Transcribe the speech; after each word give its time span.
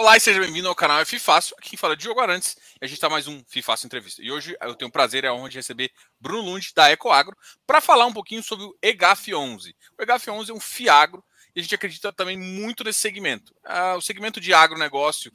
Olá 0.00 0.16
e 0.16 0.20
seja 0.20 0.40
bem-vindo 0.40 0.66
ao 0.66 0.74
canal 0.74 0.98
F 1.00 1.18
Fácil. 1.18 1.54
Aqui 1.58 1.76
fala 1.76 1.92
é 1.92 1.96
Diogo 1.96 2.20
Arantes 2.20 2.56
e 2.80 2.86
a 2.86 2.86
gente 2.86 2.96
está 2.96 3.10
mais 3.10 3.26
um 3.26 3.44
Fácil 3.62 3.84
Entrevista. 3.84 4.22
E 4.22 4.32
hoje 4.32 4.56
eu 4.58 4.74
tenho 4.74 4.88
o 4.88 4.90
prazer 4.92 5.24
e 5.24 5.26
a 5.26 5.34
honra 5.34 5.50
de 5.50 5.58
receber 5.58 5.92
Bruno 6.18 6.52
Lund, 6.52 6.72
da 6.74 6.90
Ecoagro, 6.90 7.36
para 7.66 7.82
falar 7.82 8.06
um 8.06 8.12
pouquinho 8.14 8.42
sobre 8.42 8.64
o 8.64 8.74
EGAF 8.80 9.34
11. 9.34 9.76
O 9.98 10.02
EGAF 10.02 10.30
11 10.30 10.52
é 10.52 10.54
um 10.54 10.58
fiagro 10.58 11.22
e 11.54 11.60
a 11.60 11.62
gente 11.62 11.74
acredita 11.74 12.10
também 12.14 12.38
muito 12.38 12.82
nesse 12.82 12.98
segmento. 12.98 13.54
Ah, 13.62 13.94
o 13.94 14.00
segmento 14.00 14.40
de 14.40 14.54
agronegócio 14.54 15.30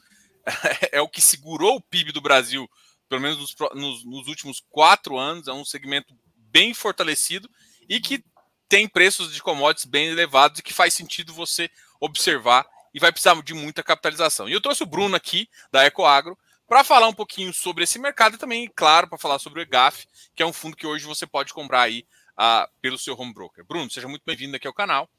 é 0.92 1.00
o 1.00 1.08
que 1.08 1.22
segurou 1.22 1.76
o 1.76 1.82
PIB 1.82 2.12
do 2.12 2.20
Brasil, 2.20 2.68
pelo 3.08 3.22
menos 3.22 3.38
nos, 3.38 3.56
nos, 3.76 4.04
nos 4.04 4.28
últimos 4.28 4.64
quatro 4.72 5.16
anos. 5.16 5.48
É 5.48 5.54
um 5.54 5.64
segmento 5.64 6.12
bem 6.38 6.74
fortalecido 6.74 7.48
e 7.88 8.00
que 8.00 8.26
tem 8.68 8.88
preços 8.88 9.32
de 9.32 9.44
commodities 9.44 9.86
bem 9.86 10.08
elevados 10.08 10.60
e 10.60 10.64
que 10.64 10.74
faz 10.74 10.92
sentido 10.92 11.36
você 11.36 11.70
observar 12.02 12.66
e 12.96 13.00
vai 13.00 13.12
precisar 13.12 13.40
de 13.44 13.54
muita 13.54 13.84
capitalização. 13.84 14.48
E 14.48 14.54
eu 14.54 14.62
trouxe 14.62 14.82
o 14.82 14.86
Bruno 14.86 15.18
aqui, 15.18 15.50
da 15.70 15.86
Ecoagro, 15.86 16.38
para 16.66 16.82
falar 16.82 17.10
um 17.10 17.14
pouquinho 17.14 17.54
sobre 17.54 17.84
esse 17.84 18.00
mercado 18.00 18.36
e 18.36 18.38
também, 18.38 18.72
claro, 18.74 19.10
para 19.10 19.18
falar 19.18 19.38
sobre 19.38 19.60
o 19.60 19.64
EGAF, 19.64 20.08
que 20.34 20.42
é 20.42 20.46
um 20.46 20.54
fundo 20.54 20.78
que 20.78 20.88
hoje 20.88 21.06
você 21.06 21.28
pode 21.28 21.54
comprar 21.54 21.82
aí 21.82 22.06
uh, 22.40 22.66
pelo 22.82 22.98
seu 22.98 23.14
home 23.20 23.34
broker. 23.34 23.66
Bruno, 23.66 23.92
seja 23.92 24.08
muito 24.08 24.24
bem-vindo 24.26 24.56
aqui 24.56 24.66
ao 24.66 24.74
canal. 24.74 25.10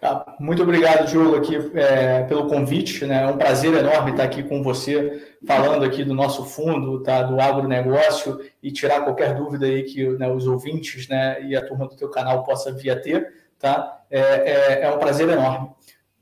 Ah, 0.00 0.36
muito 0.38 0.62
obrigado, 0.62 1.08
Diogo, 1.08 1.34
aqui 1.34 1.56
é, 1.74 2.22
pelo 2.22 2.46
convite. 2.46 3.04
Né? 3.04 3.24
É 3.24 3.26
um 3.26 3.36
prazer 3.36 3.74
enorme 3.74 4.12
estar 4.12 4.22
aqui 4.22 4.44
com 4.44 4.62
você, 4.62 5.36
falando 5.44 5.84
aqui 5.84 6.04
do 6.04 6.14
nosso 6.14 6.44
fundo, 6.44 7.02
tá? 7.02 7.24
do 7.24 7.40
agronegócio, 7.40 8.40
e 8.62 8.70
tirar 8.70 9.00
qualquer 9.00 9.34
dúvida 9.34 9.66
aí 9.66 9.82
que 9.82 10.08
né, 10.10 10.30
os 10.30 10.46
ouvintes 10.46 11.08
né, 11.08 11.42
e 11.42 11.56
a 11.56 11.66
turma 11.66 11.88
do 11.88 11.96
teu 11.96 12.08
canal 12.08 12.44
possa 12.44 12.72
vir 12.72 12.90
a 12.90 13.00
ter. 13.00 13.34
Tá? 13.58 14.04
É, 14.08 14.20
é, 14.20 14.82
é 14.82 14.90
um 14.92 14.98
prazer 14.98 15.28
enorme. 15.28 15.70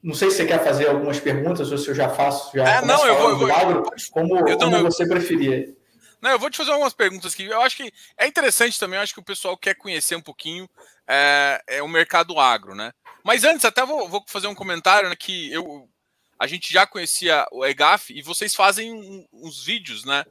Não 0.03 0.15
sei 0.15 0.31
se 0.31 0.37
você 0.37 0.47
quer 0.47 0.63
fazer 0.63 0.89
algumas 0.89 1.19
perguntas 1.19 1.73
ou 1.73 1.79
se 1.79 1.89
eu 1.89 1.95
já 1.95 2.09
faço. 2.09 2.57
Já 2.57 2.69
é, 2.69 2.85
não, 2.85 3.07
eu 3.07 3.19
vou. 3.19 3.31
Eu 3.31 3.39
vou 3.39 3.53
agro, 3.53 3.83
como, 4.11 4.49
eu 4.49 4.57
como 4.57 4.71
não, 4.71 4.83
você 4.85 5.07
preferir. 5.07 5.77
Não, 6.21 6.31
eu 6.31 6.39
vou 6.39 6.51
te 6.51 6.57
fazer 6.57 6.71
algumas 6.71 6.93
perguntas 6.93 7.35
que 7.35 7.45
eu 7.45 7.61
acho 7.61 7.77
que 7.77 7.93
é 8.17 8.27
interessante 8.27 8.79
também. 8.79 8.97
Eu 8.97 9.03
acho 9.03 9.15
que 9.15 9.21
o 9.21 9.25
pessoal 9.25 9.57
quer 9.57 9.75
conhecer 9.75 10.17
um 10.17 10.23
pouquinho 10.23 10.69
é, 11.07 11.63
é 11.67 11.83
o 11.83 11.89
mercado 11.89 12.39
agro, 12.39 12.75
né? 12.75 12.93
Mas 13.25 13.45
antes, 13.45 13.65
até 13.65 13.85
vou, 13.85 14.09
vou 14.09 14.25
fazer 14.29 14.47
um 14.47 14.55
comentário 14.55 15.09
né, 15.09 15.17
que 15.17 15.53
eu, 15.53 15.89
a 16.39 16.47
gente 16.47 16.73
já 16.73 16.87
conhecia 16.87 17.47
o 17.51 17.65
EGAF 17.65 18.13
e 18.13 18.23
vocês 18.23 18.55
fazem 18.55 19.27
uns 19.33 19.65
vídeos, 19.65 20.05
né? 20.05 20.25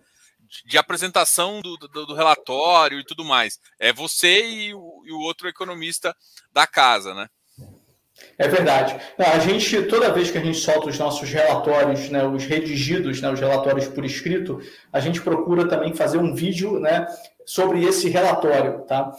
De 0.66 0.78
apresentação 0.78 1.62
do, 1.62 1.76
do, 1.76 2.06
do 2.06 2.14
relatório 2.14 3.00
e 3.00 3.06
tudo 3.06 3.26
mais. 3.26 3.60
É 3.78 3.92
você 3.92 4.48
e 4.48 4.74
o, 4.74 5.04
e 5.06 5.12
o 5.12 5.20
outro 5.20 5.48
economista 5.48 6.16
da 6.54 6.66
casa, 6.66 7.14
né? 7.14 7.30
É 8.38 8.48
verdade. 8.48 8.96
A 9.18 9.40
gente, 9.40 9.82
toda 9.84 10.12
vez 10.12 10.30
que 10.30 10.38
a 10.38 10.42
gente 10.42 10.60
solta 10.60 10.90
os 10.90 11.00
nossos 11.00 11.30
relatórios, 11.30 12.10
né, 12.10 12.26
os 12.26 12.46
redigidos, 12.46 13.20
né, 13.20 13.32
os 13.32 13.40
relatórios 13.40 13.88
por 13.88 14.06
escrito, 14.06 14.60
a 14.94 15.00
gente 15.00 15.22
procura 15.22 15.68
também 15.68 15.94
fazer 15.94 16.20
um 16.20 16.36
vídeo 16.36 16.80
né, 16.80 17.08
sobre 17.46 17.84
esse 17.84 18.10
relatório, 18.10 18.82
tá? 18.82 19.12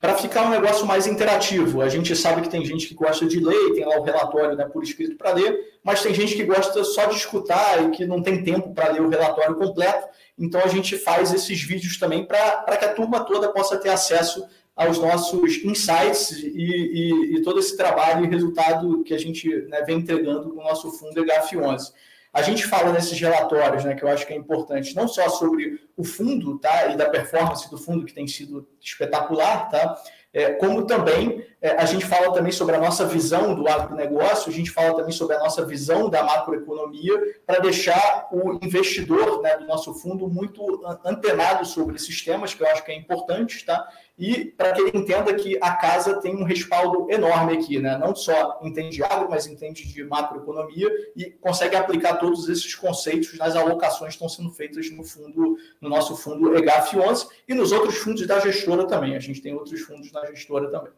Para 0.00 0.14
ficar 0.16 0.46
um 0.46 0.50
negócio 0.50 0.86
mais 0.86 1.06
interativo. 1.06 1.80
A 1.80 1.88
gente 1.88 2.16
sabe 2.16 2.42
que 2.42 2.48
tem 2.48 2.64
gente 2.64 2.88
que 2.88 2.94
gosta 2.94 3.26
de 3.26 3.38
ler, 3.38 3.74
tem 3.74 3.84
lá 3.84 3.98
o 3.98 4.02
relatório 4.02 4.56
né, 4.56 4.64
por 4.64 4.82
escrito 4.82 5.16
para 5.16 5.32
ler, 5.32 5.56
mas 5.84 6.02
tem 6.02 6.12
gente 6.12 6.34
que 6.34 6.42
gosta 6.42 6.82
só 6.82 7.04
de 7.06 7.16
escutar 7.16 7.84
e 7.84 7.90
que 7.90 8.06
não 8.06 8.22
tem 8.22 8.42
tempo 8.42 8.74
para 8.74 8.90
ler 8.90 9.02
o 9.02 9.08
relatório 9.08 9.54
completo. 9.54 10.08
Então 10.36 10.60
a 10.60 10.66
gente 10.66 10.96
faz 10.96 11.32
esses 11.32 11.62
vídeos 11.62 11.98
também 11.98 12.24
para 12.24 12.76
que 12.76 12.84
a 12.84 12.94
turma 12.94 13.20
toda 13.20 13.52
possa 13.52 13.76
ter 13.76 13.90
acesso 13.90 14.44
aos 14.82 14.98
nossos 14.98 15.64
insights 15.64 16.30
e, 16.30 16.46
e, 16.46 17.36
e, 17.36 17.42
todo 17.42 17.58
esse 17.58 17.76
trabalho 17.76 18.24
e 18.24 18.28
resultado 18.28 19.02
que 19.04 19.14
a 19.14 19.18
gente 19.18 19.48
né, 19.68 19.82
vem 19.82 19.98
entregando 19.98 20.50
com 20.50 20.60
o 20.60 20.64
nosso 20.64 20.90
fundo 20.92 21.24
EGAF11. 21.24 21.92
A 22.32 22.40
gente 22.40 22.66
fala 22.66 22.92
nesses 22.92 23.20
relatórios, 23.20 23.84
né, 23.84 23.94
que 23.94 24.02
eu 24.02 24.08
acho 24.08 24.26
que 24.26 24.32
é 24.32 24.36
importante, 24.36 24.96
não 24.96 25.06
só 25.06 25.28
sobre 25.28 25.80
o 25.96 26.02
fundo 26.02 26.58
tá, 26.58 26.86
e 26.86 26.96
da 26.96 27.10
performance 27.10 27.70
do 27.70 27.76
fundo, 27.76 28.06
que 28.06 28.14
tem 28.14 28.26
sido 28.26 28.66
espetacular, 28.80 29.68
tá, 29.68 30.02
é, 30.32 30.52
como 30.52 30.86
também 30.86 31.44
é, 31.60 31.72
a 31.72 31.84
gente 31.84 32.06
fala 32.06 32.32
também 32.32 32.50
sobre 32.50 32.74
a 32.74 32.80
nossa 32.80 33.04
visão 33.04 33.54
do 33.54 33.68
agronegócio, 33.68 34.50
a 34.50 34.54
gente 34.54 34.70
fala 34.70 34.96
também 34.96 35.12
sobre 35.12 35.36
a 35.36 35.38
nossa 35.38 35.62
visão 35.64 36.08
da 36.08 36.22
macroeconomia, 36.22 37.36
para 37.46 37.58
deixar 37.58 38.28
o 38.32 38.58
investidor 38.64 39.42
né, 39.42 39.58
do 39.58 39.66
nosso 39.66 39.92
fundo 39.92 40.26
muito 40.26 40.82
antenado 41.04 41.66
sobre 41.66 41.96
esses 41.96 42.24
temas, 42.24 42.54
que 42.54 42.62
eu 42.62 42.66
acho 42.66 42.82
que 42.82 42.92
é 42.92 42.96
importante, 42.96 43.62
tá? 43.66 43.86
E 44.22 44.44
para 44.44 44.72
que 44.72 44.80
ele 44.80 44.96
entenda 44.96 45.34
que 45.34 45.58
a 45.60 45.74
casa 45.74 46.20
tem 46.20 46.36
um 46.36 46.44
respaldo 46.44 47.10
enorme 47.10 47.54
aqui, 47.54 47.80
né? 47.80 47.98
não 47.98 48.14
só 48.14 48.60
entende 48.62 48.94
de 48.94 49.02
agro, 49.02 49.28
mas 49.28 49.48
entende 49.48 49.84
de 49.84 50.04
macroeconomia 50.04 50.88
e 51.16 51.28
consegue 51.28 51.74
aplicar 51.74 52.18
todos 52.18 52.48
esses 52.48 52.72
conceitos 52.76 53.36
nas 53.36 53.56
alocações 53.56 54.10
que 54.10 54.24
estão 54.24 54.28
sendo 54.28 54.54
feitas 54.54 54.88
no 54.92 55.02
fundo, 55.02 55.56
no 55.80 55.88
nosso 55.88 56.16
fundo 56.16 56.56
EGAF 56.56 56.96
11 56.96 57.26
e 57.48 57.54
nos 57.54 57.72
outros 57.72 57.96
fundos 57.96 58.24
da 58.24 58.38
gestora 58.38 58.86
também. 58.86 59.16
A 59.16 59.18
gente 59.18 59.42
tem 59.42 59.54
outros 59.54 59.80
fundos 59.80 60.12
na 60.12 60.24
gestora 60.26 60.70
também. 60.70 60.92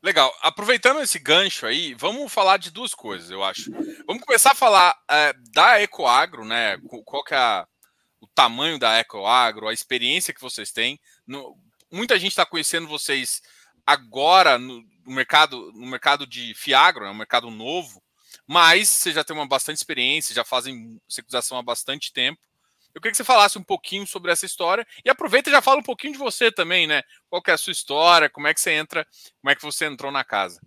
Legal. 0.00 0.32
Aproveitando 0.40 1.00
esse 1.00 1.18
gancho 1.18 1.66
aí, 1.66 1.94
vamos 1.94 2.32
falar 2.32 2.58
de 2.58 2.70
duas 2.70 2.94
coisas, 2.94 3.28
eu 3.28 3.42
acho. 3.42 3.72
Vamos 4.06 4.22
começar 4.22 4.52
a 4.52 4.54
falar 4.54 4.96
é, 5.10 5.34
da 5.52 5.82
Ecoagro, 5.82 6.44
né? 6.44 6.78
Qual 7.04 7.24
que 7.24 7.34
é 7.34 7.38
a, 7.38 7.66
o 8.20 8.28
tamanho 8.28 8.78
da 8.78 9.00
Ecoagro, 9.00 9.66
a 9.66 9.72
experiência 9.72 10.32
que 10.32 10.40
vocês 10.40 10.70
têm. 10.70 11.00
No, 11.26 11.56
muita 11.90 12.18
gente 12.18 12.30
está 12.30 12.46
conhecendo 12.46 12.86
vocês 12.86 13.42
agora 13.86 14.58
no, 14.58 14.84
mercado 15.06 15.72
no 15.72 15.86
mercado 15.86 16.26
de 16.26 16.54
Fiagro, 16.54 17.04
é 17.04 17.10
um 17.10 17.14
mercado 17.14 17.50
novo, 17.50 18.02
mas 18.46 18.88
você 18.88 19.12
já 19.12 19.24
tem 19.24 19.34
uma 19.34 19.46
bastante 19.46 19.76
experiência, 19.76 20.34
já 20.34 20.44
fazem 20.44 21.00
securização 21.08 21.58
há 21.58 21.62
bastante 21.62 22.12
tempo. 22.12 22.40
Eu 22.94 23.00
queria 23.00 23.12
que 23.12 23.16
você 23.16 23.24
falasse 23.24 23.58
um 23.58 23.62
pouquinho 23.62 24.06
sobre 24.06 24.32
essa 24.32 24.46
história 24.46 24.86
e 25.04 25.10
aproveita 25.10 25.48
e 25.48 25.52
já 25.52 25.62
fala 25.62 25.80
um 25.80 25.84
pouquinho 25.84 26.14
de 26.14 26.18
você 26.18 26.50
também, 26.50 26.86
né? 26.86 27.02
Qual 27.28 27.42
é 27.46 27.52
a 27.52 27.58
sua 27.58 27.70
história, 27.70 28.28
como 28.28 28.46
é 28.46 28.54
que 28.54 28.60
você 28.60 28.72
entra, 28.72 29.06
como 29.40 29.50
é 29.50 29.54
que 29.54 29.62
você 29.62 29.84
entrou 29.84 30.10
na 30.10 30.24
casa. 30.24 30.60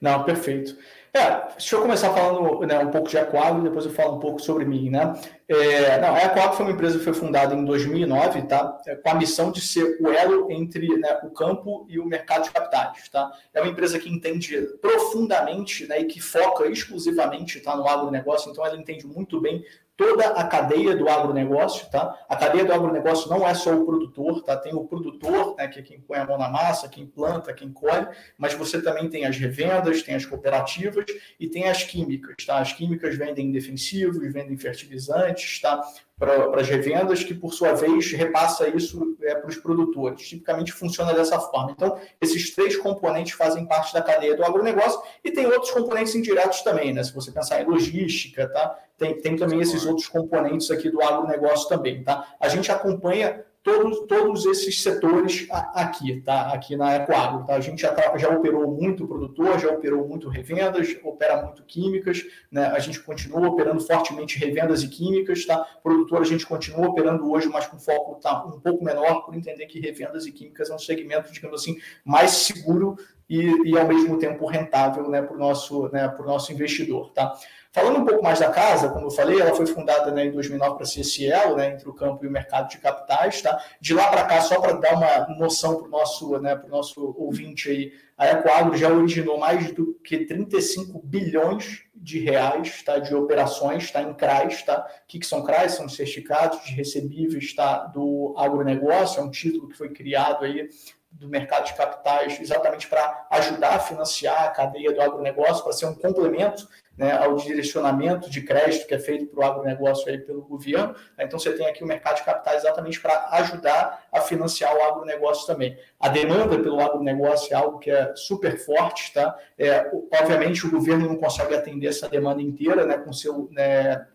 Não, 0.00 0.24
perfeito. 0.24 0.76
É, 1.12 1.48
deixa 1.52 1.74
eu 1.74 1.82
começar 1.82 2.12
falando 2.12 2.64
né, 2.64 2.78
um 2.78 2.90
pouco 2.90 3.08
de 3.08 3.18
Aquagro 3.18 3.60
e 3.60 3.64
depois 3.64 3.84
eu 3.84 3.90
falo 3.90 4.16
um 4.16 4.20
pouco 4.20 4.40
sobre 4.40 4.64
mim, 4.64 4.90
né? 4.90 5.20
É, 5.48 6.00
não, 6.00 6.14
a 6.14 6.52
foi 6.52 6.64
uma 6.64 6.72
empresa 6.72 6.98
que 6.98 7.04
foi 7.04 7.12
fundada 7.12 7.52
em 7.52 7.64
2009, 7.64 8.42
tá? 8.42 8.78
É, 8.86 8.94
com 8.94 9.10
a 9.10 9.14
missão 9.14 9.50
de 9.50 9.60
ser 9.60 9.98
o 10.00 10.08
elo 10.08 10.48
entre 10.52 10.86
né, 10.98 11.18
o 11.24 11.30
campo 11.30 11.84
e 11.88 11.98
o 11.98 12.06
mercado 12.06 12.44
de 12.44 12.52
capitais, 12.52 13.08
tá? 13.08 13.28
É 13.52 13.60
uma 13.60 13.70
empresa 13.70 13.98
que 13.98 14.08
entende 14.08 14.56
profundamente 14.80 15.84
né, 15.88 16.00
e 16.00 16.04
que 16.04 16.20
foca 16.20 16.68
exclusivamente 16.68 17.58
tá, 17.58 17.74
no 17.74 17.88
agronegócio, 17.88 18.52
então 18.52 18.64
ela 18.64 18.76
entende 18.76 19.04
muito 19.04 19.40
bem 19.40 19.64
toda 20.00 20.28
a 20.28 20.44
cadeia 20.44 20.96
do 20.96 21.06
agronegócio, 21.10 21.86
tá? 21.90 22.18
A 22.26 22.34
cadeia 22.34 22.64
do 22.64 22.72
agronegócio 22.72 23.28
não 23.28 23.46
é 23.46 23.52
só 23.52 23.74
o 23.74 23.84
produtor, 23.84 24.42
tá? 24.42 24.56
Tem 24.56 24.72
o 24.74 24.86
produtor, 24.86 25.54
né, 25.58 25.68
que 25.68 25.78
é 25.78 25.82
quem 25.82 26.00
põe 26.00 26.16
a 26.16 26.24
mão 26.24 26.38
na 26.38 26.48
massa, 26.48 26.88
quem 26.88 27.06
planta, 27.06 27.52
quem 27.52 27.70
colhe, 27.70 28.08
mas 28.38 28.54
você 28.54 28.80
também 28.80 29.10
tem 29.10 29.26
as 29.26 29.36
revendas, 29.36 30.02
tem 30.02 30.14
as 30.14 30.24
cooperativas 30.24 31.04
e 31.38 31.48
tem 31.48 31.68
as 31.68 31.84
químicas, 31.84 32.46
tá? 32.46 32.60
As 32.60 32.72
químicas 32.72 33.14
vendem 33.14 33.52
defensivos, 33.52 34.32
vendem 34.32 34.56
fertilizantes, 34.56 35.60
tá? 35.60 35.82
Para 36.20 36.60
as 36.60 36.68
revendas, 36.68 37.24
que 37.24 37.32
por 37.32 37.54
sua 37.54 37.72
vez 37.72 38.12
repassa 38.12 38.68
isso 38.68 39.16
é, 39.22 39.34
para 39.34 39.48
os 39.48 39.56
produtores. 39.56 40.28
Tipicamente 40.28 40.70
funciona 40.70 41.14
dessa 41.14 41.40
forma. 41.40 41.70
Então, 41.70 41.98
esses 42.20 42.54
três 42.54 42.76
componentes 42.76 43.32
fazem 43.32 43.64
parte 43.64 43.94
da 43.94 44.02
cadeia 44.02 44.36
do 44.36 44.44
agronegócio 44.44 45.00
e 45.24 45.30
tem 45.30 45.46
outros 45.46 45.70
componentes 45.70 46.14
indiretos 46.14 46.60
também, 46.60 46.92
né? 46.92 47.02
Se 47.02 47.14
você 47.14 47.32
pensar 47.32 47.62
em 47.62 47.64
logística, 47.64 48.46
tá? 48.46 48.78
Tem, 48.98 49.16
tem 49.16 49.34
também 49.34 49.60
esses 49.62 49.86
outros 49.86 50.08
componentes 50.08 50.70
aqui 50.70 50.90
do 50.90 51.02
agronegócio 51.02 51.66
também, 51.70 52.04
tá? 52.04 52.34
A 52.38 52.48
gente 52.48 52.70
acompanha 52.70 53.42
todos, 53.62 54.06
todos 54.06 54.46
esses 54.46 54.82
setores 54.82 55.46
aqui, 55.74 56.20
tá? 56.22 56.52
Aqui 56.52 56.76
na 56.76 56.96
Ecoagro, 56.96 57.44
tá? 57.44 57.54
A 57.54 57.60
gente 57.60 57.82
já, 57.82 57.92
tá, 57.92 58.16
já 58.16 58.28
operou 58.30 58.70
muito 58.70 59.06
produtor, 59.06 59.58
já 59.58 59.68
operou 59.68 60.06
muito 60.08 60.28
revendas, 60.28 60.96
opera 61.04 61.42
muito 61.42 61.62
químicas, 61.64 62.24
né? 62.50 62.66
A 62.66 62.78
gente 62.78 63.00
continua 63.00 63.48
operando 63.48 63.80
fortemente 63.80 64.38
revendas 64.38 64.82
e 64.82 64.88
químicas, 64.88 65.44
tá? 65.44 65.58
Produtor 65.82 66.22
a 66.22 66.24
gente 66.24 66.46
continua 66.46 66.88
operando 66.88 67.30
hoje, 67.30 67.48
mas 67.48 67.66
com 67.66 67.78
foco 67.78 68.20
tá 68.20 68.44
um 68.46 68.60
pouco 68.60 68.82
menor, 68.82 69.24
por 69.24 69.34
entender 69.34 69.66
que 69.66 69.78
revendas 69.78 70.26
e 70.26 70.32
químicas 70.32 70.70
é 70.70 70.74
um 70.74 70.78
segmento, 70.78 71.32
digamos 71.32 71.60
assim, 71.60 71.78
mais 72.04 72.30
seguro 72.30 72.96
e, 73.28 73.70
e 73.70 73.78
ao 73.78 73.86
mesmo 73.86 74.18
tempo 74.18 74.44
rentável, 74.46 75.08
né, 75.08 75.22
para 75.22 75.36
o 75.36 75.38
nosso, 75.38 75.88
né, 75.90 76.12
nosso 76.18 76.52
investidor, 76.52 77.12
tá? 77.12 77.32
Falando 77.72 78.00
um 78.00 78.04
pouco 78.04 78.20
mais 78.20 78.40
da 78.40 78.50
casa, 78.50 78.88
como 78.88 79.06
eu 79.06 79.10
falei, 79.12 79.40
ela 79.40 79.54
foi 79.54 79.64
fundada 79.64 80.10
né, 80.10 80.24
em 80.24 80.32
2009 80.32 80.76
para 80.76 80.86
ser 80.86 81.02
esse 81.02 81.30
elo 81.30 81.54
né, 81.54 81.68
entre 81.68 81.88
o 81.88 81.94
campo 81.94 82.24
e 82.24 82.28
o 82.28 82.30
mercado 82.30 82.68
de 82.68 82.78
capitais. 82.78 83.40
Tá? 83.40 83.62
De 83.80 83.94
lá 83.94 84.08
para 84.08 84.24
cá, 84.24 84.40
só 84.40 84.60
para 84.60 84.72
dar 84.72 84.94
uma 84.94 85.38
noção 85.38 85.76
para 85.76 85.86
o 85.86 85.90
nosso, 85.90 86.36
né, 86.40 86.60
nosso 86.68 87.14
ouvinte 87.16 87.70
aí, 87.70 87.92
a 88.18 88.32
Ecoagro 88.32 88.76
já 88.76 88.92
originou 88.92 89.38
mais 89.38 89.72
do 89.72 89.94
que 90.02 90.26
35 90.26 91.00
bilhões 91.04 91.84
de 91.94 92.18
reais 92.18 92.82
tá, 92.82 92.98
de 92.98 93.14
operações 93.14 93.88
tá, 93.92 94.02
em 94.02 94.14
CRAs. 94.14 94.64
Tá? 94.64 94.84
O 95.04 95.06
que, 95.06 95.20
que 95.20 95.26
são 95.26 95.44
CRAs? 95.44 95.74
São 95.74 95.88
certificados 95.88 96.64
de 96.64 96.72
recebíveis 96.72 97.54
tá, 97.54 97.86
do 97.86 98.34
agronegócio, 98.36 99.20
é 99.20 99.22
um 99.22 99.30
título 99.30 99.68
que 99.68 99.78
foi 99.78 99.90
criado 99.90 100.44
aí 100.44 100.68
do 101.10 101.28
mercado 101.28 101.66
de 101.66 101.74
capitais 101.74 102.40
exatamente 102.40 102.86
para 102.86 103.26
ajudar 103.30 103.74
a 103.74 103.78
financiar 103.78 104.44
a 104.44 104.48
cadeia 104.48 104.92
do 104.92 105.00
agronegócio, 105.00 105.62
para 105.62 105.72
ser 105.72 105.86
um 105.86 105.94
complemento 105.94 106.68
né, 107.00 107.12
ao 107.12 107.34
direcionamento 107.36 108.28
de 108.28 108.42
crédito 108.42 108.86
que 108.86 108.94
é 108.94 108.98
feito 108.98 109.26
para 109.26 109.40
o 109.40 109.42
agronegócio 109.42 110.06
aí 110.06 110.18
pelo 110.18 110.42
governo. 110.42 110.94
Né? 111.16 111.24
Então, 111.24 111.38
você 111.38 111.50
tem 111.52 111.66
aqui 111.66 111.82
o 111.82 111.86
mercado 111.86 112.16
de 112.16 112.24
capitais 112.24 112.62
exatamente 112.62 113.00
para 113.00 113.26
ajudar 113.30 114.04
a 114.12 114.20
financiar 114.20 114.76
o 114.76 114.82
agronegócio 114.82 115.46
também. 115.46 115.78
A 115.98 116.10
demanda 116.10 116.58
pelo 116.58 116.78
agronegócio 116.78 117.54
é 117.54 117.56
algo 117.56 117.78
que 117.78 117.90
é 117.90 118.14
super 118.14 118.58
forte, 118.58 119.14
tá? 119.14 119.34
É, 119.58 119.90
obviamente, 120.12 120.66
o 120.66 120.70
governo 120.70 121.08
não 121.08 121.16
consegue 121.16 121.54
atender 121.54 121.86
essa 121.86 122.06
demanda 122.06 122.42
inteira 122.42 122.84
né, 122.84 122.98
com 122.98 123.14
seu 123.14 123.48
né, 123.50 124.06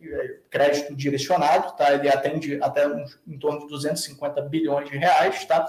crédito 0.51 0.95
direcionado, 0.95 1.75
tá? 1.75 1.91
Ele 1.91 2.07
atende 2.07 2.59
até 2.61 2.85
em 3.27 3.39
torno 3.39 3.61
de 3.61 3.67
250 3.67 4.41
bilhões 4.43 4.87
de 4.87 4.95
reais, 4.95 5.43
tá? 5.45 5.67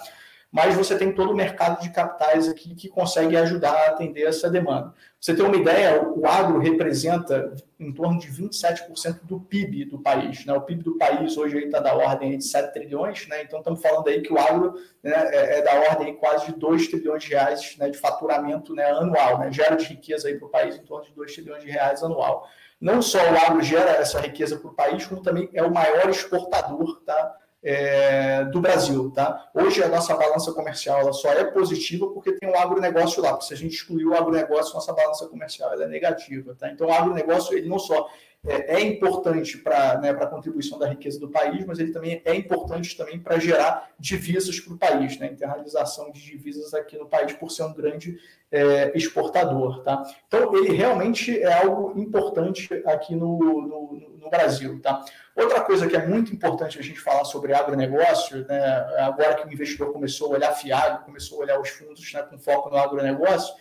Mas 0.56 0.75
você 0.75 0.97
tem 0.97 1.12
todo 1.12 1.32
o 1.32 1.37
mercado 1.37 1.82
de 1.82 1.91
capitais 1.91 2.49
aqui 2.49 2.75
que 2.75 2.88
consegue 2.88 3.37
ajudar 3.37 3.73
a 3.73 3.87
atender 3.88 4.23
essa 4.23 4.49
demanda. 4.49 4.94
Você 5.20 5.37
tem 5.37 5.44
uma 5.44 5.55
ideia, 5.55 6.03
o 6.03 6.26
agro 6.26 6.58
representa 6.58 7.53
em 7.79 7.93
torno 7.93 8.19
de 8.19 8.29
27% 8.29 9.25
do 9.25 9.38
PIB 9.38 9.85
do 9.85 9.99
país. 9.99 10.47
Né? 10.47 10.55
O 10.55 10.62
PIB 10.62 10.82
do 10.82 10.97
país 10.97 11.37
hoje 11.37 11.58
está 11.58 11.79
da 11.79 11.94
ordem 11.94 12.38
de 12.38 12.44
7 12.44 12.73
trilhões, 12.73 13.29
né? 13.29 13.43
então 13.43 13.58
estamos 13.58 13.82
falando 13.82 14.08
aí 14.08 14.23
que 14.23 14.32
o 14.32 14.38
agro 14.38 14.73
né, 15.03 15.12
é, 15.12 15.58
é, 15.58 15.62
da 15.62 15.75
ordem 15.91 16.17
quase 16.17 16.47
de 16.47 16.59
2 16.59 16.88
trilhões 16.88 17.23
de 17.23 17.29
reais 17.32 17.76
né, 17.76 17.91
de 17.91 17.99
faturamento 17.99 18.75
né, 18.75 18.91
anual, 18.93 19.38
né? 19.38 19.52
gera 19.52 19.76
de 19.76 19.85
riqueza 19.85 20.35
para 20.38 20.47
o 20.47 20.50
país 20.50 20.75
em 20.75 20.85
torno 20.87 21.05
de 21.05 21.12
2 21.12 21.35
trilhões 21.35 21.62
de 21.62 21.70
reais 21.70 22.02
anual. 22.02 22.49
Não 22.81 23.02
só 23.02 23.19
o 23.19 23.37
agro 23.47 23.61
gera 23.61 23.91
essa 23.91 24.20
riqueza 24.20 24.56
para 24.56 24.70
o 24.70 24.75
país, 24.75 25.05
como 25.06 25.23
também 25.23 25.50
é 25.52 25.62
o 25.62 25.70
maior 25.70 26.09
exportador 26.09 27.02
tá? 27.05 27.37
É, 27.69 28.45
do 28.45 28.61
Brasil. 28.61 29.11
Tá? 29.11 29.51
Hoje 29.53 29.83
a 29.83 29.89
nossa 29.89 30.15
balança 30.15 30.53
comercial 30.53 31.01
ela 31.01 31.13
só 31.13 31.33
é 31.33 31.45
positiva 31.45 32.09
porque 32.11 32.33
tem 32.33 32.49
um 32.49 32.57
agronegócio 32.57 33.21
lá. 33.21 33.41
Se 33.41 33.53
a 33.53 33.57
gente 33.57 33.75
excluir 33.75 34.07
o 34.07 34.15
agronegócio, 34.15 34.73
nossa 34.73 34.93
balança 34.93 35.27
comercial 35.27 35.73
ela 35.73 35.83
é 35.83 35.89
negativa. 35.89 36.55
Tá? 36.55 36.71
Então 36.71 36.87
o 36.87 36.93
agronegócio 36.93 37.59
ele 37.59 37.69
não 37.69 37.81
só 37.81 38.09
é, 38.47 38.77
é 38.77 38.81
importante 38.81 39.59
para 39.59 39.99
né, 39.99 40.11
a 40.11 40.27
contribuição 40.27 40.79
da 40.79 40.89
riqueza 40.89 41.19
do 41.19 41.29
país, 41.29 41.65
mas 41.65 41.79
ele 41.79 41.93
também 41.93 42.23
é 42.25 42.35
importante 42.35 42.97
também 42.97 43.19
para 43.19 43.39
gerar 43.39 43.91
divisas 43.99 44.61
para 44.61 44.75
o 44.75 44.79
país, 44.79 45.19
né? 45.19 45.27
internalização 45.33 46.11
de 46.13 46.21
divisas 46.21 46.73
aqui 46.73 46.97
no 46.97 47.07
país 47.07 47.33
por 47.33 47.51
ser 47.51 47.65
um 47.65 47.75
grande 47.75 48.19
é, 48.51 48.97
exportador. 48.97 49.83
Tá? 49.83 50.03
Então 50.29 50.57
ele 50.57 50.75
realmente 50.75 51.39
é 51.41 51.53
algo 51.53 51.99
importante 52.01 52.69
aqui 52.87 53.15
no, 53.15 53.39
no, 53.39 54.19
no 54.19 54.31
Brasil. 54.31 54.81
Tá? 54.81 55.05
Outra 55.35 55.61
coisa 55.61 55.87
que 55.87 55.97
é 55.97 56.07
muito 56.07 56.33
importante 56.33 56.79
a 56.79 56.83
gente 56.83 57.01
falar 57.01 57.25
sobre 57.25 57.53
agronegócio, 57.53 58.47
né, 58.47 58.65
agora 59.01 59.35
que 59.35 59.47
o 59.47 59.53
investidor 59.53 59.93
começou 59.93 60.29
a 60.33 60.37
olhar 60.37 60.53
fiado, 60.53 61.05
começou 61.05 61.39
a 61.39 61.43
olhar 61.43 61.61
os 61.61 61.69
fundos 61.69 62.13
né, 62.13 62.23
com 62.23 62.39
foco 62.39 62.71
no 62.71 62.77
agronegócio, 62.77 63.55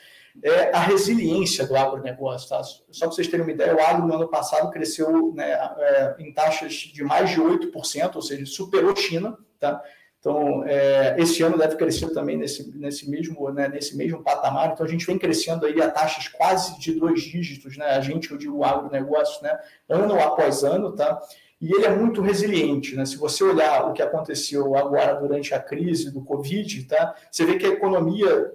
é 0.44 0.76
a 0.76 0.80
resiliência 0.80 1.66
do 1.66 1.76
agronegócio. 1.76 2.50
Tá? 2.50 2.64
Só 2.64 3.06
para 3.06 3.16
vocês 3.16 3.28
terem 3.28 3.46
uma 3.46 3.52
ideia, 3.52 3.76
o 3.76 3.82
agro 3.82 4.08
no 4.08 4.14
ano 4.14 4.28
passado 4.28 4.72
cresceu 4.72 5.34
né, 5.34 5.52
é, 5.52 6.16
em 6.20 6.34
taxas 6.34 6.74
de 6.74 7.04
mais 7.04 7.30
de 7.30 7.42
8%, 7.42 8.16
ou 8.16 8.22
seja, 8.22 8.46
superou 8.46 8.92
a 8.92 8.96
China. 8.96 9.38
Tá? 9.60 9.82
Então, 10.20 10.64
é, 10.66 11.16
esse 11.20 11.44
ano 11.44 11.58
deve 11.58 11.76
crescer 11.76 12.10
também 12.10 12.36
nesse, 12.36 12.76
nesse, 12.76 13.10
mesmo, 13.10 13.52
né, 13.52 13.68
nesse 13.68 13.96
mesmo 13.96 14.24
patamar. 14.24 14.72
Então, 14.72 14.86
a 14.86 14.90
gente 14.90 15.06
vem 15.06 15.20
crescendo 15.20 15.66
aí 15.66 15.80
a 15.80 15.92
taxas 15.92 16.28
quase 16.28 16.80
de 16.80 16.94
dois 16.94 17.22
dígitos, 17.22 17.78
né? 17.78 17.86
A 17.92 18.02
gente, 18.02 18.32
eu 18.32 18.38
digo, 18.38 18.58
o 18.58 18.64
agronegócio, 18.64 19.44
né? 19.44 19.56
Ano 19.88 20.20
após 20.20 20.64
ano, 20.64 20.96
tá? 20.96 21.22
e 21.60 21.74
ele 21.74 21.86
é 21.86 21.96
muito 21.96 22.22
resiliente. 22.22 22.96
Né? 22.96 23.06
Se 23.06 23.18
você 23.18 23.44
olhar 23.44 23.90
o 23.90 23.94
que 23.94 24.02
aconteceu 24.02 24.76
agora 24.76 25.14
durante 25.14 25.54
a 25.54 25.60
crise 25.60 26.12
do 26.12 26.22
Covid, 26.22 26.84
tá? 26.84 27.16
você 27.32 27.46
vê 27.46 27.58
que 27.58 27.66
a 27.66 27.70
economia 27.70 28.52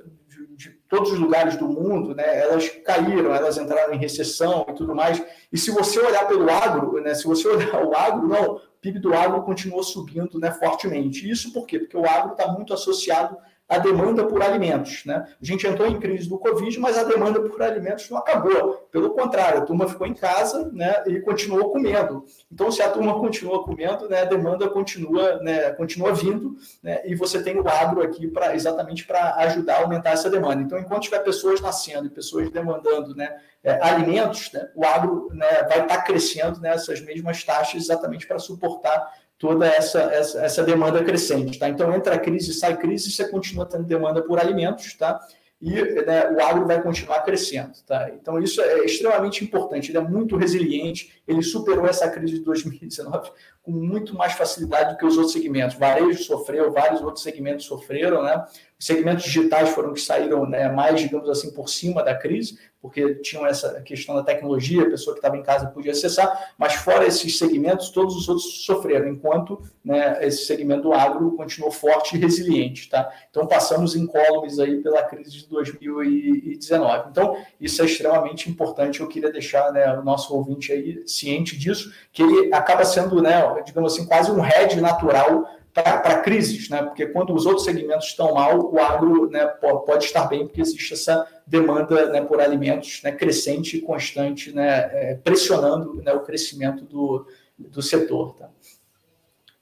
todos 0.90 1.12
os 1.12 1.19
lugares 1.20 1.56
do 1.56 1.69
mundo, 1.69 2.16
né, 2.16 2.40
elas 2.40 2.69
caíram, 2.84 3.32
elas 3.32 3.56
entraram 3.56 3.94
em 3.94 3.98
recessão 3.98 4.66
e 4.69 4.72
tudo 4.75 4.92
mais. 4.92 5.25
E 5.52 5.56
se 5.56 5.70
você 5.70 6.00
olhar 6.00 6.26
pelo 6.26 6.50
agro, 6.50 7.00
né, 7.00 7.14
se 7.14 7.25
você 7.25 7.46
olhar 7.46 7.82
o 7.87 7.94
agro, 7.94 8.26
não, 8.26 8.56
o 8.56 8.60
PIB 8.82 8.98
do 8.98 9.14
agro 9.14 9.40
continuou 9.42 9.84
subindo 9.84 10.37
né, 10.40 10.50
fortemente. 10.50 11.31
Isso 11.31 11.52
por 11.52 11.64
quê? 11.64 11.78
Porque 11.78 11.96
o 11.96 12.04
agro 12.04 12.32
está 12.32 12.48
muito 12.50 12.75
associado 12.75 13.38
a 13.70 13.78
demanda 13.78 14.26
por 14.26 14.43
alimentos. 14.43 15.05
Né? 15.05 15.25
A 15.40 15.44
gente 15.44 15.64
entrou 15.64 15.87
em 15.87 16.00
crise 16.00 16.28
do 16.28 16.37
Covid, 16.37 16.76
mas 16.81 16.99
a 16.99 17.05
demanda 17.05 17.40
por 17.40 17.62
alimentos 17.62 18.11
não 18.11 18.19
acabou. 18.19 18.88
Pelo 18.90 19.11
contrário, 19.11 19.61
a 19.61 19.64
turma 19.64 19.87
ficou 19.87 20.08
em 20.08 20.12
casa 20.12 20.69
né, 20.72 21.05
e 21.06 21.20
continuou 21.20 21.70
comendo. 21.70 22.25
Então, 22.50 22.72
se 22.72 22.82
a 22.82 22.90
turma 22.90 23.20
continua 23.20 23.62
comendo, 23.62 24.08
né, 24.08 24.22
a 24.22 24.25
demanda 24.25 24.69
continua, 24.69 25.37
né, 25.37 25.70
continua 25.75 26.12
vindo, 26.12 26.56
né, 26.82 27.00
e 27.05 27.14
você 27.14 27.40
tem 27.44 27.61
o 27.61 27.69
agro 27.69 28.02
aqui 28.02 28.26
para 28.26 28.56
exatamente 28.56 29.06
para 29.06 29.37
ajudar 29.37 29.76
a 29.76 29.82
aumentar 29.82 30.11
essa 30.11 30.28
demanda. 30.28 30.61
Então, 30.61 30.76
enquanto 30.76 31.05
tiver 31.05 31.20
pessoas 31.20 31.61
nascendo 31.61 32.08
e 32.08 32.11
pessoas 32.11 32.50
demandando 32.50 33.14
né, 33.14 33.38
é, 33.62 33.78
alimentos, 33.87 34.50
né, 34.52 34.69
o 34.75 34.84
agro 34.84 35.28
né, 35.32 35.46
vai 35.69 35.82
estar 35.82 35.99
tá 35.99 36.02
crescendo 36.02 36.58
nessas 36.61 37.00
mesmas 37.00 37.44
taxas 37.44 37.82
exatamente 37.82 38.26
para 38.26 38.40
suportar 38.40 39.12
toda 39.40 39.66
essa, 39.66 40.02
essa, 40.02 40.42
essa 40.42 40.62
demanda 40.62 41.02
crescente. 41.02 41.58
Tá? 41.58 41.69
Então, 41.69 41.92
entra 41.96 42.19
crise, 42.19 42.52
sai 42.52 42.76
crise, 42.76 43.10
você 43.10 43.26
continua 43.26 43.64
tendo 43.64 43.84
demanda 43.84 44.22
por 44.22 44.38
alimentos, 44.38 44.92
tá? 44.94 45.19
e 45.60 45.75
né, 46.06 46.31
o 46.31 46.40
agro 46.42 46.66
vai 46.66 46.82
continuar 46.82 47.20
crescendo. 47.22 47.72
Tá? 47.87 48.10
Então, 48.10 48.38
isso 48.38 48.62
é 48.62 48.84
extremamente 48.84 49.44
importante. 49.44 49.90
Ele 49.90 49.98
é 49.98 50.00
muito 50.00 50.37
resiliente, 50.37 51.22
ele 51.28 51.42
superou 51.42 51.87
essa 51.87 52.08
crise 52.08 52.38
de 52.38 52.44
2019 52.44 53.31
com 53.62 53.70
muito 53.70 54.14
mais 54.14 54.32
facilidade 54.32 54.92
do 54.92 54.98
que 54.98 55.04
os 55.04 55.16
outros 55.16 55.34
segmentos. 55.34 55.76
Varejo 55.76 56.22
sofreu, 56.22 56.72
vários 56.72 57.02
outros 57.02 57.22
segmentos 57.22 57.66
sofreram. 57.66 58.22
Né? 58.22 58.43
Os 58.78 58.86
segmentos 58.86 59.25
digitais 59.25 59.69
foram 59.70 59.93
que 59.93 60.00
saíram 60.00 60.46
né, 60.46 60.70
mais, 60.70 61.00
digamos 61.00 61.28
assim, 61.28 61.52
por 61.52 61.69
cima 61.69 62.02
da 62.02 62.14
crise, 62.14 62.58
porque 62.81 63.17
tinham 63.17 63.47
essa 63.47 63.81
questão 63.82 64.15
da 64.15 64.23
tecnologia, 64.23 64.82
a 64.82 64.91
pessoa 64.91 65.15
que 65.15 65.19
estava 65.19 65.37
em 65.37 65.43
casa 65.43 65.67
podia 65.67 65.93
acessar, 65.93 66.55
mas 66.56 66.75
fora 66.75 67.06
esses 67.06 67.37
segmentos, 67.37 67.91
todos 67.91 68.17
os 68.17 68.29
outros 68.29 68.65
sofreram, 68.65 69.09
enquanto 69.09 69.62
né, 69.85 70.19
esse 70.27 70.47
segmento 70.47 70.82
do 70.82 70.93
agro 70.93 71.37
continuou 71.37 71.71
forte 71.71 72.17
e 72.17 72.19
resiliente. 72.19 72.88
Tá? 72.88 73.11
Então, 73.29 73.47
passamos 73.47 73.94
incólumes 73.94 74.59
aí 74.59 74.79
pela 74.79 75.03
crise 75.03 75.31
de 75.31 75.47
2019. 75.49 77.11
Então, 77.11 77.37
isso 77.61 77.82
é 77.82 77.85
extremamente 77.85 78.49
importante, 78.49 79.00
eu 79.00 79.09
queria 79.09 79.31
deixar 79.31 79.71
né, 79.73 79.93
o 79.99 80.03
nosso 80.03 80.35
ouvinte 80.35 80.73
aí 80.73 81.03
ciente 81.06 81.59
disso, 81.59 81.93
que 82.12 82.23
ele 82.23 82.53
acaba 82.55 82.85
sendo, 82.85 83.21
né, 83.21 83.43
digamos 83.65 83.93
assim, 83.93 84.06
quase 84.06 84.31
um 84.31 84.41
head 84.41 84.81
natural 84.81 85.47
para 85.72 86.20
crises, 86.20 86.69
né? 86.69 86.82
porque 86.82 87.06
quando 87.06 87.34
os 87.34 87.46
outros 87.46 87.64
segmentos 87.64 88.06
estão 88.06 88.34
mal, 88.34 88.72
o 88.72 88.78
agro 88.81 89.31
né, 89.31 89.46
pode 89.46 90.05
estar 90.05 90.26
bem, 90.26 90.46
porque 90.46 90.61
existe 90.61 90.94
essa 90.94 91.26
demanda 91.46 92.11
né, 92.11 92.20
por 92.22 92.40
alimentos 92.40 93.00
né, 93.02 93.12
crescente 93.12 93.76
e 93.76 93.81
constante, 93.81 94.52
né, 94.52 94.90
é, 94.93 95.14
pressionando 95.14 96.02
né, 96.02 96.12
o 96.12 96.20
crescimento 96.20 96.84
do, 96.84 97.27
do 97.56 97.81
setor. 97.82 98.34
Tá? 98.34 98.48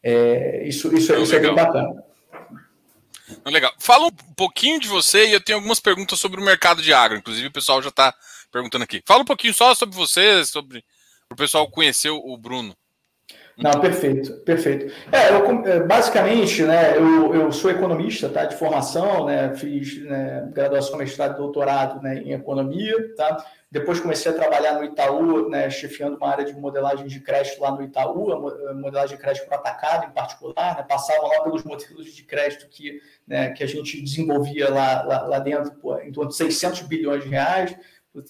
É, 0.03 0.67
isso, 0.67 0.95
isso, 0.95 1.15
isso 1.15 1.35
é 1.35 1.41
bem 1.41 1.55
bacana. 1.55 2.03
Legal. 3.45 3.73
Fala 3.79 4.07
um 4.07 4.35
pouquinho 4.35 4.81
de 4.81 4.89
você 4.89 5.27
e 5.27 5.33
eu 5.33 5.41
tenho 5.41 5.59
algumas 5.59 5.81
perguntas 5.81 6.19
sobre 6.19 6.41
o 6.41 6.45
mercado 6.45 6.81
de 6.81 6.93
agro. 6.95 7.19
Inclusive, 7.19 7.49
o 7.49 7.53
pessoal 7.53 7.83
já 7.83 7.91
está 7.91 8.15
perguntando 8.51 8.85
aqui. 8.85 9.03
Fala 9.07 9.23
um 9.23 9.27
pouquinho 9.27 9.53
só 9.53 9.75
sobre 9.75 9.97
você, 9.97 10.45
sobre 10.47 10.83
o 11.31 11.37
pessoal 11.37 11.71
conhecer 11.71 12.11
o 12.11 12.37
Bruno. 12.39 12.75
Não, 13.59 13.81
perfeito, 13.81 14.35
perfeito. 14.45 14.95
É, 15.11 15.31
eu, 15.31 15.65
é, 15.67 15.81
basicamente, 15.81 16.63
né, 16.63 16.97
eu, 16.97 17.35
eu 17.35 17.51
sou 17.51 17.69
economista, 17.69 18.29
tá, 18.29 18.45
de 18.45 18.55
formação, 18.55 19.27
né, 19.27 19.53
fiz 19.57 20.01
né, 20.05 20.49
graduação, 20.53 20.97
mestrado 20.97 21.35
e 21.35 21.39
doutorado 21.39 22.01
né, 22.01 22.19
em 22.19 22.33
economia, 22.33 23.15
tá. 23.17 23.45
Depois 23.71 23.99
comecei 23.99 24.31
a 24.31 24.35
trabalhar 24.35 24.75
no 24.75 24.85
Itaú, 24.85 25.51
né, 25.51 25.69
chefiando 25.71 26.17
uma 26.17 26.31
área 26.31 26.45
de 26.45 26.55
modelagem 26.55 27.07
de 27.09 27.21
crédito 27.21 27.61
lá 27.61 27.73
no 27.73 27.83
Itaú, 27.83 28.33
a 28.33 28.75
modelagem 28.75 29.17
de 29.17 29.23
crédito 29.23 29.47
para 29.47 29.59
atacado 29.59 30.07
em 30.07 30.11
particular, 30.11 30.77
né, 30.77 30.87
passava 30.89 31.27
lá 31.27 31.43
pelos 31.43 31.65
modelos 31.65 32.15
de 32.15 32.23
crédito 32.23 32.69
que, 32.71 33.01
né, 33.27 33.51
que 33.51 33.65
a 33.65 33.67
gente 33.67 34.01
desenvolvia 34.01 34.71
lá, 34.71 35.03
lá, 35.03 35.23
lá 35.23 35.39
dentro, 35.41 35.73
pô, 35.73 35.99
em 35.99 36.13
torno 36.13 36.31
de 36.31 36.37
600 36.37 36.83
bilhões 36.83 37.25
de 37.25 37.29
reais, 37.29 37.77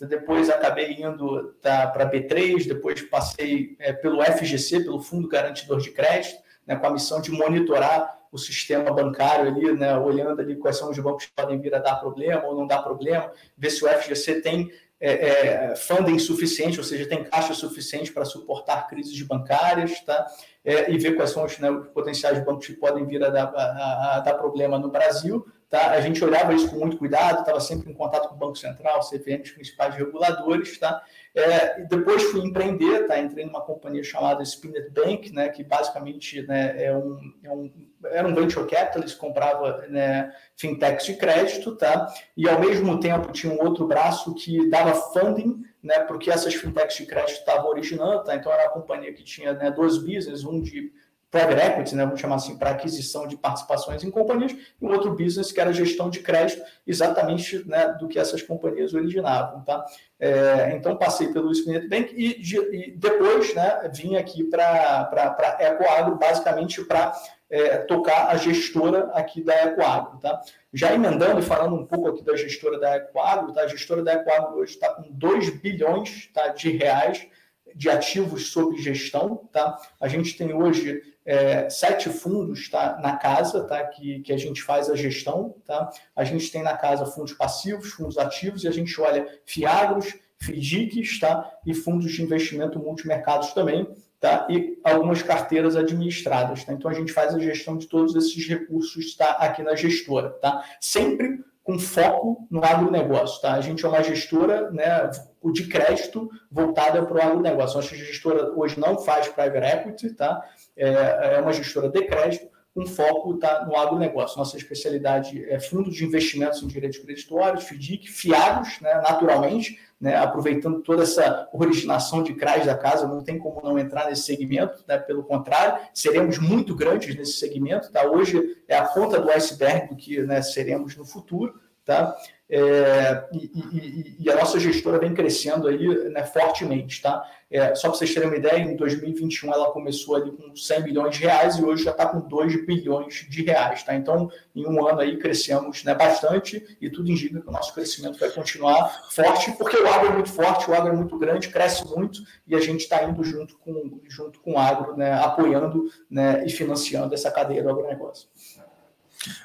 depois 0.09 0.51
acabei 0.51 0.93
indo 0.93 1.55
tá, 1.61 1.87
para 1.87 2.11
B3, 2.11 2.67
depois 2.67 3.03
passei 3.03 3.77
é, 3.79 3.93
pelo 3.93 4.23
FGC, 4.23 4.81
pelo 4.81 5.01
Fundo 5.01 5.29
Garantidor 5.29 5.81
de 5.81 5.91
Crédito, 5.91 6.37
né, 6.67 6.77
com 6.77 6.87
a 6.87 6.91
missão 6.91 7.21
de 7.21 7.31
monitorar 7.31 8.19
o 8.31 8.37
sistema 8.37 8.93
bancário 8.93 9.49
ali, 9.49 9.73
né, 9.73 9.97
olhando 9.97 10.41
ali 10.41 10.57
quais 10.57 10.77
são 10.77 10.91
os 10.91 10.99
bancos 10.99 11.27
que 11.27 11.33
podem 11.33 11.59
vir 11.59 11.75
a 11.75 11.79
dar 11.79 11.97
problema 11.97 12.45
ou 12.45 12.55
não 12.55 12.67
dar 12.67 12.83
problema, 12.83 13.33
ver 13.57 13.71
se 13.71 13.85
o 13.85 13.89
FGC 13.89 14.43
tem 14.43 14.71
é, 15.01 15.13
é, 15.13 15.77
funding 15.77 16.19
suficiente, 16.19 16.79
ou 16.79 16.85
seja, 16.85 17.09
tem 17.09 17.25
caixa 17.25 17.55
suficiente 17.55 18.13
para 18.13 18.25
suportar 18.25 18.89
crises 18.89 19.21
bancárias, 19.23 20.01
tá? 20.01 20.27
É, 20.65 20.91
e 20.91 20.99
ver 20.99 21.15
quais 21.15 21.31
são 21.31 21.45
os, 21.45 21.59
né, 21.59 21.71
os 21.71 21.89
potenciais 21.89 22.45
bancos 22.45 22.67
que 22.67 22.75
podem 22.75 23.07
vir 23.07 23.23
a 23.25 23.31
dar, 23.31 23.53
a, 23.55 24.17
a 24.17 24.21
dar 24.21 24.35
problema 24.35 24.79
no 24.79 24.91
Brasil 24.91 25.47
Tá? 25.71 25.91
A 25.91 26.01
gente 26.01 26.25
olhava 26.25 26.55
isso 26.55 26.71
com 26.71 26.77
muito 26.77 26.97
cuidado, 26.97 27.41
estava 27.41 27.61
sempre 27.61 27.91
em 27.91 27.95
contato 27.95 28.29
com 28.29 28.35
o 28.35 28.39
Banco 28.39 28.57
Central, 28.57 29.01
CVM, 29.01 29.43
os 29.43 29.51
principais 29.51 29.95
reguladores. 29.95 30.79
Tá? 30.79 31.03
É, 31.35 31.83
depois 31.85 32.23
fui 32.23 32.41
empreender, 32.41 33.07
tá? 33.07 33.19
entrei 33.19 33.45
numa 33.45 33.61
companhia 33.61 34.03
chamada 34.03 34.43
Spinet 34.43 34.91
Bank, 34.91 35.31
né? 35.31 35.51
que 35.51 35.63
basicamente 35.63 36.41
né, 36.47 36.83
é 36.83 36.97
um, 36.97 37.19
é 37.45 37.51
um, 37.51 37.71
era 38.05 38.27
um 38.27 38.35
venture 38.35 38.67
capitalist, 38.67 39.19
comprava 39.19 39.87
né, 39.89 40.33
fintechs 40.57 41.05
de 41.05 41.17
crédito, 41.17 41.77
tá? 41.77 42.15
e 42.35 42.49
ao 42.49 42.59
mesmo 42.59 42.99
tempo 42.99 43.31
tinha 43.31 43.53
um 43.53 43.63
outro 43.63 43.87
braço 43.87 44.35
que 44.35 44.71
dava 44.71 44.95
funding 44.95 45.63
né, 45.89 46.01
porque 46.01 46.31
essas 46.31 46.55
fintechs 46.55 46.99
de 46.99 47.07
crédito 47.07 47.39
estavam 47.39 47.71
originando. 47.71 48.23
Tá? 48.23 48.37
Então 48.37 48.53
era 48.53 48.65
uma 48.65 48.73
companhia 48.73 49.13
que 49.15 49.25
tinha 49.25 49.55
né, 49.55 49.71
dois 49.71 49.97
business, 49.97 50.45
um 50.45 50.61
de 50.61 50.93
private 51.31 51.61
equity, 51.61 51.95
né, 51.95 52.05
vamos 52.05 52.21
chamar 52.21 52.37
assim, 52.37 52.57
para 52.57 52.71
aquisição 52.71 53.27
de 53.27 53.37
participações 53.37 54.03
em 54.03 54.11
companhias, 54.11 54.53
e 54.53 54.85
um 54.85 54.91
outro 54.91 55.15
business 55.15 55.53
que 55.53 55.61
era 55.61 55.71
gestão 55.75 56.09
de 56.09 56.21
crédito, 56.21 56.63
exatamente 56.87 57.69
né, 57.69 57.95
do 58.01 58.09
que 58.09 58.19
essas 58.19 58.41
companhias 58.41 58.95
originavam. 58.95 59.63
Tá? 59.63 59.85
É, 60.19 60.75
então, 60.75 60.97
passei 60.97 61.29
pelo 61.29 61.55
Spinet 61.55 61.87
Bank 61.87 62.15
e, 62.17 62.41
e 62.41 62.91
depois 62.93 63.55
né, 63.55 63.91
vim 63.95 64.17
aqui 64.17 64.45
para 64.45 65.11
a 65.11 65.65
EcoAgro, 65.65 66.17
basicamente 66.17 66.83
para 66.85 67.13
é, 67.51 67.79
tocar 67.79 68.29
a 68.29 68.37
gestora 68.37 69.11
aqui 69.15 69.43
da 69.43 69.55
EcoAgro. 69.55 70.19
Tá? 70.19 70.41
Já 70.73 70.95
emendando 70.95 71.41
e 71.41 71.43
falando 71.43 71.75
um 71.75 71.87
pouco 71.87 72.09
aqui 72.09 72.23
da 72.23 72.37
gestora 72.37 72.79
da 72.79 72.97
EcoAgro, 72.97 73.53
tá? 73.53 73.63
a 73.63 73.69
gestora 73.69 74.03
da 74.03 74.15
EcoAgro 74.15 74.59
hoje 74.59 74.75
está 74.75 74.93
com 74.95 75.11
2 75.11 75.51
bilhões 75.61 76.31
tá, 76.33 76.49
de 76.49 76.71
reais 76.71 77.27
de 77.75 77.89
ativos 77.89 78.51
sob 78.51 78.77
gestão. 78.81 79.49
Tá? 79.53 79.79
A 80.01 80.09
gente 80.09 80.37
tem 80.37 80.53
hoje 80.53 81.03
é, 81.25 81.69
sete 81.69 82.09
fundos 82.09 82.69
tá, 82.71 82.99
na 83.03 83.17
casa, 83.17 83.65
tá, 83.65 83.85
que, 83.85 84.21
que 84.21 84.33
a 84.33 84.39
gente 84.39 84.63
faz 84.63 84.91
a 84.91 84.97
gestão. 84.97 85.55
Tá? 85.65 85.91
A 86.15 86.25
gente 86.25 86.51
tem 86.51 86.63
na 86.63 86.77
casa 86.77 87.07
fundos 87.07 87.33
passivos, 87.33 87.93
fundos 87.93 88.19
ativos, 88.19 88.65
e 88.65 88.69
a 88.69 88.71
gente 88.73 88.99
olha 89.01 89.27
FIAGROS, 89.45 90.15
FIDICs 90.39 91.19
tá? 91.21 91.51
e 91.67 91.75
fundos 91.75 92.13
de 92.13 92.23
investimento 92.23 92.79
multimercados 92.79 93.53
também, 93.53 93.89
tá? 94.21 94.47
e 94.51 94.79
algumas 94.85 95.23
carteiras 95.23 95.77
administradas. 95.77 96.65
Tá? 96.65 96.73
Então, 96.73 96.91
a 96.91 96.95
gente 96.95 97.13
faz 97.13 97.35
a 97.35 97.39
gestão 97.39 97.77
de 97.77 97.87
todos 97.87 98.15
esses 98.15 98.47
recursos 98.47 99.15
tá? 99.17 99.31
aqui 99.33 99.63
na 99.63 99.75
gestora. 99.75 100.31
Tá? 100.31 100.65
Sempre 100.81 101.45
com 101.63 101.79
foco 101.79 102.47
no 102.51 102.65
agronegócio. 102.65 103.41
Tá? 103.43 103.55
A 103.55 103.61
gente 103.61 103.85
é 103.85 103.89
uma 103.89 104.03
gestora 104.03 104.71
né, 104.71 105.11
de 105.53 105.67
crédito 105.69 106.31
voltada 106.51 107.05
para 107.05 107.17
o 107.17 107.23
agronegócio. 107.23 107.77
Nossa 107.77 107.95
gestora 107.95 108.53
hoje 108.57 108.79
não 108.81 108.99
faz 108.99 109.29
private 109.29 109.67
equity, 109.67 110.15
tá? 110.15 110.43
é, 110.77 111.37
é 111.37 111.41
uma 111.41 111.53
gestora 111.53 111.89
de 111.89 112.03
crédito 112.03 112.58
com 112.79 112.87
foco 112.87 113.37
tá, 113.39 113.67
no 113.67 113.77
agronegócio. 113.77 114.39
Nossa 114.39 114.57
especialidade 114.57 115.45
é 115.51 115.59
fundos 115.59 115.97
de 115.97 116.05
investimentos 116.05 116.63
em 116.63 116.69
direitos 116.69 116.99
creditórios, 117.01 117.65
FDIC, 117.65 118.07
fiados, 118.07 118.81
né, 118.81 118.95
naturalmente, 119.03 119.81
né, 120.01 120.17
aproveitando 120.17 120.81
toda 120.81 121.03
essa 121.03 121.49
originação 121.53 122.23
de 122.23 122.35
CRAs 122.35 122.65
da 122.65 122.77
casa, 122.79 123.09
não 123.09 123.21
tem 123.21 123.37
como 123.37 123.61
não 123.65 123.77
entrar 123.77 124.07
nesse 124.07 124.23
segmento, 124.23 124.85
né, 124.87 124.97
pelo 124.97 125.25
contrário, 125.25 125.85
seremos 125.93 126.39
muito 126.39 126.73
grandes 126.73 127.17
nesse 127.17 127.33
segmento. 127.33 127.91
Tá? 127.91 128.07
Hoje 128.07 128.57
é 128.69 128.77
a 128.77 128.85
ponta 128.85 129.21
do 129.21 129.29
iceberg 129.29 129.89
do 129.89 129.97
que 129.97 130.23
né, 130.23 130.41
seremos 130.41 130.97
no 130.97 131.05
futuro. 131.05 131.61
Tá? 131.85 132.17
É, 132.51 133.25
e, 133.31 133.51
e, 133.55 134.17
e, 134.21 134.31
a 134.31 134.37
nossa 134.37 134.59
gestora 134.59 134.99
vem 134.99 135.13
crescendo 135.13 135.69
aí 135.69 135.87
né, 136.09 136.25
fortemente, 136.25 137.03
tá? 137.03 137.23
É, 137.51 137.75
só 137.75 137.89
para 137.89 137.99
vocês 137.99 138.13
terem 138.13 138.29
uma 138.29 138.39
ideia, 138.39 138.59
em 138.59 138.75
2021 138.75 139.53
ela 139.53 139.71
começou 139.71 140.17
ali 140.17 140.31
com 140.31 140.57
100 140.57 140.83
milhões 140.83 141.17
de 141.17 141.25
reais 141.25 141.57
e 141.57 141.65
hoje 141.65 141.85
já 141.85 141.91
está 141.91 142.07
com 142.07 142.21
2 142.21 142.65
bilhões 142.65 143.27
de 143.29 143.43
reais, 143.43 143.83
tá? 143.83 143.95
Então, 143.95 144.31
em 144.55 144.67
um 144.67 144.87
ano 144.87 145.01
aí 145.01 145.19
crescemos 145.19 145.85
né, 145.85 145.95
bastante 145.95 146.79
e 146.81 146.89
tudo 146.89 147.11
indica 147.11 147.39
que 147.39 147.49
o 147.49 147.53
nosso 147.53 147.75
crescimento 147.75 148.19
vai 148.19 148.31
continuar 148.31 149.09
forte, 149.11 149.53
porque 149.53 149.77
o 149.77 149.87
agro 149.87 150.09
é 150.09 150.13
muito 150.13 150.31
forte, 150.31 150.71
o 150.71 150.75
agro 150.75 150.93
é 150.93 150.97
muito 150.97 151.19
grande, 151.19 151.49
cresce 151.49 151.87
muito 151.87 152.23
e 152.47 152.55
a 152.55 152.61
gente 152.61 152.81
está 152.81 153.03
indo 153.05 153.23
junto 153.25 153.59
com, 153.59 154.01
junto 154.09 154.41
com 154.41 154.55
o 154.55 154.59
agro, 154.59 154.97
né, 154.97 155.13
apoiando 155.13 155.91
né, 156.11 156.45
e 156.47 156.51
financiando 156.51 157.13
essa 157.13 157.31
cadeia 157.31 157.63
do 157.63 157.69
agronegócio. 157.69 158.27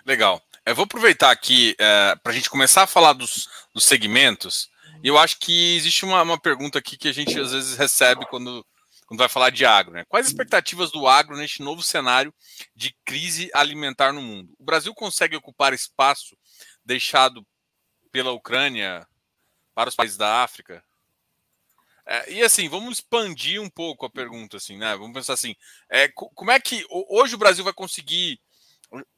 Legal. 0.06 0.42
Eu 0.65 0.75
vou 0.75 0.86
aproveitar 0.86 1.29
aqui 1.29 1.75
é, 1.77 2.15
para 2.24 2.32
a 2.32 2.36
gente 2.36 2.50
começar 2.50 2.84
a 2.84 2.88
falar 2.88 3.12
dos, 3.13 3.50
dos 3.74 3.84
segmentos. 3.84 4.70
Eu 5.03 5.17
acho 5.17 5.38
que 5.39 5.75
existe 5.75 6.05
uma, 6.05 6.22
uma, 6.22 6.39
pergunta 6.39 6.79
aqui 6.79 6.96
que 6.96 7.10
a 7.10 7.12
gente 7.12 7.38
às 7.38 7.51
vezes 7.51 7.75
recebe 7.75 8.25
quando, 8.27 8.65
quando 9.05 9.20
vai 9.20 9.27
falar 9.27 9.50
de 9.50 9.65
agro. 9.65 9.91
Né? 9.93 10.05
Quais 10.05 10.25
as 10.25 10.32
expectativas 10.32 10.89
do 10.89 11.05
agro 11.05 11.36
neste 11.36 11.62
novo 11.62 11.84
cenário 11.84 12.34
de 12.74 12.96
crise 13.03 13.51
alimentar 13.53 14.13
no 14.13 14.22
mundo? 14.22 14.53
O 14.58 14.63
Brasil 14.63 14.93
consegue 14.93 15.36
ocupar 15.36 15.74
espaço 15.74 16.38
deixado 16.86 17.46
pela 18.10 18.32
Ucrânia 18.32 19.05
para 19.75 19.89
os 19.89 19.96
países 19.96 20.15
da 20.15 20.43
África? 20.43 20.82
É, 22.05 22.32
e 22.32 22.41
assim, 22.41 22.70
vamos 22.70 23.00
expandir 23.00 23.62
um 23.62 23.70
pouco 23.70 24.05
a 24.05 24.10
pergunta, 24.10 24.55
assim, 24.55 24.77
né? 24.77 24.96
Vamos 24.96 25.13
pensar 25.13 25.34
assim: 25.34 25.55
é, 25.89 26.08
como 26.10 26.51
é 26.51 26.60
que 26.60 26.86
hoje 26.89 27.36
o 27.36 27.38
Brasil 27.38 27.63
vai 27.63 27.74
conseguir 27.74 28.39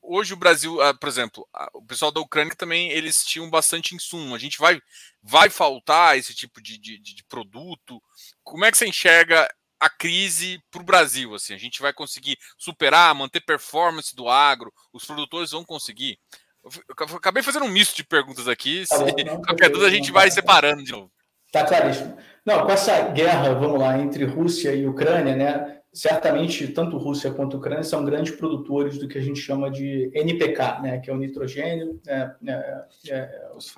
hoje 0.01 0.33
o 0.33 0.37
Brasil, 0.37 0.81
ah, 0.81 0.93
por 0.93 1.09
exemplo, 1.09 1.47
o 1.73 1.81
pessoal 1.83 2.11
da 2.11 2.19
Ucrânia 2.19 2.55
também 2.55 2.91
eles 2.91 3.23
tinham 3.23 3.49
bastante 3.49 3.95
insumo. 3.95 4.35
A 4.35 4.39
gente 4.39 4.57
vai 4.59 4.79
vai 5.21 5.49
faltar 5.49 6.17
esse 6.17 6.33
tipo 6.33 6.61
de, 6.61 6.77
de, 6.77 6.99
de 6.99 7.23
produto. 7.27 8.01
Como 8.43 8.65
é 8.65 8.71
que 8.71 8.77
você 8.77 8.87
enxerga 8.87 9.47
a 9.79 9.89
crise 9.89 10.61
para 10.71 10.81
o 10.81 10.85
Brasil? 10.85 11.33
Assim, 11.35 11.53
a 11.53 11.57
gente 11.57 11.81
vai 11.81 11.93
conseguir 11.93 12.37
superar, 12.57 13.13
manter 13.13 13.41
performance 13.41 14.15
do 14.15 14.29
agro? 14.29 14.73
Os 14.93 15.05
produtores 15.05 15.51
vão 15.51 15.65
conseguir? 15.65 16.17
Eu 16.63 17.15
acabei 17.17 17.43
fazendo 17.43 17.65
um 17.65 17.69
misto 17.69 17.95
de 17.95 18.03
perguntas 18.03 18.47
aqui. 18.47 18.85
Tá 18.87 18.97
se, 18.97 19.23
não, 19.23 19.41
qualquer 19.43 19.69
dúvida 19.69 19.87
a 19.87 19.91
gente 19.91 20.11
vai 20.11 20.31
separando 20.31 20.83
de 20.83 20.91
novo. 20.91 21.11
Tá 21.51 21.63
claríssimo. 21.63 22.17
Não, 22.45 22.65
com 22.65 22.71
essa 22.71 23.01
guerra, 23.09 23.53
vamos 23.53 23.79
lá, 23.79 23.97
entre 23.97 24.25
Rússia 24.25 24.73
e 24.73 24.87
Ucrânia, 24.87 25.35
né? 25.35 25.81
Certamente 25.95 26.67
tanto 26.67 26.97
Rússia 26.97 27.31
quanto 27.31 27.55
Ucrânia 27.55 27.81
são 27.81 28.03
grandes 28.03 28.35
produtores 28.35 28.97
do 28.97 29.07
que 29.07 29.17
a 29.17 29.21
gente 29.21 29.39
chama 29.39 29.71
de 29.71 30.11
NPK, 30.13 30.81
né, 30.81 30.99
que 30.99 31.09
é 31.09 31.13
o 31.13 31.17
nitrogênio, 31.17 32.01
é, 32.05 32.31
é, 32.45 32.85
é, 33.07 33.51
os 33.55 33.73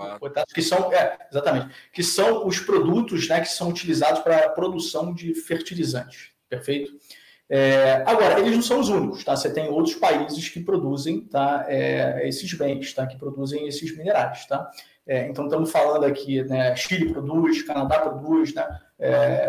que 0.51 0.63
são 0.63 0.91
é, 0.91 1.15
exatamente, 1.31 1.69
que 1.93 2.01
são 2.01 2.47
os 2.47 2.59
produtos, 2.59 3.29
né, 3.29 3.39
que 3.39 3.49
são 3.49 3.69
utilizados 3.69 4.21
para 4.21 4.47
a 4.47 4.49
produção 4.49 5.13
de 5.13 5.35
fertilizantes, 5.35 6.31
perfeito? 6.49 6.91
É, 7.47 8.03
agora, 8.05 8.39
eles 8.39 8.55
não 8.55 8.63
são 8.63 8.79
os 8.79 8.89
únicos, 8.89 9.23
tá? 9.23 9.33
Você 9.33 9.53
tem 9.53 9.69
outros 9.69 9.95
países 9.95 10.49
que 10.49 10.59
produzem, 10.59 11.21
tá? 11.21 11.65
É, 11.69 12.27
esses 12.27 12.51
bens, 12.53 12.93
tá? 12.93 13.07
Que 13.07 13.17
produzem 13.17 13.65
esses 13.67 13.95
minerais, 13.95 14.45
tá? 14.47 14.69
Então, 15.07 15.45
estamos 15.45 15.71
falando 15.71 16.03
aqui, 16.03 16.43
né? 16.43 16.75
Chile 16.75 17.13
produz, 17.13 17.61
Canadá 17.61 17.99
produz, 17.99 18.53
né? 18.53 18.67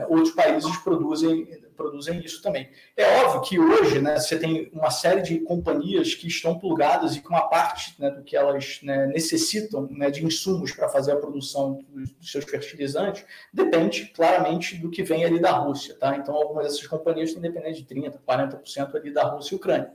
Outros 0.08 0.30
países 0.30 0.76
produzem 0.76 1.48
produzem 1.78 2.20
isso 2.24 2.42
também. 2.42 2.68
É 2.96 3.22
óbvio 3.22 3.40
que 3.42 3.58
hoje 3.58 4.00
né, 4.00 4.18
você 4.18 4.36
tem 4.36 4.68
uma 4.72 4.90
série 4.90 5.22
de 5.22 5.38
companhias 5.38 6.14
que 6.14 6.26
estão 6.26 6.58
plugadas 6.58 7.14
e 7.14 7.20
que 7.20 7.28
uma 7.28 7.48
parte 7.48 7.94
né, 7.98 8.10
do 8.10 8.24
que 8.24 8.36
elas 8.36 8.80
né, 8.82 9.06
necessitam 9.06 9.88
né, 9.90 10.10
de 10.10 10.26
insumos 10.26 10.72
para 10.72 10.88
fazer 10.88 11.12
a 11.12 11.16
produção 11.16 11.84
dos, 11.88 12.30
seus 12.30 12.44
fertilizantes 12.44 13.24
depende 13.54 14.06
claramente 14.06 14.76
do 14.76 14.90
que 14.90 15.04
vem 15.04 15.24
ali 15.24 15.40
da 15.40 15.52
Rússia. 15.52 15.94
Tá? 15.94 16.16
Então, 16.16 16.34
algumas 16.34 16.66
dessas 16.66 16.86
companhias 16.86 17.30
estão 17.30 17.40
dependendo 17.40 17.76
de 17.76 17.84
30%, 17.84 18.18
40% 18.26 18.94
ali 18.96 19.12
da 19.12 19.22
Rússia 19.22 19.54
e 19.54 19.56
Ucrânia, 19.56 19.92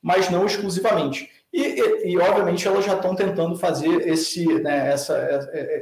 mas 0.00 0.30
não 0.30 0.46
exclusivamente. 0.46 1.28
E, 1.52 1.60
e, 1.60 2.12
e, 2.12 2.18
obviamente 2.18 2.66
elas 2.66 2.84
já 2.84 2.94
estão 2.94 3.14
tentando 3.14 3.56
fazer 3.56 4.08
esse, 4.08 4.46
né, 4.60 4.92
essa, 4.92 5.16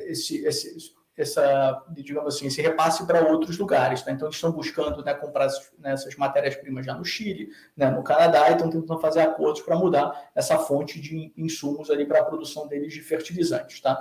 esse, 0.07 0.45
esse, 0.45 0.93
essa, 1.17 1.85
digamos 1.91 2.35
assim, 2.35 2.47
esse 2.47 2.63
repasse 2.63 3.07
para 3.07 3.21
outros 3.21 3.59
lugares. 3.59 4.05
Né? 4.05 4.13
Então, 4.13 4.29
eles 4.29 4.37
estão 4.37 4.53
buscando 4.53 5.05
né, 5.05 5.15
comprar 5.15 5.49
né, 5.79 5.93
essas 5.93 6.17
matérias-primas 6.17 6.87
já 6.87 6.95
no 6.95 7.05
Chile, 7.05 7.51
né, 7.77 7.91
no 7.91 8.03
Canadá, 8.03 8.49
e 8.49 8.53
estão 8.53 8.71
tentando 8.71 9.01
fazer 9.01 9.21
acordos 9.21 9.61
para 9.63 9.77
mudar 9.77 10.31
essa 10.35 10.59
fonte 10.59 11.01
de 11.01 11.33
insumos 11.37 11.91
ali 11.91 12.07
para 12.07 12.21
a 12.21 12.25
produção 12.25 12.67
deles 12.67 12.93
de 12.93 13.01
fertilizantes. 13.01 13.81
Tá? 13.81 14.01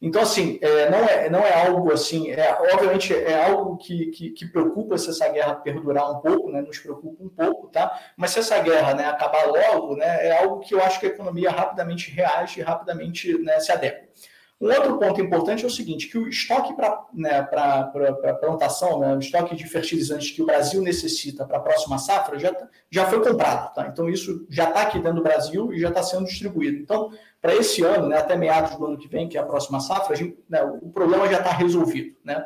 Então, 0.00 0.22
assim, 0.22 0.60
é, 0.62 0.88
não, 0.90 0.98
é, 0.98 1.28
não 1.28 1.40
é 1.40 1.66
algo 1.66 1.92
assim, 1.92 2.30
é, 2.30 2.56
obviamente 2.72 3.12
é 3.12 3.44
algo 3.46 3.76
que, 3.76 4.06
que, 4.06 4.30
que, 4.30 4.46
preocupa 4.46 4.96
se 4.96 5.10
essa 5.10 5.28
guerra 5.28 5.56
perdurar 5.56 6.08
um 6.12 6.20
pouco, 6.20 6.52
né, 6.52 6.60
nos 6.62 6.78
preocupa 6.78 7.24
um 7.24 7.28
pouco, 7.28 7.66
tá? 7.66 8.00
Mas 8.16 8.30
se 8.30 8.38
essa 8.38 8.60
guerra 8.60 8.94
né, 8.94 9.06
acabar 9.06 9.46
logo, 9.46 9.96
né, 9.96 10.28
é 10.28 10.38
algo 10.38 10.60
que 10.60 10.72
eu 10.72 10.80
acho 10.80 11.00
que 11.00 11.06
a 11.06 11.08
economia 11.08 11.50
rapidamente 11.50 12.12
reage, 12.12 12.62
rapidamente 12.62 13.36
né, 13.38 13.58
se 13.58 13.72
adequa. 13.72 14.07
Um 14.60 14.66
outro 14.72 14.98
ponto 14.98 15.20
importante 15.20 15.62
é 15.62 15.68
o 15.68 15.70
seguinte, 15.70 16.08
que 16.08 16.18
o 16.18 16.28
estoque 16.28 16.74
para 16.74 17.06
né, 17.14 17.42
plantação, 18.40 18.98
né, 18.98 19.14
o 19.14 19.20
estoque 19.20 19.54
de 19.54 19.64
fertilizantes 19.68 20.32
que 20.32 20.42
o 20.42 20.46
Brasil 20.46 20.82
necessita 20.82 21.46
para 21.46 21.58
a 21.58 21.60
próxima 21.60 21.96
safra 21.96 22.36
já, 22.40 22.52
tá, 22.52 22.68
já 22.90 23.06
foi 23.06 23.22
comprado. 23.22 23.72
Tá? 23.72 23.86
Então, 23.86 24.08
isso 24.08 24.44
já 24.50 24.68
está 24.68 24.82
aqui 24.82 24.98
dentro 24.98 25.18
do 25.18 25.22
Brasil 25.22 25.72
e 25.72 25.78
já 25.78 25.90
está 25.90 26.02
sendo 26.02 26.24
distribuído. 26.24 26.76
Então, 26.76 27.12
para 27.40 27.54
esse 27.54 27.84
ano, 27.84 28.08
né, 28.08 28.18
até 28.18 28.34
meados 28.34 28.76
do 28.76 28.84
ano 28.84 28.98
que 28.98 29.06
vem, 29.06 29.28
que 29.28 29.38
é 29.38 29.40
a 29.40 29.46
próxima 29.46 29.78
safra, 29.78 30.16
gente, 30.16 30.36
né, 30.48 30.60
o 30.64 30.90
problema 30.90 31.28
já 31.28 31.38
está 31.38 31.52
resolvido. 31.52 32.16
Né? 32.24 32.44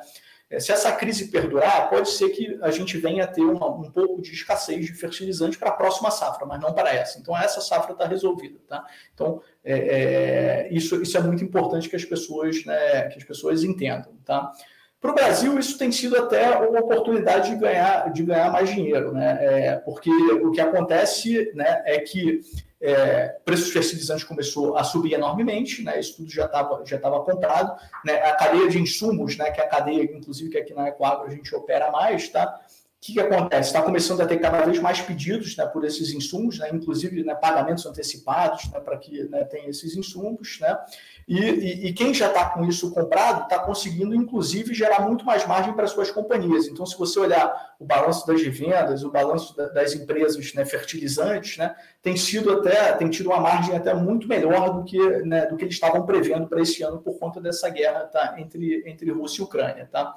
É, 0.52 0.61
se 0.61 0.71
essa 0.71 0.92
crise 0.92 1.28
perdurar, 1.28 1.88
pode 1.88 2.11
ser 2.11 2.28
que 2.28 2.59
a 2.61 2.71
gente 2.71 2.99
venha 2.99 3.25
a 3.25 3.26
ter 3.26 3.40
uma, 3.40 3.71
um 3.75 3.90
pouco 3.90 4.21
de 4.21 4.32
escassez 4.32 4.85
de 4.85 4.92
fertilizante 4.92 5.56
para 5.56 5.71
a 5.71 5.73
próxima 5.73 6.11
safra, 6.11 6.44
mas 6.44 6.61
não 6.61 6.75
para 6.75 6.94
essa. 6.94 7.18
Então, 7.18 7.35
essa 7.37 7.62
safra 7.62 7.92
está 7.92 8.06
resolvida. 8.06 8.59
Tá? 8.68 8.85
Então, 9.14 9.40
é, 9.64 9.78
é, 9.78 10.68
isso, 10.71 11.00
isso 11.00 11.16
é 11.16 11.23
muito 11.23 11.42
importante 11.42 11.88
que 11.88 11.97
as 11.97 12.04
pessoas, 12.04 12.66
né, 12.66 13.09
que 13.09 13.18
as 13.18 13.25
pessoas 13.25 13.64
entendam. 13.64 14.12
Tá? 14.26 14.52
Para 15.00 15.11
o 15.11 15.14
Brasil, 15.14 15.59
isso 15.59 15.78
tem 15.78 15.90
sido 15.90 16.18
até 16.18 16.50
uma 16.59 16.80
oportunidade 16.80 17.49
de 17.49 17.56
ganhar, 17.56 18.12
de 18.12 18.23
ganhar 18.23 18.52
mais 18.52 18.68
dinheiro, 18.68 19.11
né? 19.11 19.38
É, 19.40 19.76
porque 19.76 20.11
o 20.11 20.52
que 20.52 20.61
acontece 20.61 21.50
né, 21.54 21.82
é 21.87 21.99
que 21.99 22.40
é, 22.83 23.29
preços 23.45 23.71
fertilizantes 23.71 24.25
começou 24.25 24.77
a 24.77 24.83
subir 24.83 25.15
enormemente, 25.15 25.83
né? 25.85 26.01
Isso 26.01 26.17
tudo 26.17 26.31
já 26.31 26.47
estava 26.47 26.85
já 26.85 26.99
tava 26.99 27.23
comprado, 27.23 27.81
né? 28.05 28.15
A 28.15 28.35
cadeia 28.35 28.69
de 28.69 28.81
insumos, 28.81 29.37
né? 29.37 29.53
Que 29.53 29.61
é 29.61 29.65
a 29.65 29.69
cadeia, 29.69 30.03
inclusive, 30.03 30.51
que 30.51 30.59
aqui 30.59 30.75
na 30.75 30.89
Ecoagro 30.89 31.29
a 31.29 31.31
gente 31.31 31.55
opera 31.55 31.93
mais, 31.93 32.29
tá? 32.29 32.61
O 33.02 33.04
que, 33.04 33.14
que 33.14 33.21
acontece? 33.21 33.71
Está 33.71 33.82
começando 33.82 34.21
a 34.21 34.26
ter 34.26 34.38
cada 34.38 34.64
vez 34.64 34.78
mais 34.78 35.00
pedidos 35.00 35.56
né, 35.56 35.66
por 35.66 35.85
esses 35.85 36.12
insumos, 36.12 36.61
né, 36.61 36.71
inclusive 36.73 37.25
né, 37.25 37.35
pagamentos 37.35 37.85
antecipados 37.85 38.71
né, 38.71 38.78
para 38.78 38.97
que 38.97 39.25
né, 39.25 39.42
tenha 39.42 39.68
esses 39.68 39.97
insumos. 39.97 40.61
Né, 40.61 40.78
e, 41.26 41.37
e, 41.37 41.87
e 41.88 41.92
quem 41.94 42.14
já 42.14 42.28
está 42.28 42.50
com 42.50 42.64
isso 42.64 42.92
comprado 42.92 43.42
está 43.42 43.59
conseguindo, 43.59 44.14
inclusive, 44.14 44.73
gerar 44.73 45.00
muito 45.00 45.25
mais 45.25 45.44
margem 45.44 45.75
para 45.75 45.88
suas 45.88 46.12
companhias. 46.12 46.68
Então, 46.68 46.87
se 46.87 46.97
você 46.97 47.18
olhar 47.18 47.75
o 47.80 47.85
balanço 47.85 48.25
das 48.25 48.40
vendas, 48.40 49.02
o 49.02 49.11
balanço 49.11 49.56
da, 49.56 49.66
das 49.66 49.94
empresas 49.94 50.54
né, 50.54 50.64
fertilizantes, 50.64 51.59
né, 51.59 51.75
tem 52.00 52.16
sido 52.16 52.52
até 52.52 52.92
tem 52.92 53.11
tido 53.11 53.30
uma 53.30 53.40
margem 53.40 53.75
até 53.75 53.92
muito 53.92 54.28
melhor 54.28 54.75
do 54.75 54.85
que, 54.85 55.00
né, 55.25 55.47
do 55.47 55.56
que 55.56 55.64
eles 55.64 55.75
estavam 55.75 56.06
prevendo 56.06 56.47
para 56.47 56.62
esse 56.62 56.85
ano 56.85 57.00
por 57.00 57.18
conta 57.18 57.40
dessa 57.40 57.68
guerra 57.68 58.04
tá, 58.04 58.37
entre, 58.38 58.85
entre 58.87 59.11
Rússia 59.11 59.40
e 59.40 59.44
Ucrânia. 59.44 59.88
Tá? 59.90 60.14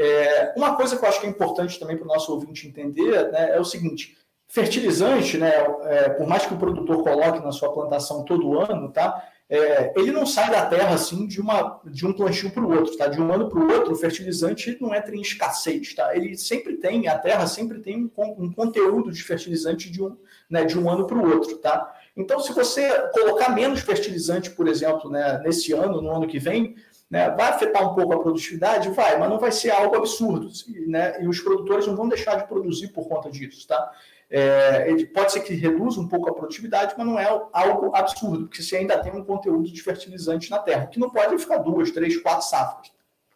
É, 0.00 0.52
uma 0.56 0.76
coisa 0.76 0.96
que 0.96 1.04
eu 1.04 1.08
acho 1.08 1.20
que 1.20 1.26
é 1.26 1.30
importante 1.30 1.76
também 1.76 1.96
para 1.96 2.04
o 2.04 2.08
nosso 2.08 2.32
ouvinte 2.32 2.68
entender 2.68 3.32
né, 3.32 3.56
é 3.56 3.60
o 3.60 3.64
seguinte: 3.64 4.16
fertilizante, 4.46 5.36
né, 5.36 5.52
é, 5.82 6.08
por 6.10 6.24
mais 6.24 6.46
que 6.46 6.54
o 6.54 6.58
produtor 6.58 7.02
coloque 7.02 7.40
na 7.40 7.50
sua 7.50 7.72
plantação 7.72 8.24
todo 8.24 8.60
ano, 8.60 8.92
tá, 8.92 9.28
é, 9.50 9.94
ele 9.96 10.12
não 10.12 10.26
sai 10.26 10.50
da 10.50 10.66
terra 10.66 10.94
assim 10.94 11.26
de, 11.26 11.40
uma, 11.40 11.80
de 11.86 12.06
um 12.06 12.12
plantio 12.12 12.50
para 12.50 12.62
o 12.62 12.70
outro, 12.70 12.96
tá? 12.98 13.06
De 13.06 13.20
um 13.20 13.32
ano 13.32 13.48
para 13.48 13.58
o 13.58 13.72
outro, 13.72 13.94
o 13.94 13.96
fertilizante 13.96 14.76
não 14.78 14.94
entra 14.94 15.16
em 15.16 15.22
escassez, 15.22 15.94
tá? 15.94 16.14
Ele 16.14 16.36
sempre 16.36 16.76
tem, 16.76 17.08
a 17.08 17.18
terra 17.18 17.46
sempre 17.46 17.80
tem 17.80 17.96
um, 17.96 18.44
um 18.44 18.52
conteúdo 18.52 19.10
de 19.10 19.22
fertilizante 19.22 19.90
de 19.90 20.02
um, 20.02 20.14
né, 20.50 20.66
de 20.66 20.78
um 20.78 20.88
ano 20.90 21.06
para 21.06 21.16
o 21.16 21.26
outro, 21.26 21.56
tá? 21.56 21.94
Então, 22.14 22.40
se 22.40 22.52
você 22.52 22.90
colocar 23.12 23.48
menos 23.48 23.80
fertilizante, 23.80 24.50
por 24.50 24.68
exemplo, 24.68 25.10
né, 25.10 25.40
nesse 25.42 25.72
ano, 25.72 26.02
no 26.02 26.10
ano 26.10 26.26
que 26.26 26.38
vem, 26.38 26.76
né? 27.10 27.30
Vai 27.30 27.50
afetar 27.50 27.90
um 27.90 27.94
pouco 27.94 28.12
a 28.12 28.20
produtividade? 28.20 28.90
Vai, 28.90 29.18
mas 29.18 29.30
não 29.30 29.38
vai 29.38 29.50
ser 29.50 29.70
algo 29.70 29.96
absurdo. 29.96 30.50
Né? 30.86 31.22
E 31.22 31.26
os 31.26 31.40
produtores 31.40 31.86
não 31.86 31.96
vão 31.96 32.08
deixar 32.08 32.36
de 32.36 32.46
produzir 32.46 32.88
por 32.88 33.08
conta 33.08 33.30
disso. 33.30 33.66
Tá? 33.66 33.92
É, 34.30 35.04
pode 35.06 35.32
ser 35.32 35.40
que 35.40 35.54
reduza 35.54 36.00
um 36.00 36.06
pouco 36.06 36.28
a 36.28 36.34
produtividade, 36.34 36.94
mas 36.98 37.06
não 37.06 37.18
é 37.18 37.26
algo 37.52 37.96
absurdo, 37.96 38.46
porque 38.46 38.62
você 38.62 38.76
ainda 38.76 38.98
tem 38.98 39.12
um 39.12 39.24
conteúdo 39.24 39.70
de 39.70 39.82
fertilizante 39.82 40.50
na 40.50 40.58
terra, 40.58 40.86
que 40.86 41.00
não 41.00 41.08
pode 41.08 41.38
ficar 41.38 41.58
duas, 41.58 41.90
três, 41.90 42.20
quatro 42.20 42.46
safras. 42.46 42.92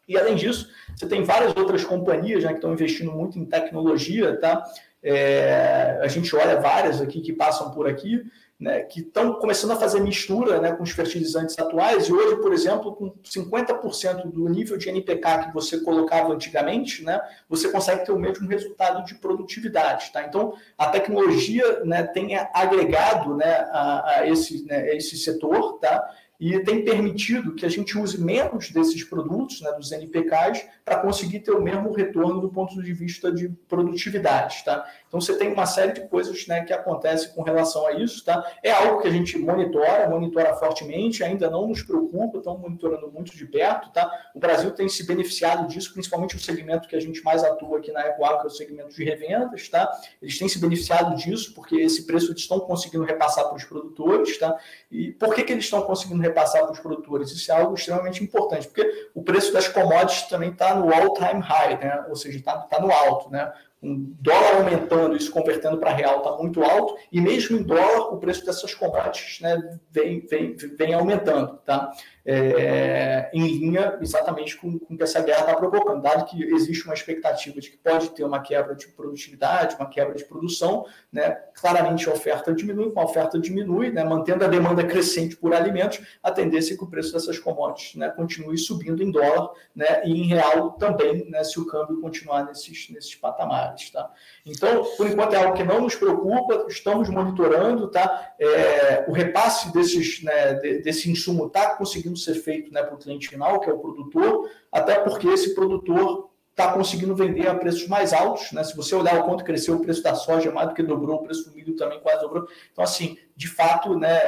E 0.07 0.19
além 0.19 0.35
disso, 0.35 0.69
você 0.95 1.07
tem 1.07 1.23
várias 1.23 1.57
outras 1.57 1.85
companhias 1.85 2.45
né, 2.45 2.51
que 2.51 2.57
estão 2.57 2.75
investindo 2.75 3.11
muito 3.11 3.39
em 3.39 3.47
tecnologia, 3.47 4.39
tá? 4.39 4.63
É, 5.03 5.99
a 6.03 6.09
gente 6.09 6.35
olha 6.37 6.61
várias 6.61 7.01
aqui 7.01 7.21
que 7.21 7.33
passam 7.33 7.71
por 7.71 7.89
aqui, 7.89 8.23
né, 8.63 8.83
que 8.83 9.01
estão 9.01 9.35
começando 9.35 9.73
a 9.73 9.77
fazer 9.77 10.01
mistura 10.01 10.61
né, 10.61 10.71
com 10.71 10.85
os 10.85 10.93
fertilizantes 10.93 11.59
atuais, 11.59 12.07
e 12.07 12.13
hoje, 12.13 12.37
por 12.37 12.53
exemplo, 12.53 12.95
com 12.95 13.13
50% 13.25 14.31
do 14.31 14.49
nível 14.49 14.79
de 14.79 14.89
NPK 14.89 15.47
que 15.47 15.53
você 15.53 15.81
colocava 15.81 16.33
antigamente, 16.33 17.05
né, 17.05 17.21
você 17.49 17.69
consegue 17.69 18.07
ter 18.07 18.13
o 18.13 18.19
mesmo 18.19 18.49
resultado 18.49 19.05
de 19.05 19.17
produtividade. 19.17 20.13
Tá? 20.13 20.23
Então, 20.23 20.55
a 20.79 20.87
tecnologia 20.87 21.83
né, 21.85 22.05
tem 22.05 22.37
agregado 22.55 23.35
né, 23.35 23.67
a, 23.73 24.19
a 24.19 24.29
esse, 24.29 24.65
né, 24.65 24.77
a 24.77 24.95
esse 24.95 25.17
setor, 25.17 25.81
tá? 25.81 26.09
e 26.43 26.59
tem 26.65 26.85
permitido 26.85 27.55
que 27.55 27.65
a 27.65 27.69
gente 27.69 27.97
use 27.97 28.21
menos 28.21 28.71
desses 28.71 29.05
produtos, 29.05 29.61
né, 29.61 29.71
dos 29.75 29.93
NPKs, 29.93 30.67
para 30.85 30.99
conseguir 30.99 31.39
ter 31.39 31.53
o 31.53 31.63
mesmo 31.63 31.93
retorno 31.93 32.41
do 32.41 32.49
ponto 32.49 32.83
de 32.83 32.93
vista 32.93 33.33
de 33.33 33.49
produtividade. 33.69 34.65
Tá? 34.65 34.85
Então 35.13 35.21
você 35.21 35.37
tem 35.37 35.53
uma 35.53 35.67
série 35.67 35.93
de 35.93 36.09
coisas 36.09 36.47
né, 36.47 36.65
que 36.65 36.73
acontecem 36.73 37.31
com 37.33 37.43
relação 37.43 37.87
a 37.87 37.93
isso. 37.93 38.25
Tá? 38.25 38.45
É 38.63 38.71
algo 38.73 39.01
que 39.01 39.09
a 39.09 39.11
gente 39.11 39.39
monitora, 39.39 40.09
monitora 40.09 40.55
fortemente, 40.55 41.23
ainda 41.23 41.49
não 41.49 41.69
nos 41.69 41.83
preocupa, 41.83 42.39
estamos 42.39 42.61
monitorando 42.61 43.11
muito 43.11 43.37
de 43.37 43.47
perto. 43.47 43.91
Tá? 43.93 44.11
O 44.35 44.41
Brasil 44.41 44.73
tem 44.73 44.89
se 44.89 45.07
beneficiado 45.07 45.69
disso, 45.69 45.93
principalmente 45.93 46.37
o 46.37 46.41
segmento 46.41 46.89
que 46.89 46.97
a 46.97 47.01
gente 47.01 47.23
mais 47.23 47.45
atua 47.45 47.79
aqui 47.79 47.93
na 47.93 48.09
Equal, 48.09 48.41
que 48.41 48.45
é 48.45 48.49
o 48.49 48.51
segmento 48.51 48.95
de 48.95 49.05
revendas. 49.05 49.69
Tá? 49.69 49.91
Eles 50.21 50.39
têm 50.39 50.49
se 50.49 50.59
beneficiado 50.59 51.15
disso, 51.17 51.55
porque 51.55 51.77
esse 51.77 52.05
preço 52.07 52.33
eles 52.33 52.41
estão 52.41 52.59
conseguindo 52.61 53.05
repassar 53.05 53.47
para 53.47 53.57
os 53.57 53.65
produtores. 53.65 54.39
Tá? 54.39 54.59
E 54.91 55.13
por 55.13 55.35
que, 55.35 55.45
que 55.45 55.53
eles 55.53 55.65
estão 55.65 55.83
conseguindo 55.83 56.21
repassar? 56.21 56.33
repassar 56.33 56.63
para 56.63 56.73
os 56.73 56.81
produtores. 56.81 57.31
Isso 57.31 57.51
é 57.53 57.55
algo 57.55 57.75
extremamente 57.75 58.23
importante, 58.23 58.67
porque 58.67 59.09
o 59.15 59.23
preço 59.23 59.53
das 59.53 59.69
commodities 59.69 60.29
também 60.29 60.51
está 60.51 60.75
no 60.75 60.93
all-time 60.93 61.41
high, 61.41 61.79
né? 61.79 62.05
ou 62.09 62.17
seja, 62.17 62.39
está 62.39 62.59
tá 62.59 62.81
no 62.81 62.91
alto. 62.91 63.31
Né? 63.31 63.53
Um 63.83 64.15
dólar 64.21 64.59
aumentando, 64.59 65.17
isso 65.17 65.33
convertendo 65.33 65.79
para 65.79 65.93
real 65.93 66.19
está 66.19 66.37
muito 66.37 66.63
alto, 66.63 66.97
e 67.11 67.21
mesmo 67.21 67.57
em 67.57 67.63
dólar, 67.63 68.15
o 68.15 68.19
preço 68.19 68.47
dessas 68.47 68.73
commodities 68.75 69.41
né, 69.41 69.79
vem, 69.91 70.21
vem, 70.27 70.57
vem 70.57 70.95
aumentando. 70.95 71.59
Tá? 71.65 71.91
É, 72.25 73.31
em 73.33 73.47
linha 73.59 73.99
exatamente 74.01 74.57
com, 74.57 74.79
o 74.89 74.97
que 74.97 75.03
essa 75.03 75.21
guerra 75.21 75.41
está 75.41 75.55
provocando, 75.55 76.01
dado 76.01 76.25
que 76.27 76.43
existe 76.55 76.85
uma 76.85 76.95
expectativa 76.95 77.61
de 77.61 77.71
que 77.71 77.77
pode 77.77 78.11
ter 78.11 78.25
uma 78.25 78.41
quebra 78.41 78.75
de 78.75 78.89
produtividade, 78.89 79.77
uma 79.77 79.89
quebra 79.89 80.15
de 80.15 80.25
produção, 80.25 80.87
né, 81.13 81.31
claramente 81.55 82.09
a 82.09 82.13
oferta 82.13 82.53
diminui, 82.53 82.91
com 82.91 83.01
a 83.01 83.05
oferta 83.05 83.39
diminui, 83.39 83.91
né, 83.91 84.05
mantendo 84.05 84.45
a 84.45 84.49
demanda 84.49 84.85
crescente 84.85 85.37
por 85.37 85.53
alimentos, 85.53 86.01
a 86.23 86.31
tendência 86.31 86.75
é 86.75 86.77
que 86.77 86.85
o 86.85 86.87
preço 86.87 87.13
dessas 87.13 87.39
commodities 87.39 87.97
né, 87.97 88.09
continue 88.11 88.57
subindo 88.57 89.03
em 89.03 89.11
dólar 89.11 89.51
né, 89.75 90.03
e 90.05 90.13
em 90.13 90.27
real 90.27 90.73
também, 90.73 91.29
né, 91.29 91.43
se 91.43 91.59
o 91.59 91.67
câmbio 91.67 92.01
continuar 92.01 92.45
nesses, 92.45 92.89
nesses 92.91 93.15
patamares. 93.15 93.91
Tá? 93.91 94.11
Então, 94.47 94.85
por 94.97 95.07
enquanto, 95.07 95.35
é 95.35 95.43
algo 95.43 95.57
que 95.57 95.65
não 95.65 95.81
nos 95.81 95.95
preocupa, 95.95 96.67
estamos 96.69 97.09
monitorando, 97.09 97.89
tá? 97.89 98.35
É, 98.39 99.05
o 99.09 99.13
repasse 99.13 99.73
desses, 99.73 100.23
né, 100.23 100.55
desse 100.55 101.11
insumo 101.11 101.47
está 101.47 101.75
conseguindo 101.75 102.12
ser 102.19 102.35
feito 102.35 102.73
né, 102.73 102.83
para 102.83 102.95
o 102.95 102.99
cliente 102.99 103.29
final, 103.29 103.61
que 103.61 103.71
é 103.71 103.73
o 103.73 103.79
produtor, 103.79 104.51
até 104.71 104.99
porque 105.01 105.29
esse 105.29 105.55
produtor 105.55 106.31
está 106.53 106.73
conseguindo 106.73 107.15
vender 107.15 107.49
a 107.49 107.55
preços 107.55 107.89
mais 107.89 108.13
altos. 108.13 108.53
Né? 108.53 108.63
Se 108.63 108.77
você 108.77 108.95
olhar 108.95 109.21
o 109.21 109.25
quanto 109.25 109.45
cresceu 109.45 109.77
o 109.77 109.81
preço 109.81 110.03
da 110.03 110.15
soja, 110.15 110.51
mais 110.53 110.69
do 110.69 110.75
que 110.75 110.83
dobrou, 110.83 111.17
o 111.17 111.23
preço 111.23 111.49
do 111.49 111.57
milho 111.57 111.75
também 111.77 112.01
quase 112.01 112.21
dobrou. 112.21 112.47
Então, 112.71 112.85
assim, 112.85 113.19
de 113.35 113.49
fato, 113.49 113.99
né, 113.99 114.19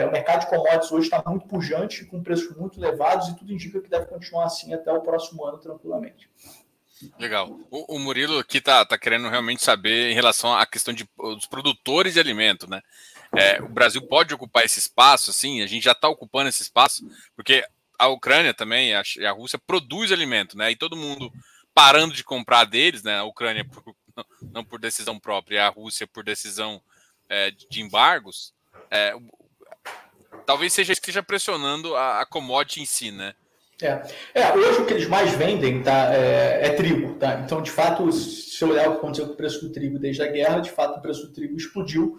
é, 0.00 0.06
o 0.06 0.12
mercado 0.12 0.40
de 0.40 0.50
commodities 0.50 0.92
hoje 0.92 1.06
está 1.06 1.22
muito 1.26 1.46
pujante, 1.46 2.04
com 2.04 2.22
preços 2.22 2.54
muito 2.56 2.78
elevados, 2.78 3.28
e 3.28 3.36
tudo 3.36 3.52
indica 3.52 3.80
que 3.80 3.88
deve 3.88 4.06
continuar 4.06 4.44
assim 4.44 4.74
até 4.74 4.92
o 4.92 5.00
próximo 5.00 5.44
ano, 5.44 5.58
tranquilamente. 5.58 6.28
Legal. 7.18 7.58
O, 7.70 7.96
o 7.96 7.98
Murilo 7.98 8.38
aqui 8.38 8.58
está 8.58 8.84
tá 8.84 8.98
querendo 8.98 9.28
realmente 9.28 9.62
saber 9.62 10.10
em 10.10 10.14
relação 10.14 10.54
à 10.54 10.66
questão 10.66 10.92
de, 10.92 11.08
dos 11.16 11.46
produtores 11.46 12.14
de 12.14 12.20
alimento, 12.20 12.68
né? 12.68 12.82
É, 13.36 13.62
o 13.62 13.68
Brasil 13.68 14.02
pode 14.02 14.34
ocupar 14.34 14.64
esse 14.64 14.78
espaço, 14.78 15.30
assim, 15.30 15.62
a 15.62 15.66
gente 15.66 15.84
já 15.84 15.92
está 15.92 16.08
ocupando 16.08 16.48
esse 16.48 16.62
espaço, 16.62 17.08
porque 17.36 17.64
a 17.98 18.08
Ucrânia 18.08 18.52
também 18.52 18.94
a, 18.94 19.02
a 19.26 19.30
Rússia 19.30 19.58
produz 19.58 20.10
alimento, 20.10 20.56
né? 20.56 20.70
E 20.70 20.76
todo 20.76 20.96
mundo 20.96 21.32
parando 21.72 22.14
de 22.14 22.24
comprar 22.24 22.64
deles, 22.64 23.02
né? 23.02 23.18
A 23.18 23.24
Ucrânia 23.24 23.64
por, 23.64 23.94
não 24.52 24.64
por 24.64 24.80
decisão 24.80 25.18
própria, 25.18 25.66
a 25.66 25.68
Rússia 25.68 26.06
por 26.06 26.24
decisão 26.24 26.82
é, 27.28 27.50
de 27.50 27.82
embargos, 27.82 28.52
é, 28.90 29.14
talvez 30.44 30.72
seja 30.72 30.92
isso 30.92 31.00
que 31.00 31.10
esteja 31.10 31.22
pressionando 31.22 31.94
a, 31.94 32.20
a 32.20 32.26
commodity 32.26 32.82
em 32.82 32.86
si, 32.86 33.10
né? 33.12 33.34
É. 33.82 34.02
é, 34.34 34.52
hoje 34.52 34.82
o 34.82 34.86
que 34.86 34.92
eles 34.92 35.08
mais 35.08 35.32
vendem 35.32 35.82
tá, 35.82 36.14
é, 36.14 36.66
é, 36.66 36.70
trigo. 36.70 37.14
Tá? 37.14 37.40
Então, 37.44 37.62
de 37.62 37.70
fato, 37.70 38.12
se 38.12 38.62
olhar 38.64 38.88
o 38.88 38.92
que 38.92 38.98
aconteceu 38.98 39.26
com 39.26 39.32
o 39.32 39.36
preço 39.36 39.60
do 39.60 39.72
trigo 39.72 39.98
desde 39.98 40.22
a 40.22 40.26
guerra, 40.26 40.60
de 40.60 40.70
fato 40.70 40.98
o 40.98 41.02
preço 41.02 41.26
do 41.26 41.32
trigo 41.32 41.56
explodiu 41.56 42.18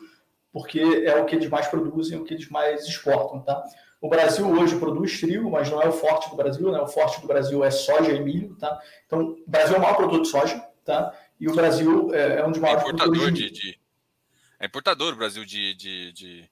porque 0.52 0.80
é 0.80 1.16
o 1.16 1.26
que 1.26 1.36
eles 1.36 1.50
mais 1.50 1.68
produzem, 1.68 2.20
o 2.20 2.24
que 2.24 2.34
eles 2.34 2.50
mais 2.50 2.88
exportam, 2.88 3.42
tá? 3.42 3.64
O 4.02 4.10
Brasil 4.10 4.50
hoje 4.50 4.78
produz 4.80 5.20
trigo, 5.20 5.52
mas 5.52 5.70
não 5.70 5.80
é 5.82 5.88
o 5.88 5.92
forte 5.92 6.30
do 6.30 6.36
Brasil, 6.36 6.72
né? 6.72 6.80
O 6.80 6.88
forte 6.88 7.22
do 7.22 7.28
Brasil 7.28 7.64
é 7.64 7.70
soja 7.70 8.12
e 8.12 8.20
milho, 8.20 8.56
tá? 8.56 8.82
Então, 9.06 9.20
o 9.20 9.44
Brasil 9.46 9.76
é 9.76 9.78
o 9.78 9.82
maior 9.82 9.96
produtor 9.96 10.22
de 10.22 10.28
soja, 10.28 10.60
tá? 10.84 11.16
E 11.40 11.48
o 11.48 11.54
Brasil 11.54 12.14
é, 12.14 12.40
é 12.40 12.46
um 12.46 12.52
dos 12.52 12.60
maiores 12.60 12.84
é 12.84 12.88
importador 12.88 13.32
de, 13.32 13.52
de, 13.52 13.80
É 14.60 14.66
importador 14.66 15.14
o 15.14 15.18
Brasil 15.18 15.46
de, 15.46 15.76
de, 15.76 16.12
de, 16.14 16.50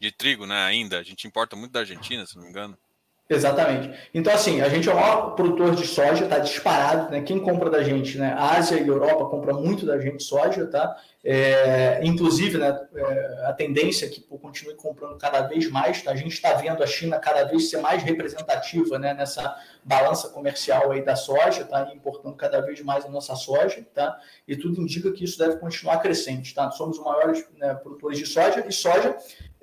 de, 0.00 0.12
trigo, 0.12 0.46
né? 0.46 0.64
Ainda. 0.64 0.98
A 0.98 1.02
gente 1.02 1.26
importa 1.26 1.56
muito 1.56 1.72
da 1.72 1.80
Argentina, 1.80 2.24
se 2.24 2.36
não 2.36 2.44
me 2.44 2.50
engano. 2.50 2.78
Exatamente. 3.28 3.90
Então, 4.12 4.32
assim, 4.32 4.60
a 4.60 4.68
gente 4.68 4.88
é 4.88 4.92
o 4.92 4.96
maior 4.96 5.34
produtor 5.34 5.74
de 5.74 5.86
soja, 5.86 6.24
está 6.24 6.38
disparado, 6.38 7.10
né? 7.10 7.22
Quem 7.22 7.38
compra 7.38 7.70
da 7.70 7.82
gente, 7.82 8.18
né? 8.18 8.34
A 8.36 8.56
Ásia 8.56 8.78
e 8.78 8.86
Europa 8.86 9.24
compram 9.26 9.60
muito 9.60 9.86
da 9.86 9.98
gente 9.98 10.22
soja, 10.22 10.66
tá? 10.66 10.96
É, 11.24 12.00
inclusive, 12.02 12.58
né, 12.58 12.76
é, 12.94 13.46
a 13.46 13.52
tendência 13.52 14.06
é 14.06 14.08
que 14.08 14.20
pô, 14.20 14.38
continue 14.38 14.74
comprando 14.74 15.16
cada 15.16 15.42
vez 15.42 15.70
mais, 15.70 16.02
tá? 16.02 16.10
A 16.10 16.16
gente 16.16 16.32
está 16.32 16.52
vendo 16.54 16.82
a 16.82 16.86
China 16.86 17.18
cada 17.18 17.44
vez 17.44 17.70
ser 17.70 17.78
mais 17.78 18.02
representativa, 18.02 18.98
né? 18.98 19.14
Nessa 19.14 19.56
balança 19.84 20.28
comercial 20.28 20.90
aí 20.90 21.02
da 21.02 21.16
soja, 21.16 21.64
tá? 21.64 21.90
Importando 21.94 22.36
cada 22.36 22.60
vez 22.60 22.80
mais 22.82 23.04
a 23.04 23.08
nossa 23.08 23.36
soja, 23.36 23.86
tá? 23.94 24.18
E 24.46 24.56
tudo 24.56 24.82
indica 24.82 25.12
que 25.12 25.24
isso 25.24 25.38
deve 25.38 25.56
continuar 25.56 25.98
crescente, 25.98 26.52
tá? 26.52 26.70
Somos 26.72 26.98
os 26.98 27.04
maiores 27.04 27.46
né, 27.56 27.72
produtores 27.74 28.18
de 28.18 28.26
soja 28.26 28.64
e 28.68 28.72
soja 28.72 29.16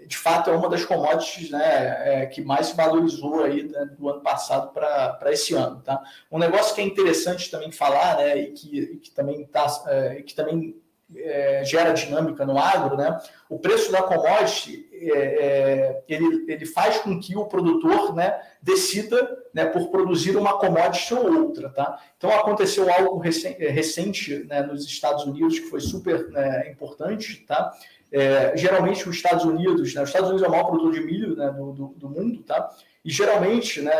de 0.10 0.18
fato 0.18 0.50
é 0.50 0.54
uma 0.56 0.68
das 0.68 0.84
commodities 0.84 1.52
né, 1.52 2.02
é, 2.04 2.26
que 2.26 2.42
mais 2.42 2.68
se 2.68 2.76
valorizou 2.76 3.44
aí 3.44 3.62
né, 3.62 3.92
do 3.96 4.10
ano 4.10 4.22
passado 4.22 4.74
para 4.74 5.32
esse 5.32 5.54
ano. 5.54 5.82
Tá? 5.82 6.02
Um 6.32 6.40
negócio 6.40 6.74
que 6.74 6.82
é 6.82 6.84
interessante 6.84 7.52
também 7.52 7.72
falar 7.72 8.18
né, 8.18 8.36
e, 8.36 8.52
que, 8.52 8.80
e 8.80 8.98
que 8.98 9.12
também, 9.12 9.46
tá, 9.46 9.68
é, 9.86 10.24
que 10.24 10.34
também 10.34 10.76
é, 11.16 11.64
gera 11.64 11.94
dinâmica 11.94 12.44
no 12.44 12.58
agro, 12.58 12.98
né, 12.98 13.20
o 13.48 13.60
preço 13.60 13.92
da 13.92 14.02
commodity 14.02 14.90
é, 14.92 15.12
é, 15.12 16.04
ele, 16.10 16.52
ele 16.52 16.66
faz 16.66 16.98
com 16.98 17.20
que 17.20 17.38
o 17.38 17.46
produtor 17.46 18.16
né, 18.16 18.42
decida 18.60 19.38
né, 19.54 19.66
por 19.66 19.90
produzir 19.90 20.36
uma 20.36 20.58
commodity 20.58 21.14
ou 21.14 21.44
outra. 21.44 21.70
Tá? 21.70 22.00
Então 22.18 22.32
aconteceu 22.32 22.92
algo 22.92 23.20
recente, 23.20 23.64
recente 23.64 24.44
né, 24.46 24.64
nos 24.64 24.86
Estados 24.86 25.24
Unidos 25.26 25.60
que 25.60 25.68
foi 25.68 25.80
super 25.80 26.30
né, 26.30 26.70
importante. 26.72 27.46
Tá? 27.46 27.72
É, 28.12 28.58
geralmente 28.58 29.08
os 29.08 29.16
Estados 29.16 29.46
Unidos, 29.46 29.94
né, 29.94 30.02
os 30.02 30.10
Estados 30.10 30.30
Unidos 30.30 30.44
é 30.44 30.48
o 30.48 30.52
maior 30.52 30.66
produtor 30.66 30.94
de 30.94 31.02
milho 31.02 31.36
né, 31.36 31.50
do, 31.52 31.72
do, 31.72 31.88
do, 31.96 32.10
mundo, 32.10 32.42
tá? 32.42 32.70
E 33.06 33.12
geralmente, 33.12 33.82
né, 33.82 33.92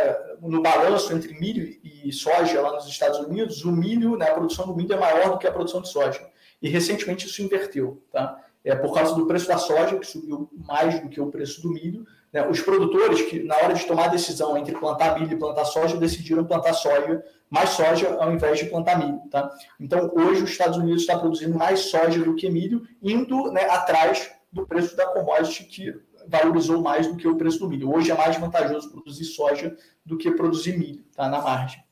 no 0.42 0.62
balanço 0.62 1.14
entre 1.14 1.40
milho 1.40 1.78
e 1.84 2.12
soja 2.12 2.60
lá 2.60 2.74
nos 2.74 2.88
Estados 2.88 3.20
Unidos, 3.20 3.64
o 3.64 3.72
milho, 3.72 4.18
né, 4.18 4.30
a 4.30 4.34
produção 4.34 4.66
do 4.66 4.76
milho 4.76 4.94
é 4.94 5.00
maior 5.00 5.32
do 5.32 5.38
que 5.38 5.48
a 5.48 5.52
produção 5.52 5.82
de 5.82 5.90
soja. 5.90 6.28
E 6.62 6.68
recentemente 6.68 7.28
isso 7.28 7.42
inverteu, 7.42 8.04
tá? 8.12 8.44
É 8.64 8.76
por 8.76 8.94
causa 8.94 9.16
do 9.16 9.26
preço 9.26 9.48
da 9.48 9.58
soja 9.58 9.98
que 9.98 10.06
subiu 10.06 10.50
mais 10.54 11.00
do 11.00 11.08
que 11.08 11.22
o 11.22 11.28
preço 11.28 11.62
do 11.62 11.70
milho. 11.70 12.06
Né? 12.32 12.48
Os 12.48 12.62
produtores 12.62 13.22
que 13.24 13.44
na 13.44 13.56
hora 13.58 13.74
de 13.74 13.86
tomar 13.86 14.06
a 14.06 14.10
decisão 14.10 14.58
entre 14.58 14.76
plantar 14.78 15.20
milho 15.20 15.34
e 15.34 15.40
plantar 15.40 15.66
soja 15.66 15.98
decidiram 15.98 16.46
plantar 16.46 16.74
soja 16.74 17.24
mais 17.50 17.72
soja 17.72 18.16
ao 18.20 18.32
invés 18.32 18.60
de 18.60 18.66
plantar 18.66 19.00
milho. 19.00 19.20
Tá? 19.32 19.50
Então, 19.80 20.12
hoje, 20.16 20.44
os 20.44 20.52
Estados 20.52 20.78
Unidos 20.78 21.02
está 21.02 21.18
produzindo 21.18 21.58
mais 21.58 21.80
soja 21.82 22.24
do 22.24 22.36
que 22.36 22.50
milho, 22.50 22.88
indo 23.02 23.52
né, 23.52 23.64
atrás 23.70 24.32
do 24.52 24.66
preço 24.66 24.96
da 24.96 25.08
commodity 25.08 25.64
que 25.64 25.94
valorizou 26.28 26.82
mais 26.82 27.08
do 27.08 27.18
que 27.18 27.28
o 27.28 27.36
preço 27.36 27.60
do 27.60 27.68
milho. 27.68 27.92
Hoje 27.92 28.12
é 28.12 28.16
mais 28.16 28.38
vantajoso 28.38 28.92
produzir 28.92 29.26
soja 29.26 29.76
do 30.06 30.18
que 30.18 30.30
produzir 30.32 30.78
milho, 30.78 31.04
tá? 31.16 31.28
na 31.28 31.42
margem. 31.42 31.84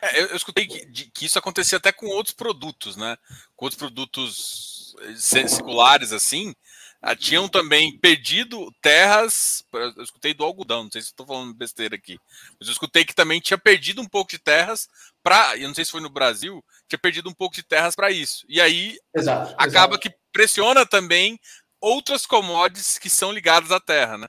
É, 0.00 0.20
eu, 0.20 0.26
eu, 0.26 0.36
escutei 0.36 0.66
que, 0.66 0.86
de, 0.86 1.06
que, 1.06 1.26
isso 1.26 1.38
acontecia 1.38 1.78
até 1.78 1.90
com 1.90 2.06
outros 2.06 2.34
produtos, 2.34 2.96
né? 2.96 3.16
Com 3.56 3.64
outros 3.64 3.78
produtos 3.78 4.94
eh, 5.00 5.48
seculares 5.48 6.12
assim, 6.12 6.54
ah, 7.00 7.14
tinham 7.14 7.48
também 7.48 7.96
perdido 7.98 8.72
terras. 8.82 9.62
Eu 9.72 10.02
escutei 10.02 10.34
do 10.34 10.44
algodão, 10.44 10.84
não 10.84 10.90
sei 10.90 11.00
se 11.00 11.08
estou 11.08 11.26
falando 11.26 11.54
besteira 11.54 11.94
aqui, 11.94 12.18
mas 12.58 12.68
eu 12.68 12.72
escutei 12.72 13.04
que 13.04 13.14
também 13.14 13.40
tinha 13.40 13.58
perdido 13.58 14.02
um 14.02 14.06
pouco 14.06 14.30
de 14.30 14.38
terras 14.38 14.88
para. 15.22 15.56
Eu 15.56 15.68
não 15.68 15.74
sei 15.74 15.84
se 15.84 15.92
foi 15.92 16.00
no 16.00 16.10
Brasil, 16.10 16.64
tinha 16.88 16.98
perdido 16.98 17.30
um 17.30 17.34
pouco 17.34 17.54
de 17.54 17.62
terras 17.62 17.94
para 17.94 18.10
isso. 18.10 18.44
E 18.48 18.60
aí 18.60 18.98
exato, 19.14 19.54
acaba 19.56 19.94
exato. 19.94 20.00
que 20.00 20.14
pressiona 20.32 20.84
também 20.84 21.38
outras 21.80 22.26
commodities 22.26 22.98
que 22.98 23.08
são 23.08 23.30
ligadas 23.30 23.70
à 23.70 23.78
terra, 23.78 24.18
né? 24.18 24.26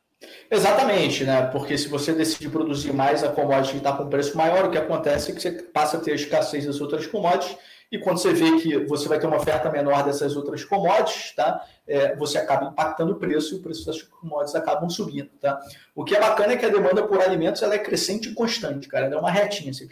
Exatamente, 0.51 1.23
né? 1.23 1.47
Porque 1.47 1.77
se 1.77 1.87
você 1.87 2.13
decidir 2.13 2.49
produzir 2.49 2.93
mais 2.93 3.23
a 3.23 3.29
commodity 3.29 3.71
que 3.71 3.77
está 3.77 3.93
com 3.93 4.09
preço 4.09 4.37
maior, 4.37 4.65
o 4.65 4.71
que 4.71 4.77
acontece 4.77 5.31
é 5.31 5.35
que 5.35 5.41
você 5.41 5.51
passa 5.51 5.97
a 5.97 5.99
ter 5.99 6.11
a 6.11 6.15
escassez 6.15 6.65
das 6.65 6.79
outras 6.79 7.07
commodities 7.07 7.57
e 7.91 7.97
quando 7.97 8.19
você 8.19 8.31
vê 8.33 8.59
que 8.59 8.77
você 8.85 9.07
vai 9.07 9.19
ter 9.19 9.25
uma 9.25 9.37
oferta 9.37 9.69
menor 9.69 10.03
dessas 10.03 10.35
outras 10.35 10.63
commodities, 10.63 11.33
tá? 11.35 11.65
É, 11.87 12.15
você 12.15 12.37
acaba 12.37 12.67
impactando 12.67 13.13
o 13.13 13.15
preço 13.15 13.55
e 13.55 13.57
o 13.57 13.61
preço 13.61 13.83
das 13.85 14.01
commodities 14.03 14.53
acabam 14.53 14.87
subindo, 14.89 15.29
tá? 15.41 15.59
O 15.95 16.03
que 16.03 16.15
é 16.15 16.19
bacana 16.19 16.53
é 16.53 16.57
que 16.57 16.65
a 16.65 16.69
demanda 16.69 17.01
por 17.07 17.19
alimentos 17.19 17.63
ela 17.63 17.73
é 17.73 17.79
crescente 17.79 18.29
e 18.29 18.33
constante, 18.33 18.87
cara. 18.87 19.07
Ela 19.07 19.15
é 19.15 19.17
uma 19.19 19.31
retinha. 19.31 19.71
Assim. 19.71 19.87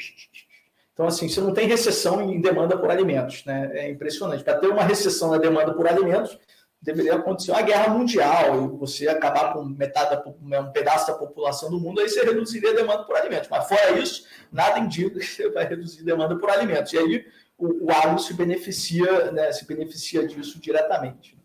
Então, 0.93 1.07
assim, 1.07 1.27
você 1.27 1.41
não 1.41 1.53
tem 1.53 1.67
recessão 1.67 2.21
em 2.21 2.39
demanda 2.39 2.77
por 2.77 2.91
alimentos, 2.91 3.43
né? 3.45 3.71
É 3.73 3.89
impressionante. 3.89 4.43
Para 4.43 4.59
ter 4.59 4.67
uma 4.67 4.83
recessão 4.83 5.31
na 5.31 5.39
demanda 5.39 5.73
por 5.73 5.87
alimentos, 5.87 6.37
deveria 6.79 7.15
acontecer 7.15 7.51
uma 7.51 7.63
guerra 7.63 7.91
mundial 7.93 8.63
e 8.63 8.77
você 8.77 9.07
acabar 9.07 9.53
com 9.53 9.63
metade 9.65 10.11
da, 10.11 10.23
né, 10.41 10.59
um 10.59 10.71
pedaço 10.71 11.07
da 11.07 11.17
população 11.17 11.71
do 11.71 11.79
mundo, 11.79 11.99
aí 11.99 12.07
você 12.07 12.23
reduziria 12.23 12.69
a 12.71 12.75
demanda 12.75 13.03
por 13.03 13.15
alimentos. 13.15 13.49
Mas 13.49 13.67
fora 13.67 13.97
isso, 13.97 14.25
nada 14.51 14.79
indica 14.79 15.19
que 15.19 15.25
você 15.25 15.49
vai 15.49 15.65
reduzir 15.65 16.01
a 16.01 16.05
demanda 16.05 16.35
por 16.37 16.49
alimentos. 16.49 16.93
E 16.93 16.97
aí 16.99 17.25
o, 17.57 17.85
o 17.85 18.19
se 18.19 18.33
beneficia, 18.33 19.31
né, 19.31 19.51
se 19.51 19.65
beneficia 19.65 20.27
disso 20.27 20.59
diretamente. 20.59 21.37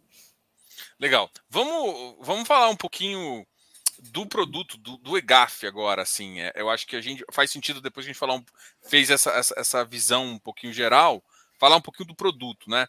Legal. 0.98 1.30
Vamos, 1.48 2.16
vamos 2.20 2.46
falar 2.46 2.68
um 2.68 2.76
pouquinho 2.76 3.46
do 4.10 4.26
produto 4.26 4.76
do, 4.76 4.96
do 4.98 5.16
EGAF 5.16 5.66
agora, 5.66 6.02
assim. 6.02 6.40
É, 6.40 6.52
eu 6.54 6.68
acho 6.68 6.86
que 6.86 6.96
a 6.96 7.00
gente 7.00 7.24
faz 7.32 7.50
sentido 7.50 7.80
depois 7.80 8.04
que 8.04 8.10
a 8.10 8.12
gente 8.12 8.20
falar 8.20 8.34
um, 8.34 8.44
fez 8.82 9.10
essa, 9.10 9.30
essa, 9.30 9.54
essa 9.56 9.84
visão 9.84 10.24
um 10.26 10.38
pouquinho 10.38 10.72
geral, 10.72 11.22
falar 11.58 11.76
um 11.76 11.80
pouquinho 11.80 12.08
do 12.08 12.14
produto, 12.14 12.68
né? 12.68 12.86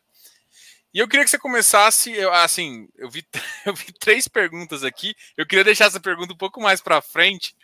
E 0.94 1.00
eu 1.00 1.08
queria 1.08 1.24
que 1.24 1.32
você 1.32 1.40
começasse, 1.40 2.12
eu, 2.12 2.32
assim, 2.32 2.88
eu 2.96 3.10
vi, 3.10 3.26
eu 3.66 3.74
vi 3.74 3.92
três 4.00 4.28
perguntas 4.28 4.84
aqui. 4.84 5.16
Eu 5.36 5.46
queria 5.46 5.64
deixar 5.64 5.86
essa 5.86 6.00
pergunta 6.00 6.34
um 6.34 6.38
pouco 6.38 6.62
mais 6.62 6.82
para 6.82 7.02
frente, 7.02 7.56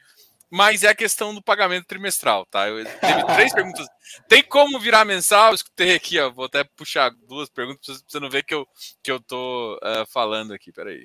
mas 0.50 0.84
é 0.84 0.90
a 0.90 0.96
questão 0.96 1.34
do 1.34 1.42
pagamento 1.42 1.86
trimestral, 1.86 2.46
tá? 2.46 2.68
Eu 2.68 2.84
teve 2.84 3.26
três 3.34 3.54
perguntas. 3.54 3.88
Tem 4.28 4.44
como 4.44 4.80
virar 4.80 5.06
mensal? 5.06 5.50
Eu 5.50 5.56
escutei 5.56 5.96
aqui, 5.96 6.20
ó. 6.20 6.30
Vou 6.30 6.46
até 6.46 6.64
puxar 6.64 7.12
duas 7.28 7.50
perguntas 7.50 7.82
para 7.86 7.96
você 8.08 8.20
não 8.20 8.30
ver 8.30 8.44
que 8.44 8.54
eu, 8.54 8.68
que 9.04 9.12
eu 9.12 9.20
tô 9.20 9.76
uh, 9.76 10.06
falando 10.12 10.54
aqui. 10.54 10.72
Peraí. 10.72 11.04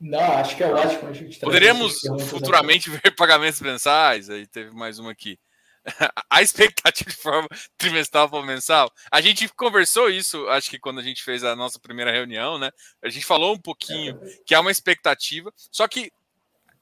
Não, 0.00 0.20
acho 0.20 0.56
que 0.56 0.64
é 0.64 0.72
ótimo. 0.72 1.12
Poderíamos 1.40 2.00
futuramente 2.28 2.90
ver 2.90 3.14
pagamentos 3.16 3.60
mensais. 3.60 4.28
Aí 4.28 4.46
teve 4.46 4.70
mais 4.72 4.98
uma 4.98 5.12
aqui. 5.12 5.38
a 6.30 6.42
expectativa 6.42 7.10
de 7.10 7.16
forma 7.16 7.48
trimestral 7.76 8.28
para 8.28 8.42
mensal. 8.42 8.90
A 9.10 9.20
gente 9.20 9.48
conversou 9.50 10.08
isso, 10.10 10.48
acho 10.48 10.70
que 10.70 10.78
quando 10.78 11.00
a 11.00 11.02
gente 11.02 11.22
fez 11.22 11.44
a 11.44 11.54
nossa 11.54 11.78
primeira 11.78 12.10
reunião, 12.10 12.58
né? 12.58 12.70
A 13.02 13.08
gente 13.08 13.24
falou 13.24 13.54
um 13.54 13.60
pouquinho 13.60 14.18
é. 14.22 14.38
que 14.46 14.54
há 14.54 14.60
uma 14.60 14.70
expectativa, 14.70 15.52
só 15.70 15.86
que 15.86 16.10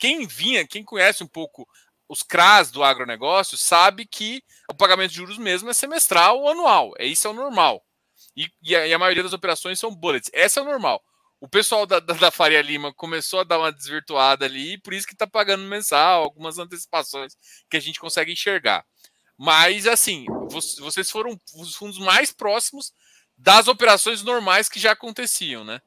quem 0.02 0.26
vinha, 0.26 0.66
quem 0.66 0.82
conhece 0.82 1.22
um 1.22 1.28
pouco 1.28 1.64
os 2.08 2.24
CRAS 2.24 2.72
do 2.72 2.82
agronegócio, 2.82 3.56
sabe 3.56 4.04
que 4.04 4.42
o 4.68 4.74
pagamento 4.74 5.10
de 5.10 5.16
juros 5.18 5.38
mesmo 5.38 5.70
é 5.70 5.72
semestral 5.72 6.40
ou 6.40 6.48
anual. 6.48 6.92
É 6.98 7.06
isso 7.06 7.28
é 7.28 7.30
o 7.30 7.32
normal. 7.32 7.80
E, 8.36 8.50
e, 8.60 8.74
a, 8.74 8.84
e 8.84 8.92
a, 8.92 8.98
maioria 8.98 9.22
das 9.22 9.32
operações 9.32 9.78
são 9.78 9.94
bullets. 9.94 10.28
Essa 10.32 10.58
é 10.58 10.62
o 10.64 10.66
normal. 10.66 11.00
O 11.40 11.48
pessoal 11.48 11.86
da, 11.86 12.00
da, 12.00 12.14
da, 12.14 12.30
Faria 12.32 12.60
Lima 12.60 12.92
começou 12.92 13.38
a 13.38 13.44
dar 13.44 13.60
uma 13.60 13.70
desvirtuada 13.70 14.44
ali, 14.44 14.76
por 14.78 14.92
isso 14.92 15.06
que 15.06 15.12
está 15.12 15.24
pagando 15.26 15.62
mensal, 15.62 16.24
algumas 16.24 16.58
antecipações 16.58 17.36
que 17.70 17.76
a 17.76 17.80
gente 17.80 18.00
consegue 18.00 18.32
enxergar. 18.32 18.84
Mas, 19.38 19.86
assim, 19.86 20.26
vocês 20.80 21.12
foram 21.12 21.40
os 21.54 21.76
fundos 21.76 22.00
mais 22.00 22.32
próximos 22.32 22.92
das 23.38 23.68
operações 23.68 24.24
normais 24.24 24.68
que 24.68 24.80
já 24.80 24.90
aconteciam, 24.90 25.62
né? 25.62 25.80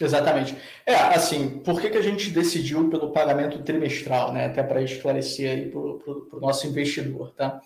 Exatamente. 0.00 0.56
É, 0.86 0.94
assim, 0.94 1.60
por 1.60 1.80
que, 1.80 1.90
que 1.90 1.98
a 1.98 2.02
gente 2.02 2.30
decidiu 2.30 2.88
pelo 2.88 3.12
pagamento 3.12 3.62
trimestral, 3.62 4.32
né? 4.32 4.46
Até 4.46 4.62
para 4.62 4.82
esclarecer 4.82 5.50
aí 5.50 5.70
para 5.70 5.78
o 5.78 6.40
nosso 6.40 6.66
investidor, 6.66 7.32
tá? 7.34 7.60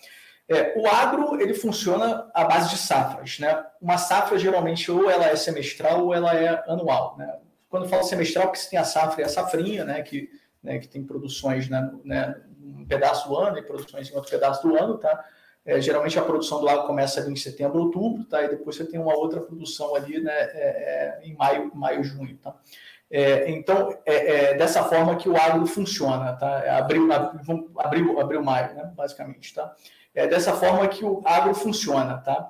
É, 0.48 0.78
o 0.78 0.86
agro, 0.86 1.40
ele 1.40 1.54
funciona 1.54 2.30
à 2.32 2.44
base 2.44 2.70
de 2.70 2.78
safras, 2.78 3.38
né? 3.38 3.64
Uma 3.80 3.98
safra, 3.98 4.38
geralmente, 4.38 4.90
ou 4.90 5.10
ela 5.10 5.26
é 5.26 5.34
semestral 5.36 6.04
ou 6.04 6.14
ela 6.14 6.34
é 6.34 6.62
anual, 6.68 7.16
né? 7.18 7.38
Quando 7.68 7.88
falo 7.88 8.04
semestral, 8.04 8.46
porque 8.46 8.60
você 8.60 8.70
tem 8.70 8.78
a 8.78 8.84
safra 8.84 9.22
e 9.22 9.24
a 9.24 9.28
safrinha, 9.28 9.84
né? 9.84 10.02
Que, 10.02 10.30
né, 10.62 10.78
que 10.78 10.88
tem 10.88 11.02
produções 11.04 11.68
né, 11.68 11.90
né, 12.04 12.36
um 12.60 12.84
pedaço 12.84 13.28
do 13.28 13.36
ano 13.36 13.58
e 13.58 13.62
produções 13.62 14.10
em 14.10 14.14
outro 14.14 14.30
pedaço 14.30 14.66
do 14.66 14.76
ano, 14.76 14.98
tá? 14.98 15.24
É, 15.66 15.80
geralmente 15.80 16.16
a 16.16 16.22
produção 16.22 16.60
do 16.60 16.68
agro 16.68 16.86
começa 16.86 17.20
ali 17.20 17.32
em 17.32 17.36
setembro, 17.36 17.80
outubro, 17.80 18.24
tá? 18.24 18.42
E 18.42 18.48
depois 18.48 18.76
você 18.76 18.84
tem 18.84 19.00
uma 19.00 19.14
outra 19.14 19.40
produção 19.40 19.96
ali, 19.96 20.20
né? 20.20 20.32
É, 20.32 21.18
é, 21.22 21.26
em 21.26 21.34
maio, 21.34 21.72
maio, 21.74 22.04
junho, 22.04 22.38
tá? 22.38 22.54
É, 23.10 23.50
então 23.50 23.96
é, 24.06 24.52
é, 24.52 24.54
dessa 24.54 24.84
forma 24.84 25.16
que 25.16 25.28
o 25.28 25.36
agro 25.36 25.66
funciona, 25.66 26.32
tá? 26.34 26.78
Abril, 26.78 27.08
abril, 27.12 28.20
abril 28.20 28.44
maio, 28.44 28.74
né? 28.74 28.92
Basicamente, 28.94 29.52
tá? 29.52 29.74
É 30.14 30.26
dessa 30.26 30.54
forma 30.54 30.86
que 30.88 31.04
o 31.04 31.20
agro 31.24 31.54
funciona, 31.54 32.18
tá? 32.18 32.48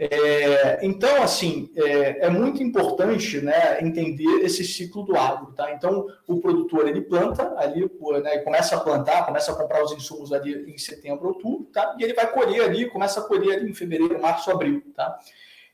É, 0.00 0.78
então, 0.86 1.24
assim, 1.24 1.72
é, 1.74 2.26
é, 2.26 2.30
muito 2.30 2.62
importante 2.62 3.40
né, 3.40 3.80
entender 3.82 4.44
esse 4.44 4.62
ciclo 4.62 5.02
do 5.02 5.16
agro. 5.16 5.52
Tá? 5.54 5.72
Então, 5.72 6.06
o 6.24 6.40
produtor 6.40 6.86
ele 6.86 7.00
planta 7.00 7.52
ali, 7.58 7.80
né, 8.22 8.38
começa 8.38 8.76
a 8.76 8.80
plantar, 8.80 9.26
começa 9.26 9.50
a 9.50 9.56
comprar 9.56 9.82
os 9.82 9.90
insumos 9.90 10.32
ali 10.32 10.72
em 10.72 10.78
setembro, 10.78 11.26
outubro, 11.26 11.66
tá? 11.72 11.96
e 11.98 12.04
ele 12.04 12.14
vai 12.14 12.30
colher 12.30 12.62
ali, 12.62 12.88
começa 12.88 13.18
a 13.18 13.24
colher 13.24 13.58
ali 13.58 13.68
em 13.68 13.74
fevereiro, 13.74 14.22
março, 14.22 14.48
abril. 14.52 14.84
Tá? 14.94 15.18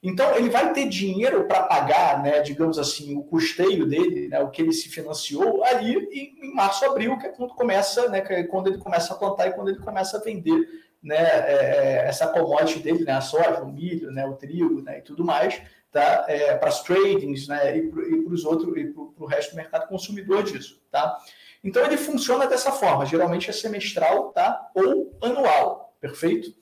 Então, 0.03 0.35
ele 0.37 0.49
vai 0.49 0.73
ter 0.73 0.89
dinheiro 0.89 1.45
para 1.45 1.63
pagar, 1.65 2.23
né, 2.23 2.41
digamos 2.41 2.79
assim, 2.79 3.15
o 3.17 3.25
custeio 3.25 3.87
dele, 3.87 4.29
né, 4.29 4.41
o 4.41 4.49
que 4.49 4.63
ele 4.63 4.73
se 4.73 4.89
financiou 4.89 5.63
ali 5.65 5.97
em, 5.97 6.47
em 6.47 6.55
março, 6.55 6.83
abril, 6.87 7.19
que 7.19 7.27
é 7.27 7.31
quando 7.31 7.55
começa, 7.55 8.09
né, 8.09 8.25
é 8.27 8.45
quando 8.45 8.69
ele 8.69 8.79
começa 8.79 9.13
a 9.13 9.19
plantar 9.19 9.49
e 9.49 9.53
quando 9.53 9.69
ele 9.69 9.81
começa 9.81 10.17
a 10.17 10.21
vender 10.21 10.84
né, 11.05 11.17
é, 11.17 11.53
é, 11.53 12.09
essa 12.09 12.27
commodity 12.27 12.81
dele, 12.81 13.05
né, 13.05 13.13
a 13.13 13.21
soja, 13.21 13.63
o 13.63 13.71
milho, 13.71 14.11
né, 14.11 14.27
o 14.27 14.33
trigo 14.33 14.81
né, 14.81 14.99
e 14.99 15.03
tudo 15.03 15.23
mais, 15.23 15.61
tá, 15.93 16.25
é, 16.27 16.57
para 16.57 16.71
as 16.71 16.83
tradings 16.83 17.47
né, 17.47 17.77
e 17.77 17.89
para 17.89 18.33
os 18.33 18.45
outros, 18.45 18.75
e 18.77 18.87
para 18.87 19.25
o 19.25 19.27
resto 19.27 19.51
do 19.51 19.57
mercado 19.57 19.87
consumidor 19.87 20.43
disso. 20.43 20.83
Tá? 20.91 21.19
Então, 21.63 21.85
ele 21.85 21.99
funciona 21.99 22.47
dessa 22.47 22.73
forma, 22.73 23.05
geralmente 23.05 23.51
é 23.51 23.53
semestral 23.53 24.33
tá, 24.33 24.71
ou 24.75 25.17
anual, 25.23 25.95
perfeito? 26.01 26.53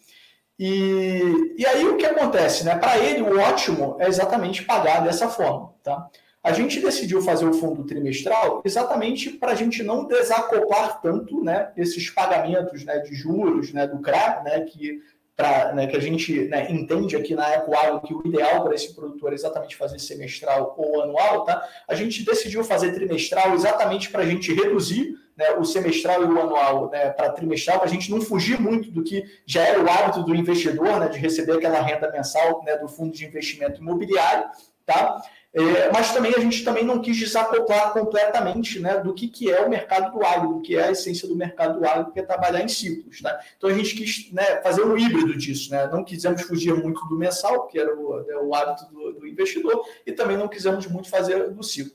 E, 0.59 1.55
e 1.57 1.65
aí 1.65 1.87
o 1.87 1.97
que 1.97 2.05
acontece? 2.05 2.65
Né? 2.65 2.77
Para 2.77 2.99
ele, 2.99 3.23
o 3.23 3.41
ótimo 3.41 3.97
é 4.01 4.07
exatamente 4.07 4.65
pagar 4.65 5.03
dessa 5.03 5.29
forma. 5.29 5.73
Tá? 5.83 6.09
A 6.43 6.53
gente 6.53 6.81
decidiu 6.81 7.23
fazer 7.23 7.47
o 7.47 7.53
fundo 7.53 7.85
trimestral 7.85 8.63
exatamente 8.65 9.31
para 9.31 9.53
a 9.53 9.55
gente 9.55 9.83
não 9.83 10.05
desacoplar 10.05 11.01
tanto 11.01 11.43
né, 11.43 11.71
esses 11.77 12.11
pagamentos 12.11 12.85
né, 12.85 12.99
de 12.99 13.15
juros 13.15 13.73
né, 13.73 13.87
do 13.87 14.01
CRA, 14.01 14.43
né, 14.45 14.61
que, 14.63 15.01
pra, 15.37 15.73
né, 15.73 15.87
que 15.87 15.97
a 15.97 16.01
gente 16.01 16.49
né, 16.49 16.67
entende 16.69 17.17
aqui 17.17 17.37
na 17.37 17.55
Ecoagro 17.55 18.01
que 18.01 18.13
o 18.13 18.27
ideal 18.27 18.65
para 18.65 18.75
esse 18.75 18.93
produtor 18.93 19.31
é 19.31 19.35
exatamente 19.37 19.77
fazer 19.77 20.01
semestral 20.01 20.75
ou 20.77 21.03
anual. 21.03 21.45
Tá? 21.45 21.65
A 21.87 21.95
gente 21.95 22.25
decidiu 22.25 22.65
fazer 22.65 22.93
trimestral 22.93 23.55
exatamente 23.55 24.11
para 24.11 24.23
a 24.23 24.27
gente 24.27 24.53
reduzir 24.53 25.15
né, 25.37 25.53
o 25.53 25.65
semestral 25.65 26.23
e 26.23 26.27
o 26.27 26.41
anual 26.41 26.91
né, 26.91 27.11
para 27.11 27.31
trimestral, 27.31 27.79
para 27.79 27.89
a 27.89 27.93
gente 27.93 28.11
não 28.11 28.21
fugir 28.21 28.61
muito 28.61 28.91
do 28.91 29.05
que 29.05 29.25
já 29.47 29.63
era 29.63 29.81
o 29.81 29.89
hábito 29.89 30.25
do 30.25 30.35
investidor, 30.35 30.99
né, 30.99 31.09
de 31.09 31.19
receber 31.19 31.53
aquela 31.53 31.81
renda 31.81 32.11
mensal 32.11 32.63
né, 32.65 32.77
do 32.77 32.89
fundo 32.89 33.13
de 33.13 33.25
investimento 33.25 33.81
imobiliário, 33.81 34.51
tá? 34.85 35.23
É, 35.55 35.93
mas 35.93 36.15
também 36.15 36.35
a 36.35 36.41
gente 36.41 36.65
também 36.65 36.83
não 36.83 37.03
quis 37.03 37.19
desacoplar 37.19 37.93
completamente 37.93 38.81
né, 38.81 38.99
do 38.99 39.13
que, 39.13 39.29
que 39.29 39.53
é 39.53 39.61
o 39.61 39.69
mercado 39.69 40.11
do 40.11 40.25
agro, 40.25 40.55
do 40.55 40.63
que 40.63 40.77
é 40.77 40.85
a 40.85 40.91
essência 40.91 41.29
do 41.29 41.37
mercado 41.37 41.79
do 41.79 41.87
agro, 41.87 42.11
que 42.11 42.21
é 42.21 42.23
trabalhar 42.23 42.63
em 42.63 42.69
ciclos. 42.69 43.21
Né? 43.21 43.39
Então 43.59 43.69
a 43.69 43.75
gente 43.75 43.95
quis 43.95 44.33
né, 44.33 44.63
fazer 44.63 44.83
um 44.83 44.97
híbrido 44.97 45.37
disso. 45.37 45.71
Né? 45.71 45.87
Não 45.93 46.05
quisemos 46.05 46.41
fugir 46.43 46.75
muito 46.75 47.07
do 47.07 47.19
mensal, 47.19 47.67
que 47.67 47.79
era 47.79 47.95
o, 47.95 48.23
né, 48.23 48.35
o 48.37 48.55
hábito 48.55 48.91
do, 48.91 49.13
do 49.13 49.27
investidor, 49.27 49.85
e 50.07 50.13
também 50.13 50.39
não 50.39 50.49
quisemos 50.49 50.87
muito 50.87 51.11
fazer 51.11 51.51
do 51.51 51.63
ciclo. 51.63 51.93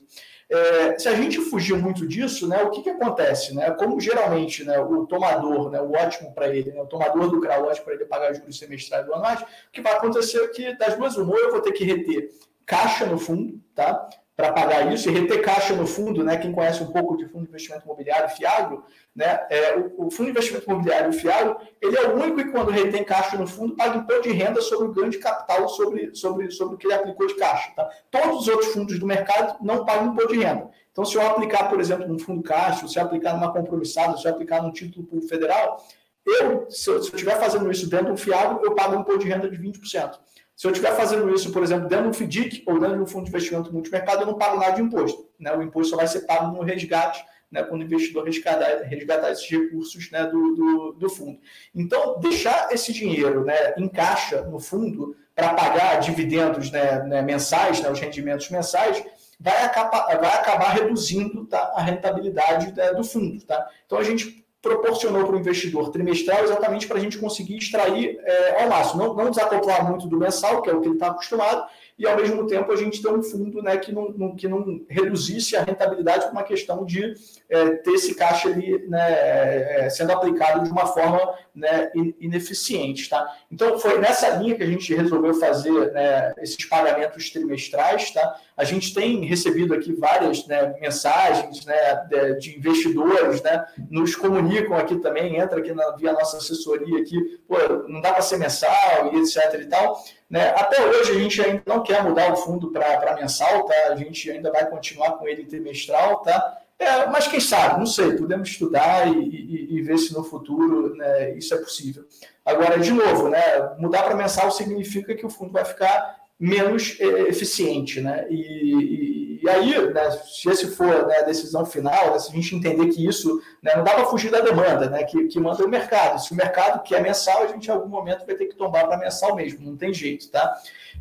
É, 0.50 0.98
se 0.98 1.08
a 1.08 1.14
gente 1.14 1.40
fugir 1.40 1.76
muito 1.76 2.06
disso, 2.06 2.48
né, 2.48 2.62
o 2.62 2.70
que, 2.70 2.80
que 2.80 2.88
acontece? 2.88 3.54
Né? 3.54 3.70
Como 3.72 4.00
geralmente 4.00 4.64
né, 4.64 4.78
o 4.78 5.04
tomador, 5.04 5.68
né, 5.68 5.80
o 5.80 5.92
ótimo 5.92 6.32
para 6.32 6.48
ele, 6.48 6.70
né, 6.70 6.80
o 6.80 6.86
tomador 6.86 7.28
do 7.28 7.40
CRA, 7.40 7.60
ótimo 7.60 7.84
para 7.84 7.94
ele 7.94 8.04
pagar 8.06 8.32
juros 8.32 8.56
semestrais 8.56 9.04
do 9.04 9.14
anuais, 9.14 9.42
o 9.42 9.46
que 9.72 9.82
vai 9.82 9.94
acontecer 9.94 10.38
é 10.38 10.48
que 10.48 10.78
das 10.78 10.96
duas 10.96 11.16
uma, 11.16 11.36
eu 11.36 11.50
vou 11.50 11.60
ter 11.60 11.72
que 11.72 11.84
reter 11.84 12.30
caixa 12.68 13.06
no 13.06 13.18
fundo, 13.18 13.60
tá? 13.74 14.08
para 14.38 14.52
pagar 14.52 14.94
isso 14.94 15.10
e 15.10 15.12
reter 15.12 15.42
caixa 15.42 15.74
no 15.74 15.84
fundo, 15.84 16.22
né? 16.22 16.36
Quem 16.36 16.52
conhece 16.52 16.80
um 16.80 16.92
pouco 16.92 17.16
de 17.16 17.26
fundo 17.26 17.42
de 17.42 17.48
investimento 17.48 17.84
imobiliário, 17.84 18.28
Fiagro, 18.28 18.84
né? 19.12 19.44
É, 19.50 19.76
o, 19.76 20.06
o, 20.06 20.10
fundo 20.12 20.26
de 20.26 20.30
investimento 20.30 20.70
imobiliário, 20.70 21.10
o 21.10 21.60
ele 21.82 21.96
é 21.96 22.06
o 22.06 22.14
único 22.14 22.36
que 22.36 22.44
quando 22.52 22.70
retém 22.70 23.02
caixa 23.02 23.36
no 23.36 23.48
fundo 23.48 23.74
paga 23.74 23.96
imposto 23.96 24.22
de 24.22 24.30
renda 24.30 24.60
sobre 24.60 24.86
o 24.86 24.92
ganho 24.92 25.10
de 25.10 25.18
capital 25.18 25.68
sobre, 25.68 26.14
sobre, 26.14 26.52
sobre 26.52 26.76
o 26.76 26.78
que 26.78 26.86
ele 26.86 26.94
aplicou 26.94 27.26
de 27.26 27.34
caixa, 27.34 27.72
tá? 27.74 27.90
Todos 28.12 28.42
os 28.42 28.48
outros 28.48 28.72
fundos 28.72 28.96
do 28.96 29.04
mercado 29.04 29.56
não 29.60 29.84
pagam 29.84 30.12
imposto 30.12 30.32
de 30.32 30.38
renda. 30.38 30.70
Então, 30.92 31.04
se 31.04 31.16
eu 31.16 31.26
aplicar, 31.26 31.68
por 31.68 31.80
exemplo, 31.80 32.06
num 32.06 32.20
fundo 32.20 32.40
caixa, 32.40 32.86
se 32.86 32.96
eu 32.96 33.02
aplicar 33.02 33.34
numa 33.34 33.52
compromissada, 33.52 34.16
se 34.16 34.24
eu 34.24 34.30
aplicar 34.30 34.62
num 34.62 34.70
título 34.70 35.04
público 35.04 35.28
federal, 35.28 35.84
eu, 36.24 36.70
se 36.70 36.88
eu 36.88 36.98
estiver 36.98 37.40
fazendo 37.40 37.68
isso 37.72 37.90
dentro 37.90 38.12
do 38.12 38.16
Fiagro, 38.16 38.60
eu 38.64 38.72
pago 38.76 38.94
um 38.94 39.00
imposto 39.00 39.24
de 39.24 39.28
renda 39.28 39.50
de 39.50 39.56
20%. 39.56 40.16
Se 40.58 40.66
eu 40.66 40.72
estiver 40.72 40.96
fazendo 40.96 41.32
isso, 41.32 41.52
por 41.52 41.62
exemplo, 41.62 41.88
dentro 41.88 42.10
do 42.10 42.14
FDIC 42.14 42.64
ou 42.66 42.80
dentro 42.80 42.98
do 42.98 43.06
Fundo 43.06 43.22
de 43.22 43.30
Investimento 43.30 43.72
Multimercado, 43.72 44.22
eu 44.22 44.26
não 44.26 44.36
pago 44.36 44.58
nada 44.58 44.72
de 44.72 44.82
imposto. 44.82 45.30
Né? 45.38 45.54
O 45.54 45.62
imposto 45.62 45.90
só 45.90 45.96
vai 45.96 46.08
ser 46.08 46.22
pago 46.22 46.52
no 46.52 46.64
resgate, 46.64 47.24
né? 47.48 47.62
quando 47.62 47.82
o 47.82 47.84
investidor 47.84 48.24
resgatar, 48.24 48.82
resgatar 48.82 49.30
esses 49.30 49.48
recursos 49.48 50.10
né? 50.10 50.26
do, 50.26 50.56
do, 50.56 50.92
do, 50.94 51.08
fundo. 51.08 51.38
Então, 51.72 52.18
deixar 52.18 52.72
esse 52.72 52.92
dinheiro 52.92 53.44
né? 53.44 53.74
em 53.76 53.88
caixa 53.88 54.42
no 54.42 54.58
fundo 54.58 55.14
para 55.32 55.54
pagar 55.54 56.00
dividendos 56.00 56.72
né? 56.72 57.04
né? 57.04 57.22
mensais, 57.22 57.80
né? 57.80 57.88
os 57.88 58.00
rendimentos 58.00 58.50
mensais, 58.50 59.00
vai 59.38 59.62
acabar, 59.62 60.06
vai 60.18 60.32
acabar 60.38 60.70
reduzindo 60.70 61.46
tá? 61.46 61.72
a 61.76 61.82
rentabilidade 61.82 62.74
né? 62.74 62.92
do 62.94 63.04
fundo. 63.04 63.40
Tá? 63.46 63.64
Então, 63.86 63.96
a 63.96 64.02
gente 64.02 64.44
proporcionou 64.68 65.24
para 65.24 65.34
o 65.34 65.38
investidor 65.38 65.90
trimestral 65.90 66.44
exatamente 66.44 66.86
para 66.86 66.98
a 66.98 67.00
gente 67.00 67.18
conseguir 67.18 67.56
extrair 67.56 68.18
é, 68.22 68.62
ao 68.62 68.68
máximo, 68.68 69.02
não, 69.02 69.14
não 69.14 69.30
desacoplar 69.30 69.88
muito 69.88 70.06
do 70.06 70.18
mensal, 70.18 70.60
que 70.60 70.68
é 70.68 70.74
o 70.74 70.80
que 70.80 70.88
ele 70.88 70.94
está 70.94 71.08
acostumado, 71.08 71.66
e 71.98 72.06
ao 72.06 72.16
mesmo 72.16 72.46
tempo 72.46 72.70
a 72.70 72.76
gente 72.76 73.02
ter 73.02 73.08
um 73.08 73.22
fundo 73.22 73.60
né, 73.62 73.76
que, 73.76 73.90
não, 73.90 74.10
não, 74.10 74.36
que 74.36 74.46
não 74.46 74.80
reduzisse 74.88 75.56
a 75.56 75.64
rentabilidade 75.64 76.26
por 76.26 76.32
uma 76.32 76.44
questão 76.44 76.84
de 76.84 77.14
é, 77.48 77.70
ter 77.70 77.90
esse 77.92 78.14
caixa 78.14 78.48
ali 78.48 78.86
né, 78.88 79.86
é, 79.86 79.90
sendo 79.90 80.12
aplicado 80.12 80.62
de 80.62 80.70
uma 80.70 80.86
forma 80.86 81.34
né, 81.54 81.90
ineficiente. 82.20 83.08
Tá? 83.08 83.26
Então 83.50 83.78
foi 83.78 83.98
nessa 83.98 84.28
linha 84.36 84.54
que 84.54 84.62
a 84.62 84.66
gente 84.66 84.94
resolveu 84.94 85.34
fazer 85.34 85.92
né, 85.92 86.34
esses 86.38 86.64
pagamentos 86.66 87.30
trimestrais. 87.30 88.12
Tá? 88.12 88.40
A 88.58 88.64
gente 88.64 88.92
tem 88.92 89.24
recebido 89.24 89.72
aqui 89.72 89.92
várias 89.92 90.44
né, 90.48 90.74
mensagens 90.80 91.64
né, 91.64 92.08
de, 92.40 92.58
investidores, 92.58 93.40
né, 93.40 93.64
nos 93.88 94.16
comunicam 94.16 94.76
aqui 94.76 94.96
também, 94.96 95.36
entra 95.36 95.60
aqui 95.60 95.72
na, 95.72 95.92
via 95.92 96.12
nossa 96.12 96.38
assessoria 96.38 97.00
aqui, 97.00 97.40
pô, 97.46 97.56
não 97.86 98.00
dá 98.00 98.12
para 98.12 98.20
ser 98.20 98.36
mensal 98.36 99.12
e 99.12 99.18
etc 99.20 99.60
e 99.60 99.66
tal. 99.66 100.02
Né? 100.28 100.48
Até 100.56 100.84
hoje 100.84 101.12
a 101.12 101.14
gente 101.14 101.40
ainda 101.40 101.62
não 101.64 101.84
quer 101.84 102.02
mudar 102.02 102.32
o 102.32 102.36
fundo 102.36 102.72
para 102.72 103.14
mensal, 103.14 103.64
tá? 103.64 103.74
A 103.92 103.96
gente 103.96 104.28
ainda 104.28 104.50
vai 104.50 104.68
continuar 104.68 105.12
com 105.12 105.28
ele 105.28 105.46
trimestral, 105.46 106.20
tá? 106.22 106.58
É, 106.78 107.06
mas 107.06 107.28
quem 107.28 107.40
sabe, 107.40 107.78
não 107.78 107.86
sei, 107.86 108.16
podemos 108.16 108.48
estudar 108.48 109.08
e, 109.08 109.18
e, 109.18 109.76
e 109.76 109.82
ver 109.82 109.98
se 109.98 110.12
no 110.12 110.22
futuro 110.22 110.94
né, 110.96 111.36
isso 111.36 111.54
é 111.54 111.58
possível. 111.58 112.04
Agora, 112.44 112.78
de 112.78 112.92
novo, 112.92 113.28
né, 113.28 113.40
mudar 113.78 114.02
para 114.02 114.16
mensal 114.16 114.50
significa 114.50 115.14
que 115.14 115.26
o 115.26 115.30
fundo 115.30 115.52
vai 115.52 115.64
ficar 115.64 116.27
menos 116.38 116.96
é, 117.00 117.04
eficiente. 117.28 118.00
Né? 118.00 118.26
E, 118.30 118.34
e, 118.34 119.40
e 119.42 119.48
aí, 119.48 119.92
né, 119.92 120.10
se 120.10 120.48
esse 120.48 120.68
for 120.68 121.06
né, 121.06 121.18
a 121.18 121.22
decisão 121.22 121.64
final, 121.64 122.12
né, 122.12 122.18
se 122.18 122.30
a 122.30 122.34
gente 122.34 122.54
entender 122.54 122.86
que 122.88 123.06
isso 123.06 123.40
né, 123.62 123.74
não 123.76 123.84
dá 123.84 123.94
para 123.94 124.06
fugir 124.06 124.30
da 124.30 124.40
demanda, 124.40 124.88
né, 124.88 125.04
que, 125.04 125.26
que 125.26 125.40
manda 125.40 125.64
o 125.64 125.68
mercado. 125.68 126.20
Se 126.20 126.32
o 126.32 126.36
mercado 126.36 126.82
quer 126.82 127.02
mensal, 127.02 127.42
a 127.42 127.46
gente 127.46 127.66
em 127.66 127.72
algum 127.72 127.88
momento 127.88 128.26
vai 128.26 128.34
ter 128.34 128.46
que 128.46 128.56
tombar 128.56 128.86
para 128.86 128.98
mensal 128.98 129.34
mesmo, 129.34 129.64
não 129.64 129.76
tem 129.76 129.92
jeito. 129.92 130.30
Tá? 130.30 130.54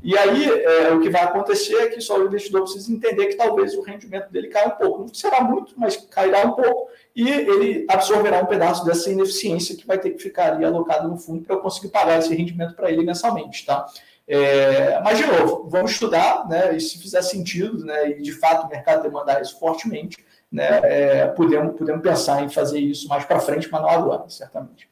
E 0.04 0.18
aí, 0.18 0.46
é, 0.46 0.92
o 0.92 1.00
que 1.00 1.10
vai 1.10 1.24
acontecer 1.24 1.76
é 1.76 1.88
que 1.90 2.00
só 2.00 2.20
o 2.20 2.26
investidor 2.26 2.64
precisa 2.64 2.92
entender 2.92 3.28
que 3.28 3.36
talvez 3.36 3.74
o 3.76 3.82
rendimento 3.82 4.32
dele 4.32 4.48
caia 4.48 4.68
um 4.68 4.72
pouco. 4.72 5.00
Não 5.00 5.14
será 5.14 5.42
muito, 5.42 5.74
mas 5.76 5.98
cairá 5.98 6.46
um 6.46 6.52
pouco. 6.52 6.90
E 7.16 7.28
ele 7.28 7.86
absorverá 7.90 8.40
um 8.40 8.46
pedaço 8.46 8.86
dessa 8.86 9.10
ineficiência 9.10 9.76
que 9.76 9.88
vai 9.88 9.98
ter 9.98 10.12
que 10.12 10.22
ficar 10.22 10.54
ali 10.54 10.64
alocado 10.64 11.08
no 11.08 11.18
fundo 11.18 11.44
para 11.44 11.56
eu 11.56 11.60
conseguir 11.60 11.90
pagar 11.90 12.20
esse 12.20 12.34
rendimento 12.34 12.76
para 12.76 12.92
ele 12.92 13.04
mensalmente. 13.04 13.66
Tá? 13.66 13.88
É, 14.28 15.00
mas, 15.02 15.18
de 15.18 15.26
novo, 15.26 15.70
vamos 15.70 15.92
estudar, 15.92 16.48
né, 16.50 16.76
e 16.76 16.82
se 16.82 17.00
fizer 17.00 17.22
sentido, 17.22 17.86
né, 17.86 18.10
e 18.12 18.22
de 18.22 18.34
fato 18.34 18.66
o 18.66 18.70
mercado 18.70 19.02
demandar 19.02 19.42
isso 19.42 19.58
fortemente, 19.58 20.18
né, 20.52 20.82
é, 20.84 21.28
podemos, 21.28 21.78
podemos 21.78 22.02
pensar 22.02 22.44
em 22.44 22.50
fazer 22.50 22.80
isso 22.80 23.08
mais 23.08 23.24
para 23.24 23.40
frente, 23.40 23.70
mas 23.72 23.82
não 23.82 23.90
agora, 23.90 24.30
certamente. 24.30 24.90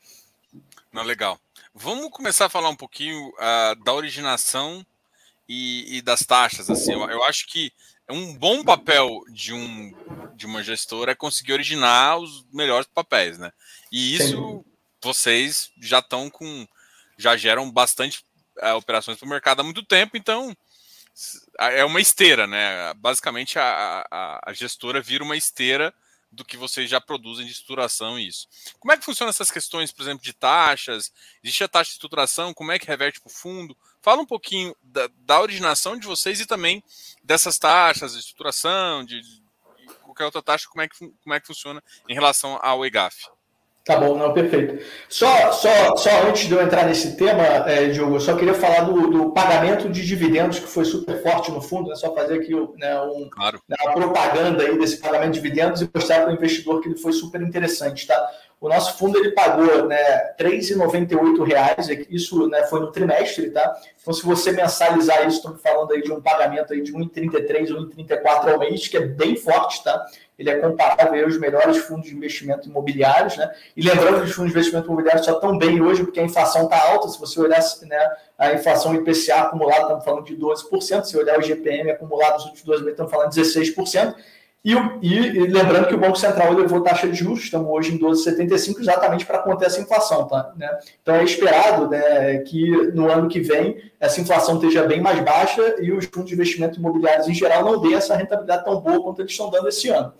Não, 0.91 1.03
legal. 1.03 1.37
Vamos 1.73 2.09
começar 2.09 2.45
a 2.45 2.49
falar 2.49 2.69
um 2.69 2.75
pouquinho 2.75 3.27
uh, 3.31 3.83
da 3.83 3.91
originação 3.93 4.85
e, 5.47 5.97
e, 5.97 6.01
das 6.01 6.21
taxas. 6.21 6.69
Assim, 6.69 6.93
eu, 6.93 7.01
eu 7.09 7.21
acho 7.25 7.47
que 7.47 7.69
um 8.09 8.33
bom 8.33 8.63
papel 8.63 9.09
de, 9.29 9.51
um, 9.53 9.93
de 10.35 10.45
uma 10.45 10.63
gestora 10.63 11.11
é 11.11 11.15
conseguir 11.15 11.51
originar 11.51 12.17
os 12.17 12.45
melhores 12.53 12.87
papéis, 12.93 13.37
né? 13.37 13.51
E 13.91 14.15
isso 14.15 14.37
Sim. 14.37 14.63
vocês 15.03 15.69
já 15.81 15.99
estão 15.99 16.29
com, 16.29 16.65
já 17.17 17.35
geram 17.35 17.69
bastante 17.69 18.23
operações 18.75 19.17
para 19.17 19.25
o 19.25 19.29
mercado 19.29 19.61
há 19.61 19.63
muito 19.63 19.83
tempo, 19.83 20.17
então 20.17 20.55
é 21.59 21.85
uma 21.85 22.01
esteira, 22.01 22.45
né? 22.45 22.93
Basicamente 22.95 23.57
a, 23.57 24.05
a, 24.11 24.49
a, 24.49 24.53
gestora 24.53 25.01
vira 25.01 25.23
uma 25.23 25.37
esteira 25.37 25.93
do 26.29 26.43
que 26.43 26.57
vocês 26.57 26.89
já 26.89 26.99
produzem 26.99 27.45
de 27.45 27.53
estruturação 27.53 28.19
e 28.19 28.27
isso. 28.27 28.47
Como 28.79 28.91
é 28.91 28.97
que 28.97 29.05
funcionam 29.05 29.29
essas 29.29 29.49
questões, 29.49 29.91
por 29.93 30.03
exemplo, 30.03 30.23
de 30.23 30.33
taxas? 30.33 31.13
Existe 31.41 31.63
a 31.63 31.67
taxa 31.69 31.89
de 31.89 31.93
estruturação? 31.93 32.53
Como 32.53 32.71
é 32.71 32.77
que 32.77 32.87
reverte 32.87 33.21
para 33.21 33.29
o 33.29 33.33
fundo? 33.33 33.77
Fala 34.01 34.21
um 34.21 34.25
pouquinho 34.25 34.75
da, 34.83 35.09
da, 35.19 35.39
originação 35.39 35.97
de 35.97 36.05
vocês 36.05 36.41
e 36.41 36.45
também 36.45 36.83
dessas 37.23 37.57
taxas 37.57 38.13
de 38.13 38.19
estruturação, 38.19 39.05
de, 39.05 39.21
de 39.21 39.41
qualquer 40.03 40.25
outra 40.25 40.41
taxa, 40.41 40.67
como 40.67 40.81
é 40.81 40.89
que, 40.89 40.97
como 40.97 41.33
é 41.33 41.39
que 41.39 41.47
funciona 41.47 41.81
em 42.09 42.13
relação 42.13 42.59
ao 42.61 42.85
EGAF. 42.85 43.29
Tá 43.85 43.97
bom, 43.99 44.17
não, 44.17 44.33
perfeito. 44.33 44.83
Só, 45.07 45.51
só, 45.51 45.95
só 45.95 46.09
antes 46.27 46.47
de 46.47 46.53
eu 46.55 46.61
entrar 46.61 46.87
nesse 46.87 47.15
tema, 47.15 47.43
é, 47.69 47.85
Diogo, 47.89 48.15
eu 48.15 48.19
só 48.19 48.35
queria 48.35 48.55
falar 48.55 48.81
do, 48.81 49.11
do, 49.11 49.31
pagamento 49.31 49.87
de 49.87 50.03
dividendos, 50.03 50.57
que 50.57 50.65
foi 50.65 50.83
super 50.83 51.21
forte 51.21 51.51
no 51.51 51.61
fundo, 51.61 51.89
né? 51.89 51.95
só 51.95 52.11
fazer 52.11 52.39
aqui 52.39 52.51
né, 52.77 52.99
um, 53.01 53.29
claro. 53.29 53.61
né, 53.69 53.75
uma 53.83 53.93
propaganda 53.93 54.63
aí 54.63 54.75
desse 54.79 54.97
pagamento 54.97 55.33
de 55.33 55.39
dividendos 55.39 55.83
e 55.83 55.89
mostrar 55.93 56.21
para 56.21 56.31
o 56.31 56.33
investidor 56.33 56.81
que 56.81 56.89
ele 56.89 56.97
foi 56.97 57.13
super 57.13 57.39
interessante. 57.43 58.07
Tá? 58.07 58.31
O 58.59 58.67
nosso 58.67 58.97
fundo 58.97 59.19
ele 59.19 59.33
pagou 59.33 59.85
né, 59.85 60.33
R$ 60.39 60.49
3,98, 60.49 62.07
isso 62.09 62.47
né, 62.47 62.63
foi 62.63 62.79
no 62.79 62.91
trimestre, 62.91 63.51
tá? 63.51 63.75
Então, 64.01 64.11
se 64.11 64.25
você 64.25 64.51
mensalizar 64.51 65.27
isso, 65.27 65.37
estamos 65.37 65.61
falando 65.61 65.91
aí 65.91 66.01
de 66.01 66.11
um 66.11 66.19
pagamento 66.19 66.73
aí 66.73 66.81
de 66.81 66.91
1,33, 66.91 67.67
1,34 67.67 68.51
ao 68.51 68.57
mês, 68.57 68.87
que 68.87 68.97
é 68.97 69.01
bem 69.01 69.35
forte, 69.35 69.83
tá? 69.83 70.03
Ele 70.37 70.49
é 70.49 70.55
comparável 70.57 71.23
aos 71.23 71.39
melhores 71.39 71.77
fundos 71.77 72.09
de 72.09 72.15
investimento 72.15 72.67
imobiliários, 72.67 73.37
né? 73.37 73.49
E 73.75 73.81
lembrando 73.81 74.19
que 74.19 74.25
os 74.25 74.31
fundos 74.33 74.51
de 74.51 74.57
investimento 74.57 74.87
imobiliários 74.87 75.25
só 75.25 75.33
estão 75.33 75.57
bem 75.57 75.81
hoje 75.81 76.03
porque 76.03 76.19
a 76.19 76.23
inflação 76.23 76.63
está 76.63 76.91
alta. 76.91 77.07
Se 77.07 77.19
você 77.19 77.39
olhar 77.39 77.61
né, 77.83 78.09
a 78.37 78.53
inflação 78.53 78.93
IPCA 78.93 79.35
acumulada, 79.35 79.83
estamos 79.83 80.03
falando 80.03 80.25
de 80.25 80.35
12%. 80.35 81.03
Se 81.03 81.17
olhar 81.17 81.39
o 81.39 81.41
GPM 81.41 81.91
acumulado 81.91 82.33
nos 82.33 82.45
últimos 82.45 82.63
dois 82.63 82.79
meses, 82.81 82.93
estamos 82.93 83.11
falando 83.11 83.31
de 83.31 83.41
16%. 83.41 84.15
E, 84.65 84.73
e, 84.73 85.13
e, 85.13 85.39
lembrando 85.45 85.87
que 85.87 85.93
o 85.93 85.97
Banco 85.99 86.17
Central 86.17 86.51
elevou 86.51 86.81
taxa 86.81 87.07
de 87.07 87.13
juros, 87.13 87.43
estamos 87.43 87.69
hoje 87.69 87.93
em 87.93 87.99
12,75, 87.99 88.79
exatamente 88.79 89.23
para 89.23 89.37
conter 89.37 89.67
essa 89.67 89.79
inflação. 89.79 90.27
Tá? 90.27 90.51
Né? 90.57 90.67
Então 91.03 91.13
é 91.13 91.23
esperado 91.23 91.87
né, 91.87 92.39
que 92.39 92.67
no 92.91 93.07
ano 93.07 93.29
que 93.29 93.39
vem 93.41 93.79
essa 93.99 94.19
inflação 94.19 94.55
esteja 94.55 94.81
bem 94.81 94.99
mais 94.99 95.19
baixa 95.23 95.75
e 95.79 95.91
os 95.91 96.05
fundos 96.05 96.29
de 96.29 96.33
investimento 96.33 96.79
imobiliários 96.79 97.27
em 97.27 97.33
geral 97.35 97.63
não 97.63 97.79
dêem 97.79 97.93
essa 97.93 98.15
rentabilidade 98.15 98.65
tão 98.65 98.81
boa 98.81 99.03
quanto 99.03 99.21
eles 99.21 99.31
estão 99.31 99.51
dando 99.51 99.69
esse 99.69 99.87
ano. 99.89 100.11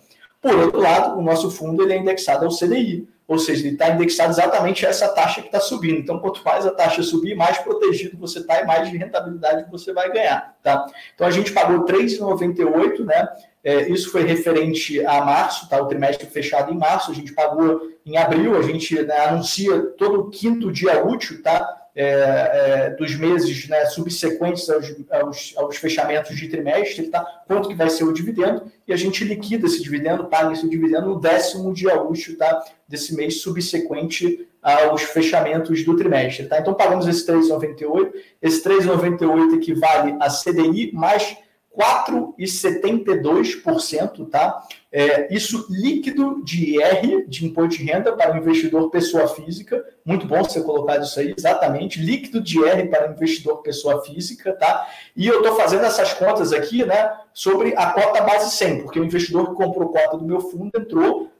Por 0.52 0.60
outro 0.60 0.80
lado, 0.80 1.18
o 1.18 1.22
nosso 1.22 1.50
fundo 1.50 1.82
ele 1.82 1.92
é 1.92 1.98
indexado 1.98 2.44
ao 2.44 2.56
CDI, 2.56 3.08
ou 3.26 3.38
seja, 3.38 3.66
ele 3.66 3.72
está 3.72 3.90
indexado 3.90 4.30
exatamente 4.30 4.86
a 4.86 4.90
essa 4.90 5.08
taxa 5.08 5.40
que 5.40 5.48
está 5.48 5.58
subindo. 5.58 5.98
Então, 5.98 6.20
quanto 6.20 6.44
mais 6.44 6.64
a 6.64 6.70
taxa 6.70 7.02
subir, 7.02 7.34
mais 7.34 7.58
protegido 7.58 8.16
você 8.16 8.38
está 8.38 8.60
e 8.60 8.64
mais 8.64 8.88
de 8.88 8.96
rentabilidade 8.96 9.68
você 9.70 9.92
vai 9.92 10.12
ganhar. 10.12 10.56
Tá? 10.62 10.86
Então, 11.14 11.26
a 11.26 11.30
gente 11.30 11.52
pagou 11.52 11.84
R$ 11.84 11.92
3,98, 11.92 13.04
né? 13.04 13.28
É, 13.64 13.88
isso 13.90 14.12
foi 14.12 14.22
referente 14.22 15.04
a 15.04 15.24
março, 15.24 15.68
tá? 15.68 15.82
o 15.82 15.86
trimestre 15.86 16.28
fechado 16.28 16.72
em 16.72 16.78
março, 16.78 17.10
a 17.10 17.14
gente 17.14 17.32
pagou 17.32 17.90
em 18.06 18.16
abril, 18.16 18.56
a 18.56 18.62
gente 18.62 18.94
né, 19.02 19.18
anuncia 19.26 19.80
todo 19.98 20.30
quinto 20.30 20.70
dia 20.70 21.04
útil, 21.04 21.42
tá? 21.42 21.85
É, 21.98 22.04
é, 22.04 22.90
dos 22.90 23.14
meses 23.14 23.66
né, 23.68 23.86
subsequentes 23.86 24.68
aos, 24.68 24.94
aos, 25.10 25.54
aos, 25.56 25.76
fechamentos 25.78 26.36
de 26.36 26.46
trimestre, 26.46 27.08
tá? 27.08 27.24
quanto 27.46 27.70
que 27.70 27.74
vai 27.74 27.88
ser 27.88 28.04
o 28.04 28.12
dividendo, 28.12 28.70
e 28.86 28.92
a 28.92 28.96
gente 28.96 29.24
liquida 29.24 29.66
esse 29.66 29.82
dividendo, 29.82 30.26
paga 30.26 30.52
esse 30.52 30.68
dividendo 30.68 31.06
no 31.08 31.18
décimo 31.18 31.72
dia 31.72 31.98
útil 31.98 32.36
tá? 32.36 32.62
desse 32.86 33.16
mês 33.16 33.40
subsequente 33.40 34.46
aos 34.60 35.04
fechamentos 35.04 35.84
do 35.84 35.96
trimestre. 35.96 36.46
Tá? 36.46 36.58
Então 36.58 36.74
pagamos 36.74 37.06
esse 37.08 37.26
3,98, 37.26 38.12
esse 38.42 38.62
3,98 38.62 39.54
equivale 39.54 40.16
a 40.20 40.28
CDI 40.28 40.90
mais 40.92 41.38
4,72%, 41.76 44.30
tá? 44.30 44.66
É, 44.90 45.30
isso 45.34 45.66
líquido 45.68 46.42
de 46.42 46.76
IR, 46.76 47.28
de 47.28 47.44
imposto 47.44 47.76
de 47.76 47.84
renda 47.84 48.16
para 48.16 48.34
o 48.34 48.38
investidor 48.38 48.88
pessoa 48.90 49.28
física. 49.28 49.84
Muito 50.04 50.26
bom 50.26 50.42
você 50.42 50.60
colocar 50.62 50.98
isso 51.00 51.20
aí, 51.20 51.34
exatamente. 51.36 52.00
Líquido 52.00 52.40
de 52.40 52.58
IR 52.58 52.88
para 52.88 53.10
o 53.10 53.12
investidor 53.12 53.60
pessoa 53.62 54.02
física, 54.02 54.54
tá? 54.54 54.88
E 55.14 55.26
eu 55.26 55.42
estou 55.42 55.54
fazendo 55.54 55.84
essas 55.84 56.14
contas 56.14 56.54
aqui, 56.54 56.82
né, 56.84 57.12
sobre 57.34 57.74
a 57.76 57.90
cota 57.90 58.22
base 58.22 58.56
100, 58.56 58.80
porque 58.82 58.98
o 58.98 59.04
investidor 59.04 59.50
que 59.50 59.54
comprou 59.54 59.90
cota 59.90 60.16
do 60.16 60.24
meu 60.24 60.40
fundo 60.40 60.70
entrou 60.74 61.30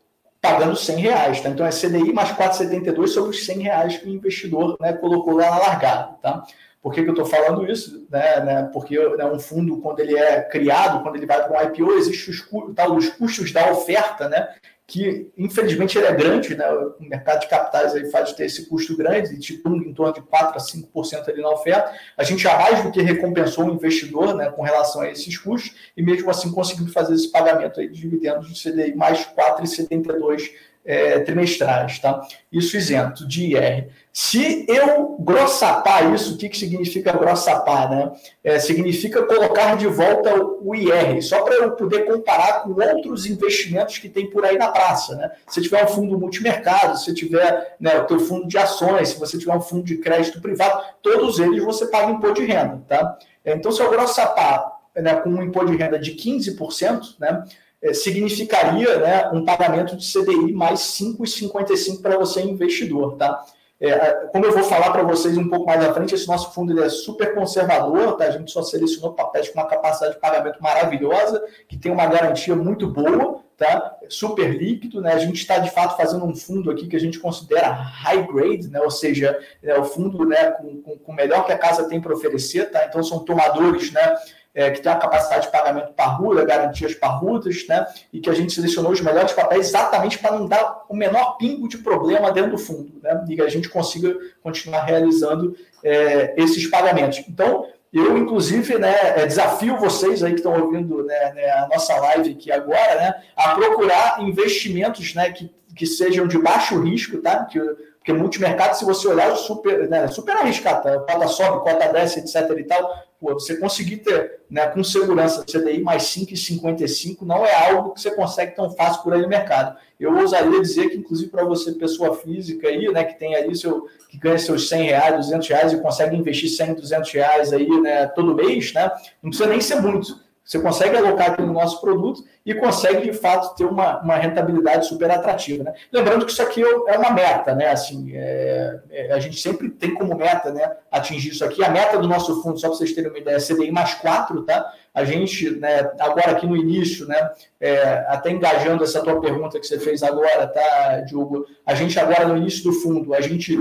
pagando 0.40 0.76
100 0.76 0.96
reais, 0.96 1.40
tá? 1.40 1.48
Então 1.48 1.66
é 1.66 1.70
CDI 1.70 2.12
mais 2.12 2.30
4,72 2.30 3.08
sobre 3.08 3.30
os 3.30 3.44
100 3.44 3.62
reais 3.62 3.96
que 3.96 4.06
o 4.06 4.12
investidor 4.12 4.76
né, 4.80 4.92
colocou 4.92 5.34
lá 5.34 5.50
na 5.50 5.58
largada, 5.58 6.14
tá? 6.22 6.46
Por 6.86 6.94
que, 6.94 7.02
que 7.02 7.08
eu 7.08 7.14
estou 7.14 7.26
falando 7.26 7.68
isso? 7.68 8.06
Né, 8.08 8.44
né, 8.44 8.70
porque 8.72 8.96
né, 9.16 9.24
um 9.24 9.40
fundo, 9.40 9.78
quando 9.78 9.98
ele 9.98 10.16
é 10.16 10.40
criado, 10.42 11.02
quando 11.02 11.16
ele 11.16 11.26
vai 11.26 11.42
para 11.42 11.60
um 11.60 11.68
IPO, 11.68 11.94
existe 11.94 12.30
os, 12.30 12.48
tal, 12.76 12.94
os 12.94 13.08
custos 13.08 13.50
da 13.50 13.72
oferta, 13.72 14.28
né, 14.28 14.54
que 14.86 15.28
infelizmente 15.36 15.98
ele 15.98 16.06
é 16.06 16.12
grande, 16.12 16.54
né, 16.54 16.64
o 16.70 16.94
mercado 17.00 17.40
de 17.40 17.48
capitais 17.48 17.92
aí 17.92 18.08
faz 18.08 18.32
ter 18.34 18.44
esse 18.44 18.68
custo 18.68 18.96
grande, 18.96 19.36
tipo 19.40 19.68
em 19.68 19.92
torno 19.92 20.14
de 20.14 20.22
4 20.22 20.56
a 20.56 20.60
5% 20.60 21.28
ali 21.28 21.42
na 21.42 21.50
oferta. 21.50 21.92
A 22.16 22.22
gente 22.22 22.44
já 22.44 22.56
mais 22.56 22.80
do 22.84 22.92
que 22.92 23.02
recompensou 23.02 23.64
o 23.64 23.74
investidor 23.74 24.36
né, 24.36 24.48
com 24.48 24.62
relação 24.62 25.02
a 25.02 25.10
esses 25.10 25.36
custos, 25.36 25.74
e 25.96 26.02
mesmo 26.04 26.30
assim 26.30 26.52
conseguiu 26.52 26.86
fazer 26.92 27.14
esse 27.14 27.32
pagamento 27.32 27.80
aí 27.80 27.88
de 27.88 28.00
dividendos 28.00 28.46
de 28.46 28.62
CDI 28.62 28.94
mais 28.94 29.26
4,72 29.36 30.52
é, 30.86 31.18
trimestrais, 31.18 31.98
tá? 31.98 32.20
Isso 32.50 32.76
isento 32.76 33.26
de 33.26 33.54
IR. 33.54 33.88
Se 34.12 34.64
eu 34.68 35.16
grossapar 35.18 36.14
isso, 36.14 36.34
o 36.34 36.38
que, 36.38 36.48
que 36.48 36.56
significa 36.56 37.12
grossapar, 37.12 37.90
né? 37.90 38.12
É, 38.42 38.58
significa 38.58 39.24
colocar 39.24 39.76
de 39.76 39.88
volta 39.88 40.32
o 40.42 40.74
IR, 40.74 41.20
só 41.22 41.42
para 41.42 41.56
eu 41.56 41.72
poder 41.72 42.06
comparar 42.06 42.62
com 42.62 42.70
outros 42.70 43.26
investimentos 43.26 43.98
que 43.98 44.08
tem 44.08 44.30
por 44.30 44.44
aí 44.44 44.56
na 44.56 44.68
praça, 44.68 45.16
né? 45.16 45.32
Se 45.48 45.60
tiver 45.60 45.84
um 45.84 45.88
fundo 45.88 46.18
multimercado, 46.18 46.96
se 46.98 47.12
tiver 47.12 47.76
né, 47.80 47.98
o 47.98 48.04
teu 48.04 48.20
fundo 48.20 48.46
de 48.46 48.56
ações, 48.56 49.08
se 49.08 49.18
você 49.18 49.36
tiver 49.36 49.54
um 49.54 49.60
fundo 49.60 49.82
de 49.82 49.98
crédito 49.98 50.40
privado, 50.40 50.82
todos 51.02 51.40
eles 51.40 51.62
você 51.64 51.86
paga 51.86 52.12
imposto 52.12 52.40
de 52.40 52.46
renda, 52.46 52.80
tá? 52.88 53.18
Então, 53.44 53.72
se 53.72 53.82
eu 53.82 53.90
grossapar 53.90 54.76
né, 54.94 55.14
com 55.16 55.30
um 55.30 55.42
imposto 55.42 55.70
de 55.70 55.76
renda 55.76 55.98
de 55.98 56.12
15%, 56.12 57.16
né? 57.18 57.44
É, 57.82 57.92
significaria 57.92 58.98
né, 58.98 59.30
um 59.32 59.44
pagamento 59.44 59.96
de 59.96 60.04
CDI 60.10 60.52
mais 60.52 60.80
5,55 60.80 62.00
para 62.00 62.16
você 62.18 62.40
investidor, 62.40 63.16
tá? 63.16 63.44
É, 63.78 64.14
como 64.32 64.46
eu 64.46 64.52
vou 64.52 64.64
falar 64.64 64.90
para 64.90 65.02
vocês 65.02 65.36
um 65.36 65.48
pouco 65.48 65.66
mais 65.66 65.84
à 65.84 65.92
frente, 65.92 66.14
esse 66.14 66.26
nosso 66.26 66.52
fundo 66.54 66.72
ele 66.72 66.80
é 66.80 66.88
super 66.88 67.34
conservador, 67.34 68.16
tá? 68.16 68.24
A 68.24 68.30
gente 68.30 68.50
só 68.50 68.62
selecionou 68.62 69.12
papéis 69.12 69.50
com 69.50 69.60
uma 69.60 69.68
capacidade 69.68 70.14
de 70.14 70.20
pagamento 70.20 70.62
maravilhosa, 70.62 71.44
que 71.68 71.76
tem 71.76 71.92
uma 71.92 72.06
garantia 72.06 72.56
muito 72.56 72.88
boa, 72.88 73.42
tá? 73.54 73.96
Super 74.08 74.48
líquido, 74.48 75.02
né? 75.02 75.12
A 75.12 75.18
gente 75.18 75.36
está 75.36 75.58
de 75.58 75.70
fato 75.70 75.94
fazendo 75.94 76.24
um 76.24 76.34
fundo 76.34 76.70
aqui 76.70 76.88
que 76.88 76.96
a 76.96 77.00
gente 77.00 77.18
considera 77.18 77.68
high 77.68 78.26
grade, 78.26 78.68
né? 78.70 78.80
Ou 78.80 78.90
seja, 78.90 79.38
é 79.62 79.78
o 79.78 79.84
fundo, 79.84 80.24
né, 80.24 80.52
com, 80.52 80.80
com, 80.80 80.98
com 80.98 81.12
o 81.12 81.14
melhor 81.14 81.44
que 81.44 81.52
a 81.52 81.58
casa 81.58 81.86
tem 81.86 82.00
para 82.00 82.14
oferecer, 82.14 82.70
tá? 82.70 82.86
Então 82.86 83.02
são 83.02 83.18
tomadores, 83.18 83.92
né? 83.92 84.16
É, 84.56 84.70
que 84.70 84.80
tem 84.80 84.90
uma 84.90 84.98
capacidade 84.98 85.44
de 85.44 85.52
pagamento 85.52 85.92
parruda, 85.92 86.42
garantias 86.42 86.94
parrudas, 86.94 87.66
né? 87.68 87.86
E 88.10 88.20
que 88.20 88.30
a 88.30 88.32
gente 88.32 88.54
selecionou 88.54 88.90
os 88.90 89.02
melhores 89.02 89.32
papéis 89.32 89.66
exatamente 89.66 90.18
para 90.18 90.32
não 90.32 90.46
dar 90.46 90.82
o 90.88 90.96
menor 90.96 91.36
pingo 91.36 91.68
de 91.68 91.76
problema 91.76 92.32
dentro 92.32 92.52
do 92.52 92.58
fundo, 92.58 92.98
né? 93.02 93.22
E 93.28 93.36
que 93.36 93.42
a 93.42 93.50
gente 93.50 93.68
consiga 93.68 94.16
continuar 94.42 94.84
realizando 94.84 95.54
é, 95.84 96.32
esses 96.38 96.66
pagamentos. 96.68 97.22
Então, 97.28 97.66
eu, 97.92 98.16
inclusive, 98.16 98.78
né, 98.78 98.94
é, 99.16 99.26
desafio 99.26 99.76
vocês 99.76 100.22
aí 100.22 100.32
que 100.32 100.38
estão 100.38 100.58
ouvindo 100.58 101.04
né, 101.04 101.32
né, 101.34 101.50
a 101.50 101.68
nossa 101.68 101.94
live 102.00 102.30
aqui 102.30 102.50
agora, 102.50 102.94
né, 102.96 103.14
a 103.36 103.54
procurar 103.54 104.22
investimentos 104.22 105.14
né, 105.14 105.30
que, 105.32 105.54
que 105.74 105.86
sejam 105.86 106.26
de 106.26 106.38
baixo 106.38 106.80
risco, 106.80 107.18
tá? 107.18 107.44
Que, 107.44 107.60
porque 108.06 108.12
multimercado, 108.12 108.76
se 108.76 108.84
você 108.84 109.08
olhar, 109.08 109.32
é 109.32 109.34
super, 109.34 109.88
né, 109.88 110.06
super 110.06 110.36
arriscado, 110.36 110.84
tá? 110.84 111.00
cota 111.00 111.26
sobe, 111.26 111.64
cota 111.64 111.92
desce, 111.92 112.20
etc. 112.20 112.56
e 112.56 112.62
tal 112.62 113.04
pô, 113.18 113.34
você 113.34 113.56
conseguir 113.56 113.96
ter 113.96 114.40
né, 114.48 114.66
com 114.68 114.84
segurança 114.84 115.44
CDI 115.44 115.82
mais 115.82 116.04
5,55 116.04 117.22
não 117.22 117.44
é 117.44 117.68
algo 117.68 117.92
que 117.92 118.00
você 118.00 118.12
consegue 118.12 118.54
tão 118.54 118.70
fácil 118.70 119.02
por 119.02 119.12
aí 119.12 119.22
no 119.22 119.28
mercado. 119.28 119.76
Eu 119.98 120.16
ousaria 120.16 120.60
dizer 120.60 120.88
que, 120.90 120.98
inclusive, 120.98 121.30
para 121.30 121.44
você, 121.44 121.72
pessoa 121.72 122.14
física 122.14 122.68
aí, 122.68 122.86
né, 122.92 123.02
que 123.02 123.18
tem 123.18 123.34
ali 123.34 123.56
seu, 123.56 123.88
que 124.08 124.18
ganha 124.18 124.38
seus 124.38 124.68
100 124.68 124.82
reais, 124.84 125.16
200 125.16 125.48
reais 125.48 125.72
e 125.72 125.80
consegue 125.80 126.14
investir 126.14 126.50
100, 126.50 126.74
200 126.74 127.10
reais 127.10 127.52
aí, 127.52 127.68
né, 127.80 128.06
todo 128.06 128.36
mês, 128.36 128.72
né, 128.72 128.88
não 129.20 129.30
precisa 129.30 129.48
nem 129.48 129.60
ser 129.60 129.80
muito. 129.80 130.25
Você 130.46 130.60
consegue 130.60 130.96
alocar 130.96 131.32
aqui 131.32 131.42
no 131.42 131.52
nosso 131.52 131.80
produto 131.80 132.24
e 132.44 132.54
consegue, 132.54 133.10
de 133.10 133.12
fato, 133.12 133.56
ter 133.56 133.64
uma, 133.64 134.00
uma 134.00 134.14
rentabilidade 134.14 134.86
super 134.86 135.10
atrativa. 135.10 135.64
Né? 135.64 135.74
Lembrando 135.92 136.24
que 136.24 136.30
isso 136.30 136.40
aqui 136.40 136.62
é 136.62 136.96
uma 136.96 137.10
meta, 137.10 137.52
né? 137.52 137.66
Assim, 137.66 138.12
é, 138.14 138.78
é, 138.88 139.12
a 139.12 139.18
gente 139.18 139.40
sempre 139.40 139.68
tem 139.68 139.92
como 139.94 140.14
meta 140.14 140.52
né, 140.52 140.76
atingir 140.88 141.30
isso 141.30 141.44
aqui. 141.44 141.64
A 141.64 141.68
meta 141.68 141.98
do 141.98 142.06
nosso 142.06 142.40
fundo, 142.44 142.60
só 142.60 142.68
para 142.68 142.76
vocês 142.76 142.92
terem 142.92 143.10
uma 143.10 143.18
ideia, 143.18 143.38
é 143.38 143.40
CDI 143.40 143.72
mais 143.72 143.94
4, 143.94 144.42
tá? 144.42 144.72
A 144.94 145.04
gente, 145.04 145.50
né, 145.50 145.90
agora 145.98 146.30
aqui 146.30 146.46
no 146.46 146.56
início, 146.56 147.08
né, 147.08 147.28
é, 147.60 148.06
até 148.08 148.30
engajando 148.30 148.84
essa 148.84 149.02
tua 149.02 149.20
pergunta 149.20 149.58
que 149.58 149.66
você 149.66 149.80
fez 149.80 150.04
agora, 150.04 150.46
tá, 150.46 151.00
Diogo? 151.00 151.44
A 151.66 151.74
gente 151.74 151.98
agora 151.98 152.28
no 152.28 152.36
início 152.36 152.62
do 152.62 152.72
fundo, 152.72 153.12
a 153.14 153.20
gente 153.20 153.58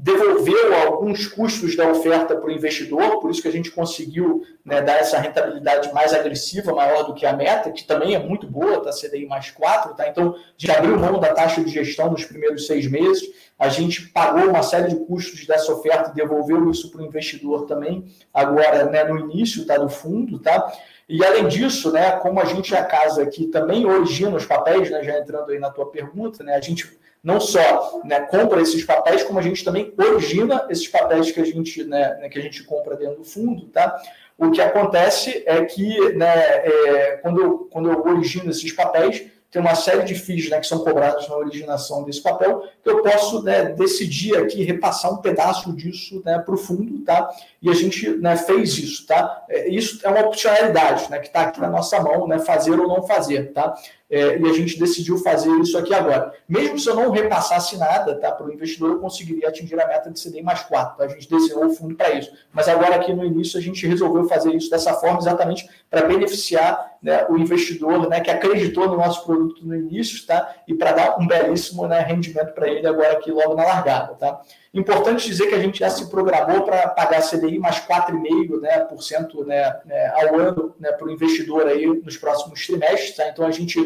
devolveu 0.00 0.74
alguns 0.74 1.26
custos 1.26 1.76
da 1.76 1.90
oferta 1.90 2.36
para 2.36 2.48
o 2.48 2.52
investidor, 2.52 3.20
por 3.20 3.30
isso 3.30 3.42
que 3.42 3.48
a 3.48 3.52
gente 3.52 3.70
conseguiu 3.70 4.42
né, 4.64 4.80
dar 4.80 4.98
essa 4.98 5.18
rentabilidade 5.18 5.92
mais 5.92 6.14
agressiva, 6.14 6.72
maior 6.72 7.02
do 7.02 7.14
que 7.14 7.26
a 7.26 7.32
meta, 7.32 7.70
que 7.70 7.84
também 7.84 8.14
é 8.14 8.18
muito 8.18 8.46
boa, 8.46 8.82
tá 8.82 8.90
CDI 8.90 9.26
mais 9.26 9.50
4, 9.50 9.94
tá? 9.94 10.08
Então, 10.08 10.36
de 10.56 10.70
abriu 10.70 10.98
mão 10.98 11.18
da 11.18 11.34
taxa 11.34 11.62
de 11.62 11.70
gestão 11.70 12.10
nos 12.10 12.24
primeiros 12.24 12.66
seis 12.66 12.88
meses, 12.90 13.28
a 13.58 13.68
gente 13.68 14.08
pagou 14.08 14.48
uma 14.48 14.62
série 14.62 14.88
de 14.88 14.96
custos 15.04 15.44
dessa 15.46 15.72
oferta 15.72 16.10
e 16.10 16.14
devolveu 16.14 16.70
isso 16.70 16.90
para 16.90 17.02
o 17.02 17.04
investidor 17.04 17.66
também, 17.66 18.04
agora 18.32 18.86
né, 18.86 19.04
no 19.04 19.18
início 19.18 19.66
tá, 19.66 19.76
do 19.76 19.88
fundo, 19.88 20.38
tá? 20.38 20.72
E 21.08 21.24
além 21.24 21.48
disso, 21.48 21.90
né, 21.90 22.12
como 22.12 22.38
a 22.38 22.44
gente 22.44 22.74
a 22.74 22.84
casa 22.84 23.26
que 23.26 23.46
também 23.46 23.84
origina 23.84 24.36
os 24.36 24.46
papéis, 24.46 24.90
né, 24.90 25.02
já 25.02 25.18
entrando 25.18 25.50
aí 25.50 25.58
na 25.58 25.70
tua 25.70 25.90
pergunta, 25.90 26.44
né, 26.44 26.54
a 26.54 26.60
gente 26.60 26.98
não 27.22 27.40
só 27.40 28.00
né, 28.04 28.20
compra 28.20 28.60
esses 28.60 28.84
papéis, 28.84 29.22
como 29.22 29.38
a 29.38 29.42
gente 29.42 29.64
também 29.64 29.92
origina 29.98 30.66
esses 30.70 30.88
papéis 30.88 31.30
que 31.30 31.40
a 31.40 31.44
gente, 31.44 31.84
né, 31.84 32.16
né, 32.20 32.28
que 32.28 32.38
a 32.38 32.42
gente 32.42 32.62
compra 32.64 32.96
dentro 32.96 33.16
do 33.16 33.24
fundo, 33.24 33.66
tá? 33.66 34.00
O 34.36 34.50
que 34.50 34.60
acontece 34.60 35.42
é 35.46 35.64
que 35.64 36.12
né, 36.12 36.32
é, 36.34 37.18
quando, 37.22 37.40
eu, 37.40 37.58
quando 37.72 37.90
eu 37.90 38.00
origino 38.04 38.50
esses 38.50 38.72
papéis, 38.72 39.26
tem 39.50 39.62
uma 39.62 39.74
série 39.74 40.04
de 40.04 40.14
FIIs 40.14 40.50
né, 40.50 40.60
que 40.60 40.66
são 40.66 40.84
cobrados 40.84 41.26
na 41.28 41.36
originação 41.36 42.04
desse 42.04 42.22
papel, 42.22 42.62
que 42.82 42.90
eu 42.90 43.02
posso 43.02 43.42
né, 43.42 43.64
decidir 43.72 44.36
aqui 44.36 44.62
repassar 44.62 45.12
um 45.12 45.22
pedaço 45.22 45.72
disso 45.72 46.22
né, 46.24 46.38
para 46.38 46.54
o 46.54 46.58
fundo, 46.58 46.98
tá? 47.00 47.30
E 47.60 47.68
a 47.68 47.74
gente 47.74 48.08
né, 48.18 48.36
fez 48.36 48.78
isso, 48.78 49.06
tá? 49.06 49.44
É, 49.48 49.68
isso 49.68 49.98
é 50.06 50.08
uma 50.08 50.26
opcionalidade, 50.26 51.10
né, 51.10 51.18
que 51.18 51.26
está 51.26 51.42
aqui 51.42 51.60
na 51.60 51.68
nossa 51.68 52.00
mão, 52.00 52.26
né, 52.28 52.38
fazer 52.38 52.78
ou 52.78 52.86
não 52.86 53.02
fazer, 53.06 53.52
tá? 53.52 53.74
É, 54.10 54.38
e 54.38 54.48
a 54.48 54.52
gente 54.54 54.78
decidiu 54.78 55.18
fazer 55.18 55.50
isso 55.58 55.76
aqui 55.76 55.92
agora. 55.92 56.32
Mesmo 56.48 56.78
se 56.78 56.88
eu 56.88 56.94
não 56.94 57.10
repassasse 57.10 57.76
nada 57.76 58.18
tá, 58.18 58.32
para 58.32 58.46
o 58.46 58.52
investidor, 58.52 58.92
eu 58.92 59.00
conseguiria 59.00 59.48
atingir 59.48 59.78
a 59.78 59.86
meta 59.86 60.10
de 60.10 60.18
CDI 60.18 60.42
mais 60.42 60.62
4. 60.62 60.96
Tá? 60.96 61.04
A 61.04 61.08
gente 61.08 61.28
desenhou 61.28 61.66
o 61.66 61.70
fundo 61.70 61.94
para 61.94 62.12
isso. 62.12 62.32
Mas 62.50 62.68
agora, 62.68 62.96
aqui 62.96 63.12
no 63.12 63.22
início, 63.22 63.58
a 63.58 63.62
gente 63.62 63.86
resolveu 63.86 64.24
fazer 64.26 64.54
isso 64.54 64.70
dessa 64.70 64.94
forma, 64.94 65.18
exatamente 65.18 65.68
para 65.90 66.06
beneficiar 66.06 66.96
né, 67.02 67.26
o 67.28 67.36
investidor 67.36 68.08
né, 68.08 68.20
que 68.20 68.30
acreditou 68.30 68.88
no 68.88 68.96
nosso 68.96 69.26
produto 69.26 69.64
no 69.66 69.76
início 69.76 70.26
tá? 70.26 70.54
e 70.66 70.74
para 70.74 70.92
dar 70.92 71.18
um 71.18 71.26
belíssimo 71.26 71.86
né, 71.86 72.00
rendimento 72.00 72.54
para 72.54 72.66
ele 72.66 72.86
agora 72.86 73.12
aqui 73.12 73.30
logo 73.30 73.54
na 73.54 73.64
largada. 73.64 74.14
Tá? 74.14 74.40
Importante 74.74 75.26
dizer 75.26 75.46
que 75.46 75.54
a 75.54 75.58
gente 75.58 75.78
já 75.78 75.88
se 75.88 76.10
programou 76.10 76.62
para 76.62 76.88
pagar 76.88 77.22
CDI 77.22 77.58
mais 77.58 77.80
4,5% 77.80 78.60
né, 78.60 78.78
por 78.80 79.02
cento, 79.02 79.44
né, 79.44 79.80
né, 79.86 80.12
ao 80.14 80.38
ano 80.38 80.74
né, 80.78 80.92
para 80.92 81.06
o 81.06 81.10
investidor 81.10 81.66
aí 81.66 81.86
nos 81.86 82.16
próximos 82.18 82.66
trimestres. 82.66 83.16
Tá? 83.16 83.28
Então 83.28 83.46
a 83.46 83.50
gente 83.50 83.78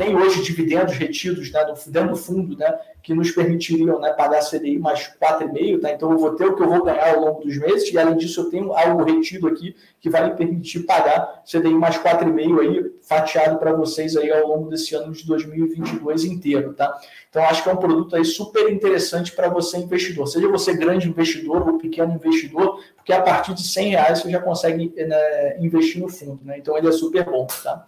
tem 0.00 0.16
hoje 0.16 0.42
dividendos 0.42 0.94
retidos 0.94 1.52
né, 1.52 1.62
dentro 1.88 2.08
do 2.12 2.16
fundo 2.16 2.56
né, 2.56 2.74
que 3.02 3.12
nos 3.12 3.30
permitiriam 3.32 4.00
né, 4.00 4.10
pagar 4.14 4.40
CDI 4.40 4.78
mais 4.78 5.12
4,5%. 5.20 5.82
Tá? 5.82 5.92
Então 5.92 6.10
eu 6.10 6.16
vou 6.16 6.34
ter 6.36 6.46
o 6.46 6.56
que 6.56 6.62
eu 6.62 6.70
vou 6.70 6.82
ganhar 6.82 7.16
ao 7.16 7.20
longo 7.20 7.44
dos 7.44 7.58
meses, 7.58 7.92
e 7.92 7.98
além 7.98 8.16
disso 8.16 8.40
eu 8.40 8.50
tenho 8.50 8.72
algo 8.72 9.04
retido 9.04 9.46
aqui 9.46 9.76
que 10.00 10.08
vai 10.08 10.26
me 10.26 10.34
permitir 10.34 10.84
pagar 10.84 11.42
CDI 11.44 11.74
mais 11.74 11.98
4,5% 11.98 12.60
aí, 12.60 12.90
fatiado 13.02 13.58
para 13.58 13.74
vocês 13.74 14.16
aí 14.16 14.32
ao 14.32 14.48
longo 14.48 14.70
desse 14.70 14.94
ano 14.94 15.12
de 15.12 15.26
2022 15.26 16.24
inteiro. 16.24 16.72
Tá? 16.72 16.98
Então 17.28 17.44
acho 17.44 17.62
que 17.62 17.68
é 17.68 17.72
um 17.74 17.76
produto 17.76 18.16
aí 18.16 18.24
super 18.24 18.72
interessante 18.72 19.32
para 19.32 19.50
você 19.50 19.76
investidor, 19.76 20.26
seja 20.28 20.48
você 20.48 20.72
grande 20.72 21.10
investidor 21.10 21.68
ou 21.68 21.76
pequeno 21.76 22.14
investidor, 22.14 22.82
porque 22.96 23.12
a 23.12 23.20
partir 23.20 23.52
de 23.52 23.62
100 23.62 23.90
reais 23.90 24.22
você 24.22 24.30
já 24.30 24.40
consegue 24.40 24.94
né, 24.96 25.58
investir 25.58 26.00
no 26.00 26.08
fundo. 26.08 26.40
Né? 26.42 26.56
Então 26.56 26.74
ele 26.78 26.88
é 26.88 26.92
super 26.92 27.22
bom. 27.26 27.46
Tá? 27.62 27.86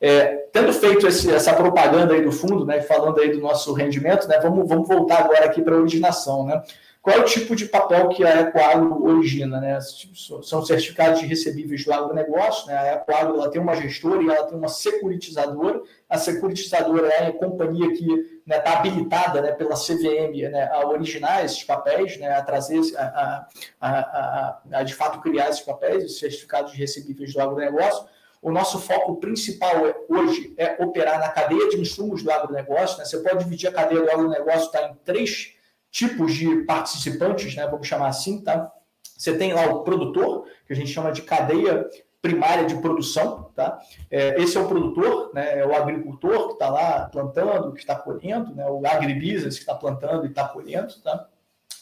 É, 0.00 0.48
tendo 0.50 0.72
feito 0.72 1.06
esse, 1.06 1.30
essa 1.30 1.52
propaganda 1.52 2.14
aí 2.14 2.22
do 2.22 2.32
fundo, 2.32 2.64
né, 2.64 2.80
falando 2.80 3.20
aí 3.20 3.30
do 3.30 3.40
nosso 3.40 3.72
rendimento, 3.74 4.26
né, 4.26 4.38
vamos, 4.40 4.66
vamos 4.66 4.88
voltar 4.88 5.18
agora 5.18 5.44
aqui 5.44 5.60
para 5.60 5.74
a 5.74 5.78
originação. 5.78 6.46
Né? 6.46 6.62
Qual 7.02 7.16
é 7.16 7.20
o 7.20 7.24
tipo 7.24 7.56
de 7.56 7.64
papel 7.64 8.08
que 8.10 8.22
a 8.22 8.42
Ecoagro 8.42 9.02
origina? 9.02 9.58
Né? 9.58 9.78
São 10.42 10.62
certificados 10.62 11.20
de 11.20 11.26
recebíveis 11.26 11.82
do 11.82 11.92
agronegócio. 11.92 12.66
Né? 12.66 12.76
A 12.76 12.94
Ecoagro 12.94 13.36
ela 13.36 13.50
tem 13.50 13.60
uma 13.60 13.74
gestora 13.74 14.22
e 14.22 14.28
ela 14.28 14.46
tem 14.46 14.58
uma 14.58 14.68
securitizadora. 14.68 15.80
A 16.08 16.18
securitizadora 16.18 17.08
é 17.08 17.28
a 17.28 17.32
companhia 17.32 17.88
que 17.94 18.04
está 18.04 18.24
né, 18.46 18.58
tá 18.58 18.78
habilitada 18.78 19.40
né, 19.40 19.52
pela 19.52 19.76
CVM 19.76 20.50
né, 20.50 20.68
a 20.70 20.86
originar 20.86 21.42
esses 21.42 21.64
papéis, 21.64 22.18
né, 22.18 22.34
a 22.34 22.42
trazer, 22.42 22.80
a, 22.98 23.46
a, 23.80 23.88
a, 23.88 24.60
a, 24.72 24.82
de 24.82 24.94
fato 24.94 25.20
criar 25.20 25.48
esses 25.48 25.62
papéis, 25.62 26.04
esses 26.04 26.18
certificados 26.18 26.72
de 26.72 26.78
recebíveis 26.78 27.32
do 27.32 27.40
agronegócio. 27.40 28.06
O 28.42 28.50
nosso 28.50 28.78
foco 28.78 29.16
principal 29.16 29.86
é, 29.86 29.94
hoje 30.08 30.54
é 30.56 30.82
operar 30.82 31.20
na 31.20 31.28
cadeia 31.28 31.68
de 31.68 31.78
insumos 31.78 32.22
do 32.22 32.30
agronegócio. 32.30 32.98
Né? 32.98 33.04
Você 33.04 33.18
pode 33.18 33.44
dividir 33.44 33.68
a 33.68 33.72
cadeia 33.72 34.00
do 34.00 34.10
agronegócio 34.10 34.70
tá, 34.70 34.88
em 34.88 34.94
três 35.04 35.54
tipos 35.90 36.34
de 36.34 36.62
participantes, 36.64 37.54
né? 37.54 37.66
vamos 37.66 37.86
chamar 37.86 38.08
assim. 38.08 38.42
Tá? 38.42 38.72
Você 39.02 39.36
tem 39.36 39.52
lá 39.52 39.66
o 39.66 39.82
produtor, 39.82 40.46
que 40.66 40.72
a 40.72 40.76
gente 40.76 40.90
chama 40.90 41.12
de 41.12 41.22
cadeia 41.22 41.86
primária 42.22 42.64
de 42.64 42.76
produção. 42.76 43.50
Tá? 43.54 43.78
É, 44.10 44.40
esse 44.40 44.56
é 44.56 44.60
o 44.60 44.68
produtor, 44.68 45.32
né? 45.34 45.58
é 45.58 45.66
o 45.66 45.74
agricultor 45.74 46.48
que 46.48 46.52
está 46.54 46.70
lá 46.70 47.08
plantando, 47.10 47.72
que 47.74 47.80
está 47.80 47.94
colhendo, 47.94 48.54
né? 48.54 48.66
o 48.70 48.86
agribusiness 48.86 49.56
que 49.56 49.60
está 49.60 49.74
plantando 49.74 50.24
e 50.24 50.28
está 50.28 50.48
colhendo. 50.48 50.94
Tá? 51.02 51.28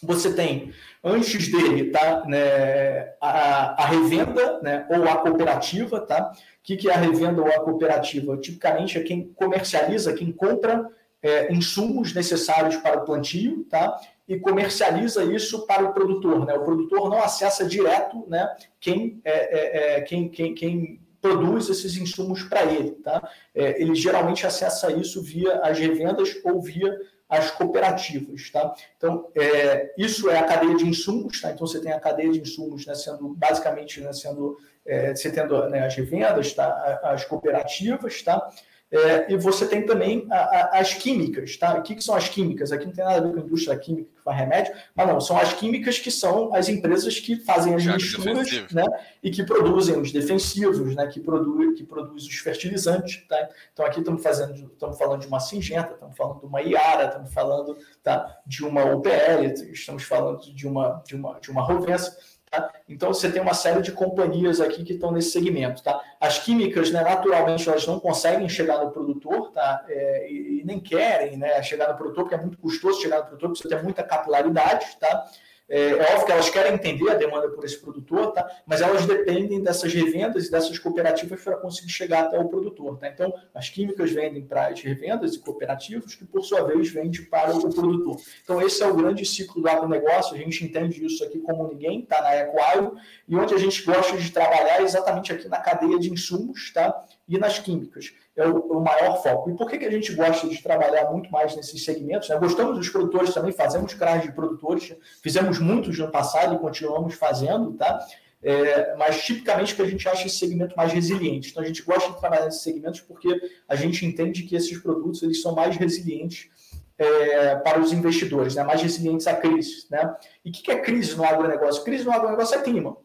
Você 0.03 0.32
tem, 0.32 0.72
antes 1.03 1.51
dele, 1.51 1.90
tá, 1.90 2.24
né, 2.26 3.14
a, 3.20 3.82
a 3.82 3.86
revenda 3.86 4.61
né, 4.62 4.86
ou 4.90 5.05
a 5.09 5.16
cooperativa. 5.16 6.01
Tá? 6.01 6.32
O 6.32 6.36
que, 6.62 6.76
que 6.76 6.88
é 6.88 6.94
a 6.94 6.99
revenda 6.99 7.42
ou 7.42 7.49
a 7.49 7.61
cooperativa? 7.61 8.36
Tipicamente 8.36 8.99
é 8.99 9.03
quem 9.03 9.32
comercializa, 9.34 10.14
quem 10.14 10.30
compra 10.30 10.88
é, 11.22 11.53
insumos 11.53 12.14
necessários 12.14 12.76
para 12.76 12.99
o 12.99 13.05
plantio 13.05 13.64
tá? 13.64 14.01
e 14.26 14.38
comercializa 14.38 15.24
isso 15.24 15.66
para 15.66 15.84
o 15.84 15.92
produtor. 15.92 16.46
Né? 16.46 16.55
O 16.55 16.64
produtor 16.64 17.11
não 17.11 17.22
acessa 17.22 17.64
direto 17.66 18.24
né, 18.28 18.49
quem, 18.80 19.20
é, 19.24 19.32
é, 19.32 19.96
é 19.96 20.01
quem, 20.03 20.28
quem, 20.28 20.55
quem 20.55 21.01
produz 21.20 21.68
esses 21.68 21.96
insumos 21.96 22.42
para 22.44 22.64
ele. 22.64 22.92
Tá? 22.92 23.28
É, 23.55 23.82
ele 23.82 23.94
geralmente 23.94 24.46
acessa 24.46 24.92
isso 24.92 25.22
via 25.22 25.61
as 25.61 25.78
revendas 25.78 26.36
ou 26.44 26.62
via 26.62 26.96
as 27.28 27.50
cooperativas. 27.50 28.50
Tá? 28.50 28.74
Então, 28.96 29.28
é, 29.36 29.92
isso 29.98 30.30
é 30.30 30.38
a 30.38 30.44
cadeia 30.44 30.76
de 30.76 30.86
insumos. 30.86 31.40
Tá? 31.40 31.50
Então, 31.50 31.66
você 31.66 31.80
tem 31.80 31.92
a 31.92 32.00
cadeia 32.00 32.30
de 32.30 32.40
insumos 32.40 32.86
né, 32.86 32.94
sendo, 32.94 33.34
basicamente, 33.34 34.00
né, 34.00 34.12
sendo, 34.12 34.56
é, 34.86 35.14
você 35.14 35.30
tendo 35.30 35.68
né, 35.68 35.86
as 35.86 35.94
revendas, 35.94 36.54
tá? 36.54 37.00
as 37.02 37.24
cooperativas, 37.24 38.22
tá? 38.22 38.48
É, 38.91 39.30
e 39.30 39.36
você 39.36 39.66
tem 39.66 39.84
também 39.84 40.26
a, 40.30 40.36
a, 40.36 40.78
as 40.78 40.95
químicas, 40.95 41.59
tá? 41.59 41.78
O 41.78 41.82
que, 41.82 41.95
que, 41.95 42.03
são 42.03 42.14
as 42.14 42.26
químicas? 42.26 42.72
Aqui 42.72 42.86
não 42.86 42.93
tem 42.93 43.05
nada 43.05 43.18
a 43.18 43.20
ver 43.20 43.34
com 43.34 43.41
a 43.41 43.43
indústria 43.43 43.76
química 43.76 44.09
que 44.16 44.22
faz 44.22 44.39
remédio, 44.39 44.74
mas 44.97 45.07
não, 45.07 45.20
são 45.20 45.36
as 45.36 45.53
químicas 45.53 45.99
que 45.99 46.11
são 46.11 46.55
as 46.55 46.70
empresas 46.70 47.20
que 47.20 47.36
fazem 47.36 47.74
as 47.74 47.84
misturas 47.84 48.72
né? 48.72 48.84
e 49.22 49.30
que 49.30 49.45
produzem 49.45 50.01
os 50.01 50.11
defensivos, 50.11 50.95
né? 50.97 51.07
que, 51.07 51.20
produz, 51.20 51.76
que 51.76 51.84
produz 51.84 52.24
os 52.24 52.39
fertilizantes. 52.39 53.22
Tá? 53.28 53.49
Então 53.74 53.84
aqui 53.84 53.99
estamos 53.99 54.22
fazendo, 54.22 54.55
estamos 54.72 54.97
falando 54.97 55.20
de 55.20 55.26
uma 55.26 55.41
Singenta, 55.41 55.93
estamos 55.93 56.16
falando 56.16 56.41
de 56.41 56.47
uma 56.47 56.62
Iara, 56.62 57.09
estamos 57.09 57.34
falando 57.34 57.76
tá? 58.03 58.39
de 58.47 58.64
uma 58.64 58.84
UPL, 58.86 59.45
estamos 59.70 60.05
falando 60.05 60.41
de 60.55 60.66
uma, 60.66 61.03
de 61.07 61.14
uma, 61.14 61.39
de 61.41 61.51
uma 61.51 61.62
Rovensa. 61.62 62.16
Tá? 62.51 62.72
Então, 62.88 63.12
você 63.12 63.30
tem 63.30 63.42
uma 63.42 63.55
série 63.55 63.82
de 63.82 63.92
companhias 63.92 64.61
aqui 64.61 64.84
que 64.84 64.94
estão 64.94 65.12
nesse 65.12 65.30
segmento. 65.30 65.82
Tá? 65.82 66.01
As 66.20 66.38
químicas, 66.38 66.90
né, 66.90 67.03
naturalmente, 67.03 67.68
elas 67.68 67.86
não 67.86 68.01
conseguem 68.01 68.49
chegar 68.49 68.82
no 68.82 68.90
produtor 68.90 69.51
tá? 69.53 69.84
É, 69.88 70.30
e, 70.30 70.61
e, 70.61 70.64
nem 70.64 70.80
querem 70.80 71.36
né, 71.36 71.62
chegar 71.62 71.88
no 71.88 71.96
produtor, 71.96 72.24
porque 72.24 72.34
é 72.34 72.40
muito 72.40 72.59
custoso 72.59 73.01
chegar 73.01 73.18
no 73.18 73.26
produtor, 73.26 73.57
você 73.57 73.68
tem 73.68 73.82
muita 73.82 74.03
capilaridade. 74.03 74.96
Tá? 74.99 75.26
É, 75.68 75.90
é, 75.90 76.12
óbvio 76.12 76.26
que 76.26 76.32
elas 76.32 76.48
querem 76.48 76.74
entender 76.74 77.10
a 77.10 77.14
demanda 77.14 77.48
por 77.50 77.62
esse 77.64 77.78
produtor, 77.78 78.32
tá? 78.32 78.48
mas 78.66 78.80
elas 78.80 79.04
dependem 79.04 79.62
dessas 79.62 79.92
revendas 79.92 80.46
e 80.46 80.50
dessas 80.50 80.78
cooperativas 80.78 81.42
para 81.42 81.56
conseguir 81.58 81.90
chegar 81.90 82.24
até 82.24 82.38
o 82.38 82.48
produtor. 82.48 82.96
Tá? 82.98 83.08
Então, 83.08 83.32
as 83.54 83.68
químicas 83.68 84.10
vendem 84.10 84.46
para 84.46 84.68
as 84.68 84.80
revendas 84.80 85.34
e 85.34 85.38
cooperativas, 85.38 86.14
que 86.14 86.24
por 86.24 86.42
sua 86.42 86.62
vez 86.62 86.88
vendem 86.90 87.22
para 87.26 87.54
o 87.54 87.74
produtor. 87.74 88.16
Então, 88.42 88.62
esse 88.62 88.82
é 88.82 88.86
o 88.86 88.94
grande 88.94 89.26
ciclo 89.26 89.60
do 89.60 89.68
agronegócio, 89.68 90.34
a 90.34 90.38
gente 90.38 90.64
entende 90.64 91.04
isso 91.04 91.22
aqui 91.22 91.38
como 91.40 91.68
ninguém, 91.68 92.00
está 92.00 92.22
na 92.22 92.34
Ecoagro, 92.36 92.96
e 93.28 93.36
onde 93.36 93.54
a 93.54 93.58
gente 93.58 93.82
gosta 93.82 94.16
de 94.16 94.30
trabalhar 94.30 94.80
é 94.80 94.82
exatamente 94.82 95.32
aqui 95.32 95.48
na 95.48 95.58
cadeia 95.58 95.98
de 95.98 96.10
insumos 96.10 96.72
tá? 96.72 96.98
e 97.28 97.36
nas 97.38 97.58
químicas 97.58 98.12
é 98.39 98.47
o, 98.47 98.59
o, 98.61 98.80
maior 98.80 99.20
foco. 99.20 99.51
E 99.51 99.57
por 99.57 99.68
que, 99.68 99.78
que 99.78 99.84
a 99.84 99.91
gente 99.91 100.14
gosta 100.14 100.49
de 100.49 100.62
trabalhar 100.62 101.11
muito 101.11 101.30
mais 101.30 101.57
nesses 101.57 101.84
segmentos? 101.84 102.28
Né? 102.28 102.39
Gostamos 102.39 102.76
dos 102.76 102.89
produtores 102.89 103.34
também, 103.34 103.51
fazemos 103.53 103.93
CRAs 103.95 104.22
de 104.22 104.32
produtores, 104.32 104.95
fizemos 105.20 105.59
muitos 105.59 105.99
no 105.99 106.09
passado 106.09 106.55
e 106.55 106.59
continuamos 106.59 107.14
fazendo, 107.14 107.72
tá? 107.72 107.99
É, 108.41 108.95
mas 108.97 109.24
tipicamente 109.24 109.74
que 109.74 109.82
a 109.82 109.86
gente 109.86 110.09
acha 110.09 110.28
esse 110.28 110.39
segmento 110.39 110.76
mais 110.76 110.93
resiliente. 110.93 111.51
Então 111.51 111.62
a 111.62 111.66
gente 111.66 111.82
gosta 111.82 112.12
de 112.12 112.20
trabalhar 112.20 112.45
nesses 112.45 112.62
segmentos 112.62 113.01
porque 113.01 113.28
a 113.68 113.74
gente 113.74 114.07
entende 114.07 114.45
que 114.45 114.55
esses 114.55 114.78
produtos 114.78 115.20
eles 115.24 115.43
são 115.43 115.57
mais 115.57 115.76
resilientes 115.76 116.49
é, 116.97 117.57
para 117.57 117.80
os 117.80 117.93
investidores, 117.93 118.55
né? 118.55 118.62
mais 118.62 118.80
resilientes 118.80 119.26
à 119.26 119.34
crise. 119.34 119.86
Né? 119.91 120.14
E 120.45 120.51
o 120.51 120.53
que, 120.53 120.62
que 120.62 120.70
é 120.70 120.78
crise 120.78 121.16
no 121.16 121.24
agronegócio? 121.24 121.82
Crise 121.82 122.05
no 122.05 122.12
agronegócio 122.12 122.57
é 122.57 122.62
clima. 122.62 122.97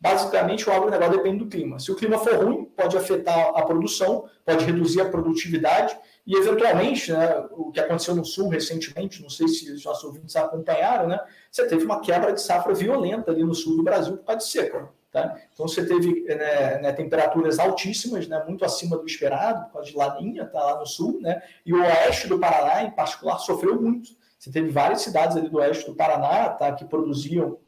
Basicamente, 0.00 0.68
o 0.68 0.72
agronegócio 0.72 1.18
depende 1.18 1.44
do 1.44 1.50
clima. 1.50 1.78
Se 1.78 1.92
o 1.92 1.94
clima 1.94 2.18
for 2.18 2.34
ruim, 2.42 2.64
pode 2.64 2.96
afetar 2.96 3.52
a 3.54 3.62
produção, 3.62 4.24
pode 4.46 4.64
reduzir 4.64 5.02
a 5.02 5.10
produtividade 5.10 5.94
e, 6.26 6.34
eventualmente, 6.34 7.12
né, 7.12 7.44
o 7.50 7.70
que 7.70 7.80
aconteceu 7.80 8.14
no 8.14 8.24
Sul 8.24 8.48
recentemente, 8.48 9.20
não 9.20 9.28
sei 9.28 9.46
se 9.46 9.70
os 9.70 9.84
nossos 9.84 10.04
ouvintes 10.04 10.34
acompanharam, 10.36 11.06
né, 11.06 11.20
você 11.52 11.66
teve 11.66 11.84
uma 11.84 12.00
quebra 12.00 12.32
de 12.32 12.40
safra 12.40 12.72
violenta 12.72 13.30
ali 13.30 13.44
no 13.44 13.54
sul 13.54 13.76
do 13.76 13.82
Brasil 13.82 14.16
por 14.16 14.24
causa 14.24 14.38
de 14.38 14.50
seca. 14.50 14.88
Tá? 15.12 15.36
Então, 15.52 15.66
você 15.66 15.84
teve 15.84 16.22
né, 16.22 16.78
né, 16.78 16.92
temperaturas 16.92 17.58
altíssimas, 17.58 18.26
né, 18.26 18.42
muito 18.46 18.64
acima 18.64 18.96
do 18.96 19.04
esperado, 19.04 19.66
por 19.66 19.72
causa 19.72 19.90
de 19.90 19.96
laninha, 19.96 20.46
tá 20.46 20.64
lá 20.64 20.78
no 20.78 20.86
sul, 20.86 21.20
né, 21.20 21.42
e 21.66 21.74
o 21.74 21.80
oeste 21.82 22.26
do 22.26 22.38
Paraná, 22.38 22.84
em 22.84 22.90
particular, 22.92 23.38
sofreu 23.38 23.80
muito. 23.82 24.10
Você 24.38 24.50
teve 24.50 24.70
várias 24.70 25.02
cidades 25.02 25.36
ali 25.36 25.50
do 25.50 25.58
oeste 25.58 25.84
do 25.84 25.94
Paraná 25.94 26.48
tá, 26.50 26.72
que 26.72 26.86
produziam 26.86 27.58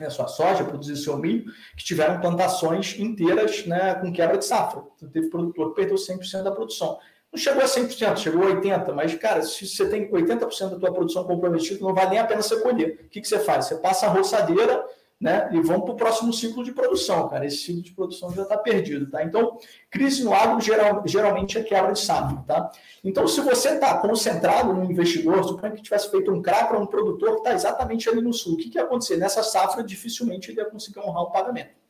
né, 0.00 0.10
sua 0.10 0.26
soja, 0.26 0.64
produzir 0.64 0.96
seu 0.96 1.16
milho, 1.16 1.44
que 1.76 1.84
tiveram 1.84 2.20
plantações 2.20 2.98
inteiras 2.98 3.66
né, 3.66 3.94
com 3.94 4.12
quebra 4.12 4.38
de 4.38 4.44
safra. 4.44 4.82
Então, 4.96 5.08
teve 5.08 5.28
produtor 5.28 5.70
que 5.70 5.76
perdeu 5.76 5.96
100% 5.96 6.42
da 6.42 6.50
produção. 6.50 6.98
Não 7.32 7.38
chegou 7.38 7.62
a 7.62 7.66
100%, 7.66 8.16
chegou 8.16 8.42
a 8.42 8.56
80%, 8.56 8.92
mas, 8.92 9.14
cara, 9.14 9.42
se 9.42 9.66
você 9.66 9.88
tem 9.88 10.10
80% 10.10 10.70
da 10.70 10.78
tua 10.78 10.92
produção 10.92 11.22
comprometida, 11.24 11.80
não 11.80 11.94
vale 11.94 12.10
nem 12.10 12.18
a 12.18 12.24
pena 12.24 12.42
você 12.42 12.58
colher. 12.60 13.02
O 13.04 13.08
que, 13.08 13.20
que 13.20 13.28
você 13.28 13.38
faz? 13.38 13.66
Você 13.66 13.76
passa 13.76 14.06
a 14.06 14.08
roçadeira 14.08 14.84
né, 15.20 15.50
e 15.52 15.60
vão 15.60 15.82
para 15.82 15.92
o 15.92 15.96
próximo 15.96 16.32
ciclo 16.32 16.64
de 16.64 16.72
produção, 16.72 17.28
cara. 17.28 17.44
Esse 17.44 17.58
ciclo 17.58 17.82
de 17.82 17.92
produção 17.92 18.32
já 18.32 18.42
está 18.42 18.56
perdido, 18.56 19.10
tá? 19.10 19.22
Então, 19.22 19.58
crise 19.90 20.24
no 20.24 20.32
agro 20.32 20.58
geral, 20.62 21.02
geralmente 21.04 21.58
é 21.58 21.62
quebra 21.62 21.92
de 21.92 22.00
safra, 22.00 22.42
tá? 22.46 22.70
Então, 23.04 23.28
se 23.28 23.42
você 23.42 23.74
está 23.74 23.98
concentrado 23.98 24.72
no 24.72 24.82
investidor, 24.90 25.44
suponha 25.44 25.72
que 25.72 25.82
tivesse 25.82 26.10
feito 26.10 26.32
um 26.32 26.40
CRA 26.40 26.64
para 26.64 26.78
um 26.78 26.86
produtor 26.86 27.32
que 27.32 27.38
está 27.38 27.52
exatamente 27.52 28.08
ali 28.08 28.22
no 28.22 28.32
sul, 28.32 28.54
o 28.54 28.56
que, 28.56 28.70
que 28.70 28.78
ia 28.78 28.84
acontecer? 28.84 29.18
Nessa 29.18 29.42
safra, 29.42 29.84
dificilmente 29.84 30.50
ele 30.50 30.60
ia 30.60 30.64
conseguir 30.64 31.00
honrar 31.00 31.24
o 31.24 31.30
pagamento. 31.30 31.80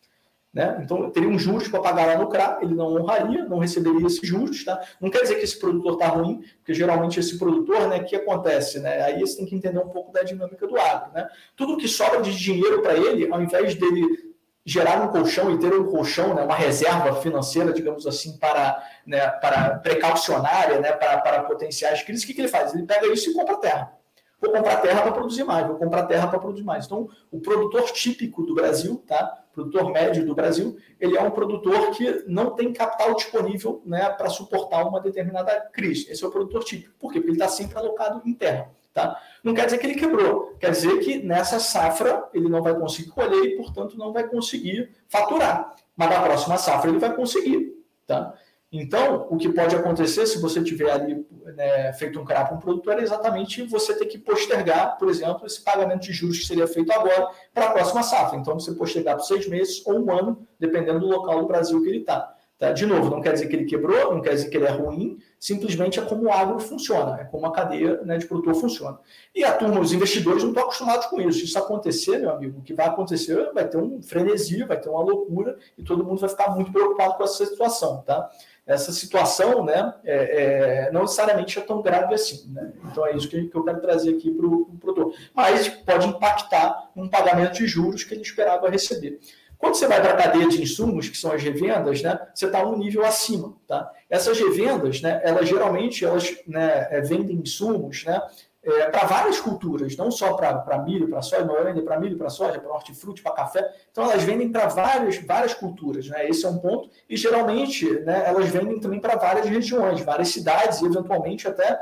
Né? 0.53 0.81
Então, 0.83 1.11
teria 1.11 1.29
um 1.29 1.39
juros 1.39 1.69
para 1.69 1.81
pagar 1.81 2.07
lá 2.07 2.19
no 2.19 2.29
CRA, 2.29 2.59
ele 2.61 2.75
não 2.75 2.97
honraria, 2.97 3.45
não 3.45 3.59
receberia 3.59 4.05
esses 4.07 4.27
juros. 4.27 4.65
Tá? 4.65 4.81
Não 5.01 5.09
quer 5.09 5.23
dizer 5.23 5.37
que 5.37 5.45
esse 5.45 5.59
produtor 5.59 5.93
está 5.93 6.09
ruim, 6.09 6.43
porque 6.59 6.75
geralmente 6.75 7.21
esse 7.21 7.39
produtor, 7.39 7.89
né, 7.89 8.01
que 8.01 8.17
acontece? 8.17 8.81
Né? 8.81 9.01
Aí 9.03 9.21
você 9.21 9.37
tem 9.37 9.47
que 9.47 9.55
entender 9.55 9.79
um 9.79 9.89
pouco 9.89 10.13
da 10.13 10.23
dinâmica 10.23 10.67
do 10.67 10.77
agro. 10.77 11.13
Né? 11.13 11.29
Tudo 11.55 11.77
que 11.77 11.87
sobra 11.87 12.21
de 12.21 12.37
dinheiro 12.37 12.83
para 12.83 12.95
ele, 12.97 13.33
ao 13.33 13.41
invés 13.41 13.77
dele 13.77 14.31
gerar 14.65 15.03
um 15.03 15.09
colchão 15.09 15.53
e 15.53 15.59
ter 15.59 15.73
um 15.73 15.87
colchão, 15.87 16.35
né, 16.35 16.43
uma 16.43 16.55
reserva 16.55 17.21
financeira, 17.21 17.73
digamos 17.73 18.07
assim, 18.07 18.37
para, 18.37 18.83
né, 19.07 19.27
para 19.27 19.79
precaucionária, 19.79 20.81
né, 20.81 20.93
para, 20.93 21.19
para 21.19 21.43
potenciais 21.45 22.03
crises, 22.03 22.25
o 22.25 22.27
que, 22.27 22.35
que 22.35 22.41
ele 22.43 22.49
faz? 22.49 22.75
Ele 22.75 22.85
pega 22.85 23.07
isso 23.13 23.31
e 23.31 23.35
compra 23.35 23.57
terra. 23.57 23.93
Vou 24.41 24.53
comprar 24.53 24.77
terra 24.77 25.03
para 25.03 25.13
produzir 25.13 25.45
mais, 25.45 25.67
vou 25.67 25.77
comprar 25.77 26.05
terra 26.05 26.27
para 26.27 26.39
produzir 26.39 26.65
mais. 26.65 26.87
Então, 26.87 27.09
o 27.31 27.41
produtor 27.41 27.85
típico 27.91 28.43
do 28.43 28.55
Brasil, 28.55 29.03
tá? 29.07 29.45
Produtor 29.61 29.93
médio 29.93 30.25
do 30.25 30.35
Brasil, 30.35 30.77
ele 30.99 31.17
é 31.17 31.23
um 31.23 31.31
produtor 31.31 31.91
que 31.91 32.25
não 32.27 32.51
tem 32.51 32.73
capital 32.73 33.15
disponível 33.15 33.83
né, 33.85 34.09
para 34.11 34.29
suportar 34.29 34.87
uma 34.87 35.01
determinada 35.01 35.53
crise. 35.73 36.11
Esse 36.11 36.25
é 36.25 36.27
o 36.27 36.31
produtor 36.31 36.65
típico. 36.65 36.95
Por 36.99 37.13
quê? 37.13 37.19
Porque 37.21 37.31
ele 37.31 37.39
está 37.39 37.49
sempre 37.49 37.79
alocado 37.79 38.23
em 38.25 38.35
terra. 38.35 38.71
Tá? 38.93 39.21
Não 39.45 39.55
quer 39.55 39.67
dizer 39.67 39.79
que 39.79 39.87
ele 39.87 39.95
quebrou, 39.95 40.57
quer 40.59 40.73
dizer 40.73 40.99
que 40.99 41.23
nessa 41.23 41.61
safra 41.61 42.29
ele 42.35 42.49
não 42.49 42.61
vai 42.61 42.75
conseguir 42.75 43.11
colher 43.11 43.45
e, 43.45 43.57
portanto, 43.57 43.97
não 43.97 44.13
vai 44.13 44.27
conseguir 44.27 44.91
faturar. 45.09 45.77
Mas 45.97 46.11
na 46.11 46.21
próxima 46.21 46.57
safra 46.57 46.91
ele 46.91 46.99
vai 46.99 47.15
conseguir. 47.15 47.77
Tá? 48.07 48.35
Então, 48.73 49.27
o 49.29 49.37
que 49.37 49.49
pode 49.49 49.75
acontecer 49.75 50.27
se 50.27 50.41
você 50.41 50.63
tiver 50.63 50.91
ali 50.93 51.27
né, 51.57 51.93
feito 51.95 52.21
um 52.21 52.25
CRA 52.25 52.55
um 52.55 52.59
produtor 52.59 52.99
é 53.01 53.03
exatamente 53.03 53.63
você 53.63 53.95
ter 53.95 54.07
que 54.07 54.17
postergar, 54.17 54.97
por 54.97 55.09
exemplo, 55.09 55.45
esse 55.45 55.61
pagamento 55.61 56.03
de 56.03 56.13
juros 56.13 56.39
que 56.39 56.47
seria 56.47 56.69
feito 56.69 56.93
agora 56.93 57.31
para 57.53 57.67
a 57.67 57.71
próxima 57.73 58.03
safra. 58.05 58.39
Então, 58.39 58.55
você 58.55 58.73
postergar 58.73 59.17
por 59.17 59.25
seis 59.25 59.49
meses 59.49 59.85
ou 59.85 60.05
um 60.05 60.13
ano, 60.13 60.47
dependendo 60.59 61.01
do 61.01 61.09
local 61.09 61.41
do 61.41 61.49
Brasil 61.49 61.83
que 61.83 61.89
ele 61.89 61.99
está. 61.99 62.37
Tá? 62.61 62.73
De 62.73 62.85
novo, 62.85 63.09
não 63.09 63.23
quer 63.23 63.33
dizer 63.33 63.49
que 63.49 63.57
ele 63.57 63.65
quebrou, 63.65 64.15
não 64.15 64.21
quer 64.21 64.35
dizer 64.35 64.51
que 64.51 64.57
ele 64.59 64.67
é 64.67 64.71
ruim, 64.71 65.19
simplesmente 65.39 65.99
é 65.99 66.03
como 66.03 66.25
o 66.25 66.31
agro 66.31 66.61
funciona, 66.61 67.19
é 67.19 67.25
como 67.25 67.47
a 67.47 67.53
cadeia 67.53 68.03
né, 68.03 68.19
de 68.19 68.27
produtor 68.27 68.55
funciona. 68.55 68.99
E 69.35 69.43
a 69.43 69.57
turma, 69.57 69.81
os 69.81 69.95
investidores 69.95 70.43
não 70.43 70.51
estão 70.51 70.65
acostumados 70.65 71.07
com 71.07 71.23
isso. 71.23 71.39
Se 71.39 71.47
isso 71.47 71.59
acontecer, 71.59 72.19
meu 72.19 72.29
amigo, 72.29 72.59
o 72.59 72.63
que 72.63 72.75
vai 72.75 72.87
acontecer 72.87 73.51
vai 73.55 73.67
ter 73.67 73.79
um 73.79 74.03
frenesi, 74.03 74.63
vai 74.63 74.79
ter 74.79 74.91
uma 74.91 75.03
loucura 75.03 75.57
e 75.79 75.83
todo 75.83 76.05
mundo 76.05 76.21
vai 76.21 76.29
ficar 76.29 76.55
muito 76.55 76.71
preocupado 76.71 77.15
com 77.15 77.25
essa 77.25 77.47
situação. 77.47 78.03
Tá? 78.03 78.31
Essa 78.67 78.93
situação 78.93 79.65
né, 79.65 79.95
é, 80.05 80.87
é, 80.87 80.93
não 80.93 81.03
necessariamente 81.03 81.59
é 81.59 81.63
tão 81.63 81.83
grave 81.83 82.15
assim. 82.15 82.49
Né? 82.53 82.73
Então 82.85 83.07
é 83.07 83.17
isso 83.17 83.29
que, 83.29 83.49
que 83.49 83.57
eu 83.57 83.65
quero 83.65 83.81
trazer 83.81 84.15
aqui 84.15 84.31
para 84.31 84.47
o 84.47 84.67
produtor. 84.81 85.15
Mas 85.35 85.69
pode 85.69 86.07
impactar 86.07 86.91
um 86.95 87.09
pagamento 87.09 87.55
de 87.55 87.67
juros 87.67 88.05
que 88.05 88.15
ele 88.15 88.23
esperava 88.23 88.69
receber. 88.69 89.19
Quando 89.61 89.75
você 89.75 89.87
vai 89.87 90.01
para 90.01 90.15
a 90.15 90.17
cadeia 90.17 90.49
de 90.49 90.63
insumos, 90.63 91.11
que 91.11 91.19
são 91.19 91.33
as 91.33 91.43
revendas, 91.43 92.01
né, 92.01 92.19
você 92.35 92.47
está 92.47 92.67
um 92.67 92.79
nível 92.79 93.05
acima. 93.05 93.55
Tá? 93.69 93.93
Essas 94.09 94.39
revendas, 94.39 95.03
né, 95.03 95.21
elas 95.23 95.47
geralmente 95.47 96.03
elas, 96.03 96.35
né, 96.47 96.89
é, 96.91 97.03
vendem 97.03 97.37
insumos 97.37 98.05
né, 98.05 98.23
é, 98.63 98.91
para 98.91 99.07
várias 99.07 99.41
culturas, 99.41 99.97
não 99.97 100.11
só 100.11 100.35
para 100.35 100.79
milho, 100.83 101.09
para 101.09 101.23
soja, 101.23 101.45
vendem 101.65 101.83
para 101.83 101.99
milho, 101.99 102.19
para 102.19 102.29
soja, 102.29 102.61
para 102.61 102.71
hortifruti, 102.71 103.23
para 103.23 103.33
café. 103.33 103.75
Então, 103.91 104.05
elas 104.05 104.23
vendem 104.23 104.53
para 104.53 104.67
várias, 104.67 105.17
várias 105.19 105.55
culturas. 105.55 106.07
Né? 106.09 106.29
Esse 106.29 106.45
é 106.45 106.49
um 106.49 106.59
ponto. 106.59 106.91
E, 107.09 107.17
geralmente, 107.17 107.89
né, 108.01 108.25
elas 108.27 108.49
vendem 108.49 108.79
também 108.79 109.01
para 109.01 109.17
várias 109.17 109.47
regiões, 109.47 110.03
várias 110.03 110.29
cidades 110.29 110.83
e, 110.83 110.87
eventualmente, 110.87 111.49
até 111.49 111.79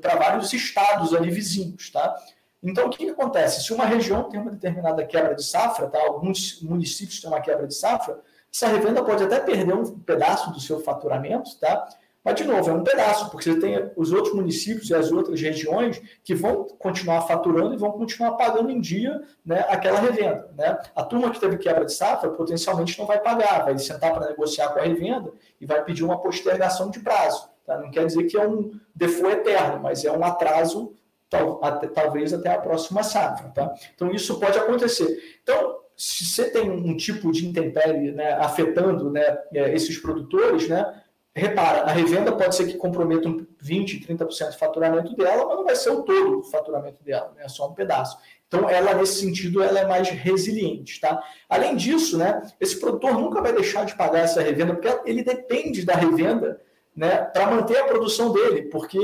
para 0.00 0.14
vários 0.14 0.52
estados 0.52 1.12
ali 1.12 1.30
vizinhos. 1.30 1.90
Tá? 1.90 2.16
Então, 2.62 2.86
o 2.86 2.90
que, 2.90 2.98
que, 3.04 3.10
acontece? 3.10 3.64
Se 3.64 3.72
uma 3.72 3.84
região 3.84 4.24
tem 4.24 4.40
uma 4.40 4.52
determinada 4.52 5.04
quebra 5.04 5.34
de 5.34 5.44
safra, 5.44 5.88
tá? 5.88 5.98
alguns 6.00 6.62
municípios 6.62 7.20
têm 7.20 7.28
uma 7.28 7.40
quebra 7.40 7.66
de 7.66 7.74
safra, 7.74 8.20
essa 8.52 8.66
revenda 8.66 9.02
pode 9.02 9.22
até 9.22 9.40
perder 9.40 9.74
um 9.74 9.98
pedaço 10.00 10.52
do 10.52 10.60
seu 10.60 10.80
faturamento, 10.80 11.56
tá? 11.58 11.88
Mas, 12.22 12.34
de 12.34 12.44
novo, 12.44 12.68
é 12.68 12.72
um 12.72 12.84
pedaço, 12.84 13.30
porque 13.30 13.50
você 13.50 13.58
tem 13.58 13.90
os 13.96 14.12
outros 14.12 14.34
municípios 14.34 14.90
e 14.90 14.94
as 14.94 15.10
outras 15.10 15.40
regiões 15.40 16.00
que 16.22 16.34
vão 16.34 16.64
continuar 16.78 17.22
faturando 17.22 17.74
e 17.74 17.78
vão 17.78 17.92
continuar 17.92 18.32
pagando 18.32 18.70
em 18.70 18.78
dia 18.80 19.22
né, 19.44 19.64
aquela 19.68 20.00
revenda. 20.00 20.50
Né? 20.54 20.78
A 20.94 21.02
turma 21.02 21.30
que 21.30 21.40
teve 21.40 21.56
quebra 21.56 21.86
de 21.86 21.94
safra 21.94 22.30
potencialmente 22.30 22.98
não 22.98 23.06
vai 23.06 23.18
pagar, 23.20 23.64
vai 23.64 23.78
sentar 23.78 24.12
para 24.12 24.28
negociar 24.28 24.68
com 24.68 24.80
a 24.80 24.82
revenda 24.82 25.32
e 25.58 25.64
vai 25.64 25.82
pedir 25.82 26.04
uma 26.04 26.20
postergação 26.20 26.90
de 26.90 27.00
prazo. 27.00 27.48
Tá? 27.64 27.78
Não 27.78 27.90
quer 27.90 28.04
dizer 28.04 28.24
que 28.24 28.36
é 28.36 28.46
um 28.46 28.70
default 28.94 29.38
eterno, 29.38 29.80
mas 29.80 30.04
é 30.04 30.12
um 30.12 30.22
atraso, 30.22 30.92
tal, 31.30 31.64
até, 31.64 31.86
talvez 31.86 32.34
até 32.34 32.52
a 32.52 32.58
próxima 32.58 33.02
safra. 33.02 33.48
Tá? 33.48 33.74
Então, 33.94 34.10
isso 34.10 34.38
pode 34.38 34.58
acontecer. 34.58 35.38
Então, 35.42 35.78
se 35.96 36.26
você 36.26 36.50
tem 36.50 36.70
um 36.70 36.96
tipo 36.96 37.32
de 37.32 37.46
intempérie 37.46 38.12
né, 38.12 38.32
afetando 38.34 39.10
né, 39.10 39.38
é, 39.54 39.74
esses 39.74 39.98
produtores, 39.98 40.68
né, 40.68 41.00
repara, 41.34 41.82
a 41.82 41.92
revenda 41.92 42.32
pode 42.32 42.56
ser 42.56 42.66
que 42.66 42.76
comprometa 42.76 43.28
20%, 43.28 44.06
30% 44.06 44.46
do 44.46 44.58
faturamento 44.58 45.14
dela, 45.14 45.46
mas 45.46 45.56
não 45.56 45.64
vai 45.64 45.76
ser 45.76 45.90
o 45.90 46.02
todo 46.02 46.38
do 46.38 46.42
faturamento 46.42 47.02
dela, 47.02 47.32
né? 47.36 47.44
é 47.44 47.48
só 47.48 47.68
um 47.68 47.74
pedaço. 47.74 48.18
Então, 48.48 48.68
ela, 48.68 48.94
nesse 48.94 49.20
sentido, 49.20 49.62
ela 49.62 49.78
é 49.78 49.86
mais 49.86 50.08
resiliente. 50.08 51.00
Tá? 51.00 51.22
Além 51.48 51.76
disso, 51.76 52.18
né, 52.18 52.42
esse 52.58 52.80
produtor 52.80 53.14
nunca 53.14 53.40
vai 53.40 53.52
deixar 53.52 53.84
de 53.84 53.96
pagar 53.96 54.20
essa 54.20 54.42
revenda, 54.42 54.74
porque 54.74 55.08
ele 55.08 55.22
depende 55.22 55.84
da 55.84 55.94
revenda 55.94 56.60
né, 56.96 57.22
para 57.22 57.48
manter 57.48 57.78
a 57.78 57.84
produção 57.84 58.32
dele, 58.32 58.62
porque 58.62 58.98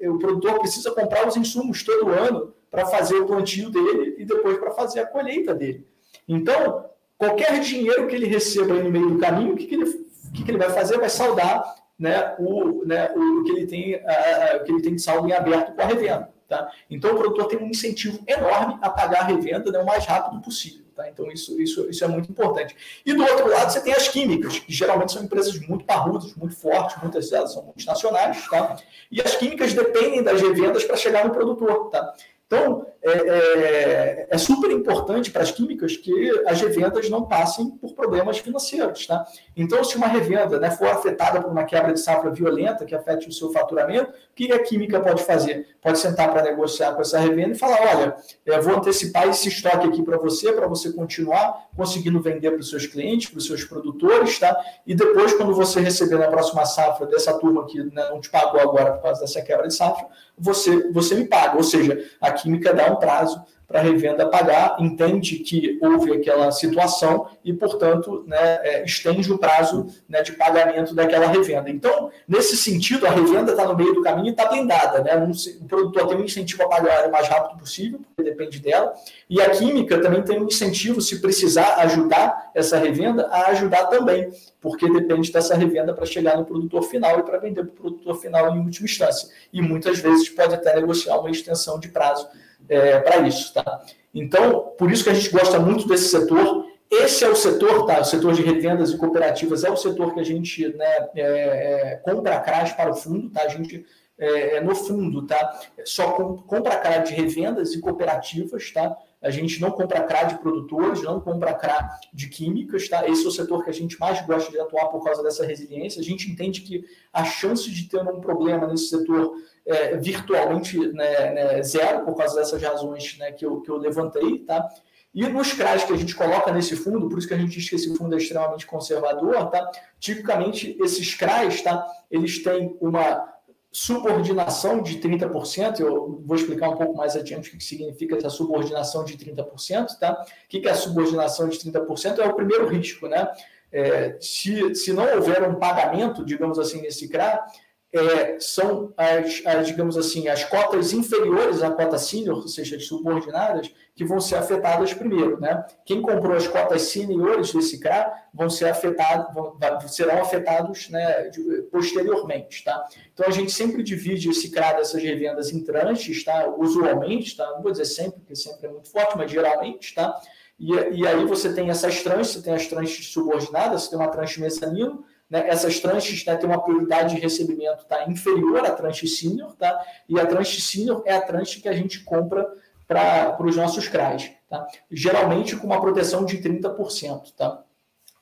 o 0.00 0.18
produtor 0.18 0.58
precisa 0.58 0.90
comprar 0.90 1.28
os 1.28 1.36
insumos 1.36 1.84
todo 1.84 2.08
ano 2.08 2.52
para 2.70 2.86
fazer 2.86 3.14
o 3.16 3.26
plantio 3.26 3.70
dele 3.70 4.16
e 4.18 4.24
depois 4.24 4.58
para 4.58 4.72
fazer 4.72 5.00
a 5.00 5.06
colheita 5.06 5.54
dele. 5.54 5.86
Então, 6.26 6.84
qualquer 7.16 7.60
dinheiro 7.60 8.08
que 8.08 8.16
ele 8.16 8.26
receba 8.26 8.74
no 8.74 8.90
meio 8.90 9.10
do 9.10 9.18
caminho, 9.18 9.54
o 9.54 9.56
que, 9.56 9.66
que 9.66 9.76
ele 9.76 10.07
o 10.28 10.32
que, 10.32 10.44
que 10.44 10.50
ele 10.50 10.58
vai 10.58 10.70
fazer? 10.70 10.98
Vai 10.98 11.10
saldar 11.10 11.76
né, 11.98 12.34
o, 12.38 12.84
né, 12.84 13.10
o, 13.14 13.44
que 13.44 13.52
ele 13.52 13.66
tem, 13.66 13.96
uh, 13.96 14.56
o 14.60 14.64
que 14.64 14.72
ele 14.72 14.82
tem 14.82 14.94
de 14.94 15.02
saldo 15.02 15.28
em 15.28 15.32
aberto 15.32 15.74
com 15.74 15.82
a 15.82 15.86
revenda. 15.86 16.30
Tá? 16.48 16.70
Então, 16.88 17.12
o 17.12 17.18
produtor 17.18 17.46
tem 17.48 17.58
um 17.58 17.68
incentivo 17.68 18.20
enorme 18.26 18.78
a 18.80 18.88
pagar 18.88 19.20
a 19.20 19.24
revenda 19.24 19.70
né, 19.70 19.78
o 19.80 19.84
mais 19.84 20.06
rápido 20.06 20.40
possível. 20.40 20.86
Tá? 20.96 21.08
Então, 21.08 21.30
isso, 21.30 21.60
isso, 21.60 21.88
isso 21.90 22.02
é 22.02 22.08
muito 22.08 22.30
importante. 22.30 22.74
E 23.04 23.12
do 23.12 23.22
outro 23.22 23.48
lado, 23.48 23.70
você 23.70 23.80
tem 23.82 23.92
as 23.92 24.08
químicas, 24.08 24.58
que 24.58 24.72
geralmente 24.72 25.12
são 25.12 25.22
empresas 25.22 25.58
muito 25.68 25.84
parrudas, 25.84 26.34
muito 26.34 26.56
fortes, 26.56 26.96
muitas 27.02 27.28
delas 27.28 27.52
são 27.52 27.64
multinacionais. 27.64 28.48
Tá? 28.48 28.76
E 29.10 29.20
as 29.20 29.36
químicas 29.36 29.74
dependem 29.74 30.22
das 30.22 30.40
revendas 30.40 30.84
para 30.84 30.96
chegar 30.96 31.24
no 31.24 31.32
produtor. 31.32 31.90
Tá? 31.90 32.14
Então, 32.48 32.86
é, 33.02 33.10
é, 33.10 34.26
é, 34.30 34.38
super 34.38 34.70
importante 34.70 35.30
para 35.30 35.42
as 35.42 35.50
químicas 35.50 35.98
que 35.98 36.30
as 36.46 36.58
revendas 36.62 37.08
não 37.10 37.26
passem 37.26 37.70
por 37.72 37.92
problemas 37.92 38.38
financeiros. 38.38 39.06
Tá? 39.06 39.26
Então, 39.54 39.84
se 39.84 39.98
uma 39.98 40.06
revenda 40.06 40.58
né, 40.58 40.70
for 40.70 40.88
afetada 40.88 41.42
por 41.42 41.52
uma 41.52 41.64
quebra 41.64 41.92
de 41.92 42.00
safra 42.00 42.30
violenta 42.30 42.86
que 42.86 42.94
afete 42.94 43.28
o 43.28 43.32
seu 43.32 43.52
faturamento, 43.52 44.10
o 44.10 44.14
que 44.34 44.50
a 44.50 44.62
química 44.62 44.98
pode 44.98 45.24
fazer? 45.24 45.76
Pode 45.82 45.98
sentar 45.98 46.32
para 46.32 46.42
negociar 46.42 46.94
com 46.94 47.02
essa 47.02 47.18
revenda 47.18 47.52
e 47.52 47.58
falar: 47.58 47.80
olha, 47.82 48.16
eu 48.46 48.62
vou 48.62 48.76
antecipar 48.76 49.28
esse 49.28 49.48
estoque 49.48 49.86
aqui 49.86 50.02
para 50.02 50.16
você, 50.16 50.50
para 50.50 50.66
você 50.66 50.90
continuar 50.90 51.68
conseguindo 51.76 52.20
vender 52.20 52.50
para 52.50 52.60
os 52.60 52.70
seus 52.70 52.86
clientes, 52.86 53.28
para 53.28 53.38
os 53.38 53.46
seus 53.46 53.62
produtores, 53.62 54.38
tá? 54.38 54.58
e 54.86 54.94
depois, 54.94 55.32
quando 55.34 55.54
você 55.54 55.80
receber 55.80 56.18
na 56.18 56.28
próxima 56.28 56.66
safra 56.66 57.06
dessa 57.06 57.38
turma 57.38 57.66
que 57.66 57.84
né, 57.84 58.08
não 58.10 58.20
te 58.20 58.28
pagou 58.28 58.60
agora 58.60 58.94
por 58.94 59.02
causa 59.02 59.20
dessa 59.20 59.40
quebra 59.42 59.68
de 59.68 59.74
safra, 59.74 60.08
você, 60.38 60.90
você 60.92 61.14
me 61.14 61.26
paga. 61.26 61.56
Ou 61.56 61.64
seja, 61.64 61.98
a 62.20 62.32
química 62.32 62.72
dá 62.72 62.90
um 62.90 62.96
prazo 62.96 63.42
para 63.68 63.80
a 63.80 63.82
revenda 63.82 64.26
pagar, 64.26 64.78
entende 64.80 65.40
que 65.40 65.78
houve 65.82 66.14
aquela 66.14 66.50
situação 66.50 67.28
e, 67.44 67.52
portanto, 67.52 68.24
né, 68.26 68.58
é, 68.62 68.84
estende 68.84 69.30
o 69.30 69.36
prazo 69.36 69.86
né, 70.08 70.22
de 70.22 70.32
pagamento 70.32 70.94
daquela 70.94 71.26
revenda. 71.26 71.68
Então, 71.68 72.10
nesse 72.26 72.56
sentido, 72.56 73.06
a 73.06 73.10
revenda 73.10 73.50
está 73.50 73.68
no 73.68 73.76
meio 73.76 73.92
do 73.92 74.02
caminho 74.02 74.28
e 74.28 74.30
está 74.30 74.46
blindada. 74.46 75.02
Né? 75.02 75.14
O 75.60 75.64
produtor 75.66 76.08
tem 76.08 76.16
um 76.16 76.24
incentivo 76.24 76.62
a 76.62 76.68
pagar 76.68 77.06
o 77.06 77.12
mais 77.12 77.28
rápido 77.28 77.58
possível, 77.58 78.00
porque 78.16 78.30
depende 78.30 78.58
dela, 78.58 78.94
e 79.28 79.38
a 79.38 79.50
química 79.50 80.00
também 80.00 80.22
tem 80.22 80.40
um 80.40 80.46
incentivo, 80.46 81.02
se 81.02 81.20
precisar 81.20 81.74
ajudar 81.80 82.50
essa 82.54 82.78
revenda, 82.78 83.26
a 83.26 83.50
ajudar 83.50 83.88
também, 83.88 84.32
porque 84.62 84.90
depende 84.90 85.30
dessa 85.30 85.54
revenda 85.54 85.92
para 85.92 86.06
chegar 86.06 86.38
no 86.38 86.46
produtor 86.46 86.84
final 86.84 87.18
e 87.18 87.22
para 87.22 87.36
vender 87.36 87.64
para 87.64 87.72
o 87.72 87.76
produtor 87.76 88.14
final 88.18 88.56
em 88.56 88.60
última 88.60 88.86
instância. 88.86 89.28
E 89.52 89.60
muitas 89.60 89.98
vezes 89.98 90.30
pode 90.30 90.54
até 90.54 90.74
negociar 90.74 91.18
uma 91.18 91.30
extensão 91.30 91.78
de 91.78 91.88
prazo 91.88 92.26
é, 92.68 93.00
para 93.00 93.26
isso. 93.26 93.52
Tá? 93.54 93.82
Então, 94.14 94.72
por 94.78 94.90
isso 94.90 95.04
que 95.04 95.10
a 95.10 95.14
gente 95.14 95.30
gosta 95.30 95.58
muito 95.58 95.86
desse 95.86 96.08
setor. 96.08 96.66
Esse 96.90 97.22
é 97.24 97.28
o 97.28 97.36
setor, 97.36 97.84
tá? 97.84 98.00
O 98.00 98.04
setor 98.04 98.32
de 98.32 98.42
revendas 98.42 98.90
e 98.90 98.96
cooperativas 98.96 99.62
é 99.62 99.70
o 99.70 99.76
setor 99.76 100.14
que 100.14 100.20
a 100.20 100.24
gente 100.24 100.68
né, 100.74 101.08
é, 101.14 101.22
é, 101.22 101.96
compra 101.96 102.40
CRAS 102.40 102.72
para 102.72 102.90
o 102.90 102.94
fundo, 102.94 103.28
tá? 103.30 103.42
A 103.42 103.48
gente 103.48 103.84
é, 104.18 104.60
no 104.60 104.74
fundo, 104.74 105.26
tá? 105.26 105.60
Só 105.84 106.10
compra 106.46 106.76
CRA 106.76 106.98
de 106.98 107.14
revendas 107.14 107.72
e 107.72 107.80
cooperativas, 107.80 108.70
tá? 108.72 108.96
A 109.22 109.30
gente 109.30 109.60
não 109.60 109.70
compra 109.70 110.02
CRA 110.02 110.24
de 110.24 110.38
produtores, 110.38 111.02
não 111.02 111.20
compra 111.20 111.54
CRA 111.54 111.88
de 112.12 112.28
químicas, 112.28 112.88
tá? 112.88 113.08
Esse 113.08 113.24
é 113.24 113.28
o 113.28 113.32
setor 113.32 113.64
que 113.64 113.70
a 113.70 113.74
gente 113.74 113.98
mais 113.98 114.24
gosta 114.26 114.50
de 114.50 114.58
atuar 114.58 114.86
por 114.86 115.04
causa 115.04 115.22
dessa 115.22 115.46
resiliência. 115.46 116.00
A 116.00 116.04
gente 116.04 116.30
entende 116.30 116.62
que 116.62 116.84
a 117.12 117.24
chance 117.24 117.70
de 117.70 117.88
ter 117.88 118.00
um 118.00 118.20
problema 118.20 118.66
nesse 118.66 118.88
setor 118.88 119.34
é 119.64 119.96
virtualmente 119.96 120.78
né, 120.78 121.30
né, 121.32 121.62
zero, 121.62 122.04
por 122.04 122.16
causa 122.16 122.36
dessas 122.36 122.60
razões 122.62 123.18
né, 123.18 123.32
que, 123.32 123.44
eu, 123.44 123.60
que 123.60 123.70
eu 123.70 123.76
levantei, 123.76 124.38
tá? 124.40 124.66
E 125.14 125.26
nos 125.26 125.52
CRAs 125.52 125.84
que 125.84 125.92
a 125.92 125.96
gente 125.96 126.14
coloca 126.14 126.52
nesse 126.52 126.76
fundo, 126.76 127.08
por 127.08 127.18
isso 127.18 127.26
que 127.26 127.34
a 127.34 127.38
gente 127.38 127.50
diz 127.50 127.68
que 127.68 127.76
esse 127.76 127.94
fundo 127.96 128.14
é 128.14 128.18
extremamente 128.18 128.66
conservador, 128.66 129.50
tá? 129.50 129.70
Tipicamente, 129.98 130.76
esses 130.80 131.14
CRAs, 131.14 131.62
tá? 131.62 131.86
Eles 132.10 132.42
têm 132.42 132.76
uma 132.80 133.37
subordinação 133.80 134.82
de 134.82 134.98
30%, 134.98 135.78
eu 135.78 136.20
vou 136.26 136.36
explicar 136.36 136.68
um 136.68 136.76
pouco 136.76 136.96
mais 136.96 137.14
adiante 137.14 137.48
o 137.48 137.56
que 137.56 137.62
significa 137.62 138.16
essa 138.16 138.28
subordinação 138.28 139.04
de 139.04 139.16
30%, 139.16 139.98
tá? 140.00 140.20
O 140.20 140.48
que 140.48 140.66
é 140.66 140.70
a 140.72 140.74
subordinação 140.74 141.48
de 141.48 141.56
30%? 141.58 142.18
É 142.18 142.26
o 142.26 142.34
primeiro 142.34 142.66
risco, 142.66 143.06
né? 143.06 143.28
É, 143.70 144.16
se, 144.20 144.74
se 144.74 144.92
não 144.92 145.04
houver 145.14 145.48
um 145.48 145.54
pagamento, 145.54 146.24
digamos 146.24 146.58
assim, 146.58 146.82
nesse 146.82 147.08
CRA, 147.08 147.46
é, 147.92 148.38
são 148.38 148.92
as, 148.96 149.42
as, 149.46 149.66
digamos 149.66 149.96
assim, 149.96 150.28
as 150.28 150.44
cotas 150.44 150.92
inferiores 150.92 151.62
à 151.62 151.70
cota 151.70 151.96
senior, 151.96 152.36
ou 152.36 152.48
seja, 152.48 152.76
as 152.76 152.86
subordinadas, 152.86 153.72
que 153.94 154.04
vão 154.04 154.20
ser 154.20 154.36
afetadas 154.36 154.92
primeiro, 154.92 155.40
né? 155.40 155.64
Quem 155.84 156.02
comprou 156.02 156.36
as 156.36 156.46
cotas 156.46 156.82
seniores 156.82 157.52
desse 157.52 157.80
CRA 157.80 158.12
vão 158.32 158.50
ser 158.50 158.66
afetados, 158.66 159.34
vão, 159.34 159.58
serão 159.88 160.20
afetados 160.20 160.88
né, 160.90 161.30
posteriormente, 161.72 162.62
tá? 162.62 162.86
Então 163.12 163.26
a 163.26 163.30
gente 163.30 163.50
sempre 163.50 163.82
divide 163.82 164.28
esse 164.28 164.50
CRA 164.50 164.74
dessas 164.74 165.02
revendas 165.02 165.50
em 165.50 165.64
tranches, 165.64 166.22
tá? 166.22 166.46
Usualmente, 166.46 167.36
tá? 167.36 167.50
Não 167.52 167.62
vou 167.62 167.72
dizer 167.72 167.86
sempre, 167.86 168.20
porque 168.20 168.36
sempre 168.36 168.66
é 168.66 168.70
muito 168.70 168.90
forte, 168.90 169.16
mas 169.16 169.30
geralmente, 169.30 169.94
tá? 169.94 170.20
E, 170.58 170.72
e 170.74 171.06
aí 171.06 171.24
você 171.24 171.52
tem 171.54 171.70
essas 171.70 172.02
tranches, 172.02 172.34
você 172.34 172.42
tem 172.42 172.52
as 172.52 172.66
tranches 172.66 173.06
subordinadas, 173.12 173.82
você 173.82 173.90
tem 173.90 173.98
uma 173.98 174.08
tranche 174.08 174.40
mezanino, 174.40 175.04
né, 175.30 175.48
essas 175.48 175.78
tranches 175.78 176.24
né, 176.24 176.36
têm 176.36 176.48
uma 176.48 176.62
prioridade 176.62 177.14
de 177.14 177.20
recebimento 177.20 177.84
tá, 177.84 178.08
inferior 178.08 178.64
à 178.64 178.70
tranche 178.70 179.06
senior, 179.06 179.54
tá? 179.56 179.84
e 180.08 180.18
a 180.18 180.26
tranche 180.26 180.60
senior 180.60 181.02
é 181.04 181.14
a 181.14 181.20
tranche 181.20 181.60
que 181.60 181.68
a 181.68 181.72
gente 181.72 182.00
compra 182.00 182.50
para 182.86 183.36
os 183.40 183.56
nossos 183.56 183.86
CRAs, 183.88 184.30
tá? 184.48 184.66
geralmente 184.90 185.54
com 185.56 185.66
uma 185.66 185.80
proteção 185.80 186.24
de 186.24 186.38
30%. 186.38 187.32
Tá? 187.36 187.62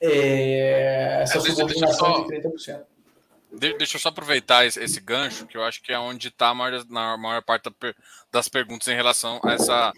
É, 0.01 1.21
essa 1.23 1.39
é, 1.39 1.41
subordinação 1.41 2.27
deixa 2.27 2.43
de 2.43 2.49
30%. 2.49 2.85
Deixa 3.79 3.97
eu 3.97 4.01
só 4.01 4.09
aproveitar 4.09 4.67
esse, 4.67 4.83
esse, 4.83 5.01
gancho, 5.01 5.47
que 5.47 5.57
eu 5.57 5.63
acho 5.63 5.81
que 5.83 5.93
é 5.93 5.99
onde 5.99 6.29
está 6.29 6.49
a 6.49 6.55
maior, 6.55 6.85
na 6.91 7.17
maior 7.17 7.43
parte 7.43 7.71
das 8.31 8.49
perguntas 8.49 8.89
em 8.89 8.95
relação 8.95 9.41
a 9.43 9.53
essa, 9.53 9.93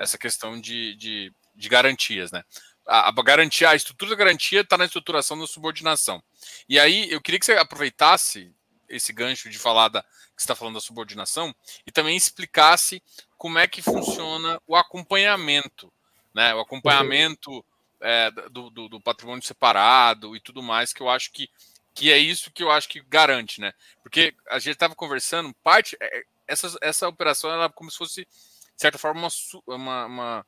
essa 0.00 0.18
questão 0.18 0.60
de, 0.60 0.96
de, 0.96 1.32
de 1.54 1.68
garantias. 1.68 2.32
Né? 2.32 2.42
A, 2.86 3.10
garantia, 3.22 3.70
a 3.70 3.76
estrutura 3.76 4.10
da 4.10 4.16
garantia 4.16 4.60
está 4.60 4.76
na 4.76 4.84
estruturação 4.84 5.38
da 5.38 5.46
subordinação. 5.46 6.22
E 6.68 6.78
aí 6.78 7.10
eu 7.10 7.20
queria 7.20 7.38
que 7.38 7.46
você 7.46 7.52
aproveitasse 7.52 8.52
esse 8.88 9.12
gancho 9.12 9.48
de 9.48 9.58
falar 9.58 9.88
da, 9.88 10.02
que 10.02 10.40
está 10.40 10.54
falando 10.54 10.74
da 10.74 10.80
subordinação 10.80 11.54
e 11.86 11.92
também 11.92 12.16
explicasse 12.16 13.02
como 13.36 13.58
é 13.58 13.66
que 13.66 13.82
funciona 13.82 14.60
o 14.66 14.76
acompanhamento, 14.76 15.92
né? 16.34 16.54
O 16.54 16.60
acompanhamento 16.60 17.64
é, 18.00 18.30
do, 18.50 18.70
do, 18.70 18.88
do, 18.88 19.00
patrimônio 19.00 19.42
separado 19.42 20.36
e 20.36 20.40
tudo 20.40 20.62
mais, 20.62 20.92
que 20.92 21.00
eu 21.00 21.08
acho 21.08 21.32
que, 21.32 21.48
que 21.94 22.12
é 22.12 22.18
isso 22.18 22.50
que 22.50 22.62
eu 22.62 22.70
acho 22.70 22.88
que 22.88 23.00
garante, 23.00 23.60
né? 23.60 23.72
Porque 24.02 24.34
a 24.48 24.58
gente 24.58 24.72
estava 24.72 24.94
conversando, 24.94 25.54
parte. 25.62 25.96
É, 26.00 26.24
essa, 26.46 26.76
essa 26.82 27.08
operação 27.08 27.50
era 27.50 27.70
como 27.70 27.90
se 27.90 27.96
fosse, 27.96 28.20
de 28.22 28.28
certa 28.76 28.98
forma, 28.98 29.28
uma, 29.66 29.76
uma, 29.76 30.06
uma 30.06 30.46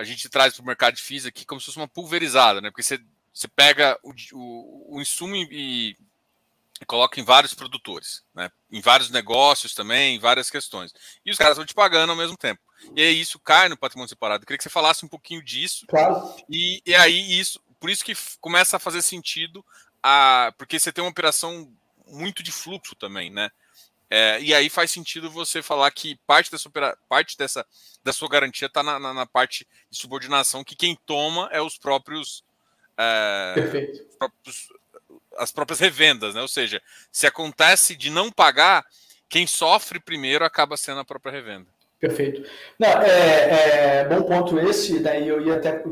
a 0.00 0.04
gente 0.04 0.30
traz 0.30 0.54
para 0.54 0.62
o 0.62 0.66
mercado 0.66 0.94
de 0.94 1.02
FIIs 1.02 1.26
aqui 1.26 1.44
como 1.44 1.60
se 1.60 1.66
fosse 1.66 1.76
uma 1.76 1.86
pulverizada, 1.86 2.58
né? 2.62 2.70
Porque 2.70 2.82
você, 2.82 2.98
você 3.34 3.46
pega 3.46 3.98
o, 4.02 4.14
o, 4.32 4.96
o 4.96 5.00
insumo 5.02 5.36
e, 5.36 5.94
e, 6.80 6.86
coloca 6.86 7.20
em 7.20 7.22
vários 7.22 7.52
produtores, 7.52 8.24
né? 8.34 8.50
Em 8.72 8.80
vários 8.80 9.10
negócios 9.10 9.74
também, 9.74 10.16
em 10.16 10.18
várias 10.18 10.48
questões. 10.48 10.94
E 11.22 11.30
os 11.30 11.36
caras 11.36 11.58
vão 11.58 11.66
te 11.66 11.74
pagando 11.74 12.08
ao 12.08 12.16
mesmo 12.16 12.34
tempo. 12.34 12.62
E 12.96 13.02
aí 13.02 13.20
isso 13.20 13.38
cai 13.38 13.68
no 13.68 13.76
patrimônio 13.76 14.08
separado. 14.08 14.42
Eu 14.42 14.46
queria 14.46 14.56
que 14.56 14.64
você 14.64 14.70
falasse 14.70 15.04
um 15.04 15.08
pouquinho 15.08 15.44
disso. 15.44 15.84
Claro. 15.86 16.34
E, 16.48 16.82
e 16.86 16.94
aí 16.94 17.38
isso, 17.38 17.60
por 17.78 17.90
isso 17.90 18.02
que 18.02 18.14
começa 18.40 18.78
a 18.78 18.80
fazer 18.80 19.02
sentido, 19.02 19.62
a, 20.02 20.50
porque 20.56 20.80
você 20.80 20.90
tem 20.90 21.04
uma 21.04 21.10
operação 21.10 21.70
muito 22.06 22.42
de 22.42 22.50
fluxo 22.50 22.96
também, 22.96 23.30
né? 23.30 23.50
É, 24.10 24.40
e 24.40 24.52
aí 24.52 24.68
faz 24.68 24.90
sentido 24.90 25.30
você 25.30 25.62
falar 25.62 25.88
que 25.92 26.18
parte 26.26 26.50
dessa, 26.50 26.68
parte 27.08 27.38
dessa 27.38 27.64
da 28.02 28.12
sua 28.12 28.28
garantia 28.28 28.66
está 28.66 28.82
na, 28.82 28.98
na, 28.98 29.14
na, 29.14 29.24
parte 29.24 29.64
de 29.88 29.96
subordinação, 29.96 30.64
que 30.64 30.74
quem 30.74 30.98
toma 31.06 31.48
é 31.52 31.62
os 31.62 31.78
próprios, 31.78 32.42
é, 32.98 33.54
próprios, 34.18 34.68
as 35.38 35.52
próprias 35.52 35.78
revendas, 35.78 36.34
né? 36.34 36.42
Ou 36.42 36.48
seja, 36.48 36.82
se 37.12 37.24
acontece 37.24 37.94
de 37.94 38.10
não 38.10 38.32
pagar, 38.32 38.84
quem 39.28 39.46
sofre 39.46 40.00
primeiro 40.00 40.44
acaba 40.44 40.76
sendo 40.76 40.98
a 40.98 41.04
própria 41.04 41.30
revenda. 41.30 41.68
Perfeito. 42.00 42.42
Não, 42.78 42.88
é, 42.88 44.00
é 44.00 44.04
bom 44.08 44.22
ponto 44.22 44.58
esse, 44.58 44.98
daí 45.00 45.28
eu 45.28 45.40
ia 45.40 45.56
até 45.56 45.84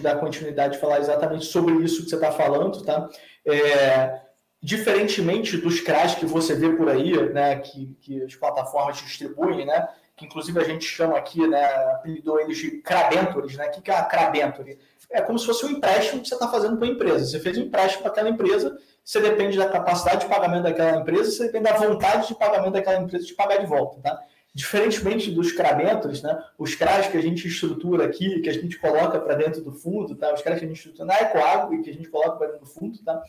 dar 0.00 0.20
continuidade 0.20 0.74
de 0.74 0.80
falar 0.80 1.00
exatamente 1.00 1.46
sobre 1.46 1.74
isso 1.82 2.04
que 2.04 2.10
você 2.10 2.14
está 2.14 2.30
falando, 2.30 2.84
tá? 2.84 3.08
É, 3.46 4.20
diferentemente 4.64 5.58
dos 5.58 5.82
CRAs 5.82 6.14
que 6.14 6.24
você 6.24 6.54
vê 6.54 6.70
por 6.70 6.88
aí, 6.88 7.12
né, 7.34 7.56
que, 7.56 7.94
que 8.00 8.22
as 8.22 8.34
plataformas 8.34 8.96
distribuem, 8.96 9.66
né, 9.66 9.86
que 10.16 10.24
inclusive 10.24 10.58
a 10.58 10.64
gente 10.64 10.86
chama 10.86 11.18
aqui, 11.18 11.46
né, 11.46 11.62
apelidou 11.92 12.40
eles 12.40 12.56
de 12.56 12.78
crabentores, 12.78 13.56
né, 13.56 13.70
o 13.76 13.82
que 13.82 13.90
é 13.90 13.94
a 13.94 14.04
crabentory? 14.04 14.78
É 15.10 15.20
como 15.20 15.38
se 15.38 15.44
fosse 15.44 15.66
um 15.66 15.68
empréstimo 15.68 16.22
que 16.22 16.28
você 16.28 16.34
está 16.34 16.48
fazendo 16.48 16.78
para 16.78 16.88
a 16.88 16.90
empresa. 16.90 17.26
Você 17.26 17.40
fez 17.40 17.58
um 17.58 17.60
empréstimo 17.60 18.04
para 18.04 18.12
aquela 18.12 18.30
empresa, 18.30 18.78
você 19.04 19.20
depende 19.20 19.58
da 19.58 19.68
capacidade 19.68 20.22
de 20.22 20.30
pagamento 20.30 20.62
daquela 20.62 20.96
empresa, 20.98 21.30
você 21.30 21.44
depende 21.44 21.64
da 21.64 21.76
vontade 21.76 22.26
de 22.26 22.34
pagamento 22.34 22.72
daquela 22.72 23.02
empresa 23.02 23.26
de 23.26 23.34
pagar 23.34 23.58
de 23.58 23.66
volta, 23.66 24.00
tá? 24.00 24.18
Diferentemente 24.54 25.30
dos 25.30 25.52
crabentores, 25.52 26.22
né, 26.22 26.42
os 26.56 26.74
CRAs 26.74 27.08
que 27.08 27.18
a 27.18 27.20
gente 27.20 27.46
estrutura 27.46 28.06
aqui, 28.06 28.40
que 28.40 28.48
a 28.48 28.52
gente 28.54 28.78
coloca 28.78 29.20
para 29.20 29.34
dentro 29.34 29.60
do 29.60 29.72
fundo, 29.72 30.14
tá? 30.14 30.32
os 30.32 30.40
CRAs 30.40 30.58
que 30.58 30.64
a 30.64 30.68
gente 30.68 30.78
estrutura 30.78 31.04
na 31.04 31.20
Ecoagro 31.20 31.74
e 31.74 31.82
que 31.82 31.90
a 31.90 31.92
gente 31.92 32.08
coloca 32.08 32.38
para 32.38 32.46
dentro 32.46 32.60
do 32.60 32.66
fundo, 32.66 32.96
tá? 33.04 33.22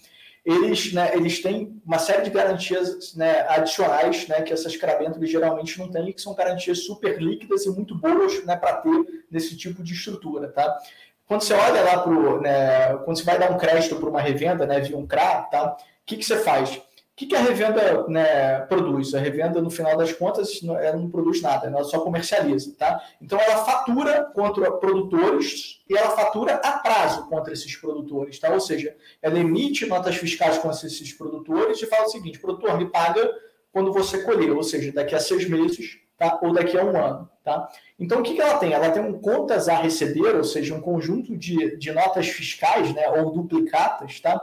Eles, 0.46 0.93
né, 0.93 1.12
eles 1.16 1.41
têm 1.41 1.82
uma 1.84 1.98
série 1.98 2.22
de 2.22 2.30
garantias 2.30 3.16
né, 3.16 3.48
adicionais 3.50 4.28
né, 4.28 4.43
que 4.43 4.54
essas 4.54 4.78
crabêntulas 4.78 5.30
geralmente 5.30 5.80
não 5.80 5.89
têm, 5.89 6.14
que 6.14 6.22
são 6.22 6.36
garantias 6.36 6.86
super 6.86 7.20
líquidas 7.20 7.66
e 7.66 7.70
muito 7.72 7.96
boas 7.96 8.46
né, 8.46 8.56
para 8.56 8.74
ter 8.78 9.26
nesse 9.32 9.58
tipo 9.58 9.84
de 9.84 9.93
estrutura. 9.93 10.50
Tá? 10.50 10.78
Quando 11.26 11.41
você 11.41 11.56
olha 11.56 11.82
lá 11.82 11.98
para 11.98 12.41
né, 12.41 12.98
quando 13.04 13.18
você 13.18 13.24
vai 13.24 13.39
dar 13.39 13.52
um 13.52 13.58
crédito 13.58 13.96
para 13.96 14.08
uma 14.10 14.22
revenda 14.22 14.68
né, 14.68 14.80
via 14.80 14.96
um 14.96 15.08
CRA, 15.08 15.41
tá? 15.50 15.78
o 15.80 16.06
que, 16.06 16.18
que 16.18 16.24
você 16.24 16.38
faz? 16.38 16.80
O 17.16 17.18
que, 17.18 17.28
que 17.28 17.36
a 17.36 17.39
revenda 17.39 18.05
né, 18.09 18.59
produz? 18.66 19.16
A 19.16 19.20
revenda, 19.20 19.61
no 19.61 19.70
final 19.70 19.95
das 19.95 20.11
contas, 20.11 20.59
ela 20.61 20.97
não 20.97 21.09
produz 21.09 21.41
nada, 21.41 21.68
ela 21.68 21.86
só 21.86 22.01
comercializa. 22.01 22.76
Tá? 22.78 23.01
Então, 23.22 23.39
ela 23.39 23.63
fatura 23.63 24.26
contra 24.36 24.70
produtores 24.70 25.82
e 25.89 25.97
ela 25.97 26.09
fatura 26.09 26.55
a 26.55 26.74
prazo 26.80 27.26
contra 27.30 27.53
esses 27.53 27.74
produtores. 27.78 28.38
Tá? 28.38 28.51
Ou 28.51 28.59
seja, 28.59 28.93
ela 29.22 29.39
emite 29.39 29.86
notas 29.86 30.18
fiscais 30.18 30.57
contra 30.57 30.86
esses 30.86 31.13
produtores 31.13 31.82
e 31.82 31.86
fala 31.86 32.03
o 32.03 32.09
seguinte: 32.09 32.38
produtor, 32.38 32.78
me 32.78 32.89
paga 32.89 33.34
quando 33.72 33.93
você 33.93 34.22
colher, 34.24 34.51
ou 34.51 34.63
seja, 34.63 34.91
daqui 34.91 35.16
a 35.16 35.20
seis 35.20 35.47
meses 35.47 35.97
tá? 36.18 36.38
ou 36.41 36.51
daqui 36.51 36.78
a 36.78 36.84
um 36.84 37.01
ano. 37.01 37.30
Tá? 37.45 37.70
Então, 37.97 38.20
o 38.20 38.24
que, 38.24 38.34
que 38.34 38.41
ela 38.41 38.57
tem? 38.57 38.74
Ela 38.74 38.91
tem 38.91 39.01
um 39.01 39.22
contas 39.22 39.70
a 39.70 39.76
receber, 39.76 40.36
ou 40.36 40.43
seja, 40.43 40.76
um 40.76 40.82
conjunto 40.82 41.38
de, 41.38 41.78
de 41.78 41.93
notas 41.93 42.28
fiscais 42.28 42.93
né, 42.93 43.07
ou 43.07 43.32
duplicatas, 43.32 44.20
tá? 44.20 44.38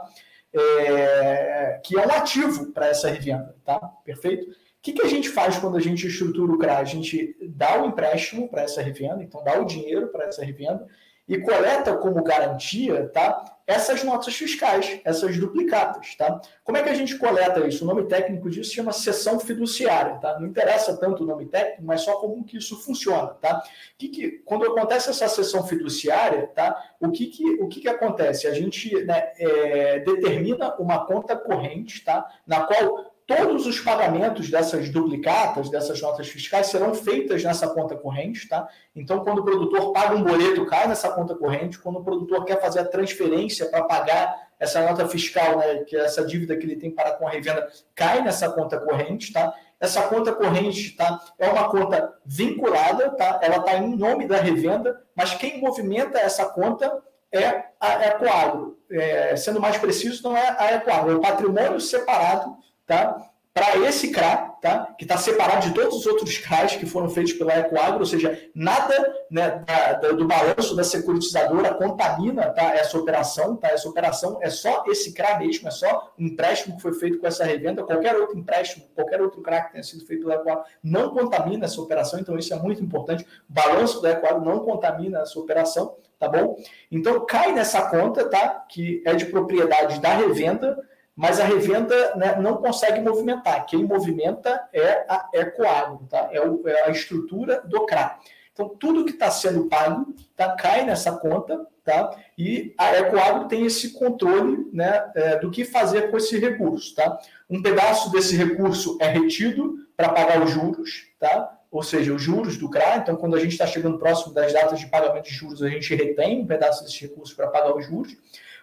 É, 0.53 1.81
que 1.83 1.97
é 1.97 2.05
um 2.05 2.11
ativo 2.11 2.71
para 2.71 2.87
essa 2.87 3.09
revenda, 3.09 3.55
tá? 3.65 3.79
Perfeito? 4.05 4.49
O 4.49 4.55
que, 4.81 4.93
que 4.93 5.01
a 5.01 5.07
gente 5.07 5.29
faz 5.29 5.57
quando 5.57 5.77
a 5.77 5.79
gente 5.79 6.05
estrutura 6.07 6.51
o 6.51 6.57
CRA? 6.57 6.77
A 6.77 6.83
gente 6.83 7.35
dá 7.49 7.81
o 7.81 7.87
empréstimo 7.87 8.49
para 8.49 8.63
essa 8.63 8.81
revenda, 8.81 9.23
então 9.23 9.43
dá 9.43 9.59
o 9.59 9.65
dinheiro 9.65 10.09
para 10.09 10.25
essa 10.25 10.43
revenda 10.43 10.85
e 11.27 11.37
coleta 11.39 11.95
como 11.95 12.23
garantia, 12.23 13.09
tá? 13.09 13.57
Essas 13.65 14.03
notas 14.03 14.35
fiscais, 14.35 14.99
essas 15.05 15.37
duplicadas, 15.37 16.15
tá? 16.15 16.41
Como 16.65 16.77
é 16.77 16.83
que 16.83 16.89
a 16.89 16.93
gente 16.93 17.17
coleta 17.17 17.65
isso? 17.65 17.85
O 17.85 17.87
nome 17.87 18.05
técnico 18.07 18.49
disso 18.49 18.69
se 18.69 18.75
chama 18.75 18.91
sessão 18.91 19.39
fiduciária, 19.39 20.15
tá? 20.15 20.37
Não 20.37 20.47
interessa 20.47 20.97
tanto 20.97 21.23
o 21.23 21.25
nome 21.25 21.45
técnico, 21.45 21.81
mas 21.83 22.01
só 22.01 22.17
como 22.17 22.43
que 22.43 22.57
isso 22.57 22.81
funciona, 22.81 23.27
tá? 23.35 23.63
Que 23.97 24.09
que, 24.09 24.31
quando 24.43 24.65
acontece 24.65 25.09
essa 25.09 25.29
sessão 25.29 25.65
fiduciária, 25.65 26.47
tá? 26.47 26.77
O 26.99 27.09
que 27.09 27.27
que, 27.27 27.51
o 27.61 27.69
que, 27.69 27.79
que 27.79 27.89
acontece? 27.89 28.47
A 28.47 28.53
gente 28.53 28.93
né, 29.05 29.31
é, 29.37 29.99
determina 29.99 30.75
uma 30.77 31.05
conta 31.05 31.37
corrente, 31.37 32.03
tá? 32.03 32.29
Na 32.45 32.65
qual 32.65 33.12
todos 33.25 33.65
os 33.65 33.79
pagamentos 33.79 34.49
dessas 34.49 34.89
duplicatas, 34.89 35.69
dessas 35.69 36.01
notas 36.01 36.27
fiscais, 36.27 36.67
serão 36.67 36.93
feitas 36.93 37.43
nessa 37.43 37.67
conta 37.67 37.95
corrente, 37.95 38.47
tá? 38.47 38.67
Então, 38.95 39.23
quando 39.23 39.39
o 39.39 39.45
produtor 39.45 39.93
paga 39.93 40.15
um 40.15 40.23
boleto, 40.23 40.65
cai 40.65 40.87
nessa 40.87 41.09
conta 41.09 41.35
corrente. 41.35 41.79
Quando 41.79 41.99
o 41.99 42.03
produtor 42.03 42.43
quer 42.45 42.59
fazer 42.59 42.79
a 42.79 42.85
transferência 42.85 43.67
para 43.67 43.83
pagar 43.83 44.49
essa 44.59 44.81
nota 44.81 45.07
fiscal, 45.07 45.57
né, 45.57 45.83
que 45.83 45.95
é 45.95 46.01
essa 46.01 46.25
dívida 46.25 46.55
que 46.55 46.65
ele 46.65 46.75
tem 46.75 46.91
para 46.91 47.11
com 47.13 47.27
a 47.27 47.31
revenda, 47.31 47.67
cai 47.95 48.21
nessa 48.21 48.49
conta 48.49 48.79
corrente, 48.79 49.31
tá? 49.31 49.53
Essa 49.79 50.03
conta 50.03 50.33
corrente, 50.33 50.95
tá? 50.95 51.19
É 51.37 51.49
uma 51.49 51.69
conta 51.69 52.13
vinculada, 52.25 53.09
tá? 53.11 53.39
Ela 53.41 53.57
está 53.57 53.75
em 53.77 53.95
nome 53.95 54.27
da 54.27 54.37
revenda, 54.37 55.01
mas 55.15 55.33
quem 55.33 55.59
movimenta 55.59 56.17
essa 56.17 56.45
conta 56.45 57.01
é 57.31 57.65
a 57.79 58.07
Ecoagro. 58.07 58.77
É, 58.89 59.35
sendo 59.35 59.59
mais 59.59 59.77
preciso, 59.77 60.23
não 60.23 60.37
é 60.37 60.55
a 60.57 60.75
Ecoagro, 60.75 61.11
é 61.11 61.15
o 61.15 61.21
patrimônio 61.21 61.81
separado, 61.81 62.55
tá? 62.85 63.33
para 63.53 63.77
esse 63.87 64.11
CRA, 64.11 64.37
tá? 64.59 64.95
que 64.97 65.05
está 65.05 65.15
separado 65.15 65.67
de 65.67 65.75
todos 65.75 65.99
os 65.99 66.05
outros 66.07 66.39
CRAs 66.39 66.75
que 66.75 66.87
foram 66.87 67.07
feitos 67.07 67.33
pela 67.33 67.55
Ecoagro, 67.55 67.99
ou 67.99 68.05
seja, 68.05 68.49
nada 68.55 69.15
né, 69.29 69.63
da, 69.63 69.93
da, 69.93 70.11
do 70.11 70.27
balanço 70.27 70.75
da 70.75 70.83
securitizadora 70.83 71.75
contamina 71.75 72.49
tá, 72.49 72.73
essa 72.73 72.97
operação. 72.97 73.55
Tá? 73.55 73.67
Essa 73.67 73.87
operação 73.87 74.39
é 74.41 74.49
só 74.49 74.83
esse 74.87 75.13
CRA 75.13 75.37
mesmo, 75.37 75.67
é 75.67 75.71
só 75.71 76.11
um 76.17 76.25
empréstimo 76.25 76.77
que 76.77 76.81
foi 76.81 76.93
feito 76.93 77.19
com 77.19 77.27
essa 77.27 77.43
revenda. 77.43 77.83
Qualquer 77.83 78.15
outro 78.15 78.39
empréstimo, 78.39 78.85
qualquer 78.95 79.21
outro 79.21 79.39
CRA 79.43 79.61
que 79.61 79.73
tenha 79.73 79.83
sido 79.83 80.03
feito 80.03 80.23
pela 80.23 80.41
Ecoagro 80.41 80.63
não 80.83 81.11
contamina 81.11 81.65
essa 81.65 81.79
operação, 81.79 82.19
então 82.19 82.35
isso 82.35 82.51
é 82.55 82.57
muito 82.57 82.83
importante. 82.83 83.23
O 83.47 83.53
balanço 83.53 84.01
da 84.01 84.09
Ecoagro 84.09 84.43
não 84.43 84.61
contamina 84.61 85.19
essa 85.19 85.39
operação, 85.39 85.95
tá 86.17 86.27
bom? 86.27 86.57
Então 86.91 87.23
cai 87.23 87.51
nessa 87.51 87.87
conta, 87.87 88.27
tá? 88.27 88.65
que 88.67 89.03
é 89.05 89.13
de 89.13 89.27
propriedade 89.27 89.99
da 89.99 90.15
revenda, 90.15 90.75
mas 91.15 91.39
a 91.39 91.43
revenda 91.43 92.15
né, 92.15 92.35
não 92.39 92.57
consegue 92.57 92.99
movimentar. 92.99 93.65
Quem 93.65 93.83
movimenta 93.83 94.67
é 94.73 95.05
a 95.07 95.29
Ecoagro, 95.33 96.07
tá? 96.09 96.29
é, 96.31 96.37
é 96.71 96.83
a 96.85 96.89
estrutura 96.89 97.61
do 97.61 97.85
CRA. 97.85 98.17
Então, 98.51 98.69
tudo 98.69 99.05
que 99.05 99.11
está 99.11 99.31
sendo 99.31 99.67
pago 99.67 100.13
tá, 100.35 100.55
cai 100.55 100.85
nessa 100.85 101.11
conta, 101.11 101.65
tá? 101.83 102.15
E 102.37 102.73
a 102.77 102.95
Ecoagro 102.99 103.47
tem 103.47 103.65
esse 103.65 103.93
controle 103.93 104.69
né, 104.71 105.11
é, 105.15 105.39
do 105.39 105.49
que 105.49 105.65
fazer 105.65 106.11
com 106.11 106.17
esse 106.17 106.37
recurso. 106.37 106.93
Tá? 106.93 107.19
Um 107.49 107.61
pedaço 107.61 108.11
desse 108.11 108.35
recurso 108.35 108.97
é 109.01 109.07
retido 109.07 109.87
para 109.97 110.09
pagar 110.09 110.43
os 110.43 110.51
juros, 110.51 111.07
tá? 111.19 111.59
ou 111.73 111.81
seja, 111.81 112.13
os 112.13 112.21
juros 112.21 112.55
do 112.55 112.69
CRA. 112.69 112.97
Então, 112.97 113.15
quando 113.15 113.35
a 113.35 113.39
gente 113.39 113.53
está 113.53 113.65
chegando 113.65 113.97
próximo 113.97 114.31
das 114.31 114.53
datas 114.53 114.79
de 114.79 114.85
pagamento 114.85 115.25
de 115.25 115.33
juros, 115.33 115.63
a 115.63 115.69
gente 115.69 115.93
retém 115.95 116.41
um 116.41 116.45
pedaço 116.45 116.83
desse 116.83 117.01
recurso 117.01 117.35
para 117.35 117.47
pagar 117.47 117.75
os 117.75 117.87
juros. 117.87 118.15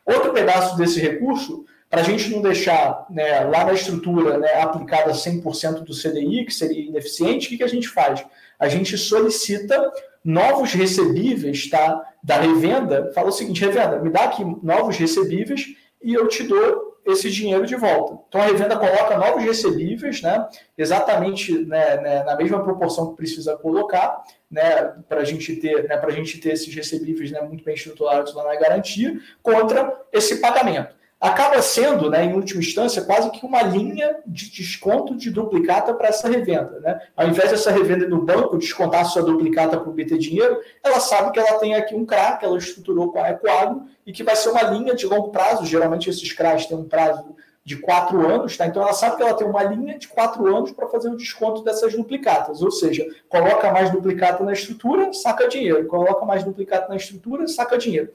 Outro 0.07 0.33
pedaço 0.33 0.77
desse 0.77 1.01
recurso 1.01 1.65
para 1.91 2.03
a 2.03 2.05
gente 2.05 2.31
não 2.31 2.41
deixar 2.41 3.05
né, 3.11 3.41
lá 3.41 3.65
na 3.65 3.73
estrutura 3.73 4.39
né, 4.39 4.63
aplicada 4.63 5.11
100% 5.11 5.81
do 5.81 5.93
CDI, 5.93 6.45
que 6.45 6.55
seria 6.55 6.87
ineficiente, 6.87 7.53
o 7.53 7.59
que, 7.59 7.65
a 7.65 7.69
gente 7.69 7.89
faz? 7.89 8.25
A 8.61 8.69
gente 8.69 8.97
solicita 8.97 9.93
novos 10.25 10.73
recebíveis 10.73 11.69
tá, 11.69 12.01
da 12.23 12.37
revenda, 12.37 13.11
fala 13.13 13.31
o 13.31 13.33
seguinte, 13.33 13.65
revenda, 13.65 13.99
me 13.99 14.09
dá 14.09 14.25
aqui 14.25 14.45
novos 14.63 14.97
recebíveis 14.97 15.75
e 16.01 16.15
eu 16.15 16.29
te 16.29 16.45
dou 16.45 16.91
esse 17.05 17.29
dinheiro 17.29 17.67
de 17.67 17.75
volta. 17.75 18.23
Então 18.29 18.41
a 18.41 18.45
revenda 18.45 18.77
coloca 18.77 19.19
novos 19.19 19.43
recebíveis, 19.43 20.23
né, 20.23 20.47
exatamente 20.79 21.53
né, 21.65 21.97
né, 21.97 22.23
na 22.23 22.37
mesma 22.37 22.63
proporção 22.63 23.11
que 23.11 23.17
precisa 23.17 23.57
colocar, 23.57 24.23
né, 24.49 24.95
para 25.09 25.23
a 25.23 25.25
gente 25.25 25.57
ter, 25.57 25.89
né, 25.89 25.97
para 25.97 26.11
a 26.11 26.15
gente 26.15 26.39
ter 26.39 26.53
esses 26.53 26.73
recebíveis 26.73 27.33
né, 27.33 27.41
muito 27.41 27.65
bem 27.65 27.75
estruturados 27.75 28.33
lá 28.33 28.45
na 28.45 28.55
garantia, 28.55 29.19
contra 29.43 29.93
esse 30.13 30.37
pagamento 30.41 31.00
acaba 31.21 31.61
sendo, 31.61 32.09
né, 32.09 32.25
em 32.25 32.33
última 32.33 32.61
instância, 32.61 33.03
quase 33.03 33.31
que 33.31 33.45
uma 33.45 33.63
linha 33.63 34.17
de 34.27 34.51
desconto 34.51 35.15
de 35.15 35.31
duplicata 35.31 35.93
para 35.93 36.09
essa 36.09 36.27
revenda. 36.27 36.81
Né? 36.81 36.99
Ao 37.15 37.29
invés 37.29 37.51
dessa 37.51 37.71
revenda 37.71 38.09
no 38.09 38.23
banco 38.23 38.57
descontar 38.57 39.05
sua 39.05 39.23
duplicata 39.23 39.79
para 39.79 39.91
obter 39.91 40.17
dinheiro, 40.17 40.59
ela 40.83 40.99
sabe 40.99 41.31
que 41.31 41.39
ela 41.39 41.59
tem 41.59 41.75
aqui 41.75 41.95
um 41.95 42.07
CRA 42.07 42.39
que 42.39 42.45
ela 42.47 42.57
estruturou 42.57 43.13
com 43.13 43.21
a 43.23 43.31
Ecoagro 43.31 43.83
e 44.07 44.13
que 44.13 44.25
vai 44.25 44.35
ser 44.35 44.49
uma 44.49 44.63
linha 44.63 44.95
de 44.95 45.07
longo 45.07 45.29
prazo. 45.29 45.67
Geralmente 45.67 46.09
esses 46.09 46.33
CRAs 46.33 46.65
têm 46.65 46.79
um 46.79 46.89
prazo 46.89 47.37
de 47.63 47.77
quatro 47.77 48.27
anos, 48.27 48.57
tá? 48.57 48.67
Então 48.67 48.83
ela 48.83 48.95
sabe 48.95 49.17
que 49.17 49.23
ela 49.23 49.35
tem 49.35 49.47
uma 49.47 49.63
linha 49.63 49.99
de 49.99 50.09
quatro 50.09 50.47
anos 50.57 50.73
para 50.73 50.89
fazer 50.89 51.11
o 51.11 51.17
desconto 51.17 51.63
dessas 51.63 51.95
duplicatas, 51.95 52.63
ou 52.63 52.71
seja, 52.71 53.07
coloca 53.29 53.71
mais 53.71 53.91
duplicata 53.91 54.43
na 54.43 54.55
estrutura, 54.55 55.13
saca 55.13 55.47
dinheiro, 55.47 55.87
coloca 55.87 56.25
mais 56.25 56.43
duplicata 56.43 56.89
na 56.89 56.97
estrutura, 56.97 57.47
saca 57.47 57.77
dinheiro. 57.77 58.11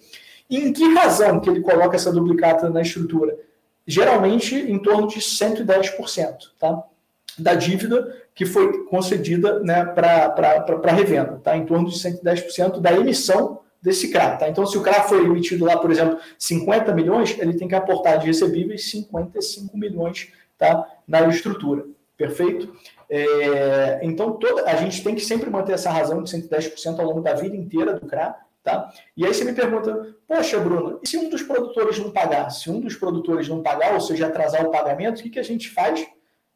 Em 0.49 0.71
que 0.71 0.93
razão 0.93 1.39
que 1.39 1.49
ele 1.49 1.61
coloca 1.61 1.95
essa 1.95 2.11
duplicata 2.11 2.69
na 2.69 2.81
estrutura? 2.81 3.37
Geralmente 3.85 4.55
em 4.55 4.79
torno 4.79 5.07
de 5.07 5.19
110% 5.19 6.37
tá? 6.59 6.83
da 7.37 7.53
dívida 7.53 8.15
que 8.33 8.45
foi 8.45 8.85
concedida 8.85 9.59
né, 9.61 9.85
para 9.85 10.91
revenda, 10.91 11.39
tá? 11.43 11.55
em 11.55 11.65
torno 11.65 11.89
de 11.89 11.95
110% 11.95 12.79
da 12.79 12.93
emissão 12.93 13.59
desse 13.81 14.11
CRA. 14.11 14.35
Tá? 14.37 14.49
Então, 14.49 14.65
se 14.65 14.77
o 14.77 14.81
CRA 14.81 15.03
foi 15.03 15.23
emitido 15.23 15.65
lá, 15.65 15.77
por 15.77 15.91
exemplo, 15.91 16.19
50 16.37 16.93
milhões, 16.93 17.37
ele 17.39 17.53
tem 17.53 17.67
que 17.67 17.75
aportar 17.75 18.19
de 18.19 18.27
recebíveis 18.27 18.89
55 18.89 19.77
milhões 19.77 20.31
tá? 20.57 20.85
na 21.07 21.27
estrutura. 21.27 21.85
Perfeito? 22.17 22.73
É, 23.09 23.99
então, 24.01 24.33
toda, 24.33 24.63
a 24.63 24.75
gente 24.75 25.03
tem 25.03 25.15
que 25.15 25.21
sempre 25.21 25.49
manter 25.49 25.73
essa 25.73 25.91
razão 25.91 26.23
de 26.23 26.31
110% 26.31 26.99
ao 26.99 27.05
longo 27.05 27.21
da 27.21 27.33
vida 27.33 27.55
inteira 27.55 27.93
do 27.93 28.07
CRA, 28.07 28.35
Tá? 28.65 28.91
E 29.15 29.23
aí 29.23 29.31
você 29.31 29.43
me 29.43 29.53
pergunta, 29.53 30.15
poxa, 30.27 30.59
Bruno, 30.59 30.99
e 31.03 31.07
se 31.07 31.19
um 31.19 31.29
dos 31.29 31.43
produtores 31.43 31.99
não 31.99 32.09
pagar? 32.09 32.49
Se 32.49 32.67
um 32.67 32.79
dos 32.79 32.95
produtores 32.95 33.47
não 33.47 33.61
pagar, 33.61 33.93
ou 33.93 34.01
seja, 34.01 34.25
atrasar 34.25 34.65
o 34.65 34.71
pagamento, 34.71 35.19
o 35.19 35.21
que, 35.21 35.29
que 35.29 35.37
a 35.37 35.43
gente 35.43 35.69
faz? 35.69 36.03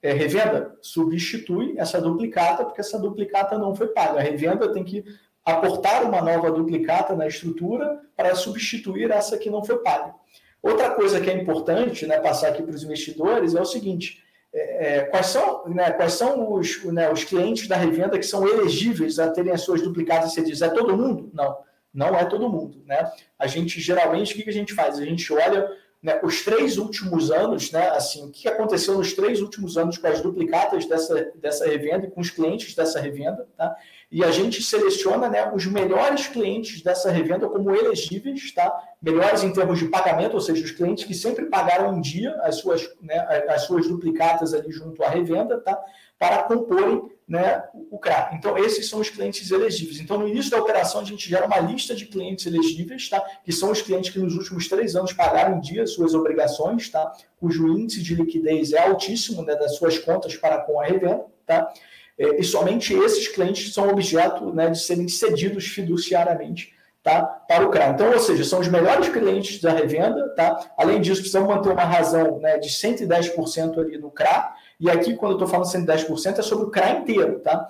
É, 0.02 0.12
revenda 0.12 0.76
substitui 0.82 1.76
essa 1.78 2.02
duplicata, 2.02 2.66
porque 2.66 2.82
essa 2.82 2.98
duplicata 2.98 3.60
não 3.60 3.76
foi 3.76 3.90
paga. 3.90 4.18
A 4.18 4.24
revenda 4.24 4.74
tem 4.74 4.84
que 4.84 5.06
aportar 5.46 6.04
uma 6.04 6.20
nova 6.20 6.50
duplicata 6.52 7.16
na 7.16 7.28
estrutura 7.28 8.02
para 8.18 8.34
substituir 8.34 9.12
essa 9.12 9.38
que 9.38 9.52
não 9.52 9.64
foi 9.64 9.78
paga. 9.78 10.16
Outra 10.64 10.90
coisa 10.90 11.22
que 11.22 11.30
é 11.30 11.40
importante 11.40 12.08
né, 12.08 12.20
passar 12.20 12.48
aqui 12.48 12.64
para 12.64 12.74
os 12.74 12.82
investidores 12.82 13.54
é 13.54 13.62
o 13.62 13.66
seguinte: 13.66 14.24
é, 14.52 14.98
é, 14.98 15.02
quais 15.02 15.28
são, 15.28 15.68
né, 15.68 15.92
quais 15.92 16.14
são 16.14 16.54
os, 16.54 16.84
né, 16.86 17.12
os 17.12 17.24
clientes 17.24 17.68
da 17.68 17.76
revenda 17.76 18.18
que 18.18 18.26
são 18.26 18.48
elegíveis 18.48 19.20
a 19.20 19.30
terem 19.30 19.54
as 19.54 19.62
suas 19.62 19.84
duplicatas 19.84 20.34
cedidas? 20.34 20.64
É 20.64 20.70
todo 20.70 20.98
mundo? 20.98 21.30
Não. 21.36 21.69
Não 21.94 22.16
é 22.16 22.26
todo 22.26 22.50
mundo, 22.50 22.84
né? 22.86 23.12
A 23.38 23.48
gente 23.48 23.80
geralmente 23.80 24.34
o 24.34 24.44
que 24.44 24.50
a 24.50 24.54
gente 24.54 24.74
faz? 24.74 25.00
A 25.00 25.06
gente 25.06 25.32
olha 25.34 25.70
né, 26.02 26.20
os 26.24 26.44
três 26.46 26.78
últimos 26.78 27.30
anos, 27.30 27.72
né? 27.72 27.90
Assim, 27.90 28.26
o 28.26 28.32
que 28.32 28.48
aconteceu 28.48 28.98
nos 28.98 29.14
três 29.14 29.42
últimos 29.42 29.78
anos 29.78 29.98
com 29.98 30.08
as 30.08 30.22
duplicatas 30.22 30.86
dessa, 30.86 31.32
dessa 31.36 31.66
revenda 31.66 32.06
e 32.06 32.12
com 32.12 32.22
os 32.22 32.30
clientes 32.30 32.74
dessa 32.74 33.00
revenda, 33.00 33.48
tá? 33.58 33.76
E 34.12 34.24
a 34.24 34.32
gente 34.32 34.64
seleciona 34.64 35.30
né, 35.30 35.52
os 35.54 35.66
melhores 35.66 36.28
clientes 36.28 36.82
dessa 36.82 37.12
revenda 37.12 37.48
como 37.50 37.76
elegíveis, 37.76 38.52
tá? 38.54 38.72
Melhores 39.02 39.44
em 39.44 39.52
termos 39.52 39.78
de 39.78 39.86
pagamento, 39.88 40.36
ou 40.36 40.42
seja, 40.42 40.64
os 40.64 40.72
clientes 40.72 41.04
que 41.04 41.14
sempre 41.14 41.46
pagaram 41.46 41.96
em 41.96 42.02
dia 42.02 42.34
as 42.42 42.56
suas, 42.56 42.90
né, 43.02 43.20
as 43.50 43.64
suas 43.64 43.88
duplicatas 43.88 44.54
ali 44.54 44.72
junto 44.72 45.04
à 45.04 45.10
revenda, 45.10 45.60
tá? 45.60 45.78
Para 46.20 46.44
comporem 46.44 47.10
né, 47.30 47.64
o 47.92 48.00
CRA. 48.00 48.32
Então, 48.34 48.58
esses 48.58 48.90
são 48.90 49.00
os 49.00 49.10
clientes 49.10 49.52
elegíveis. 49.52 50.00
Então, 50.00 50.18
no 50.18 50.28
início 50.28 50.50
da 50.50 50.58
operação, 50.58 51.02
a 51.02 51.04
gente 51.04 51.30
gera 51.30 51.46
uma 51.46 51.60
lista 51.60 51.94
de 51.94 52.08
clientes 52.08 52.48
elegíveis, 52.48 53.08
tá? 53.08 53.24
que 53.46 53.52
são 53.52 53.70
os 53.70 53.84
clientes 53.84 54.10
que 54.10 54.18
nos 54.18 54.36
últimos 54.36 54.68
três 54.68 54.96
anos 54.96 55.14
pagaram 55.14 55.58
em 55.58 55.62
dia 55.62 55.86
suas 55.86 56.16
obrigações, 56.16 56.90
tá? 56.90 57.14
cujo 57.40 57.68
índice 57.68 58.02
de 58.02 58.16
liquidez 58.16 58.74
é 58.74 58.80
altíssimo 58.80 59.44
né, 59.44 59.56
das 59.56 59.76
suas 59.76 60.00
contas 60.00 60.36
para 60.36 60.58
com 60.58 60.80
a 60.80 60.86
revenda. 60.86 61.24
Tá? 61.46 61.72
É, 62.18 62.40
e 62.40 62.44
somente 62.44 62.96
esses 62.96 63.28
clientes 63.28 63.72
são 63.72 63.88
objeto 63.88 64.52
né, 64.52 64.72
de 64.72 64.80
serem 64.80 65.08
cedidos 65.08 65.68
fiduciariamente 65.68 66.74
tá? 67.04 67.22
para 67.22 67.64
o 67.64 67.70
CRA. 67.70 67.90
Então, 67.90 68.12
ou 68.12 68.20
seja, 68.20 68.44
são 68.44 68.60
os 68.60 68.68
melhores 68.68 69.08
clientes 69.08 69.62
da 69.62 69.72
revenda. 69.72 70.30
Tá? 70.30 70.72
Além 70.76 71.00
disso, 71.00 71.22
precisamos 71.22 71.48
manter 71.48 71.70
uma 71.70 71.86
razão 71.86 72.40
né, 72.40 72.58
de 72.58 72.70
110% 72.70 73.78
ali 73.78 74.00
no 74.00 74.10
CRA 74.10 74.56
e 74.80 74.90
aqui, 74.90 75.16
quando 75.16 75.34
eu 75.34 75.46
estou 75.46 75.48
falando 75.48 75.68
110%, 75.68 76.40
é 76.40 76.42
sobre 76.42 76.66
o 76.66 76.72
CRA 76.72 76.92
inteiro, 76.92 77.40
tá? 77.40 77.68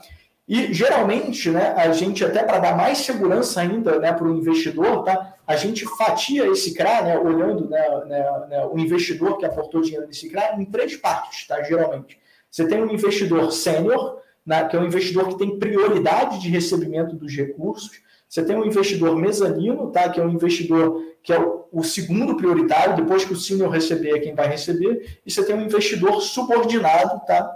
E 0.48 0.74
geralmente, 0.74 1.50
né, 1.50 1.74
a 1.78 1.92
gente, 1.92 2.26
até 2.26 2.44
para 2.44 2.60
dar 2.60 2.76
mais 2.76 3.00
segurança 3.00 3.62
ainda 3.62 4.00
né, 4.00 4.12
para 4.12 4.28
o 4.28 4.36
investidor, 4.36 5.04
tá? 5.04 5.36
A 5.46 5.56
gente 5.56 5.86
fatia 5.98 6.48
esse 6.48 6.74
CRA, 6.74 7.02
né, 7.04 7.20
olhando 7.20 7.70
né, 7.70 8.06
né, 8.06 8.48
né, 8.50 8.66
o 8.66 8.78
investidor 8.80 9.38
que 9.38 9.46
aportou 9.46 9.82
dinheiro 9.82 10.08
nesse 10.08 10.30
CRA, 10.30 10.56
em 10.58 10.66
três 10.66 10.96
partes, 10.96 11.48
tá? 11.48 11.62
Geralmente. 11.64 12.20
Você 12.50 12.68
tem 12.68 12.82
um 12.82 12.92
investidor 12.92 13.52
sênior, 13.52 14.20
né, 14.46 14.68
que 14.68 14.76
é 14.76 14.80
um 14.80 14.86
investidor 14.86 15.28
que 15.28 15.38
tem 15.38 15.60
prioridade 15.60 16.40
de 16.40 16.50
recebimento 16.50 17.16
dos 17.16 17.36
recursos. 17.36 18.02
Você 18.28 18.44
tem 18.44 18.56
um 18.56 18.66
investidor 18.66 19.16
mezanino, 19.16 19.92
tá? 19.92 20.08
que 20.10 20.20
é 20.20 20.24
um 20.24 20.30
investidor 20.30 21.04
que 21.24 21.34
é 21.34 21.40
o, 21.40 21.59
o 21.72 21.84
segundo 21.84 22.36
prioritário, 22.36 22.96
depois 22.96 23.24
que 23.24 23.34
o 23.34 23.36
senior 23.36 23.70
receber 23.70 24.18
é 24.18 24.20
quem 24.20 24.36
vai 24.36 24.48
receber, 24.48 25.20
e 25.26 25.32
você 25.32 25.44
tem 25.44 25.56
um 25.56 25.62
investidor 25.62 26.22
subordinado 26.22 27.22
tá? 27.26 27.56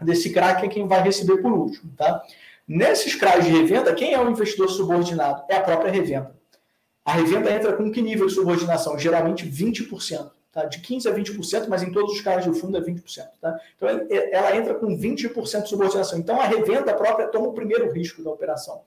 desse 0.00 0.32
CRA 0.32 0.54
que 0.54 0.66
é 0.66 0.68
quem 0.68 0.86
vai 0.86 1.02
receber 1.02 1.38
por 1.38 1.52
último. 1.52 1.92
Tá? 1.96 2.22
Nesses 2.66 3.14
CRAs 3.14 3.44
de 3.44 3.50
revenda, 3.50 3.94
quem 3.94 4.14
é 4.14 4.20
o 4.20 4.30
investidor 4.30 4.70
subordinado? 4.70 5.42
É 5.48 5.56
a 5.56 5.60
própria 5.60 5.90
revenda. 5.90 6.34
A 7.04 7.12
revenda 7.12 7.50
entra 7.50 7.72
com 7.72 7.90
que 7.90 8.00
nível 8.00 8.26
de 8.26 8.34
subordinação? 8.34 8.98
Geralmente 8.98 9.44
20%. 9.44 10.30
Tá? 10.52 10.64
De 10.64 10.78
15% 10.78 11.06
a 11.06 11.14
20%, 11.14 11.68
mas 11.68 11.82
em 11.82 11.92
todos 11.92 12.12
os 12.12 12.20
casos 12.20 12.46
do 12.46 12.54
fundo 12.54 12.76
é 12.76 12.80
20%. 12.80 13.28
Tá? 13.40 13.58
Então 13.76 13.88
ela 14.08 14.56
entra 14.56 14.74
com 14.74 14.96
20% 14.96 15.62
de 15.62 15.68
subordinação. 15.68 16.18
Então 16.18 16.40
a 16.40 16.44
revenda 16.44 16.94
própria 16.94 17.28
toma 17.28 17.48
o 17.48 17.52
primeiro 17.52 17.90
risco 17.92 18.22
da 18.22 18.30
operação. 18.30 18.82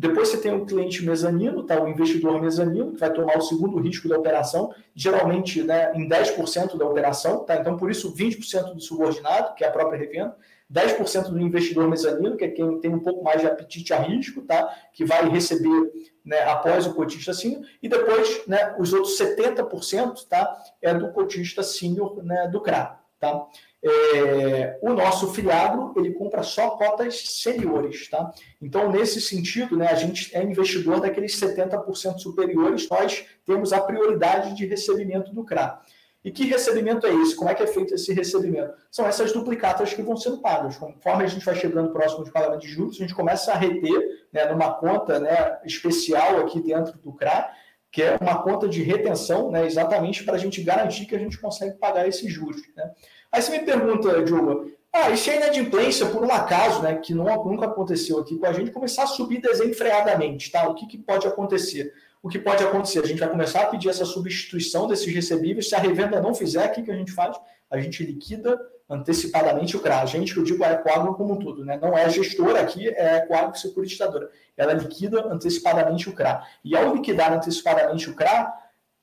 Depois 0.00 0.30
você 0.30 0.38
tem 0.38 0.50
o 0.50 0.64
cliente 0.64 1.04
mezanino, 1.04 1.62
tá? 1.62 1.78
o 1.78 1.86
investidor 1.86 2.40
mezanino, 2.40 2.92
que 2.92 2.98
vai 2.98 3.12
tomar 3.12 3.36
o 3.36 3.42
segundo 3.42 3.78
risco 3.78 4.08
da 4.08 4.18
operação, 4.18 4.74
geralmente 4.94 5.62
né, 5.62 5.92
em 5.94 6.08
10% 6.08 6.78
da 6.78 6.86
operação. 6.86 7.44
Tá? 7.44 7.56
Então, 7.56 7.76
por 7.76 7.90
isso, 7.90 8.16
20% 8.16 8.72
do 8.72 8.80
subordinado, 8.80 9.54
que 9.54 9.62
é 9.62 9.68
a 9.68 9.70
própria 9.70 9.98
revenda, 9.98 10.34
10% 10.72 11.24
do 11.24 11.38
investidor 11.38 11.86
mezanino, 11.86 12.34
que 12.38 12.46
é 12.46 12.48
quem 12.48 12.80
tem 12.80 12.94
um 12.94 13.00
pouco 13.00 13.22
mais 13.22 13.42
de 13.42 13.46
apetite 13.46 13.92
a 13.92 13.98
risco, 13.98 14.40
tá? 14.40 14.74
que 14.94 15.04
vai 15.04 15.28
receber 15.28 15.92
né, 16.24 16.44
após 16.44 16.86
o 16.86 16.94
cotista 16.94 17.34
sênior, 17.34 17.60
e 17.82 17.86
depois 17.86 18.46
né, 18.46 18.74
os 18.78 18.94
outros 18.94 19.18
70% 19.18 20.26
tá? 20.26 20.62
é 20.80 20.94
do 20.94 21.12
cotista 21.12 21.62
sênior 21.62 22.24
né, 22.24 22.48
do 22.48 22.62
CRA. 22.62 22.98
Tá? 23.18 23.46
É, 23.82 24.78
o 24.82 24.92
nosso 24.92 25.32
filiado 25.32 25.94
ele 25.96 26.12
compra 26.12 26.42
só 26.42 26.70
cotas 26.70 27.40
seniores, 27.40 28.08
tá? 28.10 28.30
Então, 28.60 28.92
nesse 28.92 29.22
sentido, 29.22 29.74
né, 29.74 29.88
a 29.88 29.94
gente 29.94 30.36
é 30.36 30.42
investidor 30.42 31.00
daqueles 31.00 31.34
70% 31.40 32.18
superiores, 32.18 32.86
nós 32.90 33.24
temos 33.46 33.72
a 33.72 33.80
prioridade 33.80 34.54
de 34.54 34.66
recebimento 34.66 35.32
do 35.32 35.44
CRA. 35.44 35.80
E 36.22 36.30
que 36.30 36.44
recebimento 36.44 37.06
é 37.06 37.14
esse? 37.14 37.34
Como 37.34 37.48
é 37.48 37.54
que 37.54 37.62
é 37.62 37.66
feito 37.66 37.94
esse 37.94 38.12
recebimento? 38.12 38.74
São 38.90 39.06
essas 39.06 39.32
duplicatas 39.32 39.94
que 39.94 40.02
vão 40.02 40.16
sendo 40.16 40.42
pagas. 40.42 40.76
Conforme 40.76 41.24
a 41.24 41.26
gente 41.26 41.44
vai 41.44 41.54
chegando 41.54 41.92
próximo 41.92 42.24
de 42.24 42.30
pagamento 42.30 42.60
de 42.60 42.68
juros, 42.68 42.96
a 42.96 42.98
gente 42.98 43.14
começa 43.14 43.52
a 43.52 43.56
reter 43.56 44.26
né, 44.30 44.44
numa 44.52 44.74
conta 44.74 45.18
né, 45.18 45.58
especial 45.64 46.38
aqui 46.40 46.60
dentro 46.60 46.98
do 46.98 47.14
CRA, 47.14 47.50
que 47.90 48.02
é 48.02 48.18
uma 48.20 48.42
conta 48.42 48.68
de 48.68 48.82
retenção, 48.82 49.50
né, 49.50 49.64
exatamente 49.64 50.22
para 50.22 50.34
a 50.34 50.38
gente 50.38 50.62
garantir 50.62 51.06
que 51.06 51.16
a 51.16 51.18
gente 51.18 51.40
consegue 51.40 51.78
pagar 51.78 52.06
esses 52.06 52.30
juros. 52.30 52.62
Né? 52.76 52.90
Aí 53.32 53.40
você 53.40 53.50
me 53.52 53.64
pergunta, 53.64 54.22
Diogo, 54.24 54.70
ah, 54.92 55.10
e 55.10 55.16
se 55.16 55.30
a 55.30 55.36
inadimplência, 55.36 56.06
por 56.06 56.24
um 56.24 56.32
acaso, 56.32 56.82
né, 56.82 56.96
que 56.96 57.14
não, 57.14 57.24
nunca 57.44 57.66
aconteceu 57.66 58.18
aqui 58.18 58.36
com 58.36 58.46
a 58.46 58.52
gente, 58.52 58.72
começar 58.72 59.04
a 59.04 59.06
subir 59.06 59.40
desenfreadamente, 59.40 60.50
tá? 60.50 60.68
O 60.68 60.74
que, 60.74 60.86
que 60.86 60.98
pode 60.98 61.28
acontecer? 61.28 61.94
O 62.20 62.28
que 62.28 62.40
pode 62.40 62.64
acontecer? 62.64 62.98
A 62.98 63.06
gente 63.06 63.20
vai 63.20 63.30
começar 63.30 63.62
a 63.62 63.66
pedir 63.66 63.88
essa 63.88 64.04
substituição 64.04 64.88
desses 64.88 65.12
recebíveis. 65.14 65.68
Se 65.68 65.76
a 65.76 65.78
revenda 65.78 66.20
não 66.20 66.34
fizer, 66.34 66.66
o 66.66 66.72
que, 66.72 66.82
que 66.82 66.90
a 66.90 66.96
gente 66.96 67.12
faz? 67.12 67.36
A 67.70 67.78
gente 67.78 68.04
liquida 68.04 68.60
antecipadamente 68.90 69.76
o 69.76 69.80
CRA. 69.80 70.00
A 70.00 70.06
gente, 70.06 70.34
que 70.34 70.40
eu 70.40 70.44
digo, 70.44 70.64
é 70.64 70.72
a 70.72 70.76
como 70.78 71.34
um 71.34 71.38
todo, 71.38 71.64
né? 71.64 71.78
Não 71.80 71.96
é 71.96 72.10
gestora 72.10 72.60
aqui, 72.60 72.88
é 72.88 73.10
a 73.10 73.16
Ecoagro 73.18 73.56
Securitizadora. 73.56 74.28
Ela 74.56 74.72
liquida 74.72 75.24
antecipadamente 75.32 76.10
o 76.10 76.12
CRA. 76.12 76.44
E 76.64 76.76
ao 76.76 76.94
liquidar 76.94 77.32
antecipadamente 77.32 78.10
o 78.10 78.14
CRA, 78.16 78.52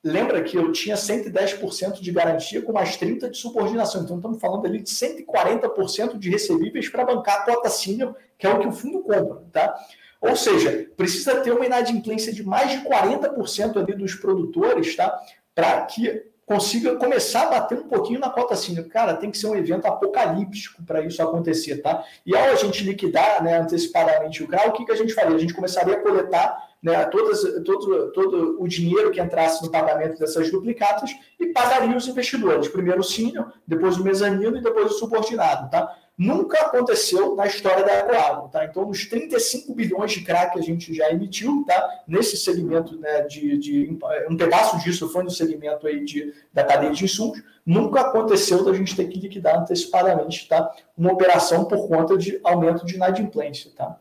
lembra 0.08 0.41
que 0.43 0.58
eu 0.58 0.72
tinha 0.72 0.95
110% 0.95 2.01
de 2.01 2.12
garantia 2.12 2.62
com 2.62 2.72
mais 2.72 2.97
30% 2.97 3.30
de 3.30 3.38
subordinação. 3.38 4.03
Então, 4.03 4.18
estamos 4.18 4.39
falando 4.39 4.66
ali 4.66 4.82
de 4.82 4.89
140% 4.89 6.18
de 6.18 6.30
recebíveis 6.30 6.89
para 6.89 7.05
bancar 7.05 7.41
a 7.41 7.45
cota 7.45 7.70
senior, 7.70 8.16
que 8.38 8.47
é 8.47 8.49
o 8.49 8.60
que 8.60 8.68
o 8.68 8.72
fundo 8.72 9.01
compra. 9.01 9.43
Tá? 9.51 9.76
Ou 10.22 10.36
seja, 10.36 10.88
precisa 10.95 11.41
ter 11.41 11.51
uma 11.51 11.66
inadimplência 11.66 12.34
de 12.34 12.43
mais 12.43 12.72
de 12.72 12.88
40% 12.88 13.78
ali 13.78 13.93
dos 13.93 14.16
produtores 14.16 14.95
tá? 14.95 15.20
para 15.53 15.82
que 15.82 16.24
consiga 16.45 16.95
começar 16.95 17.43
a 17.43 17.49
bater 17.60 17.78
um 17.78 17.88
pouquinho 17.88 18.20
na 18.20 18.30
cota 18.30 18.55
senior. 18.55 18.88
Cara, 18.88 19.16
tem 19.16 19.30
que 19.30 19.38
ser 19.38 19.47
um 19.47 19.55
evento 19.55 19.86
apocalíptico 19.86 20.82
para 20.84 21.01
isso 21.01 21.22
acontecer. 21.22 21.82
Tá? 21.82 22.03
E 22.26 22.36
ao 22.36 22.45
a 22.45 22.55
gente 22.55 22.84
liquidar 22.84 23.43
né, 23.43 23.60
antecipadamente 23.60 24.43
o 24.43 24.47
CRA, 24.47 24.70
o 24.70 24.72
que, 24.72 24.86
que 24.86 24.91
a 24.91 24.95
gente 24.95 25.14
faria? 25.14 25.36
A 25.36 25.39
gente 25.39 25.53
começaria 25.53 25.95
a 25.95 25.99
coletar 25.99 26.66
né, 26.82 27.05
todas, 27.05 27.41
todo, 27.63 28.11
todo 28.11 28.61
o 28.61 28.67
dinheiro 28.67 29.11
que 29.11 29.21
entrasse 29.21 29.63
no 29.63 29.71
pagamento 29.71 30.19
dessas 30.19 30.51
duplicatas 30.51 31.11
e 31.39 31.47
pagaria 31.47 31.95
os 31.95 32.07
investidores. 32.07 32.67
Primeiro 32.67 33.01
o 33.01 33.03
senior, 33.03 33.51
depois 33.65 33.97
o 33.97 34.03
mezanino 34.03 34.57
e 34.57 34.61
depois 34.61 34.91
o 34.91 34.99
subordinado. 34.99 35.69
Tá? 35.69 35.95
Nunca 36.17 36.59
aconteceu 36.61 37.36
na 37.36 37.45
história 37.45 37.84
da 37.84 37.99
Ecoagro. 37.99 38.49
Tá? 38.49 38.65
Então, 38.65 38.86
nos 38.86 39.05
35 39.05 39.73
bilhões 39.73 40.11
de 40.11 40.21
crack 40.21 40.53
que 40.53 40.59
a 40.59 40.63
gente 40.63 40.93
já 40.93 41.09
emitiu, 41.11 41.63
tá? 41.67 42.01
nesse 42.07 42.38
segmento 42.38 42.97
né, 42.99 43.21
de, 43.21 43.57
de, 43.57 43.97
Um 44.30 44.38
pedaço 44.38 44.80
disso 44.80 45.09
foi 45.09 45.23
no 45.23 45.32
segmento 45.32 45.88
aí 45.88 46.05
de, 46.05 46.34
da 46.53 46.63
cadeia 46.63 46.91
de 46.91 47.05
insumos, 47.05 47.41
nunca 47.65 48.01
aconteceu 48.01 48.63
da 48.63 48.73
gente 48.73 48.95
ter 48.95 49.07
que 49.07 49.19
liquidar 49.19 49.59
antecipadamente 49.59 50.47
tá? 50.47 50.71
uma 50.97 51.11
operação 51.11 51.65
por 51.65 51.88
conta 51.88 52.17
de 52.17 52.39
aumento 52.43 52.86
de 52.86 52.95
inadimplência. 52.95 53.71
Tá? 53.75 53.97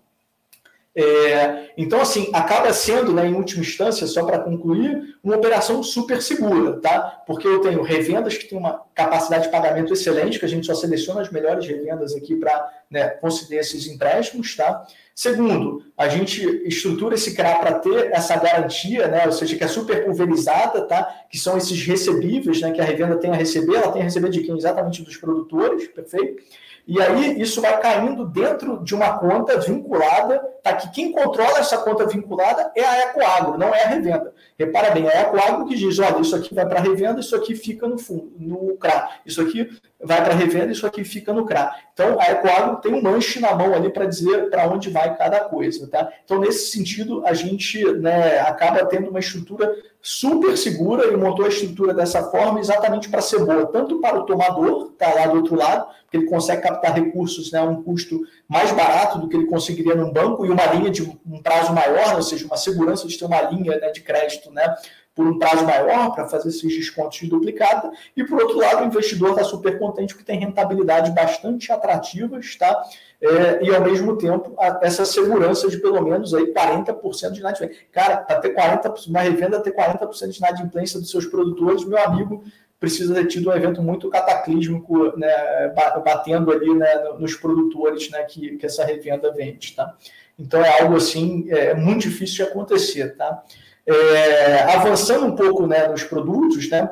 É, 0.99 1.73
então, 1.77 2.01
assim, 2.01 2.31
acaba 2.33 2.73
sendo, 2.73 3.13
né, 3.13 3.27
em 3.27 3.35
última 3.35 3.61
instância, 3.61 4.07
só 4.07 4.25
para 4.25 4.39
concluir, 4.39 5.15
uma 5.23 5.37
operação 5.37 5.83
super 5.83 6.23
segura, 6.23 6.81
tá? 6.81 7.23
Porque 7.27 7.47
eu 7.47 7.61
tenho 7.61 7.83
revendas 7.83 8.39
que 8.39 8.47
têm 8.49 8.57
uma 8.57 8.83
capacidade 8.95 9.45
de 9.45 9.51
pagamento 9.51 9.93
excelente, 9.93 10.39
que 10.39 10.47
a 10.47 10.49
gente 10.49 10.67
só 10.67 10.75
seleciona 10.75 11.21
as 11.21 11.31
melhores 11.31 11.67
revendas 11.67 12.15
aqui 12.15 12.35
para 12.37 12.67
né, 12.91 13.09
conceder 13.09 13.61
esses 13.61 13.87
empréstimos, 13.87 14.57
tá? 14.57 14.87
Segundo, 15.15 15.83
a 15.99 16.09
gente 16.09 16.43
estrutura 16.67 17.15
esse 17.15 17.35
CRA 17.35 17.57
para 17.57 17.75
ter 17.75 18.11
essa 18.13 18.37
garantia, 18.37 19.07
né? 19.09 19.27
Ou 19.27 19.33
seja, 19.33 19.55
que 19.55 19.65
é 19.65 19.69
super 19.69 20.05
pulverizada, 20.05 20.83
tá? 20.83 21.25
Que 21.31 21.39
são 21.39 21.59
esses 21.59 21.83
recebíveis, 21.87 22.61
né? 22.63 22.71
Que 22.71 22.81
a 22.81 22.85
revenda 22.85 23.17
tem 23.17 23.31
a 23.31 23.35
receber, 23.35 23.77
ela 23.77 23.93
tem 23.93 24.01
a 24.01 24.05
receber 24.05 24.31
de 24.31 24.41
quem? 24.43 24.57
Exatamente 24.57 25.03
dos 25.03 25.17
produtores, 25.19 25.89
perfeito? 25.89 26.43
E 26.87 27.03
aí 27.03 27.41
isso 27.41 27.61
vai 27.61 27.81
caindo 27.81 28.25
dentro 28.25 28.83
de 28.85 28.95
uma 28.95 29.19
conta 29.19 29.59
vinculada, 29.59 30.39
tá? 30.63 30.73
Que 30.77 30.89
quem 30.93 31.11
controla 31.11 31.59
essa 31.59 31.79
conta 31.79 32.07
vinculada 32.07 32.71
é 32.77 32.85
a 32.85 33.11
Ecoagro, 33.11 33.59
não 33.59 33.75
é 33.75 33.83
a 33.83 33.89
revenda. 33.89 34.33
Repara 34.57 34.93
bem, 34.93 35.05
é 35.07 35.17
a 35.17 35.23
Ecoagro 35.23 35.67
que 35.67 35.75
diz, 35.75 35.99
olha, 35.99 36.21
isso 36.21 36.37
aqui 36.37 36.55
vai 36.55 36.65
para 36.65 36.79
revenda, 36.79 37.19
isso 37.19 37.35
aqui 37.35 37.57
fica 37.57 37.89
no 37.89 37.99
fundo, 37.99 38.33
no 38.39 38.77
CRA. 38.77 39.11
Isso 39.27 39.41
aqui 39.43 39.69
vai 40.03 40.23
para 40.23 40.35
revenda, 40.35 40.73
isso 40.73 40.87
aqui 40.87 41.05
fica 41.05 41.33
no 41.33 41.47
CRA. 41.47 41.75
Então 41.93 42.21
a 42.21 42.31
Ecoagro 42.31 42.77
tem 42.77 42.93
um 42.93 43.03
manche 43.03 43.41
na 43.41 43.55
mão 43.55 43.75
ali 43.75 43.91
para 43.91 44.05
dizer 44.05 44.51
para 44.51 44.69
onde 44.69 44.91
vai 44.91 45.17
cada 45.17 45.41
coisa, 45.41 45.89
tá? 45.89 46.11
Então 46.25 46.39
nesse 46.39 46.71
sentido 46.71 47.25
a 47.27 47.33
gente 47.33 47.83
né, 47.95 48.41
acaba 48.41 48.85
tendo 48.85 49.09
uma 49.09 49.19
estrutura 49.19 49.75
super 50.03 50.57
segura 50.57 51.07
e 51.07 51.17
montou 51.17 51.47
a 51.47 51.49
estrutura 51.49 51.93
dessa 51.93 52.31
forma 52.31 52.61
exatamente 52.61 53.09
para 53.09 53.21
ser 53.21 53.45
boa, 53.45 53.67
tanto 53.67 54.01
para 54.01 54.19
o 54.19 54.25
tomador, 54.25 54.87
que 54.87 54.93
está 54.93 55.13
lá 55.13 55.27
do 55.27 55.39
outro 55.39 55.57
lado, 55.57 55.87
porque 56.03 56.19
ele 56.19 56.27
consegue 56.27 56.63
captar 56.63 56.95
recursos 56.95 57.51
né, 57.51 57.59
a 57.59 57.65
um 57.65 57.83
custo 57.83 58.21
mais 58.47 58.71
barato 58.71 59.19
do 59.19 59.29
que 59.29 59.37
ele 59.37 59.47
conseguiria 59.47 59.95
num 59.95 60.13
banco 60.13 60.47
e 60.47 60.51
uma 60.51 60.67
linha 60.67 60.91
de 60.91 61.03
um 61.03 61.43
prazo 61.43 61.73
maior, 61.73 62.15
ou 62.15 62.23
seja, 62.23 62.47
uma 62.47 62.57
segurança 62.57 63.09
de 63.09 63.19
ter 63.19 63.25
uma 63.25 63.41
linha 63.43 63.79
né, 63.79 63.91
de 63.91 64.01
crédito 64.03 64.51
né, 64.53 64.77
por 65.17 65.27
um 65.27 65.39
prazo 65.39 65.65
maior 65.65 66.15
para 66.15 66.29
fazer 66.29 66.51
esses 66.51 66.77
descontos 66.77 67.19
de 67.19 67.27
duplicata. 67.27 67.91
E 68.15 68.23
por 68.23 68.39
outro 68.39 68.59
lado, 68.59 68.83
o 68.83 68.87
investidor 68.87 69.31
está 69.31 69.43
super 69.43 69.79
contente 69.79 70.15
porque 70.15 70.31
tem 70.31 70.39
rentabilidade 70.39 71.11
bastante 71.13 71.73
atrativas, 71.73 72.55
tá? 72.57 72.85
É, 73.19 73.65
e 73.65 73.75
ao 73.75 73.81
mesmo 73.83 74.19
tempo 74.19 74.55
a, 74.61 74.79
essa 74.83 75.07
segurança 75.07 75.71
de 75.71 75.79
pelo 75.79 76.03
menos 76.03 76.35
aí 76.35 76.53
40% 76.53 77.31
de 77.31 77.41
inadimplência. 77.41 77.77
Cara, 77.91 78.19
para 78.19 78.41
ter 78.41 78.55
40%, 78.55 79.07
uma 79.09 79.21
revenda 79.21 79.59
ter 79.59 79.75
40% 79.75 80.29
de 80.29 80.39
inadimplência 80.39 81.01
dos 81.01 81.11
seus 81.11 81.25
produtores, 81.25 81.83
meu 81.87 81.99
amigo, 81.99 82.45
precisa 82.79 83.15
ter 83.15 83.27
tido 83.27 83.49
um 83.49 83.55
evento 83.55 83.83
muito 83.83 84.11
cataclísmico, 84.11 85.17
né, 85.17 85.73
batendo 86.05 86.53
ali 86.53 86.75
né, 86.75 86.95
nos 87.19 87.35
produtores 87.35 88.11
né, 88.11 88.23
que, 88.25 88.59
que 88.59 88.67
essa 88.67 88.85
revenda 88.85 89.33
vende, 89.33 89.75
tá? 89.75 89.97
Então 90.39 90.63
é 90.63 90.83
algo 90.83 90.97
assim, 90.97 91.47
é 91.49 91.73
muito 91.73 92.03
difícil 92.03 92.45
de 92.45 92.51
acontecer, 92.51 93.17
tá? 93.17 93.43
É, 93.89 94.63
avançando 94.75 95.27
um 95.27 95.37
pouco 95.37 95.65
né, 95.65 95.87
nos 95.87 96.03
produtos, 96.03 96.69
né, 96.69 96.91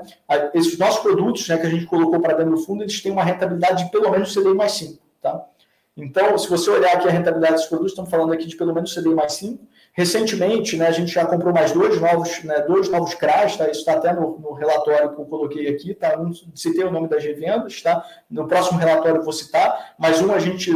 esses 0.54 0.78
nossos 0.78 1.00
produtos 1.00 1.48
né, 1.48 1.58
que 1.58 1.66
a 1.66 1.70
gente 1.70 1.86
colocou 1.86 2.20
para 2.20 2.34
dentro 2.34 2.52
do 2.52 2.62
fundo, 2.62 2.84
eles 2.84 3.02
têm 3.02 3.10
uma 3.10 3.24
rentabilidade 3.24 3.84
de 3.84 3.90
pelo 3.90 4.08
menos 4.10 4.32
CDI 4.32 4.54
mais 4.54 4.72
5. 4.72 5.02
Tá? 5.20 5.44
Então, 5.96 6.36
se 6.38 6.48
você 6.48 6.70
olhar 6.70 6.94
aqui 6.94 7.08
a 7.08 7.10
rentabilidade 7.10 7.54
dos 7.54 7.66
produtos, 7.66 7.92
estamos 7.92 8.10
falando 8.10 8.32
aqui 8.32 8.46
de 8.46 8.56
pelo 8.56 8.72
menos 8.72 8.94
CDI 8.94 9.14
mais 9.14 9.32
5. 9.34 9.66
Recentemente, 9.92 10.76
né, 10.76 10.88
a 10.88 10.92
gente 10.92 11.12
já 11.12 11.24
comprou 11.24 11.52
mais 11.52 11.70
dois 11.70 12.00
novos, 12.00 12.42
né, 12.42 12.60
dois 12.62 12.88
novos 12.88 13.14
CRAs, 13.14 13.56
tá? 13.56 13.68
isso 13.70 13.80
está 13.80 13.92
até 13.92 14.12
no, 14.12 14.38
no, 14.38 14.52
relatório 14.52 15.14
que 15.14 15.20
eu 15.20 15.24
coloquei 15.24 15.68
aqui, 15.68 15.94
tá? 15.94 16.18
Um, 16.18 16.32
citei 16.54 16.82
o 16.82 16.90
nome 16.90 17.06
das 17.06 17.22
revendas, 17.22 17.80
tá? 17.80 18.04
no 18.28 18.48
próximo 18.48 18.78
relatório 18.78 19.18
eu 19.18 19.22
vou 19.22 19.32
citar, 19.32 19.94
mas 19.96 20.20
um 20.20 20.32
a 20.32 20.40
gente 20.40 20.72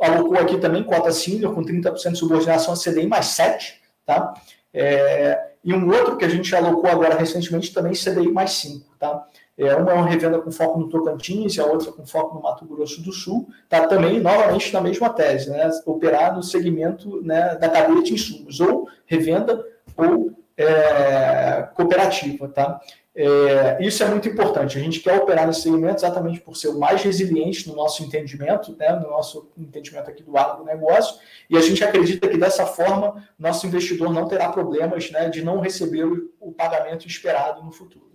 alocou 0.00 0.38
aqui 0.38 0.58
também, 0.58 0.82
cota 0.82 1.12
senior, 1.12 1.54
com 1.54 1.62
30% 1.62 2.12
de 2.12 2.18
subordinação 2.18 2.72
a 2.72 2.76
CDI 2.76 3.06
mais 3.06 3.26
7, 3.26 3.80
tá? 4.06 4.32
É, 4.72 5.51
e 5.64 5.72
um 5.72 5.88
outro 5.88 6.16
que 6.16 6.24
a 6.24 6.28
gente 6.28 6.54
alocou 6.54 6.90
agora 6.90 7.14
recentemente 7.14 7.72
também 7.72 7.92
CDI 7.92 8.30
mais 8.32 8.52
5, 8.52 8.96
tá? 8.98 9.26
É, 9.56 9.74
uma 9.76 9.90
é 9.90 9.94
uma 9.94 10.06
revenda 10.06 10.40
com 10.40 10.50
foco 10.50 10.78
no 10.78 10.88
Tocantins 10.88 11.56
e 11.56 11.60
a 11.60 11.66
outra 11.66 11.92
com 11.92 12.06
foco 12.06 12.34
no 12.34 12.42
Mato 12.42 12.64
Grosso 12.64 13.02
do 13.02 13.12
Sul, 13.12 13.48
tá 13.68 13.86
também 13.86 14.18
novamente 14.18 14.72
na 14.72 14.80
mesma 14.80 15.10
tese, 15.10 15.50
né? 15.50 15.70
Operar 15.84 16.34
no 16.34 16.42
segmento 16.42 17.22
né, 17.22 17.54
da 17.56 17.68
cadeia 17.68 18.02
de 18.02 18.14
insumos, 18.14 18.60
ou 18.60 18.88
revenda 19.06 19.64
ou 19.96 20.32
é, 20.56 21.68
cooperativa, 21.74 22.48
tá? 22.48 22.80
É, 23.14 23.76
isso 23.84 24.02
é 24.02 24.08
muito 24.08 24.26
importante. 24.26 24.78
A 24.78 24.80
gente 24.80 25.00
quer 25.00 25.20
operar 25.20 25.46
nesse 25.46 25.62
segmento 25.62 25.96
exatamente 25.96 26.40
por 26.40 26.56
ser 26.56 26.68
o 26.68 26.78
mais 26.78 27.02
resiliente 27.02 27.68
no 27.68 27.76
nosso 27.76 28.02
entendimento, 28.02 28.74
né, 28.76 28.92
no 28.92 29.10
nosso 29.10 29.52
entendimento 29.56 30.08
aqui 30.08 30.22
do 30.22 30.36
agronegócio, 30.36 31.20
e 31.48 31.56
a 31.56 31.60
gente 31.60 31.84
acredita 31.84 32.26
que 32.26 32.38
dessa 32.38 32.66
forma 32.66 33.28
nosso 33.38 33.66
investidor 33.66 34.10
não 34.10 34.26
terá 34.26 34.50
problemas 34.50 35.10
né, 35.10 35.28
de 35.28 35.42
não 35.42 35.60
receber 35.60 36.04
o, 36.40 36.52
pagamento 36.52 37.06
esperado 37.06 37.62
no 37.62 37.72
futuro. 37.72 38.10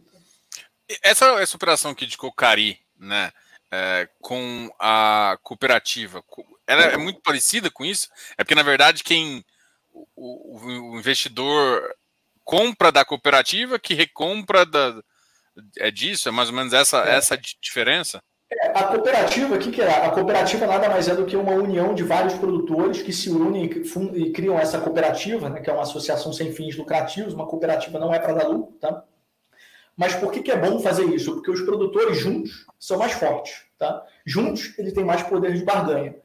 Essa, 1.03 1.25
essa 1.41 1.55
operação 1.57 1.91
aqui 1.91 2.05
de 2.05 2.17
Cocari, 2.17 2.79
né, 2.97 3.31
é, 3.71 4.07
com 4.21 4.69
a 4.79 5.37
cooperativa, 5.43 6.23
ela 6.65 6.83
é 6.83 6.97
muito 6.97 7.21
parecida 7.21 7.69
com 7.69 7.85
isso? 7.85 8.07
É 8.37 8.43
porque, 8.43 8.55
na 8.55 8.63
verdade, 8.63 9.03
quem 9.03 9.43
o, 10.15 10.93
o, 10.93 10.97
investidor 10.97 11.93
compra 12.47 12.93
da 12.93 13.03
cooperativa 13.03 13.77
que 13.77 13.93
recompra 13.93 14.65
da. 14.65 14.95
É 15.77 15.91
disso? 15.91 16.29
É 16.29 16.31
mais 16.31 16.47
ou 16.49 16.55
menos 16.55 16.71
essa, 16.71 17.03
é. 17.05 17.15
essa 17.17 17.37
diferença? 17.61 18.23
É, 18.49 18.69
a 18.69 18.83
cooperativa, 18.85 19.55
o 19.55 19.59
que, 19.59 19.71
que 19.71 19.81
é? 19.81 20.05
A 20.05 20.11
cooperativa 20.11 20.65
nada 20.65 20.87
mais 20.87 21.09
é 21.09 21.15
do 21.15 21.25
que 21.25 21.35
uma 21.35 21.51
união 21.51 21.93
de 21.93 22.03
vários 22.03 22.35
produtores 22.35 23.01
que 23.01 23.11
se 23.11 23.29
unem 23.29 23.65
e 24.13 24.31
criam 24.31 24.57
essa 24.57 24.79
cooperativa, 24.79 25.49
né, 25.49 25.59
que 25.59 25.69
é 25.69 25.73
uma 25.73 25.81
associação 25.81 26.31
sem 26.31 26.53
fins 26.53 26.77
lucrativos. 26.77 27.33
Uma 27.33 27.45
cooperativa 27.45 27.99
não 27.99 28.13
é 28.13 28.19
para 28.19 28.33
dar 28.33 28.47
lucro, 28.47 28.77
tá? 28.77 29.03
Mas 29.97 30.15
por 30.15 30.31
que, 30.31 30.41
que 30.41 30.51
é 30.51 30.55
bom 30.55 30.79
fazer 30.79 31.03
isso? 31.05 31.33
Porque 31.33 31.51
os 31.51 31.61
produtores 31.61 32.17
juntos 32.17 32.65
são 32.79 32.97
mais 32.97 33.11
fortes, 33.13 33.65
tá? 33.77 34.05
Juntos, 34.25 34.73
ele 34.77 34.93
tem 34.93 35.03
mais 35.03 35.23
poder 35.23 35.53
de 35.53 35.65
barganha, 35.65 36.15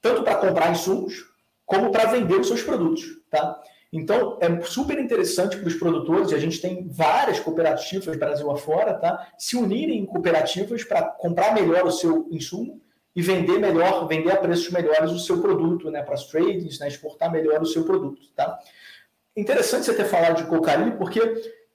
tanto 0.00 0.22
para 0.22 0.36
comprar 0.36 0.70
insumos 0.70 1.24
como 1.66 1.90
para 1.90 2.10
vender 2.10 2.38
os 2.38 2.46
seus 2.46 2.62
produtos, 2.62 3.02
tá? 3.28 3.60
Então, 3.96 4.36
é 4.40 4.60
super 4.62 4.98
interessante 4.98 5.56
para 5.56 5.68
os 5.68 5.74
produtores, 5.76 6.32
e 6.32 6.34
a 6.34 6.38
gente 6.38 6.60
tem 6.60 6.88
várias 6.88 7.38
cooperativas 7.38 8.16
Brasil 8.16 8.50
afora, 8.50 8.94
tá? 8.94 9.28
Se 9.38 9.56
unirem 9.56 10.00
em 10.00 10.04
cooperativas 10.04 10.82
para 10.82 11.02
comprar 11.02 11.54
melhor 11.54 11.86
o 11.86 11.92
seu 11.92 12.26
insumo 12.28 12.80
e 13.14 13.22
vender 13.22 13.60
melhor, 13.60 14.08
vender 14.08 14.32
a 14.32 14.36
preços 14.36 14.68
melhores 14.72 15.12
o 15.12 15.18
seu 15.20 15.40
produto, 15.40 15.92
né? 15.92 16.02
Para 16.02 16.14
as 16.14 16.26
tradings, 16.26 16.80
né? 16.80 16.88
exportar 16.88 17.30
melhor 17.30 17.62
o 17.62 17.66
seu 17.66 17.84
produto, 17.84 18.20
tá? 18.34 18.58
Interessante 19.36 19.84
você 19.84 19.94
ter 19.94 20.06
falado 20.06 20.38
de 20.38 20.48
Cocari, 20.48 20.90
porque 20.98 21.20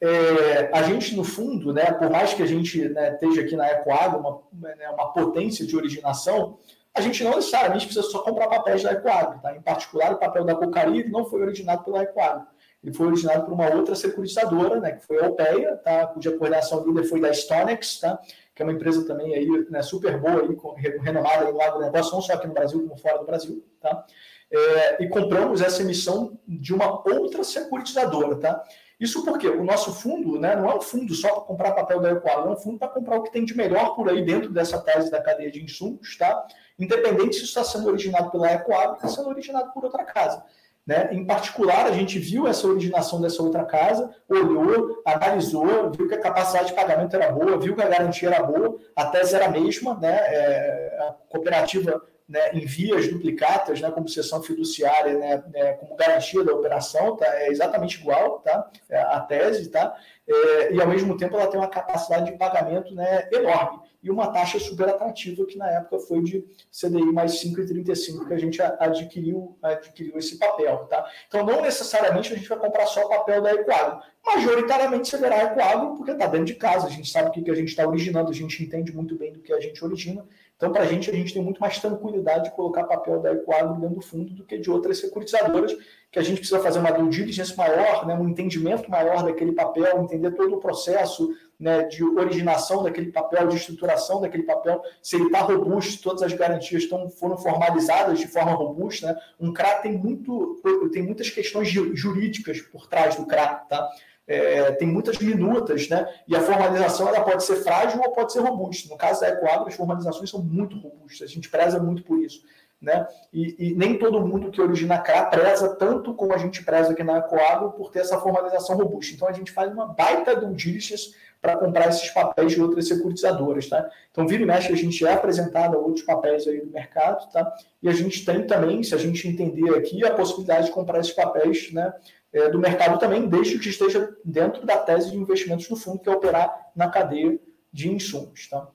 é, 0.02 0.70
a 0.74 0.84
gente, 0.84 1.16
no 1.16 1.24
fundo, 1.24 1.72
né, 1.72 1.86
por 1.94 2.10
mais 2.10 2.34
que 2.34 2.44
a 2.44 2.46
gente 2.46 2.90
né, 2.90 3.14
esteja 3.14 3.42
aqui 3.42 3.56
na 3.56 3.72
Ecoagro, 3.72 4.20
uma, 4.20 4.76
né, 4.76 4.90
uma 4.90 5.14
potência 5.14 5.66
de 5.66 5.76
originação, 5.76 6.58
a 6.94 7.02
gente 7.02 7.24
não 7.24 7.36
necessariamente 7.36 7.86
precisa 7.86 8.08
só 8.10 8.20
comprar 8.24 8.48
papéis 8.48 8.84
da 8.84 8.92
Ecoagro. 8.92 9.40
Tá? 9.42 9.56
Em 9.56 9.62
particular, 9.62 10.14
o 10.14 10.18
papel 10.18 10.44
da 10.44 10.56
Cocari 10.56 11.10
não 11.10 11.26
foi 11.26 11.42
originado 11.42 11.84
pela 11.84 12.04
Ecoagro. 12.04 12.48
Ele 12.84 12.94
foi 12.94 13.08
originado 13.08 13.46
por 13.46 13.54
uma 13.54 13.74
outra 13.74 13.94
securitizadora, 13.94 14.80
né, 14.80 14.94
que 14.94 15.06
foi 15.06 15.20
a 15.20 15.26
Alpeia, 15.26 15.76
tá? 15.78 16.08
cuja 16.08 16.32
coordenação 16.32 16.86
líder 16.86 17.04
foi 17.04 17.20
da 17.20 17.34
Stonex, 17.34 18.00
tá? 18.00 18.18
que 18.56 18.62
é 18.62 18.66
uma 18.66 18.72
empresa 18.72 19.06
também 19.06 19.36
aí, 19.36 19.48
né, 19.70 19.82
super 19.82 20.18
boa, 20.18 20.42
aí, 20.42 21.00
renomada 21.00 21.46
aí 21.46 21.52
no 21.52 21.62
agronegócio, 21.62 22.14
não 22.14 22.22
só 22.22 22.34
aqui 22.34 22.48
no 22.48 22.54
Brasil, 22.54 22.82
como 22.82 22.98
fora 22.98 23.18
do 23.18 23.26
Brasil. 23.26 23.66
Tá? 23.82 24.06
É, 24.52 25.04
e 25.04 25.10
compramos 25.10 25.62
essa 25.62 25.82
emissão 25.82 26.40
de 26.48 26.74
uma 26.74 27.06
outra 27.08 27.44
securitizadora. 27.44 28.38
Tá? 28.38 28.64
Isso 29.00 29.24
porque 29.24 29.48
o 29.48 29.64
nosso 29.64 29.94
fundo 29.94 30.40
né, 30.40 30.56
não 30.56 30.70
é 30.70 30.76
um 30.76 30.82
fundo 30.82 31.14
só 31.14 31.32
para 31.32 31.42
comprar 31.42 31.72
papel 31.72 32.02
da 32.02 32.12
Equador, 32.12 32.48
é 32.48 32.52
um 32.52 32.58
fundo 32.58 32.78
para 32.78 32.90
comprar 32.90 33.18
o 33.18 33.24
que 33.24 33.32
tem 33.32 33.46
de 33.46 33.56
melhor 33.56 33.96
por 33.96 34.10
aí 34.10 34.24
dentro 34.24 34.52
dessa 34.52 34.80
tese 34.80 35.10
da 35.10 35.22
cadeia 35.22 35.50
de 35.50 35.64
insumos, 35.64 36.18
tá? 36.18 36.46
Independente 36.80 37.36
se 37.36 37.44
isso 37.44 37.60
está 37.60 37.64
sendo 37.64 37.88
originado 37.88 38.32
pela 38.32 38.52
Ecoagro 38.52 38.92
ou 38.92 38.96
está 38.96 39.08
sendo 39.08 39.30
originado 39.30 39.72
por 39.74 39.84
outra 39.84 40.04
casa. 40.04 40.44
Né? 40.86 41.10
Em 41.12 41.24
particular, 41.24 41.86
a 41.86 41.92
gente 41.92 42.18
viu 42.18 42.48
essa 42.48 42.66
originação 42.66 43.22
dessa 43.22 43.44
outra 43.44 43.64
casa, 43.64 44.10
olhou, 44.28 45.02
analisou, 45.06 45.92
viu 45.92 46.08
que 46.08 46.16
a 46.16 46.20
capacidade 46.20 46.70
de 46.70 46.74
pagamento 46.74 47.16
era 47.16 47.32
boa, 47.32 47.60
viu 47.60 47.76
que 47.76 47.82
a 47.82 47.88
garantia 47.88 48.30
era 48.30 48.42
boa, 48.42 48.80
a 48.96 49.06
tese 49.06 49.36
era 49.36 49.46
a 49.46 49.52
mesma, 49.52 49.94
né? 49.96 50.16
É, 50.16 50.98
a 51.02 51.16
cooperativa 51.30 52.02
né, 52.30 52.52
em 52.54 52.64
vias 52.64 53.08
duplicatas, 53.08 53.82
né, 53.82 53.90
como 53.90 54.08
sessão 54.08 54.42
fiduciária, 54.44 55.18
né, 55.18 55.44
né, 55.52 55.74
como 55.74 55.96
garantia 55.96 56.44
da 56.44 56.54
operação, 56.54 57.16
tá? 57.16 57.26
é 57.26 57.50
exatamente 57.50 58.00
igual 58.00 58.40
tá? 58.40 58.70
É 58.88 59.02
a 59.02 59.20
tese, 59.20 59.68
tá? 59.70 59.96
É, 60.30 60.74
e 60.74 60.80
ao 60.80 60.88
mesmo 60.88 61.18
tempo 61.18 61.36
ela 61.36 61.48
tem 61.48 61.60
uma 61.60 61.68
capacidade 61.68 62.32
de 62.32 62.38
pagamento 62.38 62.94
né, 62.94 63.28
enorme 63.32 63.80
e 64.02 64.10
uma 64.10 64.32
taxa 64.32 64.60
super 64.60 64.88
atrativa, 64.88 65.46
que 65.46 65.58
na 65.58 65.70
época 65.70 66.00
foi 66.00 66.22
de 66.22 66.46
CDI 66.72 67.12
mais 67.12 67.44
5,35 67.44 68.28
que 68.28 68.34
a 68.34 68.38
gente 68.38 68.62
adquiriu, 68.62 69.58
adquiriu 69.62 70.18
esse 70.18 70.38
papel. 70.38 70.86
Tá? 70.90 71.06
Então, 71.28 71.46
não 71.46 71.62
necessariamente 71.62 72.32
a 72.32 72.36
gente 72.38 72.48
vai 72.48 72.60
comprar 72.60 72.86
só 72.86 73.06
o 73.06 73.10
papel 73.10 73.42
da 73.42 73.54
Equadro. 73.54 74.02
Majoritariamente 74.26 75.10
será 75.10 75.36
a 75.36 75.44
Equadro, 75.46 75.96
porque 75.96 76.12
está 76.12 76.28
dentro 76.28 76.46
de 76.46 76.56
casa, 76.56 76.88
a 76.88 76.90
gente 76.90 77.10
sabe 77.10 77.30
o 77.30 77.32
que, 77.32 77.42
que 77.42 77.52
a 77.52 77.56
gente 77.56 77.70
está 77.70 77.88
originando, 77.88 78.30
a 78.30 78.34
gente 78.34 78.64
entende 78.64 78.94
muito 78.94 79.16
bem 79.16 79.34
do 79.34 79.40
que 79.40 79.52
a 79.52 79.60
gente 79.60 79.84
origina, 79.84 80.26
então, 80.60 80.74
para 80.74 80.84
a 80.84 80.86
gente, 80.86 81.10
a 81.10 81.14
gente 81.14 81.34
tem 81.34 81.42
muito 81.42 81.62
mais 81.62 81.80
tranquilidade 81.80 82.50
de 82.50 82.52
colocar 82.52 82.84
papel 82.84 83.22
da 83.22 83.32
Equadro 83.32 83.80
dentro 83.80 83.96
do 83.96 84.02
fundo 84.02 84.34
do 84.34 84.44
que 84.44 84.58
de 84.58 84.70
outras 84.70 85.00
securitizadoras, 85.00 85.74
que 86.12 86.20
a 86.20 86.22
gente 86.22 86.40
precisa 86.40 86.60
fazer 86.60 86.80
uma 86.80 86.92
due 86.92 87.08
diligence 87.08 87.56
maior, 87.56 88.06
né, 88.06 88.14
um 88.14 88.28
entendimento 88.28 88.92
maior 88.92 89.24
daquele 89.24 89.54
papel, 89.54 90.02
entender 90.04 90.32
todo 90.32 90.56
o 90.56 90.60
processo 90.60 91.34
né, 91.58 91.84
de 91.84 92.04
originação 92.04 92.84
daquele 92.84 93.10
papel, 93.10 93.48
de 93.48 93.56
estruturação 93.56 94.20
daquele 94.20 94.44
papel, 94.44 94.82
se 95.02 95.16
ele 95.16 95.28
está 95.28 95.40
robusto, 95.40 96.04
todas 96.04 96.24
as 96.24 96.34
garantias 96.34 96.84
estão, 96.84 97.10
foram 97.10 97.38
formalizadas 97.38 98.20
de 98.20 98.28
forma 98.28 98.52
robusta. 98.52 99.14
Né? 99.14 99.20
Um 99.40 99.54
CRA 99.54 99.76
tem, 99.76 99.98
muito, 99.98 100.62
tem 100.92 101.04
muitas 101.04 101.30
questões 101.30 101.70
jurídicas 101.70 102.60
por 102.60 102.86
trás 102.86 103.16
do 103.16 103.26
CRA. 103.26 103.48
Tá? 103.70 103.90
É, 104.30 104.72
tem 104.74 104.88
muitas 104.88 105.18
minutas, 105.18 105.90
né? 105.90 106.08
E 106.28 106.36
a 106.36 106.40
formalização 106.40 107.08
ela 107.08 107.22
pode 107.22 107.44
ser 107.44 107.56
frágil 107.58 108.00
ou 108.00 108.12
pode 108.12 108.32
ser 108.32 108.42
robusta. 108.42 108.88
No 108.88 108.96
caso 108.96 109.22
da 109.22 109.30
Ecoagro, 109.30 109.68
as 109.68 109.74
formalizações 109.74 110.30
são 110.30 110.40
muito 110.40 110.78
robustas, 110.78 111.28
a 111.28 111.34
gente 111.34 111.50
preza 111.50 111.80
muito 111.80 112.04
por 112.04 112.20
isso. 112.20 112.44
Né? 112.80 113.06
E, 113.34 113.72
e, 113.72 113.76
nem 113.76 113.98
todo 113.98 114.26
mundo 114.26 114.52
que 114.52 114.62
origina 114.62 115.00
CRA 115.00 115.26
preza 115.26 115.76
tanto 115.76 116.14
como 116.14 116.34
a 116.34 116.38
gente 116.38 116.64
preza 116.64 116.94
aqui 116.94 117.04
na 117.04 117.18
Ecoagro 117.18 117.72
por 117.72 117.92
ter 117.92 118.00
essa 118.00 118.20
formalização 118.20 118.78
robusta. 118.78 119.14
Então 119.14 119.28
a 119.28 119.34
gente 119.34 119.52
faz 119.52 119.74
uma 119.74 119.88
baita 119.88 120.36
due 120.36 120.54
diligence 120.54 121.14
para 121.42 121.58
comprar 121.58 121.88
esses 121.90 122.10
papéis 122.10 122.52
de 122.52 122.62
outras 122.62 122.88
securitizadoras, 122.88 123.68
tá? 123.68 123.90
Então, 124.12 124.28
vira 124.28 124.44
e 124.44 124.46
mexe, 124.46 124.72
a 124.72 124.76
gente 124.76 125.06
é 125.06 125.14
apresentado 125.14 125.78
a 125.78 125.80
outros 125.80 126.04
papéis 126.04 126.46
aí 126.48 126.60
do 126.60 126.72
mercado, 126.72 127.32
tá? 127.32 127.54
E 127.82 127.88
a 127.88 127.94
gente 127.94 128.26
tem 128.26 128.46
também, 128.46 128.84
se 128.84 128.94
a 128.94 128.98
gente 128.98 129.26
entender 129.28 129.74
aqui, 129.74 130.06
a 130.06 130.14
possibilidade 130.14 130.66
de 130.66 130.72
comprar 130.74 131.00
esses 131.00 131.14
papéis, 131.14 131.72
né? 131.72 131.94
É, 132.34 132.50
do 132.50 132.60
mercado 132.60 133.00
também, 133.00 133.28
desde 133.28 133.58
que 133.60 133.70
esteja 133.70 134.16
dentro 134.24 134.66
da 134.66 134.78
tese 134.78 135.12
de 135.12 135.18
investimentos 135.18 135.68
do 135.68 135.76
fundo, 135.76 136.00
que 136.00 136.10
é 136.10 136.12
operar 136.12 136.72
na 136.76 136.90
cadeia 136.90 137.40
de 137.72 137.90
insumos. 137.90 138.48
Tá? 138.48 138.68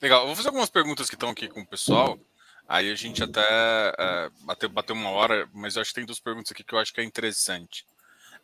Legal, 0.00 0.22
eu 0.22 0.26
vou 0.26 0.36
fazer 0.36 0.48
algumas 0.48 0.70
perguntas 0.70 1.08
que 1.08 1.14
estão 1.14 1.30
aqui 1.30 1.48
com 1.48 1.60
o 1.60 1.66
pessoal. 1.66 2.18
Aí 2.68 2.90
a 2.90 2.94
gente 2.96 3.22
até 3.22 3.40
é, 3.40 4.30
bateu, 4.40 4.68
bateu 4.68 4.96
uma 4.96 5.10
hora, 5.10 5.48
mas 5.52 5.76
eu 5.76 5.82
acho 5.82 5.90
que 5.90 5.96
tem 5.96 6.06
duas 6.06 6.18
perguntas 6.18 6.50
aqui 6.50 6.64
que 6.64 6.74
eu 6.74 6.78
acho 6.78 6.92
que 6.92 7.00
é 7.00 7.04
interessante. 7.04 7.86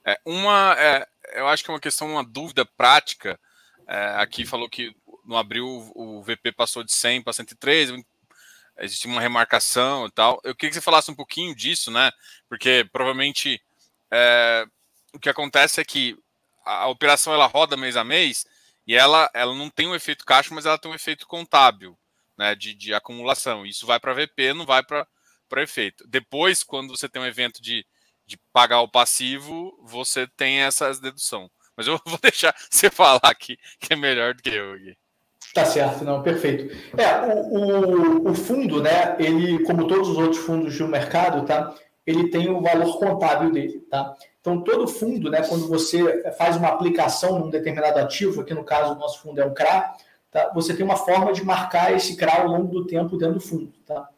É, 0.05 0.19
uma, 0.25 0.77
é, 0.79 1.07
eu 1.35 1.49
acho 1.49 1.65
que 1.65 1.71
é 1.71 1.75
uma 1.75 1.81
questão, 1.81 2.13
uma 2.13 2.25
dúvida 2.25 2.65
prática. 2.65 3.39
É, 3.87 4.15
aqui 4.19 4.47
falou 4.47 4.69
que 4.69 4.95
no 5.25 5.37
abril 5.37 5.91
o 5.95 6.23
VP 6.23 6.53
passou 6.53 6.85
de 6.85 6.93
100 6.93 7.23
para 7.23 7.33
103, 7.33 7.93
existe 8.79 9.07
uma 9.07 9.21
remarcação 9.21 10.07
e 10.07 10.11
tal. 10.11 10.41
Eu 10.45 10.55
queria 10.55 10.71
que 10.71 10.75
você 10.75 10.81
falasse 10.81 11.11
um 11.11 11.15
pouquinho 11.15 11.55
disso, 11.55 11.91
né? 11.91 12.11
Porque 12.49 12.89
provavelmente 12.93 13.61
é, 14.13 14.67
o 15.15 15.19
que 15.19 15.31
acontece 15.31 15.81
é 15.81 15.85
que 15.85 16.17
a, 16.65 16.89
operação 16.89 17.33
ela 17.33 17.47
roda 17.47 17.77
mês 17.77 17.97
a 17.97 18.05
mês 18.05 18.45
e 18.87 18.95
ela, 18.95 19.31
ela 19.33 19.55
não 19.55 19.71
tem 19.71 19.89
um 19.89 19.95
efeito 19.95 20.25
caixa, 20.25 20.55
mas 20.55 20.67
ela 20.67 20.79
tem 20.79 20.91
um 20.91 20.95
efeito 20.95 21.27
contábil, 21.27 21.97
né, 22.37 22.55
de, 22.55 22.75
de 22.75 22.93
acumulação. 22.93 23.65
Isso 23.65 23.87
vai 23.87 23.99
para 23.99 24.13
VP, 24.13 24.53
não 24.53 24.67
vai 24.67 24.83
para 24.85 25.07
efeito. 25.63 26.05
Depois, 26.07 26.63
quando 26.63 26.97
você 26.97 27.09
tem 27.09 27.23
um 27.23 27.27
evento 27.27 27.63
de, 27.63 27.87
de 28.27 28.37
pagar 28.53 28.81
o 28.81 28.91
passivo, 28.91 29.73
você 29.83 30.27
tem 30.37 30.61
essa 30.61 30.93
dedução. 30.95 31.51
Mas 31.77 31.87
eu 31.87 32.01
vou 32.05 32.19
deixar 32.19 32.55
você 32.71 32.91
falar 32.91 33.21
aqui, 33.23 33.57
que 33.81 33.95
é 33.95 33.97
melhor 33.97 34.35
do 34.35 34.43
que 34.43 34.51
eu 34.51 34.75
aqui. 34.75 34.97
Tá 35.55 35.67
certo, 35.67 36.05
não, 36.05 36.23
perfeito. 36.23 36.75
É, 36.97 37.27
o, 37.27 38.29
o, 38.29 38.31
o, 38.31 38.35
fundo, 38.35 38.83
né, 38.83 39.17
ele, 39.19 39.63
como 39.65 39.87
todos 39.87 40.09
os 40.09 40.17
outros 40.17 40.43
fundos 40.45 40.77
do 40.79 40.89
mercado, 40.89 41.45
tá, 41.45 41.75
ele 42.07 42.31
tem 42.31 42.51
o 42.51 42.61
valor 42.61 42.99
contábil 42.99 43.53
dele, 43.53 43.81
tá? 43.91 44.15
Então, 44.41 44.61
todo 44.61 44.89
fundo, 44.89 45.31
né, 45.31 45.43
quando 45.49 45.69
você 45.69 46.33
faz 46.33 46.57
uma 46.57 46.69
aplicação 46.69 47.39
num 47.39 47.49
determinado 47.49 47.99
ativo, 48.01 48.41
aqui 48.41 48.53
no 48.53 48.65
caso 48.65 48.95
o 48.95 48.99
nosso 48.99 49.21
fundo 49.21 49.41
é 49.41 49.47
um 49.47 49.55
CRA, 49.55 49.95
tá? 50.31 50.51
você 50.53 50.75
tem 50.75 50.85
uma 50.85 50.97
forma 50.97 51.33
de 51.33 51.45
marcar 51.45 51.93
esse 51.93 52.17
CRA 52.17 52.43
ao 52.43 52.49
longo 52.49 52.69
do 52.69 52.87
tempo 52.87 53.17
dentro 53.17 53.35
do 53.35 53.41
fundo. 53.41 53.73
Tá? 53.87 54.09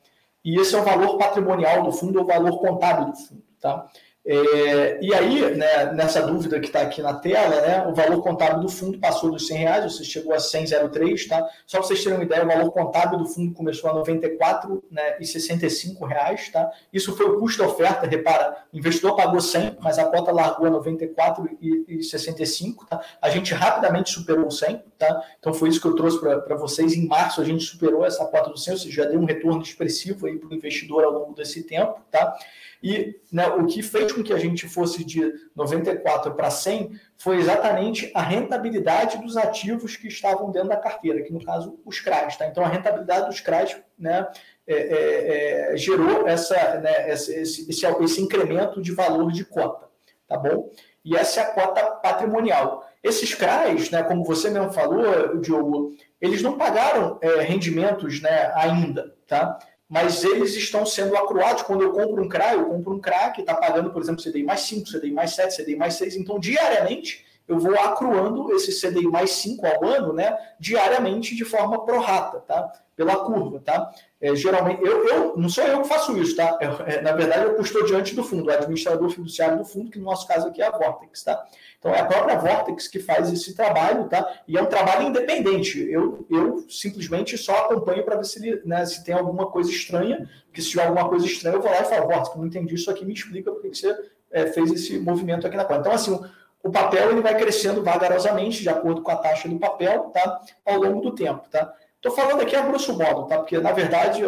E 0.43 0.59
esse 0.59 0.75
é 0.75 0.79
o 0.79 0.85
valor 0.85 1.19
patrimonial 1.19 1.83
do 1.83 1.93
fundo, 1.93 2.19
ou 2.19 2.25
o 2.25 2.29
valor 2.29 2.59
contábil 2.59 3.13
do 3.13 3.17
fundo. 3.17 3.43
Tá? 3.61 3.87
É, 4.27 4.99
e 5.03 5.13
aí, 5.13 5.55
né, 5.55 5.93
nessa 5.93 6.23
dúvida 6.23 6.59
que 6.59 6.67
está 6.67 6.81
aqui 6.81 7.03
na 7.03 7.13
tela, 7.13 7.61
né, 7.61 7.87
o 7.87 7.95
valor 7.95 8.23
contábil 8.23 8.61
do 8.61 8.71
fundo 8.71 8.99
passou 8.99 9.31
dos 9.31 9.47
100 9.47 9.59
reais, 9.59 9.93
você 9.93 10.03
chegou 10.03 10.33
a 10.33 10.39
100,03, 10.39 11.29
tá? 11.29 11.47
Só 11.67 11.79
para 11.79 11.87
vocês 11.87 12.03
terem 12.03 12.19
uma 12.19 12.25
ideia, 12.25 12.43
o 12.43 12.49
valor 12.49 12.71
contábil 12.71 13.19
do 13.19 13.27
fundo 13.27 13.53
começou 13.53 13.91
a 13.91 13.93
94 13.93 14.83
né, 14.91 15.17
e 15.21 15.27
65 15.27 16.07
reais, 16.07 16.49
tá? 16.49 16.71
Isso 16.91 17.15
foi 17.15 17.27
o 17.27 17.39
custo 17.39 17.63
da 17.63 17.69
oferta, 17.69 18.07
repara, 18.07 18.65
o 18.73 18.79
investidor 18.79 19.15
pagou 19.15 19.43
100, 19.43 19.77
mas 19.81 19.99
a 19.99 20.07
cota 20.07 20.33
largou 20.33 20.67
a 20.67 20.71
94 20.71 21.59
e, 21.61 21.85
e 21.99 22.03
65, 22.03 22.87
tá? 22.87 23.03
A 23.21 23.29
gente 23.29 23.53
rapidamente 23.53 24.11
superou 24.11 24.47
o 24.47 24.51
100, 24.51 24.83
tá? 25.07 25.25
Então 25.39 25.53
foi 25.53 25.69
isso 25.69 25.81
que 25.81 25.87
eu 25.87 25.95
trouxe 25.95 26.19
para 26.21 26.57
vocês. 26.57 26.95
Em 26.95 27.07
março 27.07 27.41
a 27.41 27.45
gente 27.45 27.65
superou 27.65 28.05
essa 28.05 28.25
cota 28.27 28.51
do 28.51 28.59
100, 28.59 28.73
ou 28.73 28.79
seja, 28.79 29.03
já 29.03 29.05
deu 29.09 29.21
um 29.21 29.25
retorno 29.25 29.63
expressivo 29.63 30.27
aí 30.27 30.39
para 30.39 30.49
o 30.49 30.55
investidor 30.55 31.05
ao 31.05 31.13
longo 31.13 31.35
desse 31.35 31.63
tempo, 31.63 32.01
tá? 32.11 32.37
E 32.83 33.19
né, 33.33 33.47
o 33.49 33.65
que 33.65 33.83
fez 33.83 34.13
com 34.13 34.23
que 34.23 34.33
a 34.33 34.39
gente 34.39 34.69
fosse 34.69 35.03
de 35.05 35.33
94 35.57 36.35
para 36.35 36.51
100 36.51 36.93
foi 37.17 37.39
exatamente 37.39 38.11
a 38.15 38.21
rentabilidade 38.21 39.17
dos 39.23 39.39
ativos 39.39 39.97
que 39.97 40.07
estavam 40.07 40.51
dentro 40.51 40.69
da 40.69 40.77
carteira, 40.77 41.23
que 41.23 41.33
no 41.33 41.43
caso 41.43 41.81
os 41.83 41.99
CRAs. 41.99 42.37
Tá? 42.37 42.47
Então 42.47 42.63
a 42.63 42.69
rentabilidade 42.69 43.27
dos 43.27 43.41
CRAs 43.41 43.75
né, 43.99 44.29
é, 44.67 44.75
é, 44.75 45.73
é, 45.73 45.77
gerou 45.79 46.29
essa, 46.29 46.55
né, 46.81 47.11
esse, 47.11 47.35
esse, 47.35 47.71
esse, 47.71 48.21
incremento 48.21 48.83
de 48.83 48.93
valor 48.93 49.33
de 49.33 49.47
cota. 49.47 49.89
Tá 50.29 50.37
bom? 50.37 50.71
E 51.03 51.17
essa 51.17 51.41
é 51.41 51.43
a 51.43 51.53
cota 51.53 51.83
patrimonial. 52.03 52.87
Esses 53.05 53.35
CRAs, 53.35 53.91
né, 53.91 54.03
como 54.03 54.25
você 54.25 54.51
mesmo 54.51 54.73
falou, 54.73 55.39
Diogo, 55.39 55.95
eles 56.21 56.43
não 56.43 56.59
pagaram 56.59 57.19
é, 57.21 57.43
rendimentos 57.43 58.21
né, 58.21 58.51
ainda. 58.57 59.15
Tá? 59.27 59.59
mas 59.89 60.25
eles 60.25 60.57
estão 60.57 60.85
sendo 60.85 61.17
acruados. 61.17 61.63
Quando 61.63 61.83
eu 61.83 61.93
compro 61.93 62.25
um 62.25 62.29
CRA, 62.29 62.55
eu 62.55 62.65
compro 62.65 62.95
um 62.95 63.01
CRA 63.01 63.31
que 63.31 63.43
está 63.43 63.55
pagando, 63.55 63.91
por 63.91 64.03
exemplo, 64.03 64.23
CDI 64.23 64.43
mais 64.43 64.61
5, 64.63 64.91
CDI 64.91 65.13
mais 65.13 65.35
7, 65.35 65.57
CDI 65.57 65.77
mais 65.77 65.95
6. 65.95 66.17
Então, 66.17 66.41
diariamente, 66.41 67.25
eu 67.47 67.59
vou 67.59 67.79
acruando 67.79 68.53
esse 68.55 68.73
CDI 68.73 69.07
mais 69.07 69.31
5 69.33 69.65
ao 69.67 69.85
ano, 69.85 70.13
né, 70.13 70.37
diariamente 70.59 71.37
de 71.37 71.45
forma 71.45 71.85
prorata, 71.85 72.41
tá? 72.41 72.73
Pela 72.97 73.17
curva, 73.25 73.61
tá? 73.61 73.91
É, 74.21 74.35
geralmente, 74.37 74.83
eu, 74.83 75.07
eu, 75.09 75.37
não 75.37 75.49
sou 75.49 75.65
eu 75.65 75.83
que 75.83 75.89
faço 75.89 76.17
isso, 76.17 76.37
tá? 76.37 76.59
Eu, 76.61 76.87
é, 76.87 77.03
na 77.03 77.13
verdade, 77.13 77.45
eu 77.45 77.61
estou 77.61 77.85
diante 77.85 78.15
do 78.15 78.23
fundo, 78.23 78.47
o 78.47 78.51
administrador 78.51 79.11
fiduciário 79.11 79.59
do 79.59 79.65
fundo, 79.65 79.91
que 79.91 79.99
no 79.99 80.05
nosso 80.05 80.27
caso 80.29 80.49
aqui 80.49 80.63
é 80.63 80.67
a 80.67 80.71
Vortex, 80.71 81.25
tá? 81.25 81.45
Então, 81.79 81.93
é 81.93 82.01
a 82.01 82.05
própria 82.07 82.39
Vortex 82.39 82.89
que 82.89 83.01
faz 83.01 83.33
esse 83.33 83.55
trabalho, 83.55 84.09
tá? 84.09 84.43
E 84.49 84.57
é 84.57 84.63
um 84.63 84.67
trabalho 84.67 85.09
independente. 85.09 85.79
Eu, 85.91 86.25
eu 86.31 86.65
simplesmente 86.69 87.37
só 87.37 87.65
acompanho 87.65 88.05
para 88.05 88.17
ver 88.17 88.25
se, 88.25 88.63
né, 88.65 88.87
se 88.87 89.05
tem 89.05 89.15
alguma 89.15 89.51
coisa 89.51 89.71
estranha, 89.71 90.29
porque 90.47 90.63
se 90.63 90.71
tiver 90.71 90.87
alguma 90.87 91.09
coisa 91.09 91.27
estranha, 91.27 91.57
eu 91.57 91.61
vou 91.61 91.71
lá 91.71 91.83
e 91.83 91.85
falo, 91.85 92.07
Vortex, 92.07 92.37
não 92.37 92.47
entendi 92.47 92.75
isso 92.77 92.91
aqui, 92.91 93.05
me 93.05 93.13
explica 93.13 93.51
por 93.51 93.61
que 93.61 93.75
você 93.75 93.95
é, 94.31 94.47
fez 94.47 94.71
esse 94.71 94.99
movimento 94.99 95.47
aqui 95.47 95.57
na 95.57 95.65
conta. 95.65 95.81
Então, 95.81 95.93
assim, 95.93 96.19
o 96.63 96.71
papel 96.71 97.11
ele 97.11 97.21
vai 97.21 97.37
crescendo 97.37 97.83
vagarosamente, 97.83 98.63
de 98.63 98.69
acordo 98.71 99.03
com 99.03 99.11
a 99.11 99.17
taxa 99.17 99.47
do 99.47 99.59
papel, 99.59 100.05
tá? 100.05 100.41
Ao 100.65 100.79
longo 100.79 101.03
do 101.03 101.15
tempo, 101.15 101.47
tá? 101.51 101.73
Estou 102.05 102.15
falando 102.15 102.43
aqui 102.43 102.55
a 102.55 102.61
grosso 102.61 102.93
modo, 102.99 103.27
tá? 103.27 103.39
Porque, 103.39 103.57
na 103.57 103.73
verdade, 103.73 104.23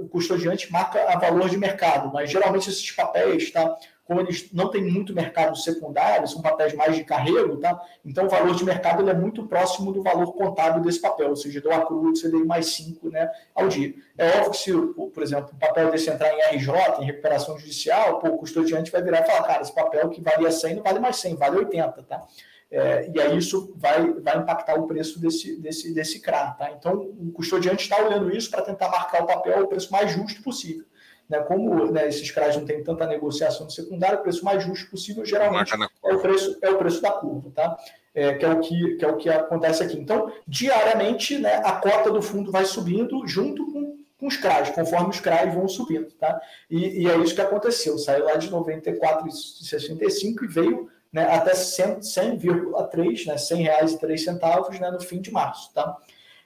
o 0.00 0.08
custodiante 0.08 0.72
marca 0.72 0.98
a 1.12 1.18
valor 1.18 1.46
de 1.50 1.58
mercado, 1.58 2.10
mas 2.10 2.30
geralmente 2.30 2.70
esses 2.70 2.90
papéis, 2.92 3.50
tá? 3.50 3.76
como 4.08 4.22
eles 4.22 4.50
não 4.54 4.70
têm 4.70 4.82
muito 4.82 5.14
mercado 5.14 5.54
secundário, 5.54 6.26
são 6.26 6.40
papéis 6.40 6.72
mais 6.72 6.96
de 6.96 7.04
carrego, 7.04 7.58
tá? 7.58 7.78
Então 8.02 8.24
o 8.24 8.28
valor 8.28 8.54
de 8.54 8.64
mercado 8.64 9.02
ele 9.02 9.10
é 9.10 9.14
muito 9.14 9.46
próximo 9.46 9.92
do 9.92 10.02
valor 10.02 10.32
contábil 10.32 10.80
desse 10.80 10.98
papel, 10.98 11.28
ou 11.28 11.36
seja, 11.36 11.60
do 11.60 11.68
que 11.68 11.92
você 11.92 12.30
deu 12.30 12.46
mais 12.46 12.68
5 12.68 13.10
né, 13.10 13.30
ao 13.54 13.68
dia. 13.68 13.94
É 14.16 14.38
óbvio 14.38 14.50
que 14.52 14.56
se, 14.56 14.72
por 14.72 15.22
exemplo, 15.22 15.50
o 15.52 15.58
papel 15.58 15.90
desse 15.90 16.08
entrar 16.08 16.32
em 16.32 16.56
RJ, 16.56 16.72
em 17.00 17.04
recuperação 17.04 17.58
judicial, 17.58 18.18
pô, 18.18 18.28
o 18.28 18.38
custodiante 18.38 18.90
vai 18.90 19.02
virar 19.02 19.20
e 19.20 19.26
falar, 19.26 19.42
cara, 19.42 19.60
esse 19.60 19.74
papel 19.74 20.08
que 20.08 20.22
valia 20.22 20.50
100 20.50 20.76
não 20.76 20.82
vale 20.82 21.00
mais 21.00 21.16
100, 21.16 21.36
vale 21.36 21.58
80, 21.58 22.02
tá? 22.04 22.26
É, 22.70 23.10
e 23.14 23.20
aí 23.20 23.38
isso 23.38 23.72
vai, 23.76 24.12
vai 24.14 24.38
impactar 24.38 24.74
o 24.74 24.86
preço 24.86 25.18
desse, 25.18 25.58
desse, 25.58 25.92
desse 25.94 26.20
CRA, 26.20 26.50
tá? 26.50 26.70
Então 26.72 27.00
o 27.18 27.32
custodiante 27.32 27.82
está 27.82 28.02
olhando 28.02 28.34
isso 28.34 28.50
para 28.50 28.62
tentar 28.62 28.90
marcar 28.90 29.22
o 29.22 29.26
papel 29.26 29.64
o 29.64 29.68
preço 29.68 29.90
mais 29.90 30.12
justo 30.12 30.42
possível. 30.42 30.84
Né, 31.28 31.40
como 31.40 31.92
né, 31.92 32.08
esses 32.08 32.30
CRAs 32.30 32.56
não 32.56 32.64
têm 32.64 32.82
tanta 32.82 33.06
negociação 33.06 33.66
no 33.66 33.70
secundário, 33.70 34.18
o 34.18 34.22
preço 34.22 34.42
mais 34.42 34.64
justo 34.64 34.90
possível 34.90 35.26
geralmente 35.26 35.70
é 35.74 36.14
o 36.14 36.20
preço, 36.22 36.58
é 36.62 36.70
o 36.70 36.78
preço 36.78 37.02
da 37.02 37.10
curva, 37.12 37.50
tá? 37.54 37.76
É, 38.14 38.32
que, 38.34 38.46
é 38.46 38.48
o 38.48 38.60
que, 38.60 38.96
que 38.96 39.04
é 39.04 39.08
o 39.08 39.16
que 39.16 39.28
acontece 39.28 39.82
aqui. 39.82 39.98
Então, 39.98 40.32
diariamente, 40.46 41.38
né, 41.38 41.56
a 41.56 41.72
cota 41.72 42.10
do 42.10 42.22
fundo 42.22 42.50
vai 42.50 42.64
subindo 42.64 43.26
junto 43.26 43.70
com, 43.70 43.98
com 44.18 44.26
os 44.26 44.38
CRAs, 44.38 44.70
conforme 44.70 45.10
os 45.10 45.20
CRAs 45.20 45.54
vão 45.54 45.68
subindo. 45.68 46.10
Tá? 46.12 46.40
E, 46.70 47.02
e 47.02 47.06
é 47.08 47.16
isso 47.18 47.34
que 47.34 47.42
aconteceu. 47.42 47.98
Saiu 47.98 48.24
lá 48.24 48.36
de 48.36 48.50
94,65 48.50 50.44
e 50.44 50.46
veio 50.46 50.90
né, 51.12 51.24
até 51.34 51.52
100,3, 51.52 52.02
100, 52.02 53.26
né, 53.26 53.38
100 53.38 53.62
reais 53.62 53.92
e 53.92 53.98
3 53.98 54.24
centavos 54.24 54.78
né, 54.78 54.90
no 54.90 55.00
fim 55.00 55.20
de 55.20 55.30
março. 55.30 55.72
Tá? 55.72 55.96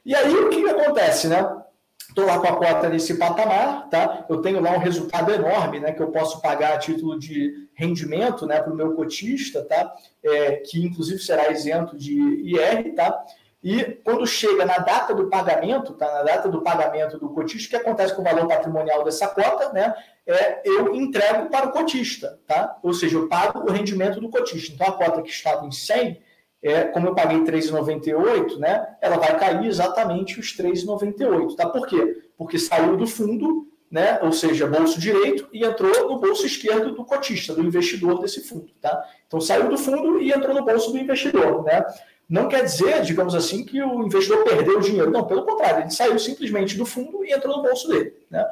E 0.05 0.15
aí 0.15 0.35
o 0.35 0.51
que, 0.51 0.63
que 0.63 0.71
acontece? 0.71 1.29
Né? 1.29 1.63
Estou 2.09 2.27
lá 2.27 2.39
com 2.39 2.47
a 2.47 2.57
cota 2.57 2.89
nesse 2.91 3.15
patamar, 3.15 3.89
tá? 3.89 4.27
Eu 4.29 4.43
tenho 4.43 4.61
lá 4.61 4.73
um 4.73 4.79
resultado 4.79 5.33
enorme, 5.33 5.81
né? 5.81 5.93
Que 5.93 6.03
eu 6.03 6.11
posso 6.11 6.43
pagar 6.43 6.75
a 6.75 6.79
título 6.79 7.19
de 7.19 7.71
rendimento, 7.73 8.47
né? 8.47 8.61
Para 8.61 8.71
o 8.71 8.77
meu 8.77 8.95
cotista, 8.95 9.65
tá? 9.65 9.91
É, 10.23 10.57
que 10.57 10.85
inclusive 10.85 11.19
será 11.21 11.51
isento 11.51 11.97
de 11.97 12.13
IR, 12.13 12.95
tá? 12.95 13.25
E 13.63 13.85
quando 14.05 14.27
chega 14.27 14.65
na 14.65 14.79
data 14.79 15.15
do 15.15 15.29
pagamento, 15.29 15.93
tá? 15.95 16.11
Na 16.13 16.23
data 16.23 16.49
do 16.49 16.63
pagamento 16.63 17.19
do 17.19 17.29
cotista, 17.29 17.69
o 17.69 17.71
que 17.71 17.77
acontece 17.77 18.15
com 18.15 18.21
o 18.21 18.25
valor 18.25 18.49
patrimonial 18.49 19.05
dessa 19.05 19.29
cota, 19.29 19.73
né? 19.73 19.95
É, 20.27 20.69
eu 20.69 20.95
entrego 20.95 21.49
para 21.49 21.69
o 21.69 21.73
cotista, 21.73 22.41
tá? 22.47 22.77
Ou 22.83 22.93
seja, 22.93 23.17
eu 23.17 23.29
pago 23.29 23.61
o 23.61 23.73
rendimento 23.73 24.21
do 24.21 24.29
cotista. 24.29 24.75
Então 24.75 24.87
a 24.87 24.93
cota 24.93 25.23
que 25.23 25.31
estava 25.31 25.65
em 25.67 25.71
100 25.71 26.21
é, 26.63 26.85
como 26.85 27.09
eu 27.09 27.15
paguei 27.15 27.41
3,98, 27.41 28.57
né, 28.59 28.97
ela 29.01 29.17
vai 29.17 29.37
cair 29.39 29.67
exatamente 29.67 30.39
os 30.39 30.57
3,98. 30.57 31.57
Tá? 31.57 31.69
Por 31.69 31.87
quê? 31.89 32.23
Porque 32.39 32.57
saiu 32.59 32.97
do 32.97 33.07
fundo, 33.07 33.67
né, 33.91 34.21
ou 34.23 34.33
seja, 34.33 34.67
bolso 34.67 34.99
direito, 34.99 35.49
e 35.53 35.65
entrou 35.65 36.09
no 36.09 36.21
bolso 36.21 36.47
esquerdo 36.47 36.95
do 36.95 37.05
cotista, 37.05 37.53
do 37.53 37.63
investidor 37.63 38.21
desse 38.21 38.43
fundo. 38.43 38.73
Tá? 38.81 39.05
Então 39.27 39.41
saiu 39.41 39.69
do 39.69 39.77
fundo 39.77 40.21
e 40.21 40.31
entrou 40.31 40.55
no 40.55 40.65
bolso 40.65 40.93
do 40.93 40.99
investidor. 40.99 41.65
Né? 41.65 41.85
Não 42.33 42.49
quer 42.49 42.65
dizer, 42.65 43.03
digamos 43.03 43.35
assim, 43.35 43.63
que 43.63 43.83
o 43.83 44.03
investidor 44.03 44.43
perdeu 44.43 44.79
o 44.79 44.81
dinheiro. 44.81 45.11
Não, 45.11 45.27
pelo 45.27 45.45
contrário, 45.45 45.83
ele 45.83 45.91
saiu 45.91 46.19
simplesmente 46.19 46.79
do 46.79 46.87
fundo 46.87 47.23
e 47.23 47.31
entrou 47.31 47.59
no 47.59 47.63
bolso 47.63 47.87
dele. 47.87 48.15
Né? 48.31 48.43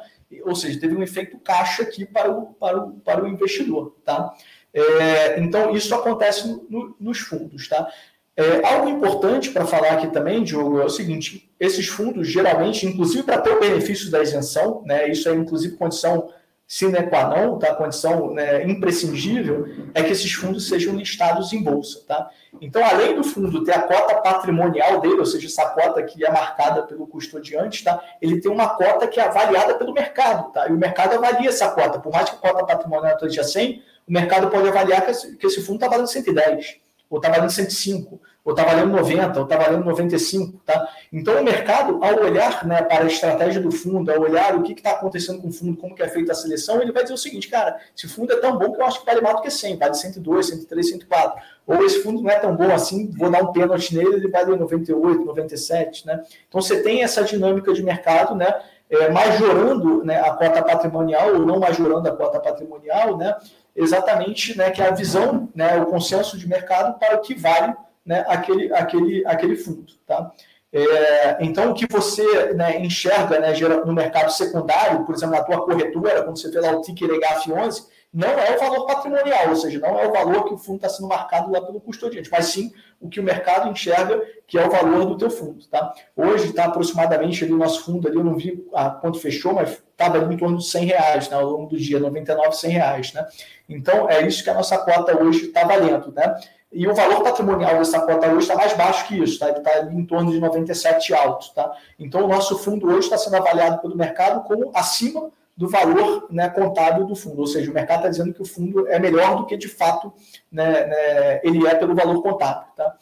Ou 0.43 0.55
seja, 0.55 0.79
teve 0.79 0.95
um 0.95 1.01
efeito 1.01 1.39
caixa 1.39 1.81
aqui 1.81 2.05
para 2.05 2.29
o, 2.29 2.53
para 2.53 2.77
o, 2.77 2.91
para 2.99 3.23
o 3.23 3.27
investidor. 3.27 3.95
Tá? 4.05 4.35
É, 4.71 5.39
então, 5.39 5.75
isso 5.75 5.95
acontece 5.95 6.47
no, 6.69 6.95
nos 6.99 7.21
fundos. 7.21 7.67
Tá? 7.67 7.91
É, 8.37 8.63
algo 8.71 8.87
importante 8.87 9.49
para 9.49 9.65
falar 9.65 9.93
aqui 9.93 10.09
também, 10.11 10.43
Diogo, 10.43 10.79
é 10.79 10.85
o 10.85 10.89
seguinte: 10.89 11.51
esses 11.59 11.87
fundos, 11.87 12.27
geralmente, 12.27 12.85
inclusive 12.85 13.23
para 13.23 13.41
ter 13.41 13.49
o 13.49 13.59
benefício 13.59 14.11
da 14.11 14.21
isenção, 14.21 14.83
né, 14.85 15.09
isso 15.09 15.27
é 15.27 15.33
inclusive 15.33 15.75
condição 15.75 16.31
sine 16.71 17.03
qua 17.09 17.27
non, 17.27 17.59
tá? 17.59 17.75
condição 17.75 18.33
né, 18.33 18.63
imprescindível, 18.63 19.67
é 19.93 20.01
que 20.01 20.13
esses 20.13 20.31
fundos 20.31 20.69
sejam 20.69 20.95
listados 20.95 21.51
em 21.51 21.61
bolsa. 21.61 22.01
Tá? 22.07 22.29
Então, 22.61 22.81
além 22.85 23.13
do 23.13 23.25
fundo 23.25 23.61
ter 23.65 23.73
a 23.73 23.81
cota 23.81 24.15
patrimonial 24.21 25.01
dele, 25.01 25.19
ou 25.19 25.25
seja, 25.25 25.47
essa 25.47 25.69
cota 25.71 26.01
que 26.01 26.25
é 26.25 26.31
marcada 26.31 26.83
pelo 26.83 27.05
custodiante, 27.05 27.83
tá? 27.83 28.01
ele 28.21 28.39
tem 28.39 28.49
uma 28.49 28.69
cota 28.69 29.05
que 29.05 29.19
é 29.19 29.23
avaliada 29.23 29.73
pelo 29.73 29.91
mercado. 29.91 30.49
Tá? 30.53 30.69
E 30.69 30.71
o 30.71 30.77
mercado 30.77 31.15
avalia 31.15 31.49
essa 31.49 31.69
cota. 31.71 31.99
Por 31.99 32.13
mais 32.13 32.29
que 32.29 32.37
a 32.37 32.39
cota 32.39 32.65
patrimonial 32.65 33.15
esteja 33.15 33.43
100, 33.43 33.83
o 34.07 34.13
mercado 34.13 34.49
pode 34.49 34.69
avaliar 34.69 35.05
que 35.05 35.11
esse, 35.45 35.61
fundo 35.61 35.75
está 35.75 35.89
valendo 35.89 36.07
110, 36.07 36.77
ou 37.11 37.17
está 37.17 37.29
valendo 37.29 37.51
105, 37.51 38.21
ou 38.43 38.53
está 38.53 38.63
valendo 38.63 38.89
90, 38.89 39.37
ou 39.37 39.43
está 39.43 39.57
valendo 39.57 39.83
95. 39.83 40.61
Tá? 40.65 40.87
Então, 41.11 41.41
o 41.41 41.43
mercado, 41.43 41.99
ao 42.01 42.23
olhar 42.23 42.65
né, 42.65 42.81
para 42.81 43.03
a 43.03 43.07
estratégia 43.07 43.61
do 43.61 43.69
fundo, 43.69 44.09
ao 44.09 44.21
olhar 44.21 44.55
o 44.55 44.63
que 44.63 44.71
está 44.71 44.91
acontecendo 44.91 45.41
com 45.41 45.49
o 45.49 45.51
fundo, 45.51 45.75
como 45.75 45.93
que 45.93 46.01
é 46.01 46.07
feita 46.07 46.31
a 46.31 46.35
seleção, 46.35 46.81
ele 46.81 46.93
vai 46.93 47.03
dizer 47.03 47.13
o 47.13 47.17
seguinte, 47.17 47.49
cara, 47.49 47.77
esse 47.95 48.07
fundo 48.07 48.31
é 48.31 48.37
tão 48.37 48.57
bom 48.57 48.71
que 48.71 48.81
eu 48.81 48.85
acho 48.85 49.01
que 49.01 49.05
vale 49.05 49.19
mais 49.19 49.35
do 49.35 49.41
que 49.41 49.51
100, 49.51 49.77
vale 49.77 49.93
102, 49.93 50.47
103, 50.47 50.89
104. 50.89 51.41
Ou 51.67 51.85
esse 51.85 52.01
fundo 52.01 52.21
não 52.21 52.29
é 52.29 52.39
tão 52.39 52.55
bom 52.55 52.73
assim, 52.73 53.11
vou 53.11 53.29
dar 53.29 53.43
um 53.43 53.51
pênalti 53.51 53.93
nele, 53.93 54.15
ele 54.15 54.29
vale 54.29 54.55
98, 54.55 55.25
97. 55.25 56.07
Né? 56.07 56.23
Então, 56.47 56.61
você 56.61 56.81
tem 56.81 57.03
essa 57.03 57.23
dinâmica 57.23 57.73
de 57.73 57.83
mercado, 57.83 58.35
né? 58.35 58.57
É, 58.89 59.09
majorando 59.09 60.03
né, 60.03 60.19
a 60.19 60.33
cota 60.33 60.61
patrimonial 60.61 61.35
ou 61.35 61.45
não 61.45 61.61
majorando 61.61 62.09
a 62.09 62.11
cota 62.11 62.41
patrimonial, 62.41 63.15
né, 63.15 63.37
exatamente 63.75 64.57
né, 64.57 64.71
que 64.71 64.81
é 64.81 64.87
a 64.87 64.93
visão, 64.93 65.49
né, 65.55 65.77
o 65.77 65.85
consenso 65.85 66.37
de 66.37 66.47
mercado 66.47 66.97
para 66.99 67.15
o 67.15 67.21
que 67.21 67.33
vale 67.33 67.73
né, 68.05 68.25
aquele, 68.27 68.73
aquele, 68.73 69.25
aquele 69.25 69.55
fundo. 69.55 69.93
Tá? 70.05 70.31
É, 70.73 71.37
então, 71.41 71.71
o 71.71 71.73
que 71.73 71.85
você 71.85 72.53
né, 72.53 72.79
enxerga 72.79 73.39
né, 73.39 73.53
no 73.85 73.93
mercado 73.93 74.31
secundário, 74.31 75.05
por 75.05 75.13
exemplo, 75.13 75.35
na 75.35 75.43
tua 75.43 75.65
corretora, 75.65 76.23
quando 76.23 76.39
você 76.39 76.49
vê 76.49 76.61
lá 76.61 76.71
o 76.71 76.81
ticker 76.81 77.09
EGAF11, 77.09 77.87
não 78.13 78.27
é 78.27 78.55
o 78.55 78.59
valor 78.59 78.85
patrimonial, 78.85 79.49
ou 79.49 79.55
seja, 79.55 79.79
não 79.79 79.97
é 79.97 80.05
o 80.05 80.11
valor 80.11 80.43
que 80.43 80.53
o 80.53 80.57
fundo 80.57 80.77
está 80.77 80.89
sendo 80.89 81.07
marcado 81.07 81.49
lá 81.49 81.61
pelo 81.61 81.79
custodiante, 81.79 82.29
mas 82.29 82.47
sim 82.47 82.73
o 82.99 83.07
que 83.07 83.21
o 83.21 83.23
mercado 83.23 83.69
enxerga 83.69 84.21
que 84.45 84.59
é 84.59 84.67
o 84.67 84.69
valor 84.69 85.05
do 85.05 85.17
teu 85.17 85.31
fundo. 85.31 85.65
Tá? 85.67 85.93
Hoje 86.15 86.49
está 86.49 86.65
aproximadamente 86.65 87.43
ali 87.43 87.53
o 87.53 87.57
nosso 87.57 87.85
fundo, 87.85 88.09
ali, 88.09 88.17
eu 88.17 88.23
não 88.23 88.35
vi 88.35 88.67
a 88.73 88.89
quanto 88.89 89.17
fechou, 89.17 89.53
mas 89.53 89.81
estava 89.91 90.17
ali 90.17 90.35
em 90.35 90.37
torno 90.37 90.57
de 90.57 90.65
100 90.65 90.85
reais 90.85 91.29
né, 91.29 91.37
ao 91.37 91.49
longo 91.49 91.67
do 91.67 91.77
dia, 91.77 91.99
99, 92.01 92.51
100 92.51 92.69
reais. 92.71 93.13
Né? 93.13 93.25
Então, 93.69 94.09
é 94.09 94.27
isso 94.27 94.43
que 94.43 94.49
a 94.49 94.53
nossa 94.53 94.77
cota 94.77 95.17
hoje 95.17 95.45
está 95.45 95.63
valendo. 95.63 96.11
Né? 96.11 96.35
E 96.69 96.85
o 96.85 96.93
valor 96.93 97.23
patrimonial 97.23 97.77
dessa 97.77 98.01
cota 98.01 98.27
hoje 98.27 98.41
está 98.41 98.55
mais 98.55 98.73
baixo 98.73 99.07
que 99.07 99.23
isso, 99.23 99.39
tá? 99.39 99.47
ele 99.47 99.59
está 99.59 99.83
em 99.83 100.05
torno 100.05 100.31
de 100.31 100.39
97 100.39 101.13
alto. 101.13 101.53
Tá? 101.53 101.71
Então, 101.97 102.25
o 102.25 102.27
nosso 102.27 102.57
fundo 102.57 102.87
hoje 102.87 103.05
está 103.05 103.17
sendo 103.17 103.37
avaliado 103.37 103.81
pelo 103.81 103.95
mercado 103.95 104.43
como 104.43 104.69
acima 104.75 105.31
do 105.55 105.69
valor 105.69 106.27
né, 106.31 106.49
contábil 106.49 107.05
do 107.05 107.15
fundo, 107.15 107.39
ou 107.39 107.47
seja, 107.47 107.69
o 107.69 107.73
mercado 107.73 107.99
está 107.99 108.09
dizendo 108.09 108.33
que 108.33 108.41
o 108.41 108.45
fundo 108.45 108.87
é 108.87 108.97
melhor 108.99 109.37
do 109.37 109.45
que 109.45 109.57
de 109.57 109.67
fato 109.67 110.13
né, 110.51 110.85
né, 110.87 111.41
ele 111.43 111.65
é 111.67 111.75
pelo 111.75 111.95
valor 111.95 112.21
contábil. 112.21 112.71
Tá? 112.75 112.97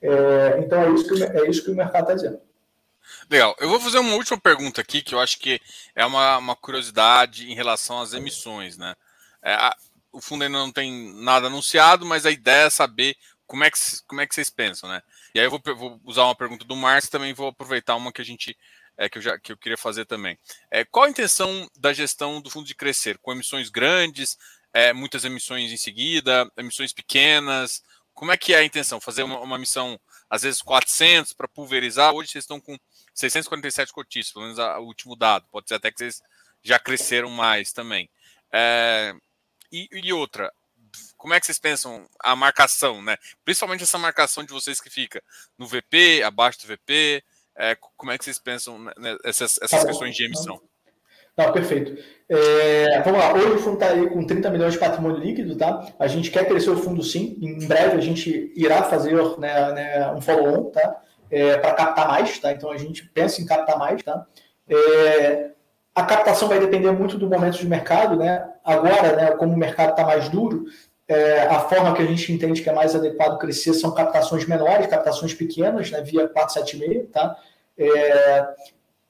É, 0.00 0.58
então 0.58 0.82
é 0.82 0.90
isso, 0.92 1.08
que, 1.08 1.22
é 1.22 1.48
isso 1.48 1.64
que 1.64 1.70
o 1.70 1.74
mercado 1.74 2.02
está 2.02 2.14
dizendo. 2.14 2.40
Legal. 3.30 3.54
Eu 3.58 3.68
vou 3.68 3.80
fazer 3.80 3.98
uma 3.98 4.14
última 4.14 4.38
pergunta 4.38 4.80
aqui, 4.80 5.02
que 5.02 5.14
eu 5.14 5.20
acho 5.20 5.38
que 5.38 5.60
é 5.94 6.04
uma, 6.04 6.38
uma 6.38 6.56
curiosidade 6.56 7.50
em 7.50 7.54
relação 7.54 8.00
às 8.00 8.12
emissões, 8.12 8.76
né? 8.76 8.94
É, 9.42 9.54
a, 9.54 9.74
o 10.12 10.20
fundo 10.20 10.44
ainda 10.44 10.58
não 10.58 10.70
tem 10.70 11.12
nada 11.14 11.48
anunciado, 11.48 12.06
mas 12.06 12.24
a 12.24 12.30
ideia 12.30 12.66
é 12.66 12.70
saber 12.70 13.16
como 13.46 13.64
é 13.64 13.70
que, 13.70 13.78
como 14.06 14.20
é 14.20 14.26
que 14.26 14.34
vocês 14.34 14.50
pensam, 14.50 14.88
né? 14.88 15.02
E 15.34 15.40
aí 15.40 15.46
eu 15.46 15.50
vou, 15.50 15.60
vou 15.76 16.00
usar 16.04 16.24
uma 16.24 16.34
pergunta 16.34 16.64
do 16.64 16.76
Márcio 16.76 17.10
também 17.10 17.34
vou 17.34 17.48
aproveitar 17.48 17.96
uma 17.96 18.12
que 18.12 18.22
a 18.22 18.24
gente 18.24 18.56
é, 18.96 19.08
que, 19.08 19.18
eu 19.18 19.22
já, 19.22 19.38
que 19.38 19.52
eu 19.52 19.56
queria 19.56 19.76
fazer 19.76 20.04
também. 20.04 20.38
É, 20.70 20.84
qual 20.84 21.06
a 21.06 21.10
intenção 21.10 21.68
da 21.76 21.92
gestão 21.92 22.40
do 22.40 22.50
fundo 22.50 22.66
de 22.66 22.74
crescer? 22.74 23.18
Com 23.18 23.32
emissões 23.32 23.68
grandes, 23.68 24.38
é, 24.72 24.92
muitas 24.92 25.24
emissões 25.24 25.72
em 25.72 25.76
seguida, 25.76 26.50
emissões 26.56 26.92
pequenas? 26.92 27.82
Como 28.12 28.30
é 28.30 28.36
que 28.36 28.54
é 28.54 28.58
a 28.58 28.64
intenção? 28.64 29.00
Fazer 29.00 29.24
uma, 29.24 29.40
uma 29.40 29.58
missão, 29.58 29.98
às 30.30 30.42
vezes 30.42 30.62
400 30.62 31.32
para 31.32 31.48
pulverizar? 31.48 32.14
Hoje 32.14 32.30
vocês 32.30 32.44
estão 32.44 32.60
com 32.60 32.78
647 33.12 33.92
cotistas, 33.92 34.32
pelo 34.32 34.44
menos 34.44 34.58
o 34.58 34.86
último 34.86 35.16
dado. 35.16 35.46
Pode 35.50 35.68
ser 35.68 35.74
até 35.74 35.90
que 35.90 35.98
vocês 35.98 36.22
já 36.62 36.78
cresceram 36.78 37.30
mais 37.30 37.72
também. 37.72 38.08
É, 38.52 39.12
e, 39.72 39.88
e, 39.90 40.12
outra, 40.12 40.52
como 41.16 41.34
é 41.34 41.40
que 41.40 41.46
vocês 41.46 41.58
pensam 41.58 42.08
a 42.20 42.36
marcação, 42.36 43.02
né? 43.02 43.16
Principalmente 43.44 43.82
essa 43.82 43.98
marcação 43.98 44.44
de 44.44 44.52
vocês 44.52 44.80
que 44.80 44.88
fica 44.88 45.22
no 45.58 45.66
VP, 45.66 46.22
abaixo 46.22 46.60
do 46.60 46.68
VP. 46.68 47.24
É, 47.56 47.76
como 47.96 48.12
é 48.12 48.18
que 48.18 48.24
vocês 48.24 48.38
pensam 48.38 48.78
nessas 48.98 49.58
essas 49.62 49.80
tá 49.80 49.86
questões 49.86 50.16
de 50.16 50.24
emissão? 50.24 50.60
Não, 51.36 51.52
perfeito. 51.52 52.00
É, 52.28 53.00
vamos 53.02 53.18
lá, 53.18 53.34
hoje 53.34 53.46
o 53.46 53.58
fundo 53.58 53.74
está 53.74 53.88
aí 53.88 54.08
com 54.08 54.24
30 54.24 54.50
milhões 54.50 54.74
de 54.74 54.78
patrimônio 54.78 55.18
líquido, 55.18 55.56
tá? 55.56 55.92
A 55.98 56.06
gente 56.06 56.30
quer 56.30 56.46
crescer 56.46 56.70
o 56.70 56.76
fundo 56.76 57.02
sim. 57.02 57.36
Em 57.40 57.66
breve 57.66 57.96
a 57.96 58.00
gente 58.00 58.52
irá 58.54 58.84
fazer 58.84 59.14
né, 59.38 59.72
né, 59.72 60.12
um 60.12 60.20
follow-on, 60.20 60.70
tá? 60.70 61.00
é, 61.34 61.56
para 61.56 61.74
captar 61.74 62.08
mais, 62.08 62.38
tá? 62.38 62.52
Então 62.52 62.70
a 62.70 62.76
gente 62.76 63.04
pensa 63.08 63.42
em 63.42 63.46
captar 63.46 63.76
mais, 63.76 64.02
tá? 64.02 64.24
É, 64.68 65.50
a 65.94 66.04
captação 66.04 66.48
vai 66.48 66.60
depender 66.60 66.90
muito 66.92 67.18
do 67.18 67.28
momento 67.28 67.58
de 67.58 67.66
mercado, 67.66 68.16
né? 68.16 68.48
Agora, 68.64 69.16
né, 69.16 69.30
como 69.32 69.52
o 69.52 69.56
mercado 69.56 69.90
está 69.90 70.04
mais 70.04 70.28
duro, 70.28 70.64
é, 71.06 71.42
a 71.42 71.60
forma 71.60 71.94
que 71.94 72.02
a 72.02 72.06
gente 72.06 72.32
entende 72.32 72.62
que 72.62 72.68
é 72.68 72.72
mais 72.72 72.94
adequado 72.94 73.38
crescer 73.38 73.74
são 73.74 73.92
captações 73.92 74.46
menores, 74.46 74.86
captações 74.86 75.34
pequenas, 75.34 75.90
né, 75.90 76.00
via 76.02 76.28
476, 76.28 77.10
tá? 77.10 77.36
É, 77.76 78.48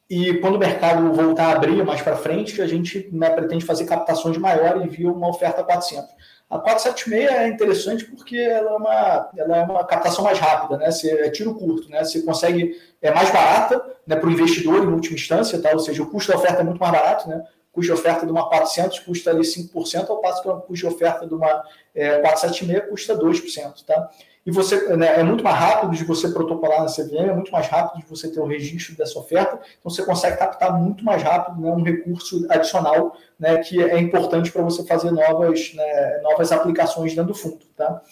e 0.08 0.34
quando 0.34 0.56
o 0.56 0.58
mercado 0.58 1.12
voltar 1.12 1.46
a 1.46 1.52
abrir 1.52 1.82
mais 1.84 2.02
para 2.02 2.16
frente, 2.16 2.60
a 2.60 2.66
gente 2.66 3.08
né, 3.12 3.30
pretende 3.30 3.64
fazer 3.64 3.86
captações 3.86 4.36
maiores 4.36 4.92
via 4.92 5.10
uma 5.10 5.28
oferta 5.28 5.62
400. 5.62 6.14
A 6.50 6.58
476 6.58 7.30
é 7.30 7.48
interessante 7.48 8.04
porque 8.04 8.36
ela 8.36 8.70
é 8.70 8.74
uma, 8.74 9.30
ela 9.36 9.56
é 9.56 9.62
uma 9.62 9.84
captação 9.84 10.22
mais 10.22 10.38
rápida, 10.38 10.76
né? 10.76 10.90
Você, 10.90 11.10
é 11.10 11.30
tiro 11.30 11.54
curto, 11.54 11.88
né? 11.88 12.04
Você 12.04 12.22
consegue, 12.22 12.78
é 13.00 13.10
mais 13.12 13.30
barata 13.30 13.82
né, 14.06 14.14
para 14.14 14.28
o 14.28 14.32
investidor 14.32 14.84
em 14.84 14.88
última 14.88 15.14
instância, 15.14 15.60
tá? 15.60 15.70
ou 15.72 15.78
seja, 15.78 16.02
o 16.02 16.10
custo 16.10 16.30
da 16.30 16.38
oferta 16.38 16.60
é 16.60 16.64
muito 16.64 16.78
mais 16.78 16.92
barato, 16.92 17.28
né? 17.28 17.42
Custo 17.74 17.92
de 17.92 18.00
oferta 18.00 18.24
de 18.24 18.32
uma 18.32 18.48
400 18.48 19.00
custa 19.00 19.30
ali 19.30 19.40
5%, 19.40 20.08
ao 20.08 20.20
passo 20.20 20.42
que 20.42 20.48
o 20.48 20.60
custo 20.60 20.88
de 20.88 20.94
oferta 20.94 21.26
de 21.26 21.34
uma 21.34 21.64
é, 21.94 22.20
476 22.20 22.88
custa 22.88 23.18
2%, 23.18 23.84
tá? 23.84 24.10
e 24.46 24.50
você 24.50 24.94
né, 24.96 25.20
é 25.20 25.22
muito 25.22 25.42
mais 25.42 25.58
rápido 25.58 25.92
de 25.92 26.04
você 26.04 26.28
protocolar 26.28 26.82
na 26.82 26.86
CVM, 26.86 27.30
é 27.30 27.34
muito 27.34 27.50
mais 27.50 27.66
rápido 27.66 28.02
de 28.02 28.08
você 28.08 28.30
ter 28.30 28.40
o 28.40 28.46
registro 28.46 28.94
dessa 28.94 29.18
oferta, 29.18 29.58
então 29.78 29.90
você 29.90 30.04
consegue 30.04 30.36
captar 30.36 30.78
muito 30.78 31.04
mais 31.04 31.22
rápido 31.22 31.60
né, 31.60 31.70
um 31.70 31.82
recurso 31.82 32.46
adicional 32.50 33.16
né, 33.38 33.58
que 33.58 33.82
é 33.82 33.98
importante 33.98 34.52
para 34.52 34.62
você 34.62 34.84
fazer 34.84 35.10
novas, 35.10 35.72
né, 35.74 36.20
novas 36.22 36.52
aplicações 36.52 37.14
dentro 37.14 37.32
do 37.32 37.34
fundo. 37.34 37.64
Tá? 37.74 38.02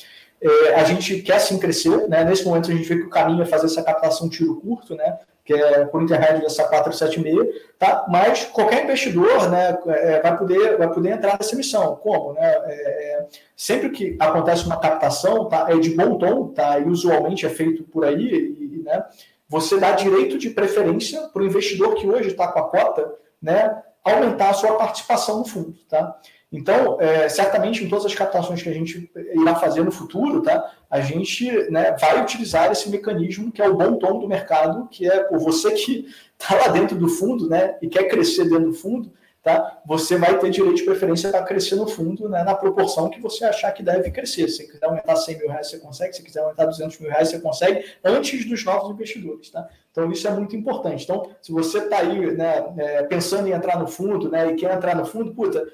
É, 0.40 0.74
a 0.74 0.84
gente 0.84 1.20
quer 1.20 1.38
sim 1.38 1.58
crescer, 1.58 2.08
né? 2.08 2.24
nesse 2.24 2.44
momento 2.44 2.70
a 2.70 2.74
gente 2.74 2.88
vê 2.88 2.96
que 2.96 3.06
o 3.06 3.10
caminho 3.10 3.42
é 3.42 3.46
fazer 3.46 3.66
essa 3.66 3.82
captação 3.82 4.28
tiro 4.28 4.60
curto, 4.60 4.96
né? 4.96 5.18
Que 5.44 5.52
é 5.52 5.84
por 5.84 6.02
intermédio 6.02 6.42
dessa 6.42 6.64
476, 6.64 7.62
tá? 7.78 8.06
Mas 8.08 8.44
qualquer 8.44 8.84
investidor, 8.84 9.50
né, 9.50 9.76
é, 9.86 10.20
vai 10.20 10.36
poder 10.38 10.78
vai 10.78 10.88
poder 10.92 11.10
entrar 11.10 11.36
nessa 11.38 11.56
missão. 11.56 11.96
Como, 11.96 12.34
né? 12.34 12.46
É, 12.66 13.14
é, 13.14 13.26
sempre 13.56 13.90
que 13.90 14.16
acontece 14.20 14.64
uma 14.64 14.78
captação, 14.78 15.48
tá? 15.48 15.66
É 15.68 15.76
de 15.76 15.90
bom 15.90 16.16
tom, 16.16 16.48
tá? 16.48 16.78
E 16.78 16.84
usualmente 16.84 17.44
é 17.44 17.48
feito 17.48 17.82
por 17.84 18.04
aí, 18.04 18.56
e, 18.58 18.82
né? 18.84 19.04
Você 19.48 19.78
dá 19.78 19.92
direito 19.92 20.38
de 20.38 20.50
preferência 20.50 21.20
para 21.28 21.42
o 21.42 21.46
investidor 21.46 21.94
que 21.94 22.08
hoje 22.08 22.28
está 22.28 22.48
com 22.48 22.58
a 22.58 22.68
cota, 22.68 23.12
né? 23.40 23.82
Aumentar 24.04 24.50
a 24.50 24.54
sua 24.54 24.76
participação 24.76 25.38
no 25.38 25.44
fundo, 25.44 25.74
tá? 25.88 26.18
Então, 26.52 27.00
é, 27.00 27.28
certamente 27.30 27.82
em 27.82 27.88
todas 27.88 28.04
as 28.04 28.14
captações 28.14 28.62
que 28.62 28.68
a 28.68 28.74
gente 28.74 29.10
irá 29.34 29.54
fazer 29.54 29.82
no 29.82 29.90
futuro, 29.90 30.42
tá, 30.42 30.70
a 30.92 31.00
gente 31.00 31.50
né, 31.70 31.96
vai 31.98 32.22
utilizar 32.22 32.70
esse 32.70 32.90
mecanismo 32.90 33.50
que 33.50 33.62
é 33.62 33.66
o 33.66 33.74
bom 33.74 33.96
tom 33.96 34.18
do 34.18 34.28
mercado, 34.28 34.86
que 34.90 35.08
é 35.08 35.24
por 35.24 35.38
você 35.38 35.70
que 35.70 36.06
está 36.38 36.54
lá 36.54 36.68
dentro 36.68 36.98
do 36.98 37.08
fundo 37.08 37.48
né, 37.48 37.78
e 37.80 37.88
quer 37.88 38.04
crescer 38.08 38.44
dentro 38.44 38.66
do 38.66 38.74
fundo, 38.74 39.10
tá, 39.42 39.80
você 39.86 40.18
vai 40.18 40.38
ter 40.38 40.50
direito 40.50 40.76
de 40.76 40.82
preferência 40.82 41.30
para 41.30 41.44
crescer 41.44 41.76
no 41.76 41.88
fundo 41.88 42.28
né, 42.28 42.44
na 42.44 42.54
proporção 42.54 43.08
que 43.08 43.22
você 43.22 43.42
achar 43.46 43.72
que 43.72 43.82
deve 43.82 44.10
crescer. 44.10 44.48
Se 44.48 44.70
quiser 44.70 44.84
aumentar 44.84 45.16
100 45.16 45.38
mil 45.38 45.48
reais, 45.48 45.70
você 45.70 45.78
consegue. 45.78 46.12
Se 46.12 46.22
quiser 46.22 46.40
aumentar 46.40 46.66
200 46.66 46.98
mil 46.98 47.08
reais, 47.08 47.30
você 47.30 47.40
consegue, 47.40 47.86
antes 48.04 48.44
dos 48.44 48.62
novos 48.62 48.90
investidores. 48.90 49.48
Tá? 49.48 49.66
Então, 49.90 50.12
isso 50.12 50.28
é 50.28 50.30
muito 50.30 50.54
importante. 50.54 51.04
Então, 51.04 51.30
se 51.40 51.50
você 51.52 51.78
está 51.78 52.00
aí 52.00 52.36
né, 52.36 52.66
é, 52.76 53.02
pensando 53.04 53.48
em 53.48 53.52
entrar 53.52 53.78
no 53.78 53.86
fundo 53.86 54.30
né, 54.30 54.52
e 54.52 54.56
quer 54.56 54.76
entrar 54.76 54.94
no 54.94 55.06
fundo, 55.06 55.32
puta 55.34 55.66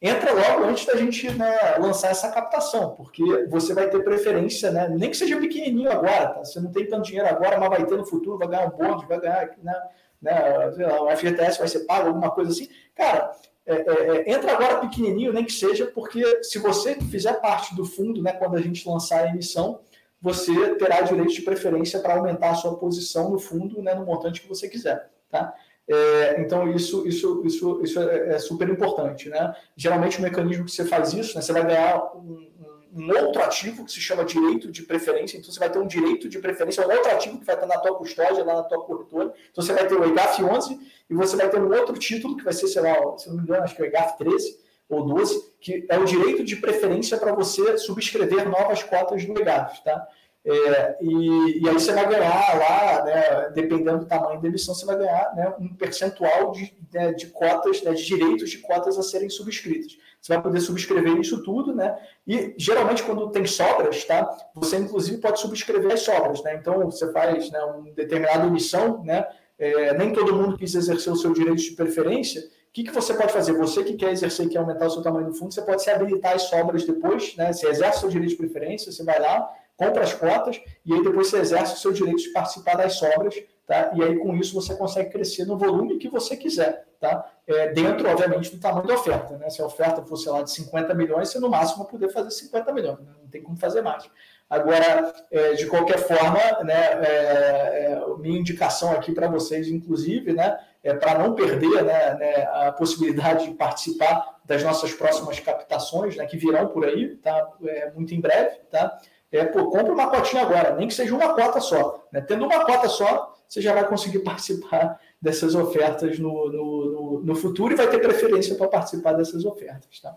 entra 0.00 0.32
logo 0.32 0.64
antes 0.64 0.84
da 0.86 0.96
gente 0.96 1.30
né, 1.30 1.76
lançar 1.78 2.10
essa 2.10 2.30
captação, 2.30 2.90
porque 2.90 3.22
você 3.48 3.72
vai 3.72 3.88
ter 3.88 4.04
preferência, 4.04 4.70
né, 4.70 4.88
nem 4.88 5.10
que 5.10 5.16
seja 5.16 5.38
pequenininho 5.38 5.90
agora, 5.90 6.28
tá? 6.28 6.44
Você 6.44 6.60
não 6.60 6.70
tem 6.70 6.86
tanto 6.86 7.06
dinheiro 7.06 7.28
agora, 7.28 7.58
mas 7.58 7.70
vai 7.70 7.86
ter 7.86 7.96
no 7.96 8.04
futuro, 8.04 8.38
vai 8.38 8.48
ganhar 8.48 8.66
um 8.66 8.76
bonde, 8.76 9.06
vai 9.06 9.18
ganhar, 9.18 9.50
né, 9.62 9.74
né, 10.20 10.68
o 11.00 11.16
FGTS 11.16 11.58
vai 11.58 11.68
ser 11.68 11.80
pago, 11.80 12.08
alguma 12.08 12.30
coisa 12.30 12.50
assim. 12.50 12.68
Cara, 12.94 13.32
é, 13.64 13.74
é, 13.74 14.16
é, 14.16 14.32
entra 14.32 14.52
agora 14.52 14.78
pequenininho, 14.78 15.32
nem 15.32 15.44
que 15.44 15.52
seja, 15.52 15.86
porque 15.86 16.44
se 16.44 16.58
você 16.58 16.94
fizer 17.00 17.40
parte 17.40 17.74
do 17.74 17.84
fundo, 17.84 18.22
né, 18.22 18.32
quando 18.32 18.56
a 18.56 18.60
gente 18.60 18.88
lançar 18.88 19.24
a 19.24 19.28
emissão, 19.28 19.80
você 20.20 20.74
terá 20.76 21.00
direito 21.00 21.32
de 21.32 21.42
preferência 21.42 22.00
para 22.00 22.14
aumentar 22.14 22.50
a 22.50 22.54
sua 22.54 22.76
posição 22.76 23.30
no 23.30 23.38
fundo, 23.38 23.82
né, 23.82 23.94
no 23.94 24.04
montante 24.04 24.40
que 24.40 24.48
você 24.48 24.68
quiser, 24.68 25.10
tá? 25.30 25.54
É, 25.88 26.40
então, 26.40 26.70
isso, 26.72 27.06
isso, 27.06 27.42
isso, 27.44 27.80
isso 27.82 28.00
é, 28.00 28.34
é, 28.34 28.38
super 28.38 28.68
importante. 28.68 29.28
Né? 29.28 29.54
Geralmente, 29.76 30.18
o 30.18 30.22
mecanismo 30.22 30.64
que 30.64 30.72
você 30.72 30.84
faz 30.84 31.12
isso, 31.12 31.36
né, 31.36 31.42
você 31.42 31.52
vai 31.52 31.64
ganhar 31.64 32.02
um, 32.16 32.48
um, 32.92 33.10
outro 33.18 33.42
ativo 33.42 33.84
que 33.84 33.92
se 33.92 34.00
chama 34.00 34.24
direito 34.24 34.72
de 34.72 34.82
preferência. 34.82 35.38
Então, 35.38 35.52
você 35.52 35.60
vai 35.60 35.70
ter 35.70 35.78
um 35.78 35.86
direito 35.86 36.28
de 36.28 36.38
preferência, 36.40 36.84
um 36.84 36.90
outro 36.90 37.10
ativo 37.10 37.38
que 37.38 37.44
vai 37.44 37.54
estar 37.54 37.66
na 37.66 37.78
tua 37.78 37.96
custódia, 37.96 38.44
lá 38.44 38.56
na 38.56 38.62
tua 38.64 38.82
corretora. 38.84 39.32
Então, 39.50 39.62
você 39.62 39.72
vai 39.72 39.86
ter 39.86 39.94
o 39.94 40.04
EGAF 40.04 40.42
11 40.42 40.78
e 41.08 41.14
você 41.14 41.36
vai 41.36 41.48
ter 41.48 41.60
um 41.60 41.72
outro 41.72 41.96
título 41.96 42.36
que 42.36 42.42
vai 42.42 42.52
ser, 42.52 42.66
sei 42.66 42.82
lá, 42.82 43.16
se 43.16 43.28
não 43.28 43.36
me 43.36 43.42
engano, 43.42 43.62
acho 43.62 43.76
que 43.76 43.82
é 43.82 43.84
o 43.84 43.88
EGAF 43.88 44.18
13 44.18 44.66
ou 44.88 45.04
12, 45.04 45.52
que 45.60 45.86
é 45.88 45.98
o 45.98 46.04
direito 46.04 46.44
de 46.44 46.56
preferência 46.56 47.16
para 47.18 47.32
você 47.32 47.78
subscrever 47.78 48.48
novas 48.48 48.82
cotas 48.82 49.24
do 49.24 49.38
EGAF. 49.40 49.84
Tá? 49.84 50.06
É, 50.48 50.96
e, 51.00 51.60
e, 51.60 51.68
aí 51.68 51.74
você 51.74 51.92
vai 51.92 52.08
ganhar 52.08 52.56
lá, 52.56 53.04
né, 53.04 53.50
dependendo 53.52 53.98
do 53.98 54.06
tamanho 54.06 54.40
da 54.40 54.46
emissão, 54.46 54.76
você 54.76 54.86
vai 54.86 54.96
ganhar 54.96 55.34
né, 55.34 55.52
um 55.58 55.74
percentual 55.74 56.52
de, 56.52 56.72
né, 56.94 57.12
de 57.14 57.26
cotas, 57.26 57.82
né, 57.82 57.92
de 57.92 58.04
direitos 58.04 58.50
de 58.50 58.58
cotas 58.58 58.96
a 58.96 59.02
serem 59.02 59.28
subscritas. 59.28 59.98
Você 60.22 60.32
vai 60.32 60.40
poder 60.40 60.60
subscrever 60.60 61.18
isso 61.18 61.42
tudo, 61.42 61.74
né? 61.74 61.96
E 62.26 62.54
geralmente 62.56 63.02
quando 63.02 63.30
tem 63.30 63.44
sobras, 63.44 64.04
tá? 64.04 64.28
Você 64.54 64.76
inclusive 64.76 65.18
pode 65.18 65.40
subscrever 65.40 65.92
as 65.92 66.00
sobras, 66.00 66.42
né? 66.42 66.54
Então 66.54 66.84
você 66.84 67.12
faz 67.12 67.50
né, 67.50 67.60
uma 67.60 67.90
determinada 67.92 68.46
emissão, 68.46 69.04
né? 69.04 69.26
É, 69.58 69.94
nem 69.94 70.12
todo 70.12 70.34
mundo 70.34 70.58
quis 70.58 70.74
exercer 70.74 71.12
o 71.12 71.16
seu 71.16 71.32
direito 71.32 71.62
de 71.62 71.72
preferência. 71.72 72.40
O 72.40 72.44
que, 72.72 72.84
que 72.84 72.92
você 72.92 73.14
pode 73.14 73.32
fazer? 73.32 73.52
Você 73.54 73.82
que 73.84 73.94
quer 73.94 74.10
exercer 74.10 74.46
e 74.46 74.48
quer 74.48 74.58
aumentar 74.58 74.86
o 74.86 74.90
seu 74.90 75.02
tamanho 75.02 75.28
do 75.28 75.34
fundo, 75.34 75.54
você 75.54 75.62
pode 75.62 75.82
se 75.82 75.90
habilitar 75.90 76.34
as 76.34 76.42
sobras 76.42 76.84
depois, 76.84 77.34
né? 77.36 77.52
Você 77.52 77.68
exerce 77.68 77.98
o 77.98 78.00
seu 78.02 78.10
direito 78.10 78.30
de 78.30 78.36
preferência, 78.36 78.90
você 78.92 79.04
vai 79.04 79.20
lá, 79.20 79.48
compra 79.76 80.02
as 80.02 80.14
cotas 80.14 80.60
e 80.84 80.92
aí 80.92 81.02
depois 81.02 81.28
você 81.28 81.38
exerce 81.38 81.74
o 81.74 81.78
seu 81.78 81.92
direito 81.92 82.22
de 82.22 82.30
participar 82.30 82.76
das 82.76 82.94
sobras, 82.94 83.34
tá? 83.66 83.92
E 83.94 84.02
aí 84.02 84.18
com 84.18 84.34
isso 84.36 84.54
você 84.54 84.74
consegue 84.74 85.10
crescer 85.10 85.44
no 85.44 85.58
volume 85.58 85.98
que 85.98 86.08
você 86.08 86.36
quiser, 86.36 86.86
tá? 86.98 87.30
É, 87.46 87.72
dentro, 87.72 88.08
obviamente, 88.08 88.50
do 88.50 88.60
tamanho 88.60 88.86
da 88.86 88.94
oferta, 88.94 89.36
né? 89.36 89.50
Se 89.50 89.60
a 89.60 89.66
oferta 89.66 90.02
fosse 90.02 90.28
lá 90.28 90.42
de 90.42 90.50
50 90.50 90.94
milhões, 90.94 91.28
você 91.28 91.38
no 91.38 91.48
máximo 91.48 91.84
vai 91.84 91.92
poder 91.92 92.08
fazer 92.08 92.30
50 92.30 92.72
milhões, 92.72 92.98
né? 93.00 93.12
não 93.20 93.28
tem 93.28 93.42
como 93.42 93.56
fazer 93.56 93.82
mais. 93.82 94.08
Agora, 94.48 95.12
é, 95.30 95.54
de 95.54 95.66
qualquer 95.66 95.98
forma, 95.98 96.38
né, 96.62 97.04
é, 97.04 97.92
é, 97.92 98.16
minha 98.18 98.38
indicação 98.38 98.92
aqui 98.92 99.12
para 99.12 99.26
vocês, 99.26 99.66
inclusive, 99.66 100.32
né, 100.32 100.56
é 100.84 100.94
para 100.94 101.18
não 101.18 101.34
perder 101.34 101.82
né, 101.82 102.14
né, 102.14 102.48
a 102.52 102.70
possibilidade 102.70 103.46
de 103.46 103.54
participar 103.54 104.36
das 104.44 104.62
nossas 104.62 104.92
próximas 104.92 105.40
captações, 105.40 106.14
né, 106.14 106.26
que 106.26 106.36
virão 106.36 106.68
por 106.68 106.84
aí, 106.84 107.16
tá, 107.16 107.50
é, 107.64 107.90
muito 107.90 108.14
em 108.14 108.20
breve, 108.20 108.60
tá? 108.70 108.96
É, 109.32 109.44
pô, 109.44 109.70
compra 109.70 109.92
uma 109.92 110.08
cotinha 110.08 110.42
agora, 110.42 110.74
nem 110.76 110.88
que 110.88 110.94
seja 110.94 111.14
uma 111.14 111.34
cota 111.34 111.60
só. 111.60 112.06
Né? 112.12 112.20
Tendo 112.20 112.44
uma 112.46 112.64
cota 112.64 112.88
só, 112.88 113.36
você 113.48 113.60
já 113.60 113.72
vai 113.72 113.86
conseguir 113.86 114.20
participar 114.24 115.00
dessas 115.20 115.54
ofertas 115.54 116.18
no, 116.18 116.50
no, 116.50 116.90
no, 116.90 117.20
no 117.24 117.34
futuro 117.34 117.72
e 117.72 117.76
vai 117.76 117.88
ter 117.88 117.98
preferência 117.98 118.54
para 118.54 118.68
participar 118.68 119.12
dessas 119.12 119.44
ofertas. 119.44 120.00
Tá? 120.00 120.16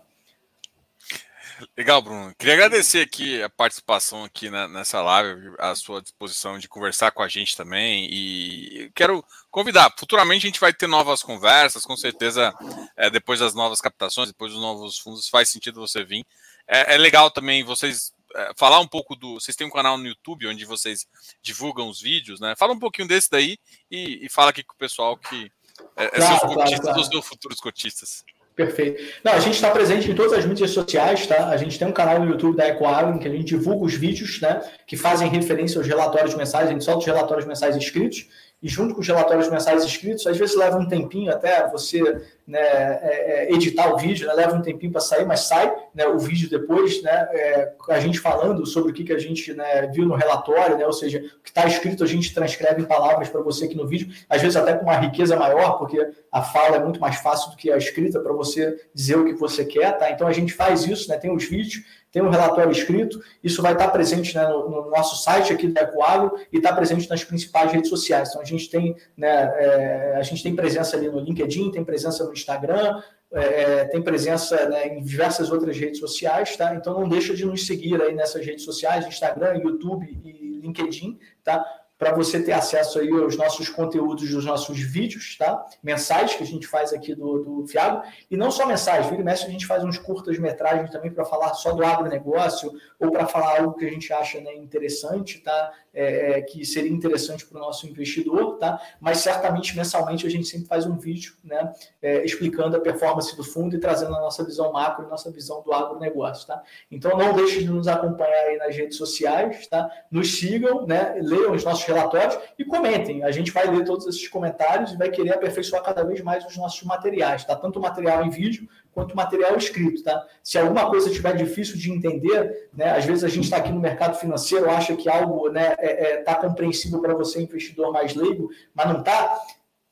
Legal, 1.76 2.00
Bruno. 2.00 2.34
Queria 2.38 2.54
agradecer 2.54 3.00
aqui 3.00 3.42
a 3.42 3.50
participação 3.50 4.24
aqui 4.24 4.48
na, 4.48 4.66
nessa 4.66 5.02
live, 5.02 5.54
a 5.58 5.74
sua 5.74 6.00
disposição 6.00 6.58
de 6.58 6.68
conversar 6.68 7.10
com 7.10 7.22
a 7.22 7.28
gente 7.28 7.56
também. 7.56 8.08
E 8.10 8.90
quero 8.94 9.24
convidar. 9.50 9.92
Futuramente 9.98 10.46
a 10.46 10.48
gente 10.48 10.60
vai 10.60 10.72
ter 10.72 10.86
novas 10.86 11.22
conversas, 11.22 11.84
com 11.84 11.96
certeza, 11.96 12.54
é, 12.96 13.10
depois 13.10 13.40
das 13.40 13.54
novas 13.54 13.80
captações, 13.80 14.28
depois 14.28 14.52
dos 14.52 14.60
novos 14.60 14.98
fundos, 14.98 15.28
faz 15.28 15.50
sentido 15.50 15.80
você 15.80 16.04
vir. 16.04 16.24
É, 16.66 16.94
é 16.94 16.98
legal 16.98 17.30
também 17.30 17.62
vocês 17.62 18.12
é, 18.34 18.52
falar 18.56 18.80
um 18.80 18.86
pouco 18.86 19.16
do. 19.16 19.34
Vocês 19.34 19.56
têm 19.56 19.66
um 19.66 19.70
canal 19.70 19.98
no 19.98 20.06
YouTube 20.06 20.46
onde 20.46 20.64
vocês 20.64 21.06
divulgam 21.42 21.88
os 21.88 22.00
vídeos, 22.00 22.40
né? 22.40 22.54
Fala 22.56 22.72
um 22.72 22.78
pouquinho 22.78 23.08
desse 23.08 23.30
daí 23.30 23.58
e, 23.90 24.24
e 24.24 24.28
fala 24.28 24.50
aqui 24.50 24.62
com 24.62 24.74
o 24.74 24.78
pessoal 24.78 25.16
que 25.16 25.50
é, 25.96 26.04
é 26.04 26.08
claro, 26.10 26.38
seus 26.38 26.54
cotistas 26.54 26.80
claro, 26.80 27.00
claro. 27.00 27.16
ou 27.16 27.22
futuros 27.22 27.60
cotistas. 27.60 28.24
Perfeito. 28.54 29.02
Não, 29.24 29.32
a 29.32 29.40
gente 29.40 29.54
está 29.54 29.70
presente 29.70 30.10
em 30.10 30.14
todas 30.14 30.34
as 30.34 30.44
mídias 30.44 30.70
sociais, 30.72 31.26
tá? 31.26 31.48
A 31.48 31.56
gente 31.56 31.78
tem 31.78 31.88
um 31.88 31.92
canal 31.92 32.20
no 32.20 32.30
YouTube 32.30 32.56
da 32.56 32.68
EcoAgro 32.68 33.16
em 33.16 33.18
que 33.18 33.26
a 33.26 33.30
gente 33.30 33.44
divulga 33.44 33.86
os 33.86 33.94
vídeos, 33.94 34.40
né? 34.40 34.60
Que 34.86 34.96
fazem 34.96 35.28
referência 35.28 35.78
aos 35.78 35.86
relatórios 35.86 36.34
mensais, 36.34 36.68
a 36.68 36.72
gente 36.72 36.84
solta 36.84 37.00
os 37.00 37.06
relatórios 37.06 37.46
mensais 37.46 37.74
escritos 37.76 38.28
e 38.62 38.68
junto 38.68 38.94
com 38.94 39.00
os 39.00 39.06
relatórios 39.06 39.48
mensais 39.48 39.84
escritos, 39.84 40.26
às 40.26 40.36
vezes 40.36 40.54
leva 40.54 40.76
um 40.76 40.86
tempinho 40.86 41.32
até 41.32 41.66
você 41.68 42.02
né, 42.46 42.58
é, 42.58 43.46
é, 43.48 43.52
editar 43.52 43.94
o 43.94 43.96
vídeo, 43.96 44.26
né, 44.26 44.34
leva 44.34 44.56
um 44.56 44.60
tempinho 44.60 44.92
para 44.92 45.00
sair, 45.00 45.24
mas 45.24 45.40
sai 45.40 45.72
né, 45.94 46.06
o 46.06 46.18
vídeo 46.18 46.50
depois, 46.50 47.02
né, 47.02 47.28
é, 47.32 47.72
a 47.88 48.00
gente 48.00 48.18
falando 48.18 48.66
sobre 48.66 48.90
o 48.90 48.94
que, 48.94 49.04
que 49.04 49.12
a 49.12 49.18
gente 49.18 49.54
né, 49.54 49.86
viu 49.86 50.04
no 50.04 50.14
relatório, 50.14 50.76
né, 50.76 50.84
ou 50.84 50.92
seja, 50.92 51.18
o 51.18 51.42
que 51.42 51.50
está 51.50 51.66
escrito 51.66 52.04
a 52.04 52.06
gente 52.06 52.34
transcreve 52.34 52.82
em 52.82 52.84
palavras 52.84 53.28
para 53.28 53.40
você 53.40 53.64
aqui 53.64 53.76
no 53.76 53.86
vídeo, 53.86 54.12
às 54.28 54.42
vezes 54.42 54.56
até 54.56 54.74
com 54.74 54.82
uma 54.82 54.96
riqueza 54.96 55.36
maior, 55.36 55.78
porque 55.78 56.10
a 56.30 56.42
fala 56.42 56.76
é 56.76 56.80
muito 56.80 57.00
mais 57.00 57.16
fácil 57.16 57.50
do 57.50 57.56
que 57.56 57.70
a 57.70 57.78
escrita 57.78 58.20
para 58.20 58.32
você 58.32 58.78
dizer 58.92 59.16
o 59.16 59.24
que 59.24 59.34
você 59.34 59.64
quer, 59.64 59.96
tá? 59.96 60.10
Então 60.10 60.26
a 60.26 60.32
gente 60.32 60.52
faz 60.52 60.86
isso, 60.86 61.08
tem 61.20 61.34
os 61.34 61.44
vídeos, 61.44 61.84
tem 62.12 62.22
um 62.22 62.30
relatório 62.30 62.72
escrito, 62.72 63.22
isso 63.42 63.62
vai 63.62 63.72
estar 63.72 63.88
presente 63.88 64.34
né, 64.34 64.46
no, 64.48 64.68
no, 64.68 64.90
nosso 64.90 65.22
site 65.22 65.52
aqui 65.52 65.68
da 65.68 65.82
Ecoagro 65.82 66.36
e 66.52 66.56
está 66.56 66.72
presente 66.72 67.08
nas 67.08 67.22
principais 67.22 67.70
redes 67.70 67.88
sociais. 67.88 68.30
Então 68.30 68.42
a 68.42 68.44
gente 68.44 68.68
tem, 68.68 68.96
né, 69.16 69.28
é, 69.28 70.14
a 70.16 70.22
gente 70.22 70.42
tem 70.42 70.54
presença 70.54 70.96
ali 70.96 71.08
no 71.08 71.20
LinkedIn, 71.20 71.70
tem 71.70 71.84
presença 71.84 72.24
no 72.24 72.32
Instagram, 72.32 73.00
é, 73.32 73.84
tem 73.84 74.02
presença 74.02 74.68
né, 74.68 74.88
em 74.88 75.02
diversas 75.02 75.52
outras 75.52 75.78
redes 75.78 76.00
sociais, 76.00 76.56
tá? 76.56 76.74
Então 76.74 76.98
não 76.98 77.08
deixa 77.08 77.32
de 77.34 77.44
nos 77.44 77.64
seguir 77.64 78.02
aí 78.02 78.12
nessas 78.12 78.44
redes 78.44 78.64
sociais, 78.64 79.06
Instagram, 79.06 79.60
YouTube 79.62 80.04
e 80.24 80.60
LinkedIn, 80.60 81.16
tá? 81.44 81.64
Para 82.00 82.14
você 82.14 82.42
ter 82.42 82.52
acesso 82.52 82.98
aí 82.98 83.10
aos 83.10 83.36
nossos 83.36 83.68
conteúdos 83.68 84.30
dos 84.30 84.42
nossos 84.42 84.80
vídeos, 84.80 85.36
tá? 85.36 85.66
Mensais 85.82 86.34
que 86.34 86.42
a 86.42 86.46
gente 86.46 86.66
faz 86.66 86.94
aqui 86.94 87.14
do, 87.14 87.44
do 87.44 87.66
Fiago. 87.66 88.02
E 88.30 88.38
não 88.38 88.50
só 88.50 88.64
mensais, 88.64 89.04
vira 89.04 89.20
e 89.20 89.24
mexe, 89.24 89.44
a 89.44 89.50
gente 89.50 89.66
faz 89.66 89.84
uns 89.84 89.98
curtas 89.98 90.38
metragens 90.38 90.90
também 90.90 91.10
para 91.10 91.26
falar 91.26 91.52
só 91.52 91.72
do 91.72 91.84
agronegócio 91.84 92.72
ou 92.98 93.10
para 93.10 93.26
falar 93.26 93.60
algo 93.60 93.76
que 93.76 93.84
a 93.84 93.90
gente 93.90 94.10
acha 94.14 94.40
né, 94.40 94.54
interessante, 94.56 95.40
tá? 95.40 95.72
É, 95.92 96.38
é, 96.38 96.42
que 96.42 96.64
seria 96.64 96.90
interessante 96.90 97.44
para 97.44 97.58
o 97.58 97.60
nosso 97.60 97.86
investidor, 97.86 98.56
tá? 98.56 98.80
Mas 98.98 99.18
certamente 99.18 99.76
mensalmente 99.76 100.26
a 100.26 100.30
gente 100.30 100.46
sempre 100.46 100.68
faz 100.68 100.86
um 100.86 100.96
vídeo, 100.96 101.34
né? 101.44 101.70
É, 102.00 102.24
explicando 102.24 102.76
a 102.76 102.80
performance 102.80 103.36
do 103.36 103.44
fundo 103.44 103.76
e 103.76 103.80
trazendo 103.80 104.14
a 104.14 104.20
nossa 104.20 104.42
visão 104.42 104.72
macro, 104.72 105.04
a 105.04 105.08
nossa 105.08 105.30
visão 105.30 105.62
do 105.62 105.70
agronegócio, 105.72 106.46
tá? 106.46 106.62
Então 106.90 107.18
não 107.18 107.34
deixe 107.34 107.58
de 107.58 107.68
nos 107.68 107.88
acompanhar 107.88 108.46
aí 108.46 108.56
nas 108.56 108.74
redes 108.74 108.96
sociais, 108.96 109.66
tá? 109.66 109.90
Nos 110.10 110.38
sigam, 110.38 110.86
né? 110.86 111.18
Leiam 111.20 111.52
os 111.52 111.62
nossos 111.62 111.89
relatórios 111.90 112.38
e 112.58 112.64
comentem. 112.64 113.22
A 113.22 113.30
gente 113.30 113.50
vai 113.50 113.66
ler 113.66 113.84
todos 113.84 114.06
esses 114.06 114.26
comentários 114.28 114.92
e 114.92 114.96
vai 114.96 115.10
querer 115.10 115.34
aperfeiçoar 115.34 115.82
cada 115.82 116.02
vez 116.02 116.20
mais 116.20 116.44
os 116.46 116.56
nossos 116.56 116.82
materiais, 116.84 117.44
tá? 117.44 117.54
Tanto 117.54 117.78
o 117.78 117.82
material 117.82 118.24
em 118.24 118.30
vídeo 118.30 118.68
quanto 118.92 119.12
o 119.12 119.16
material 119.16 119.56
escrito, 119.56 120.02
tá? 120.02 120.26
Se 120.42 120.58
alguma 120.58 120.88
coisa 120.88 121.08
estiver 121.08 121.36
difícil 121.36 121.76
de 121.76 121.92
entender, 121.92 122.68
né? 122.72 122.90
Às 122.96 123.04
vezes 123.04 123.24
a 123.24 123.28
gente 123.28 123.44
está 123.44 123.58
aqui 123.58 123.70
no 123.70 123.80
mercado 123.80 124.16
financeiro, 124.18 124.70
acha 124.70 124.96
que 124.96 125.08
algo, 125.08 125.48
né, 125.50 125.74
é, 125.78 126.12
é, 126.12 126.16
tá 126.22 126.34
compreensível 126.34 127.00
para 127.00 127.14
você, 127.14 127.42
investidor 127.42 127.92
mais 127.92 128.14
leigo, 128.14 128.50
mas 128.74 128.88
não 128.88 129.00
está. 129.00 129.38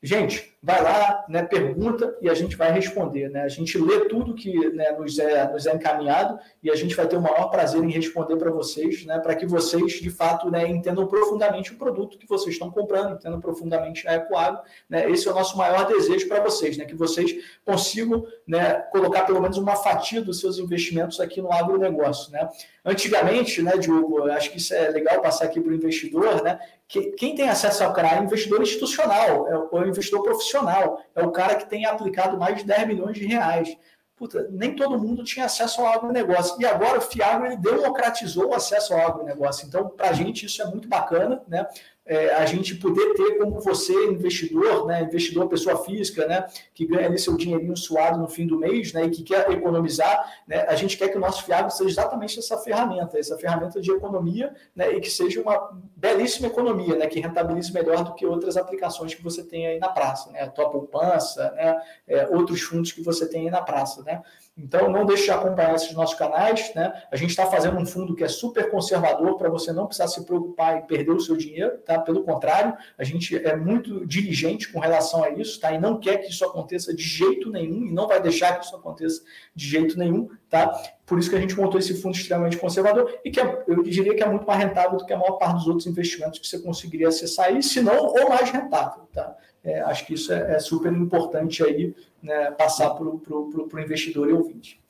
Gente, 0.03 0.48
vai 0.61 0.83
lá, 0.83 1.25
né, 1.29 1.45
pergunta 1.45 2.17
e 2.21 2.29
a 2.29 2.35
gente 2.35 2.57
vai 2.57 2.73
responder. 2.73 3.29
Né? 3.29 3.43
A 3.43 3.49
gente 3.49 3.79
lê 3.79 4.09
tudo 4.09 4.35
que 4.35 4.53
né, 4.71 4.91
nos, 4.93 5.19
é, 5.19 5.51
nos 5.53 5.67
é 5.67 5.75
encaminhado 5.75 6.39
e 6.63 6.71
a 6.71 6.75
gente 6.75 6.97
vai 6.97 7.07
ter 7.07 7.17
o 7.17 7.23
maior 7.23 7.49
prazer 7.49 7.83
em 7.83 7.91
responder 7.91 8.37
para 8.37 8.51
vocês, 8.51 9.05
né, 9.07 9.19
para 9.21 9.37
que 9.37 9.47
vocês, 9.47 9.93
de 9.95 10.11
fato, 10.11 10.51
né, 10.51 10.69
entendam 10.69 11.07
profundamente 11.07 11.73
o 11.73 11.79
produto 11.79 12.19
que 12.19 12.27
vocês 12.27 12.55
estão 12.55 12.71
comprando, 12.71 13.15
entendam 13.15 13.41
profundamente 13.41 14.07
a 14.09 14.17
Ecoagro. 14.17 14.61
Né? 14.89 15.09
Esse 15.11 15.29
é 15.29 15.31
o 15.31 15.35
nosso 15.35 15.57
maior 15.57 15.87
desejo 15.87 16.27
para 16.27 16.43
vocês, 16.43 16.77
né, 16.77 16.85
que 16.85 16.97
vocês 16.97 17.33
consigam 17.65 18.27
né, 18.47 18.75
colocar 18.91 19.23
pelo 19.23 19.41
menos 19.41 19.59
uma 19.59 19.77
fatia 19.77 20.21
dos 20.21 20.41
seus 20.41 20.59
investimentos 20.59 21.21
aqui 21.21 21.41
no 21.41 21.53
agronegócio. 21.53 22.33
Né? 22.33 22.49
Antigamente, 22.89 23.61
né, 23.61 23.77
Diogo, 23.77 24.23
acho 24.31 24.51
que 24.51 24.57
isso 24.57 24.75
é 24.75 24.89
legal 24.89 25.21
passar 25.21 25.45
aqui 25.45 25.61
para 25.61 25.71
o 25.71 25.75
investidor, 25.75 26.43
né, 26.43 26.59
que, 26.89 27.13
quem 27.13 27.35
tem 27.35 27.51
acesso 27.51 27.85
ao 27.85 27.93
CRA 27.93 28.17
é 28.17 28.23
investidor 28.23 28.63
institucional, 28.63 29.47
é 29.47 29.59
o, 29.59 29.79
é 29.79 29.85
o 29.85 29.89
investidor 29.89 30.23
profissional, 30.23 30.99
é 31.15 31.23
o 31.23 31.31
cara 31.31 31.57
que 31.57 31.69
tem 31.69 31.85
aplicado 31.85 32.39
mais 32.39 32.57
de 32.57 32.65
10 32.65 32.89
milhões 32.89 33.19
de 33.19 33.27
reais. 33.27 33.77
Puta, 34.17 34.49
nem 34.51 34.75
todo 34.75 34.99
mundo 34.99 35.23
tinha 35.23 35.45
acesso 35.45 35.83
ao 35.83 35.87
agronegócio. 35.87 36.61
E 36.61 36.67
agora 36.67 36.99
o 36.99 37.03
Fiagro 37.03 37.47
ele 37.47 37.57
democratizou 37.57 38.49
o 38.49 38.55
acesso 38.55 38.93
ao 38.93 39.07
agronegócio. 39.07 39.67
Então, 39.69 39.91
para 39.91 40.09
a 40.09 40.13
gente, 40.13 40.47
isso 40.47 40.61
é 40.61 40.65
muito 40.65 40.89
bacana, 40.89 41.41
né? 41.47 41.69
É, 42.09 42.35
a 42.35 42.47
gente 42.47 42.75
poder 42.77 43.13
ter 43.13 43.37
como 43.37 43.61
você, 43.61 43.93
investidor, 44.07 44.87
né, 44.87 45.03
investidor 45.03 45.47
pessoa 45.47 45.77
física, 45.85 46.27
né, 46.27 46.47
que 46.75 46.87
ganha 46.87 47.07
ali 47.07 47.19
seu 47.19 47.37
dinheirinho 47.37 47.77
suado 47.77 48.19
no 48.19 48.27
fim 48.27 48.47
do 48.47 48.59
mês, 48.59 48.95
né, 48.95 49.05
e 49.05 49.11
que 49.11 49.23
quer 49.23 49.51
economizar, 49.51 50.43
né, 50.47 50.65
a 50.67 50.75
gente 50.75 50.97
quer 50.97 51.09
que 51.09 51.19
o 51.19 51.21
nosso 51.21 51.45
Fiagro 51.45 51.71
seja 51.71 51.91
exatamente 51.91 52.39
essa 52.39 52.57
ferramenta, 52.57 53.19
essa 53.19 53.37
ferramenta 53.37 53.79
de 53.79 53.91
economia, 53.93 54.55
né, 54.75 54.91
e 54.95 55.01
que 55.01 55.11
seja 55.11 55.43
uma 55.43 55.79
belíssima 55.95 56.47
economia, 56.47 56.97
né, 56.97 57.07
que 57.07 57.21
rentabilize 57.21 57.71
melhor 57.73 58.03
do 58.03 58.15
que 58.15 58.25
outras 58.25 58.57
aplicações 58.57 59.15
que 59.15 59.23
você 59.23 59.45
tem 59.45 59.67
aí 59.67 59.79
na 59.79 59.91
praça, 59.91 60.31
né, 60.31 60.41
a 60.41 60.49
tua 60.49 60.71
poupança, 60.71 61.53
né, 61.53 61.77
é, 62.07 62.27
outros 62.29 62.63
fundos 62.63 62.91
que 62.91 63.03
você 63.03 63.29
tem 63.29 63.43
aí 63.43 63.51
na 63.51 63.61
praça, 63.61 64.03
né. 64.03 64.23
Então, 64.59 64.91
não 64.91 65.07
deixe 65.07 65.25
de 65.25 65.31
acompanhar 65.31 65.75
esses 65.77 65.93
nossos 65.93 66.19
canais. 66.19 66.73
Né? 66.75 66.93
A 67.13 67.17
gente 67.17 67.31
está 67.31 67.47
fazendo 67.47 67.79
um 67.79 67.87
fundo 67.87 68.15
que 68.17 68.25
é 68.25 68.29
super 68.29 68.69
conservador 68.71 69.37
para 69.37 69.49
você 69.49 69.73
não 69.73 69.87
precisar 69.87 70.09
se 70.09 70.25
preocupar 70.25 70.79
e 70.79 70.83
perder 70.83 71.13
o 71.13 71.21
seu 71.21 71.37
dinheiro. 71.37 71.79
Tá? 71.79 72.01
Pelo 72.01 72.25
contrário, 72.25 72.77
a 72.99 73.05
gente 73.05 73.37
é 73.37 73.55
muito 73.57 74.05
diligente 74.05 74.73
com 74.73 74.81
relação 74.81 75.23
a 75.23 75.31
isso 75.31 75.61
tá? 75.61 75.73
e 75.73 75.79
não 75.79 76.01
quer 76.01 76.19
que 76.19 76.31
isso 76.31 76.45
aconteça 76.45 76.93
de 76.93 77.03
jeito 77.03 77.51
nenhum 77.51 77.87
e 77.87 77.93
não 77.93 78.09
vai 78.09 78.21
deixar 78.21 78.59
que 78.59 78.67
isso 78.67 78.75
aconteça 78.75 79.23
de 79.55 79.67
jeito 79.67 79.97
nenhum. 79.97 80.29
Tá? 80.51 80.73
Por 81.07 81.19
isso 81.19 81.31
que 81.31 81.37
a 81.37 81.41
gente 81.41 81.57
montou 81.57 81.79
esse 81.79 81.95
fundo 82.03 82.17
extremamente 82.17 82.57
conservador 82.57 83.19
e 83.25 83.31
que 83.31 83.41
é, 83.41 83.65
eu 83.69 83.83
diria 83.83 84.15
que 84.15 84.23
é 84.23 84.29
muito 84.29 84.47
mais 84.47 84.59
rentável 84.59 84.99
do 84.99 85.07
que 85.07 85.13
a 85.13 85.17
maior 85.17 85.33
parte 85.33 85.59
dos 85.59 85.69
outros 85.69 85.87
investimentos 85.87 86.39
que 86.39 86.47
você 86.47 86.59
conseguiria 86.59 87.09
acessar 87.09 87.47
aí, 87.47 87.63
se 87.63 87.81
não, 87.81 88.07
ou 88.07 88.29
mais 88.29 88.51
rentável. 88.51 89.09
Tá? 89.13 89.37
É, 89.65 89.81
acho 89.81 90.07
que 90.07 90.15
isso 90.15 90.33
é, 90.33 90.57
é 90.57 90.61
super 90.61 90.93
importante 90.93 91.63
aí 91.63 91.95
né, 92.23 92.51
passar 92.53 92.91
para 92.91 93.05
o 93.05 93.81
investidor 93.81 94.29
e 94.29 94.33
ouvinte. 94.33 94.81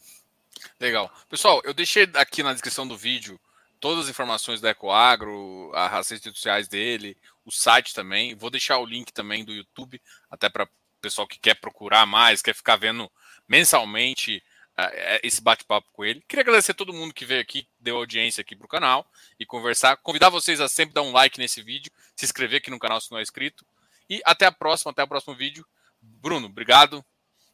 Legal. 0.78 1.10
Pessoal, 1.28 1.60
eu 1.64 1.74
deixei 1.74 2.08
aqui 2.14 2.42
na 2.42 2.52
descrição 2.52 2.86
do 2.86 2.96
vídeo 2.96 3.38
todas 3.80 4.04
as 4.04 4.10
informações 4.10 4.60
da 4.60 4.70
Ecoagro, 4.70 5.70
as 5.74 6.08
redes 6.10 6.32
sociais 6.32 6.68
dele, 6.68 7.16
o 7.44 7.50
site 7.50 7.94
também. 7.94 8.34
Vou 8.34 8.50
deixar 8.50 8.78
o 8.78 8.86
link 8.86 9.12
também 9.12 9.44
do 9.44 9.52
YouTube, 9.52 10.00
até 10.30 10.48
para 10.48 10.64
o 10.64 10.68
pessoal 11.00 11.26
que 11.26 11.38
quer 11.38 11.54
procurar 11.54 12.06
mais, 12.06 12.42
quer 12.42 12.54
ficar 12.54 12.76
vendo 12.76 13.10
mensalmente 13.46 14.42
uh, 14.78 15.20
esse 15.22 15.40
bate-papo 15.40 15.88
com 15.92 16.04
ele. 16.04 16.22
Queria 16.28 16.42
agradecer 16.42 16.72
a 16.72 16.74
todo 16.74 16.92
mundo 16.92 17.14
que 17.14 17.24
veio 17.24 17.40
aqui, 17.40 17.66
deu 17.78 17.96
audiência 17.96 18.40
aqui 18.40 18.54
para 18.54 18.66
o 18.66 18.68
canal 18.68 19.06
e 19.38 19.46
conversar. 19.46 19.96
Convidar 19.98 20.28
vocês 20.28 20.60
a 20.60 20.68
sempre 20.68 20.94
dar 20.94 21.02
um 21.02 21.12
like 21.12 21.38
nesse 21.38 21.62
vídeo, 21.62 21.90
se 22.16 22.24
inscrever 22.24 22.58
aqui 22.58 22.70
no 22.70 22.78
canal 22.78 23.00
se 23.00 23.10
não 23.10 23.18
é 23.18 23.22
inscrito. 23.22 23.64
E 24.08 24.20
até 24.24 24.46
a 24.46 24.52
próxima, 24.52 24.90
até 24.90 25.02
o 25.02 25.08
próximo 25.08 25.34
vídeo. 25.34 25.66
Bruno, 26.00 26.46
obrigado. 26.46 27.04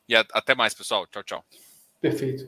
E 0.09 0.15
até 0.15 0.55
mais, 0.55 0.75
pessoal. 0.75 1.07
Tchau, 1.07 1.23
tchau. 1.23 1.45
Perfeito. 2.01 2.43